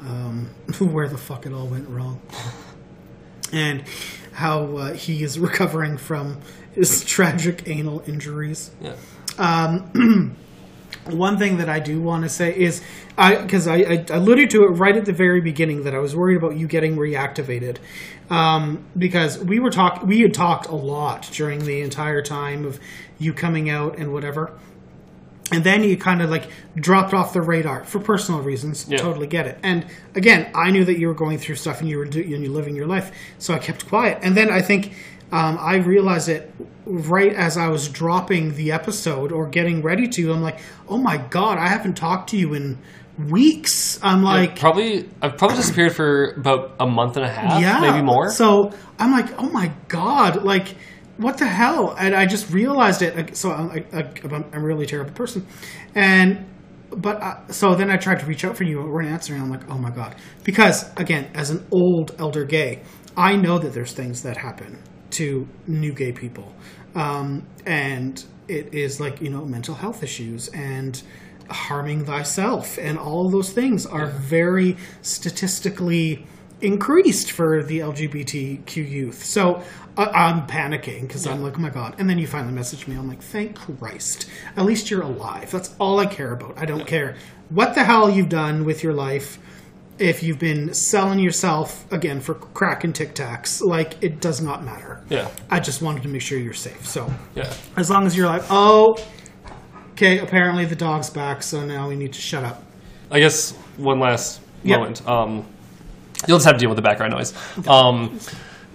um, 0.01 0.49
where 0.79 1.07
the 1.07 1.17
fuck 1.17 1.45
it 1.45 1.53
all 1.53 1.67
went 1.67 1.87
wrong, 1.87 2.19
and 3.51 3.83
how 4.33 4.77
uh, 4.77 4.93
he 4.93 5.23
is 5.23 5.39
recovering 5.39 5.97
from 5.97 6.41
his 6.73 7.03
tragic 7.05 7.67
anal 7.67 8.03
injuries. 8.07 8.71
Yeah. 8.81 8.95
One 11.05 11.37
thing 11.37 11.57
that 11.57 11.69
I 11.69 11.79
do 11.79 12.01
want 12.01 12.23
to 12.23 12.29
say 12.29 12.57
is, 12.57 12.81
I 13.17 13.35
because 13.35 13.67
I, 13.67 13.75
I 13.75 14.05
alluded 14.09 14.49
to 14.51 14.63
it 14.63 14.69
right 14.69 14.95
at 14.95 15.05
the 15.05 15.13
very 15.13 15.39
beginning 15.39 15.83
that 15.83 15.93
I 15.93 15.99
was 15.99 16.15
worried 16.15 16.37
about 16.37 16.57
you 16.57 16.67
getting 16.67 16.95
reactivated, 16.95 17.77
um, 18.31 18.83
because 18.97 19.37
we 19.37 19.59
were 19.59 19.69
talk 19.69 20.01
we 20.01 20.21
had 20.21 20.33
talked 20.33 20.67
a 20.67 20.75
lot 20.75 21.29
during 21.31 21.65
the 21.65 21.81
entire 21.81 22.23
time 22.23 22.65
of 22.65 22.79
you 23.19 23.33
coming 23.33 23.69
out 23.69 23.99
and 23.99 24.11
whatever, 24.13 24.57
and 25.51 25.63
then 25.63 25.83
you 25.83 25.95
kind 25.97 26.21
of 26.21 26.29
like 26.29 26.47
dropped 26.75 27.13
off 27.13 27.33
the 27.33 27.41
radar 27.41 27.83
for 27.83 27.99
personal 27.99 28.41
reasons. 28.41 28.87
Yeah. 28.89 28.97
Totally 28.97 29.27
get 29.27 29.45
it. 29.45 29.59
And 29.63 29.85
again, 30.15 30.49
I 30.55 30.71
knew 30.71 30.83
that 30.85 30.97
you 30.97 31.07
were 31.07 31.13
going 31.13 31.37
through 31.37 31.55
stuff 31.55 31.81
and 31.81 31.89
you 31.89 31.97
were 31.97 32.05
do- 32.05 32.21
and 32.21 32.43
you're 32.43 32.51
living 32.53 32.75
your 32.75 32.87
life, 32.87 33.11
so 33.37 33.53
I 33.53 33.59
kept 33.59 33.87
quiet. 33.87 34.19
And 34.23 34.35
then 34.35 34.49
I 34.49 34.61
think 34.61 34.93
um, 35.31 35.57
I 35.59 35.75
realized 35.77 36.29
it 36.29 36.51
right 36.85 37.33
as 37.33 37.57
I 37.57 37.67
was 37.69 37.89
dropping 37.89 38.55
the 38.55 38.71
episode 38.71 39.31
or 39.31 39.47
getting 39.47 39.81
ready 39.81 40.07
to. 40.07 40.31
I'm 40.33 40.41
like, 40.41 40.59
oh 40.87 40.97
my 40.97 41.17
god, 41.17 41.57
I 41.57 41.67
haven't 41.67 41.95
talked 41.95 42.29
to 42.31 42.37
you 42.37 42.53
in 42.53 42.77
weeks. 43.17 43.99
I'm 44.03 44.23
like, 44.23 44.59
Probably, 44.59 45.09
I've 45.21 45.37
probably 45.37 45.57
disappeared 45.57 45.95
for 45.95 46.31
about 46.31 46.75
a 46.79 46.85
month 46.87 47.17
and 47.17 47.25
a 47.25 47.29
half, 47.29 47.61
yeah, 47.61 47.79
maybe 47.79 48.03
more. 48.03 48.29
So 48.29 48.71
I'm 48.99 49.11
like, 49.11 49.39
oh 49.39 49.49
my 49.49 49.71
god, 49.87 50.43
like 50.43 50.75
what 51.17 51.37
the 51.37 51.45
hell? 51.45 51.95
And 51.97 52.15
I 52.15 52.25
just 52.25 52.51
realized 52.51 53.01
it. 53.01 53.35
So 53.35 53.51
I'm, 53.51 53.69
I, 53.71 53.85
I, 53.93 54.11
I'm 54.23 54.45
a 54.53 54.59
really 54.59 54.85
terrible 54.85 55.13
person, 55.13 55.45
and 55.93 56.45
but 56.89 57.21
uh, 57.21 57.47
so 57.51 57.75
then 57.75 57.89
I 57.89 57.97
tried 57.97 58.19
to 58.19 58.25
reach 58.25 58.45
out 58.45 58.57
for 58.57 58.63
you, 58.63 58.81
and 58.81 58.91
weren't 58.91 59.09
answering. 59.09 59.41
I'm 59.41 59.49
like, 59.49 59.69
oh 59.69 59.77
my 59.77 59.91
god, 59.91 60.15
because 60.43 60.91
again, 60.97 61.29
as 61.33 61.49
an 61.49 61.65
old 61.71 62.15
elder 62.19 62.43
gay, 62.43 62.81
I 63.15 63.35
know 63.35 63.59
that 63.59 63.73
there's 63.73 63.93
things 63.93 64.23
that 64.23 64.37
happen 64.37 64.81
to 65.11 65.47
new 65.67 65.93
gay 65.93 66.11
people, 66.11 66.53
um, 66.95 67.45
and 67.65 68.23
it 68.47 68.73
is 68.73 68.99
like 68.99 69.21
you 69.21 69.29
know 69.29 69.45
mental 69.45 69.75
health 69.75 70.03
issues 70.03 70.49
and 70.49 71.01
harming 71.49 72.03
thyself 72.05 72.79
and 72.79 72.97
all 72.97 73.27
of 73.27 73.31
those 73.31 73.51
things 73.51 73.85
are 73.85 74.07
very 74.07 74.75
statistically 75.03 76.25
increased 76.61 77.31
for 77.31 77.63
the 77.63 77.79
LGBTQ 77.79 78.75
youth. 78.89 79.23
So 79.23 79.61
uh, 79.97 80.09
I'm 80.13 80.47
panicking 80.47 81.01
because 81.01 81.25
I'm 81.27 81.41
like, 81.43 81.57
oh 81.57 81.61
my 81.61 81.69
god! 81.69 81.95
And 81.99 82.09
then 82.09 82.17
you 82.17 82.27
finally 82.27 82.53
message 82.53 82.87
me. 82.87 82.95
I'm 82.95 83.07
like, 83.07 83.21
thank 83.21 83.55
Christ! 83.55 84.29
At 84.57 84.65
least 84.65 84.89
you're 84.89 85.01
alive. 85.03 85.51
That's 85.51 85.75
all 85.79 85.99
I 85.99 86.05
care 86.05 86.33
about. 86.33 86.57
I 86.57 86.65
don't 86.65 86.85
care 86.87 87.15
what 87.49 87.75
the 87.75 87.83
hell 87.83 88.09
you've 88.09 88.29
done 88.29 88.65
with 88.65 88.83
your 88.83 88.93
life. 88.93 89.37
If 89.97 90.21
you've 90.23 90.39
been 90.39 90.73
selling 90.73 91.19
yourself 91.19 91.89
again 91.93 92.19
for 92.19 92.33
crack 92.33 92.83
and 92.83 92.93
tic 92.93 93.15
tacs, 93.15 93.61
like 93.61 93.95
it 94.03 94.19
does 94.19 94.41
not 94.41 94.65
matter. 94.65 95.01
Yeah. 95.09 95.29
I 95.49 95.61
just 95.61 95.81
wanted 95.81 96.03
to 96.03 96.09
make 96.09 96.21
sure 96.21 96.37
you're 96.37 96.51
safe. 96.53 96.85
So 96.85 97.09
Yeah. 97.33 97.53
as 97.77 97.89
long 97.89 98.05
as 98.05 98.17
you're 98.17 98.27
like, 98.27 98.43
oh, 98.49 98.97
okay, 99.91 100.19
apparently 100.19 100.65
the 100.65 100.75
dog's 100.75 101.09
back, 101.09 101.41
so 101.41 101.65
now 101.65 101.87
we 101.87 101.95
need 101.95 102.11
to 102.11 102.19
shut 102.19 102.43
up. 102.43 102.61
I 103.09 103.21
guess 103.21 103.51
one 103.77 103.99
last 104.01 104.41
Yep. 104.63 104.79
moment. 104.79 105.07
Um, 105.07 105.45
you'll 106.27 106.37
just 106.37 106.45
have 106.45 106.55
to 106.55 106.59
deal 106.59 106.69
with 106.69 106.77
the 106.77 106.81
background 106.81 107.13
noise. 107.13 107.33
Um, 107.67 108.19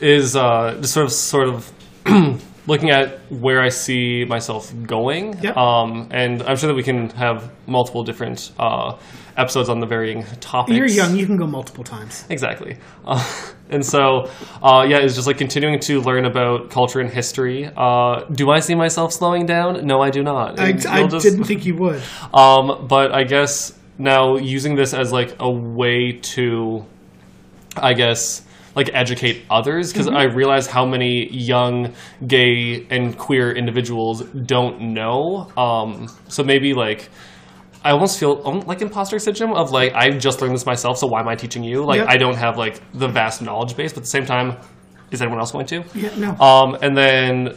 is 0.01 0.35
uh, 0.35 0.79
just 0.81 0.95
sort 0.95 1.07
of 1.07 1.13
sort 1.13 1.49
of 1.49 1.73
looking 2.67 2.91
at 2.91 3.19
where 3.31 3.61
I 3.61 3.69
see 3.69 4.25
myself 4.25 4.73
going. 4.87 5.39
Yep. 5.43 5.57
Um, 5.57 6.09
and 6.11 6.43
I'm 6.43 6.57
sure 6.57 6.69
that 6.69 6.77
we 6.77 6.83
can 6.83 7.11
have 7.11 7.51
multiple 7.67 8.05
different 8.05 8.53
uh, 8.59 8.97
episodes 9.37 9.69
on 9.69 9.81
the 9.81 9.87
varying 9.87 10.25
topics. 10.41 10.77
You're 10.77 10.87
young, 10.87 11.17
you 11.17 11.27
can 11.27 11.37
go 11.37 11.47
multiple 11.47 11.85
times. 11.85 12.25
Exactly. 12.29 12.79
Uh, 13.05 13.25
and 13.71 13.85
so, 13.85 14.31
uh, 14.63 14.87
yeah, 14.89 14.99
it's 14.99 15.15
just 15.15 15.27
like 15.27 15.39
continuing 15.39 15.81
to 15.81 16.01
learn 16.01 16.25
about 16.27 16.71
culture 16.71 17.01
and 17.01 17.11
history. 17.11 17.71
Uh, 17.77 18.25
do 18.33 18.51
I 18.51 18.61
see 18.61 18.75
myself 18.75 19.13
slowing 19.13 19.47
down? 19.47 19.87
No, 19.87 20.01
I 20.01 20.11
do 20.11 20.23
not. 20.23 20.59
I, 20.61 20.69
And 20.71 20.87
I 20.87 21.07
just- 21.07 21.25
didn't 21.25 21.45
think 21.45 21.65
you 21.67 21.77
would. 21.77 22.03
um, 22.35 22.87
but 22.89 23.13
I 23.13 23.25
guess 23.25 23.77
now 23.99 24.37
using 24.37 24.77
this 24.77 24.95
as 24.95 25.13
like 25.13 25.37
a 25.41 25.51
way 25.51 26.13
to, 26.13 26.85
I 27.77 27.95
guess, 27.95 28.43
like 28.75 28.91
educate 28.95 29.45
others 29.51 29.93
because 29.93 30.09
I 30.09 30.25
realize 30.25 30.67
how 30.67 30.87
many 30.87 31.29
young 31.33 31.95
gay 32.27 32.87
and 32.91 33.17
queer 33.19 33.53
individuals 33.53 34.23
don't 34.23 34.81
know. 34.95 35.51
Um, 35.57 36.09
so 36.29 36.43
maybe 36.43 36.75
like. 36.75 37.09
I 37.83 37.93
almost 37.93 38.21
feel 38.21 38.43
um, 38.45 38.61
like 38.67 38.83
imposter 38.83 39.19
syndrome 39.19 39.55
of 39.55 39.71
like 39.71 39.95
I've 39.95 40.19
just 40.19 40.43
learned 40.43 40.55
this 40.55 40.67
myself, 40.67 40.99
so 40.99 41.07
why 41.07 41.21
am 41.21 41.29
I 41.29 41.35
teaching 41.35 41.65
you? 41.65 41.83
Like 41.83 42.01
Yep. 42.01 42.09
I 42.11 42.19
don't 42.19 42.37
have 42.37 42.59
like 42.59 42.79
the 42.93 43.09
vast 43.09 43.41
knowledge 43.41 43.75
base, 43.75 43.95
but 43.95 44.01
at 44.01 44.03
the 44.03 44.11
same 44.11 44.27
time, 44.27 44.59
is 45.11 45.23
anyone 45.23 45.41
else 45.41 45.51
going 45.51 45.65
to? 45.65 45.83
Yeah, 45.95 46.15
no. 46.19 46.37
Um, 46.37 46.77
and 46.83 46.95
then 46.95 47.57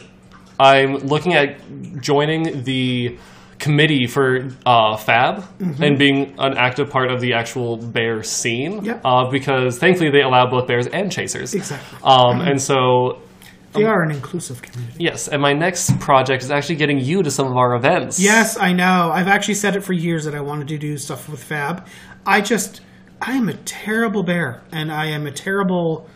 I'm 0.58 0.96
looking 0.96 1.34
at 1.34 1.58
joining 2.00 2.64
the 2.64 3.18
committee 3.64 4.06
for 4.06 4.50
uh, 4.66 4.94
Fab 4.96 5.42
and 5.58 5.98
being 5.98 6.34
an 6.38 6.54
active 6.58 6.90
part 6.90 7.10
of 7.10 7.22
the 7.22 7.32
actual 7.32 7.78
bear 7.78 8.22
scene. 8.22 8.84
Yep. 8.84 9.00
Uh, 9.02 9.30
because 9.30 9.78
thankfully 9.78 10.10
they 10.10 10.20
allow 10.20 10.50
both 10.50 10.66
bears 10.68 10.86
and 10.86 11.10
chasers. 11.10 11.54
Exactly. 11.54 11.98
Um, 12.04 12.42
and 12.42 12.60
so, 12.60 13.22
they 13.72 13.84
are 13.84 14.02
an 14.02 14.10
inclusive 14.10 14.60
community. 14.60 15.02
yes, 15.02 15.28
and 15.28 15.40
my 15.40 15.52
next 15.52 15.98
project 15.98 16.42
is 16.42 16.50
actually 16.50 16.76
getting 16.76 17.00
you 17.00 17.22
to 17.22 17.30
some 17.30 17.46
of 17.46 17.56
our 17.56 17.74
events. 17.74 18.20
Yes, 18.20 18.56
I 18.58 18.72
know. 18.72 19.10
I've 19.12 19.28
actually 19.28 19.54
said 19.54 19.74
it 19.76 19.82
for 19.82 19.94
years 19.94 20.26
that 20.26 20.34
I 20.34 20.40
wanted 20.42 20.68
to 20.68 20.78
do 20.78 20.96
stuff 20.98 21.28
with 21.28 21.42
Fab. 21.42 21.86
I 22.26 22.40
just, 22.42 22.82
I 23.20 23.32
am 23.32 23.48
a 23.48 23.54
terrible 23.54 24.22
bear, 24.22 24.62
and 24.70 24.92
I 24.92 25.06
am 25.06 25.26
a 25.26 25.32
terrible. 25.32 26.06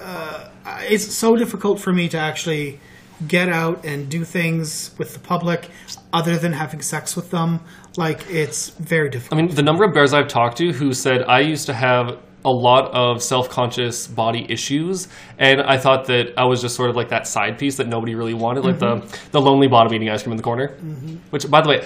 Uh, 0.00 0.48
it's 0.88 1.12
so 1.12 1.34
difficult 1.36 1.80
for 1.80 1.92
me 1.92 2.08
to 2.08 2.18
actually 2.18 2.80
get 3.28 3.48
out 3.48 3.84
and 3.84 4.08
do 4.08 4.24
things 4.24 4.92
with 4.98 5.14
the 5.14 5.20
public 5.20 5.70
other 6.12 6.36
than 6.36 6.52
having 6.52 6.80
sex 6.82 7.16
with 7.16 7.30
them. 7.30 7.60
Like, 7.96 8.28
it's 8.30 8.70
very 8.70 9.10
difficult. 9.10 9.38
I 9.38 9.42
mean, 9.42 9.54
the 9.54 9.62
number 9.62 9.84
of 9.84 9.92
bears 9.92 10.14
I've 10.14 10.28
talked 10.28 10.56
to 10.58 10.72
who 10.72 10.92
said 10.92 11.22
I 11.24 11.40
used 11.40 11.66
to 11.66 11.74
have 11.74 12.18
a 12.44 12.50
lot 12.50 12.90
of 12.92 13.22
self-conscious 13.22 14.08
body 14.08 14.46
issues, 14.48 15.08
and 15.38 15.60
I 15.60 15.78
thought 15.78 16.06
that 16.06 16.32
I 16.36 16.44
was 16.44 16.60
just 16.60 16.74
sort 16.74 16.90
of 16.90 16.96
like 16.96 17.08
that 17.10 17.26
side 17.26 17.58
piece 17.58 17.76
that 17.76 17.86
nobody 17.86 18.14
really 18.14 18.34
wanted, 18.34 18.64
like 18.64 18.76
mm-hmm. 18.78 19.06
the 19.06 19.30
the 19.30 19.40
lonely 19.40 19.68
bottom 19.68 19.94
eating 19.94 20.10
ice 20.10 20.22
cream 20.22 20.32
in 20.32 20.36
the 20.38 20.42
corner. 20.42 20.68
Mm-hmm. 20.68 21.16
Which, 21.30 21.48
by 21.50 21.60
the 21.60 21.68
way. 21.68 21.84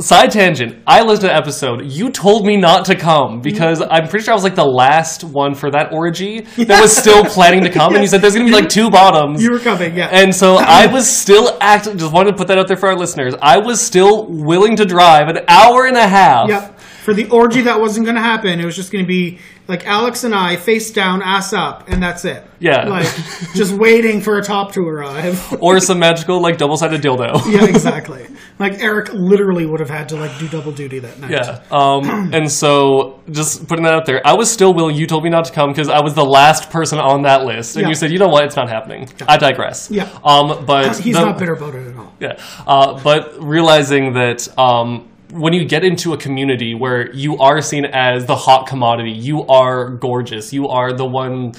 Side 0.00 0.30
tangent. 0.30 0.82
I 0.86 1.02
listened 1.02 1.22
to 1.22 1.26
the 1.28 1.34
episode. 1.34 1.84
You 1.84 2.10
told 2.10 2.44
me 2.44 2.56
not 2.56 2.84
to 2.86 2.96
come 2.96 3.40
because 3.40 3.80
mm-hmm. 3.80 3.92
I'm 3.92 4.08
pretty 4.08 4.24
sure 4.24 4.32
I 4.32 4.34
was 4.34 4.44
like 4.44 4.54
the 4.54 4.64
last 4.64 5.24
one 5.24 5.54
for 5.54 5.70
that 5.70 5.92
orgy 5.92 6.40
that 6.56 6.80
was 6.80 6.96
still 6.96 7.24
planning 7.24 7.62
to 7.62 7.70
come, 7.70 7.94
and 7.94 8.02
you 8.02 8.08
said 8.08 8.20
there's 8.20 8.34
gonna 8.34 8.46
be 8.46 8.52
like 8.52 8.68
two 8.70 8.90
bottoms. 8.90 9.42
You 9.42 9.52
were 9.52 9.58
coming, 9.58 9.96
yeah. 9.96 10.08
And 10.10 10.34
so 10.34 10.56
I 10.56 10.86
was 10.92 11.08
still 11.08 11.56
acting. 11.60 11.98
Just 11.98 12.12
wanted 12.12 12.32
to 12.32 12.36
put 12.36 12.48
that 12.48 12.58
out 12.58 12.68
there 12.68 12.76
for 12.76 12.88
our 12.88 12.96
listeners. 12.96 13.34
I 13.40 13.58
was 13.58 13.80
still 13.80 14.26
willing 14.26 14.76
to 14.76 14.84
drive 14.84 15.28
an 15.28 15.44
hour 15.48 15.86
and 15.86 15.96
a 15.96 16.08
half. 16.08 16.48
Yep. 16.48 16.80
For 16.80 17.12
the 17.12 17.28
orgy 17.28 17.60
that 17.60 17.78
wasn't 17.78 18.06
going 18.06 18.16
to 18.16 18.22
happen, 18.22 18.58
it 18.58 18.64
was 18.64 18.74
just 18.74 18.90
going 18.90 19.04
to 19.04 19.06
be 19.08 19.38
like 19.66 19.86
Alex 19.86 20.24
and 20.24 20.34
I 20.34 20.56
face 20.56 20.90
down, 20.90 21.22
ass 21.22 21.52
up, 21.52 21.88
and 21.88 22.02
that's 22.02 22.24
it. 22.24 22.44
Yeah. 22.58 22.86
Like 22.88 23.06
just 23.54 23.72
waiting 23.72 24.20
for 24.20 24.38
a 24.38 24.42
top 24.42 24.72
to 24.72 24.86
arrive. 24.86 25.56
Or 25.62 25.80
some 25.80 25.98
magical 25.98 26.40
like 26.40 26.58
double 26.58 26.76
sided 26.76 27.00
dildo. 27.00 27.40
yeah, 27.52 27.64
exactly. 27.64 28.26
Like 28.58 28.74
Eric 28.80 29.12
literally 29.12 29.64
would 29.66 29.80
have 29.80 29.88
had 29.90 30.08
to 30.10 30.16
like 30.16 30.38
do 30.38 30.48
double 30.48 30.70
duty 30.72 30.98
that 30.98 31.18
night. 31.18 31.30
Yeah. 31.30 31.62
Um, 31.70 32.30
and 32.34 32.50
so 32.50 33.20
just 33.30 33.66
putting 33.66 33.84
that 33.84 33.94
out 33.94 34.06
there, 34.06 34.20
I 34.26 34.34
was 34.34 34.50
still 34.50 34.74
willing. 34.74 34.96
You 34.96 35.06
told 35.06 35.24
me 35.24 35.30
not 35.30 35.46
to 35.46 35.52
come 35.52 35.70
because 35.70 35.88
I 35.88 36.00
was 36.00 36.14
the 36.14 36.24
last 36.24 36.70
person 36.70 36.98
on 36.98 37.22
that 37.22 37.44
list, 37.44 37.76
and 37.76 37.82
Yeah. 37.84 37.88
you 37.88 37.94
said, 37.94 38.10
you 38.10 38.18
know 38.18 38.28
what, 38.28 38.44
it's 38.44 38.56
not 38.56 38.68
happening. 38.68 39.08
I 39.26 39.36
digress. 39.38 39.90
Yeah. 39.90 40.08
Um, 40.24 40.64
but 40.66 40.96
He's 41.00 41.14
the- 41.16 41.24
not 41.24 41.38
bitter 41.38 41.54
about 41.54 41.74
it 41.74 41.86
at 41.88 41.96
all. 41.96 42.14
Yeah. 42.20 42.38
Uh, 42.66 43.02
but 43.02 43.42
realizing 43.42 44.12
that 44.14 44.46
um, 44.58 45.08
when 45.34 45.52
you 45.52 45.64
get 45.64 45.84
into 45.84 46.12
a 46.12 46.16
community 46.16 46.74
where 46.74 47.12
you 47.12 47.36
are 47.38 47.60
seen 47.60 47.84
as 47.86 48.26
the 48.26 48.36
hot 48.36 48.66
commodity, 48.68 49.10
you 49.10 49.42
are 49.46 49.90
gorgeous, 49.90 50.52
you 50.52 50.68
are 50.68 50.92
the 50.92 51.04
one, 51.04 51.52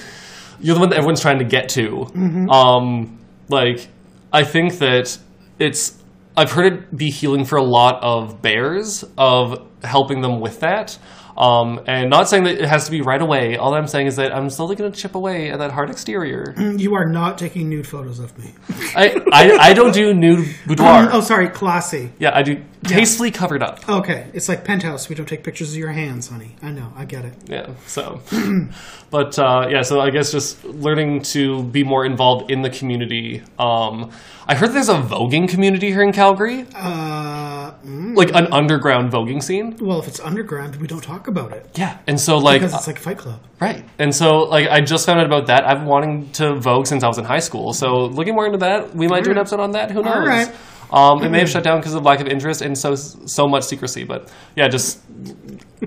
you're 0.60 0.74
the 0.74 0.80
one 0.80 0.88
that 0.90 0.96
everyone's 0.96 1.20
trying 1.20 1.38
to 1.40 1.44
get 1.44 1.68
to. 1.70 2.06
Um, 2.50 3.18
like, 3.48 3.88
I 4.32 4.44
think 4.44 4.78
that 4.78 5.18
it's, 5.58 6.02
I've 6.36 6.52
heard 6.52 6.72
it 6.72 6.96
be 6.96 7.10
healing 7.10 7.44
for 7.44 7.56
a 7.56 7.62
lot 7.62 8.02
of 8.02 8.40
bears, 8.40 9.04
of 9.18 9.66
helping 9.82 10.22
them 10.22 10.40
with 10.40 10.60
that. 10.60 10.98
Um, 11.36 11.80
and 11.86 12.08
not 12.08 12.28
saying 12.28 12.44
that 12.44 12.58
it 12.58 12.66
has 12.68 12.86
to 12.86 12.90
be 12.90 13.02
right 13.02 13.20
away. 13.20 13.56
All 13.56 13.74
I'm 13.74 13.86
saying 13.86 14.06
is 14.06 14.16
that 14.16 14.34
I'm 14.34 14.48
slowly 14.48 14.74
going 14.76 14.90
to 14.90 14.98
chip 14.98 15.14
away 15.14 15.50
at 15.50 15.58
that 15.58 15.72
hard 15.72 15.90
exterior. 15.90 16.54
You 16.86 16.94
are 16.94 17.06
not 17.06 17.36
taking 17.38 17.68
nude 17.68 17.86
photos 17.86 18.18
of 18.20 18.36
me. 18.38 18.52
I, 18.94 19.20
I, 19.32 19.56
I 19.70 19.72
don't 19.72 19.92
do 19.92 20.12
nude 20.14 20.46
boudoir. 20.66 21.08
Oh, 21.12 21.20
sorry, 21.20 21.48
classy. 21.48 22.12
Yeah, 22.18 22.30
I 22.34 22.42
do 22.42 22.62
tastefully 22.84 23.30
covered 23.30 23.62
up. 23.62 23.88
Okay, 23.88 24.28
it's 24.34 24.48
like 24.48 24.64
penthouse. 24.64 25.08
We 25.08 25.14
don't 25.16 25.26
take 25.26 25.42
pictures 25.42 25.72
of 25.72 25.78
your 25.78 25.90
hands, 25.90 26.28
honey. 26.28 26.54
I 26.62 26.70
know, 26.70 26.92
I 26.96 27.04
get 27.06 27.24
it. 27.24 27.34
Yeah, 27.46 27.70
so. 27.86 28.20
but 29.10 29.38
uh, 29.38 29.68
yeah, 29.70 29.82
so 29.82 30.00
I 30.00 30.10
guess 30.10 30.30
just 30.32 30.64
learning 30.64 31.22
to 31.34 31.62
be 31.64 31.82
more 31.82 32.04
involved 32.04 32.50
in 32.50 32.62
the 32.62 32.70
community. 32.70 33.42
Um, 33.58 34.10
I 34.46 34.54
heard 34.54 34.72
there's 34.72 34.88
a 34.88 34.94
voguing 35.00 35.48
community 35.48 35.88
here 35.90 36.02
in 36.02 36.12
Calgary, 36.12 36.66
Uh, 36.74 37.72
mm, 37.84 38.16
like 38.16 38.30
an 38.34 38.46
underground 38.52 39.10
voguing 39.12 39.42
scene. 39.42 39.76
well, 39.80 39.98
if 39.98 40.06
it's 40.06 40.20
underground, 40.20 40.76
we 40.76 40.86
don't 40.86 41.02
talk 41.02 41.25
about 41.28 41.52
it 41.52 41.70
Yeah, 41.74 41.98
and 42.06 42.20
so 42.20 42.38
like 42.38 42.60
because 42.60 42.74
it's 42.74 42.86
like 42.86 42.98
Fight 42.98 43.18
Club. 43.18 43.40
Right. 43.60 43.84
And 43.98 44.14
so, 44.14 44.40
like, 44.40 44.68
I 44.68 44.82
just 44.82 45.06
found 45.06 45.18
out 45.18 45.26
about 45.26 45.46
that. 45.46 45.64
I've 45.64 45.78
been 45.78 45.86
wanting 45.86 46.30
to 46.32 46.56
Vogue 46.56 46.86
since 46.86 47.02
I 47.02 47.08
was 47.08 47.16
in 47.16 47.24
high 47.24 47.38
school. 47.38 47.72
So, 47.72 48.04
looking 48.04 48.34
more 48.34 48.44
into 48.44 48.58
that, 48.58 48.94
we 48.94 49.08
might 49.08 49.24
do 49.24 49.30
an 49.30 49.38
episode 49.38 49.60
on 49.60 49.70
that. 49.70 49.90
Who 49.90 50.02
knows? 50.02 50.14
All 50.14 50.26
right. 50.26 50.54
Um, 50.92 51.22
it 51.24 51.30
may 51.30 51.40
have 51.40 51.50
shut 51.50 51.64
down 51.64 51.80
because 51.80 51.94
of 51.94 52.04
lack 52.04 52.20
of 52.20 52.28
interest 52.28 52.62
and 52.62 52.78
so 52.78 52.94
so 52.94 53.48
much 53.48 53.64
secrecy. 53.64 54.04
But 54.04 54.30
yeah, 54.54 54.68
just 54.68 55.00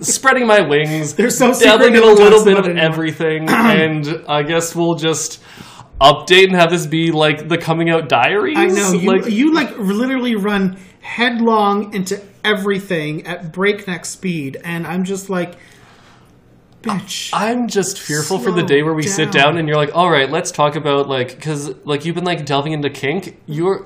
spreading 0.02 0.45
my 0.45 0.61
wings. 0.68 1.14
They're 1.14 1.30
so 1.30 1.57
dabbling 1.57 1.95
in 1.95 2.03
a 2.03 2.06
little 2.06 2.44
bit 2.44 2.57
of 2.57 2.66
anymore. 2.66 2.84
everything, 2.91 3.49
and 3.49 4.24
I 4.28 4.44
guess 4.44 4.76
we'll 4.76 4.95
just 4.95 5.41
update 6.02 6.45
and 6.45 6.56
have 6.56 6.70
this 6.70 6.86
be 6.86 7.11
like 7.11 7.48
the 7.48 7.57
coming 7.57 7.90
out 7.90 8.10
diaries. 8.10 8.57
I 8.57 8.68
know 8.68 8.91
you. 8.91 9.07
Like, 9.07 9.32
you 9.32 9.53
like 9.53 9.78
literally 9.78 10.36
run 10.36 10.78
headlong 10.99 11.94
into 11.94 12.22
everything 12.44 13.26
at 13.26 13.52
breakneck 13.52 14.06
speed, 14.06 14.57
and 14.64 14.86
I'm 14.88 15.03
just 15.03 15.30
like, 15.30 15.56
bitch. 16.82 17.30
I'm 17.34 17.68
just 17.68 17.99
fearful 17.99 18.40
for 18.40 18.52
the 18.52 18.64
day 18.64 18.84
where 18.84 18.94
we 18.94 19.03
sit 19.03 19.32
down. 19.32 19.53
down 19.53 19.57
and 19.57 19.68
you're 19.68 19.78
like, 19.78 19.95
all 19.95 20.10
right, 20.10 20.30
let's 20.30 20.52
talk 20.52 20.76
about 20.76 21.07
like, 21.07 21.30
because 21.30 21.76
like 21.86 22.06
you've 22.06 22.16
been 22.16 22.26
like 22.26 22.45
delving 22.45 22.74
into 22.74 22.90
kink. 22.90 23.40
You're 23.45 23.86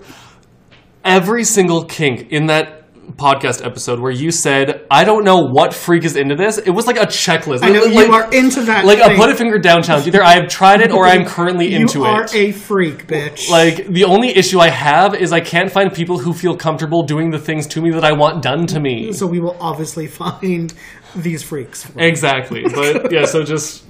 every 1.04 1.44
single 1.44 1.86
kink 1.86 2.32
in 2.32 2.48
that 2.48 2.83
podcast 3.12 3.66
episode 3.66 4.00
where 4.00 4.12
you 4.12 4.32
said, 4.32 4.86
I 4.90 5.04
don't 5.04 5.24
know 5.24 5.40
what 5.40 5.74
freak 5.74 6.04
is 6.04 6.16
into 6.16 6.36
this. 6.36 6.58
It 6.58 6.72
was 6.72 6.88
like 6.88 6.98
a 6.98 7.06
checklist. 7.06 7.64
I 7.64 7.70
know 7.70 7.84
like, 7.84 8.08
you 8.08 8.14
are 8.14 8.34
into 8.34 8.62
that. 8.64 8.86
like 8.86 9.00
a 9.00 9.16
put 9.16 9.30
a 9.30 9.36
finger 9.36 9.60
down 9.60 9.84
challenge. 9.84 10.08
Either 10.08 10.24
I 10.24 10.34
have 10.34 10.50
tried 10.50 10.82
it 10.82 10.92
or 10.92 11.06
I'm 11.06 11.26
currently 11.26 11.68
you 11.68 11.82
into 11.82 12.06
it. 12.06 12.08
You 12.08 12.14
are 12.14 12.28
a 12.34 12.52
freak, 12.52 13.08
bitch. 13.08 13.50
like 13.50 13.88
the 13.88 14.06
only 14.06 14.30
issue 14.36 14.60
I 14.60 14.70
have 14.70 15.16
is 15.16 15.32
I 15.32 15.42
can't 15.42 15.72
find 15.72 15.94
people 15.94 16.20
who 16.20 16.34
feel 16.34 16.56
comfortable 16.56 17.04
doing 17.04 17.30
the 17.32 17.40
things 17.40 17.68
to 17.68 17.82
me 17.82 17.92
that 17.92 18.04
I 18.04 18.14
want 18.14 18.42
done 18.42 18.66
to 18.68 18.80
me. 18.80 19.12
so 19.14 19.28
we 19.28 19.40
will 19.40 19.58
obviously 19.60 20.08
find 20.08 20.74
these 21.16 21.44
freaks. 21.44 21.90
Exactly. 21.96 22.66
But 22.74 23.12
yeah, 23.12 23.26
so 23.26 23.44
just 23.44 23.84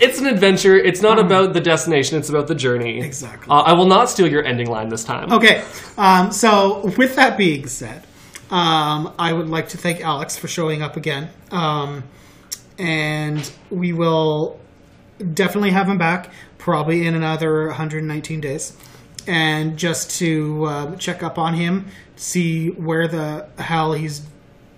it's 0.00 0.18
an 0.18 0.26
adventure. 0.26 0.74
It's 0.74 1.02
not 1.02 1.18
about 1.18 1.52
the 1.52 1.60
destination, 1.60 2.18
it's 2.18 2.30
about 2.30 2.46
the 2.48 2.54
journey. 2.54 3.00
Exactly. 3.00 3.50
Uh, 3.50 3.60
I 3.60 3.72
will 3.74 3.86
not 3.86 4.08
steal 4.08 4.26
your 4.26 4.44
ending 4.44 4.68
line 4.68 4.88
this 4.88 5.04
time. 5.04 5.30
Okay, 5.32 5.62
um, 5.98 6.32
so 6.32 6.86
with 6.96 7.14
that 7.16 7.36
being 7.36 7.66
said, 7.66 8.04
um, 8.52 9.14
I 9.18 9.32
would 9.32 9.48
like 9.48 9.70
to 9.70 9.78
thank 9.78 10.02
Alex 10.02 10.36
for 10.36 10.46
showing 10.46 10.82
up 10.82 10.96
again, 10.98 11.30
um, 11.50 12.04
and 12.78 13.50
we 13.70 13.94
will 13.94 14.60
definitely 15.32 15.70
have 15.70 15.88
him 15.88 15.96
back 15.96 16.30
probably 16.58 17.06
in 17.06 17.14
another 17.14 17.68
119 17.68 18.40
days, 18.42 18.76
and 19.26 19.78
just 19.78 20.18
to 20.18 20.64
uh, 20.66 20.96
check 20.96 21.22
up 21.22 21.38
on 21.38 21.54
him, 21.54 21.86
see 22.16 22.68
where 22.68 23.08
the 23.08 23.48
hell 23.58 23.94
he's 23.94 24.20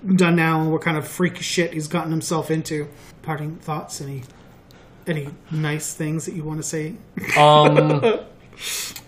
done 0.07 0.37
now 0.37 0.61
and 0.61 0.71
what 0.71 0.81
kind 0.83 0.97
of 0.97 1.07
freak 1.09 1.39
shit 1.39 1.73
he's 1.73 1.89
gotten 1.89 2.13
himself 2.13 2.51
into. 2.53 2.89
Parting 3.23 3.57
thoughts? 3.57 4.01
Any 4.01 4.23
any 5.07 5.29
nice 5.51 5.95
things 5.95 6.27
that 6.27 6.35
you 6.35 6.45
want 6.45 6.63
to 6.63 6.63
say? 6.63 6.95
Um 7.37 8.21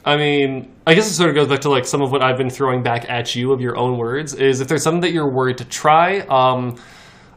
I 0.05 0.17
mean, 0.17 0.73
I 0.87 0.95
guess 0.95 1.11
it 1.11 1.15
sort 1.15 1.31
of 1.31 1.35
goes 1.37 1.49
back 1.49 1.61
to 1.61 1.71
like 1.71 1.85
some 1.85 2.03
of 2.03 2.13
what 2.13 2.23
I've 2.23 2.37
been 2.39 2.51
throwing 2.51 2.83
back 2.83 3.09
at 3.09 3.35
you 3.35 3.53
of 3.53 3.61
your 3.61 3.77
own 3.77 3.99
words 3.99 4.35
is 4.35 4.61
if 4.61 4.69
there's 4.69 4.83
something 4.83 5.01
that 5.01 5.13
you're 5.13 5.33
worried 5.33 5.59
to 5.59 5.65
try, 5.65 6.21
um 6.29 6.77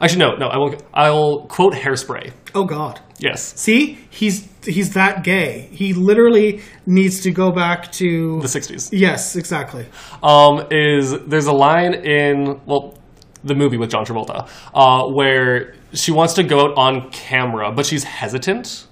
actually 0.02 0.20
no, 0.20 0.36
no, 0.36 0.48
I 0.48 0.58
will 0.58 0.76
I 0.94 1.10
will 1.10 1.48
quote 1.48 1.74
hairspray. 1.74 2.32
Oh 2.54 2.66
God. 2.66 3.00
Yes. 3.20 3.54
See, 3.60 3.98
he's 4.10 4.48
he's 4.66 4.94
that 4.94 5.24
gay. 5.24 5.68
He 5.72 5.94
literally 5.94 6.62
needs 6.86 7.22
to 7.22 7.32
go 7.32 7.52
back 7.52 7.92
to 7.94 8.40
The 8.42 8.48
60s. 8.48 8.90
Yes, 8.92 9.36
exactly. 9.36 9.86
um, 10.24 10.68
is 10.72 11.18
there's 11.28 11.48
a 11.48 11.54
line 11.54 11.94
in 11.94 12.62
well 12.66 12.98
the 13.44 13.56
movie 13.56 13.78
with 13.78 13.90
John 13.90 14.06
Travolta 14.06 14.48
uh, 14.74 15.08
where 15.12 15.74
she 15.94 16.12
wants 16.12 16.34
to 16.34 16.44
go 16.44 16.60
out 16.62 16.78
on 16.78 17.10
camera, 17.12 17.72
but 17.72 17.86
she's 17.86 18.04
hesitant, 18.04 18.86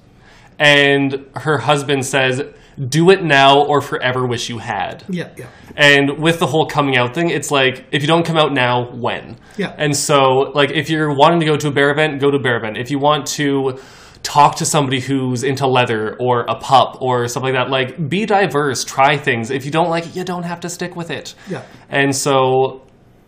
and 0.57 1.25
her 1.35 1.57
husband 1.57 2.05
says, 2.05 2.41
"Do 2.77 3.09
it 3.09 3.23
now 3.23 3.63
or 3.65 3.81
forever 3.81 4.25
wish 4.25 4.49
you 4.49 4.59
had." 4.59 5.03
Yeah, 5.09 5.29
yeah. 5.37 5.47
And 5.75 6.19
with 6.19 6.39
the 6.39 6.47
whole 6.47 6.65
coming 6.65 6.97
out 6.97 7.13
thing, 7.13 7.29
it's 7.29 7.51
like 7.51 7.85
if 7.91 8.01
you 8.01 8.07
don't 8.07 8.25
come 8.25 8.37
out 8.37 8.53
now, 8.53 8.91
when? 8.91 9.37
Yeah. 9.57 9.75
And 9.77 9.95
so, 9.95 10.51
like, 10.53 10.71
if 10.71 10.89
you're 10.89 11.13
wanting 11.13 11.39
to 11.39 11.45
go 11.45 11.57
to 11.57 11.67
a 11.67 11.71
bear 11.71 11.91
event, 11.91 12.19
go 12.19 12.31
to 12.31 12.37
a 12.37 12.41
bear 12.41 12.57
event. 12.57 12.77
If 12.77 12.91
you 12.91 12.99
want 12.99 13.25
to 13.37 13.79
talk 14.23 14.55
to 14.57 14.65
somebody 14.65 14.99
who's 14.99 15.43
into 15.43 15.67
leather 15.67 16.17
or 16.19 16.41
a 16.49 16.55
pup 16.55 17.01
or 17.01 17.27
something 17.27 17.53
like 17.53 17.65
that, 17.65 17.71
like, 17.71 18.09
be 18.09 18.25
diverse, 18.25 18.83
try 18.83 19.17
things. 19.17 19.51
If 19.51 19.65
you 19.65 19.71
don't 19.71 19.89
like 19.89 20.05
it, 20.05 20.15
you 20.15 20.23
don't 20.23 20.43
have 20.43 20.59
to 20.61 20.69
stick 20.69 20.95
with 20.95 21.11
it. 21.11 21.35
Yeah. 21.47 21.63
And 21.89 22.15
so, 22.15 22.81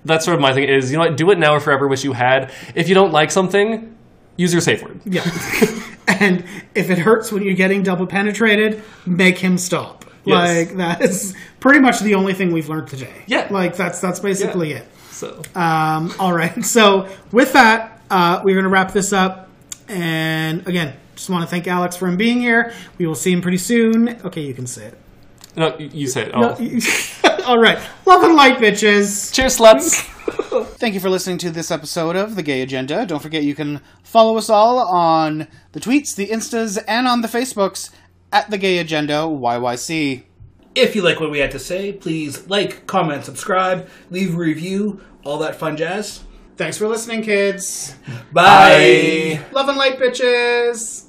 that's 0.06 0.26
sort 0.26 0.36
of 0.36 0.42
my 0.42 0.54
thing 0.54 0.68
is, 0.68 0.92
you 0.92 0.98
know 0.98 1.06
what, 1.06 1.18
do 1.18 1.30
it 1.32 1.38
now 1.38 1.54
or 1.54 1.60
forever 1.60 1.88
wish 1.88 2.04
you 2.04 2.14
had. 2.14 2.52
If 2.76 2.90
you 2.90 2.96
don't 2.96 3.12
like 3.12 3.32
something, 3.32 3.96
use 4.38 4.54
your 4.54 4.62
safe 4.62 4.82
word. 4.84 5.02
Yeah. 5.06 5.24
and 6.10 6.44
if 6.76 6.90
it 6.90 6.98
hurts 6.98 7.32
when 7.32 7.44
you're 7.44 7.54
getting 7.56 7.84
double 7.84 8.08
penetrated, 8.08 8.84
make 9.06 9.38
him 9.38 9.58
stop. 9.58 10.06
Yes. 10.26 10.68
Like 10.68 10.78
that 10.78 11.02
is 11.02 11.36
pretty 11.60 11.80
much 11.80 12.00
the 12.02 12.16
only 12.16 12.34
thing 12.34 12.52
we've 12.52 12.68
learned 12.70 12.88
today. 12.88 13.24
Yeah. 13.28 13.48
Like 13.50 13.76
that's 13.76 14.02
that's 14.02 14.20
basically 14.20 14.74
it. 14.74 14.86
So, 15.12 15.42
Um, 15.56 16.14
all 16.20 16.34
right. 16.34 16.64
So 16.64 17.08
with 17.32 17.54
that, 17.54 18.02
uh, 18.10 18.42
we're 18.44 18.56
going 18.56 18.64
to 18.64 18.70
wrap 18.70 18.92
this 18.92 19.12
up. 19.14 19.50
And 19.88 20.68
again, 20.68 20.96
just 21.16 21.30
want 21.30 21.44
to 21.44 21.48
thank 21.50 21.68
Alex 21.68 21.96
for 21.96 22.08
him 22.08 22.16
being 22.18 22.40
here. 22.42 22.74
We 22.98 23.06
will 23.08 23.16
see 23.16 23.32
him 23.32 23.42
pretty 23.42 23.58
soon. 23.58 24.10
Okay, 24.24 24.42
you 24.42 24.54
can 24.54 24.68
say 24.68 24.86
it. 24.86 24.98
no, 25.58 25.76
you 25.78 26.08
say 26.08 26.26
it. 26.28 26.32
Oh. 26.34 26.56
all 27.46 27.60
right. 27.60 27.80
Love 28.06 28.24
and 28.24 28.36
light, 28.36 28.58
bitches. 28.58 29.34
Cheers, 29.34 29.58
sluts. 29.58 30.06
Thank 30.78 30.94
you 30.94 31.00
for 31.00 31.10
listening 31.10 31.38
to 31.40 31.50
this 31.50 31.72
episode 31.72 32.16
of 32.16 32.36
The 32.36 32.44
Gay 32.44 32.62
Agenda. 32.62 33.06
Don't 33.06 33.22
forget 33.22 33.44
you 33.44 33.56
can 33.56 33.82
follow 34.04 34.38
us 34.38 34.50
all 34.50 34.80
on 34.80 35.48
the 35.72 35.80
tweets, 35.80 36.16
the 36.16 36.28
Instas, 36.28 36.82
and 36.88 37.08
on 37.08 37.22
the 37.22 37.28
Facebooks 37.28 37.92
at 38.32 38.50
The 38.50 38.58
Gay 38.58 38.78
Agenda 38.78 39.14
YYC. 39.14 40.24
If 40.76 40.96
you 40.96 41.02
like 41.02 41.20
what 41.20 41.32
we 41.32 41.40
had 41.40 41.52
to 41.52 41.60
say, 41.60 41.94
please 41.94 42.48
like, 42.48 42.88
comment, 42.88 43.26
subscribe, 43.26 43.90
leave 44.10 44.36
a 44.36 44.38
review, 44.38 45.02
all 45.24 45.40
that 45.40 45.56
fun 45.56 45.78
jazz. 45.78 46.24
Thanks 46.58 46.78
for 46.78 46.88
listening, 46.88 47.24
kids. 47.24 47.96
Bye. 48.32 49.40
Love 49.52 49.70
and 49.70 49.78
light, 49.78 49.98
bitches. 49.98 51.09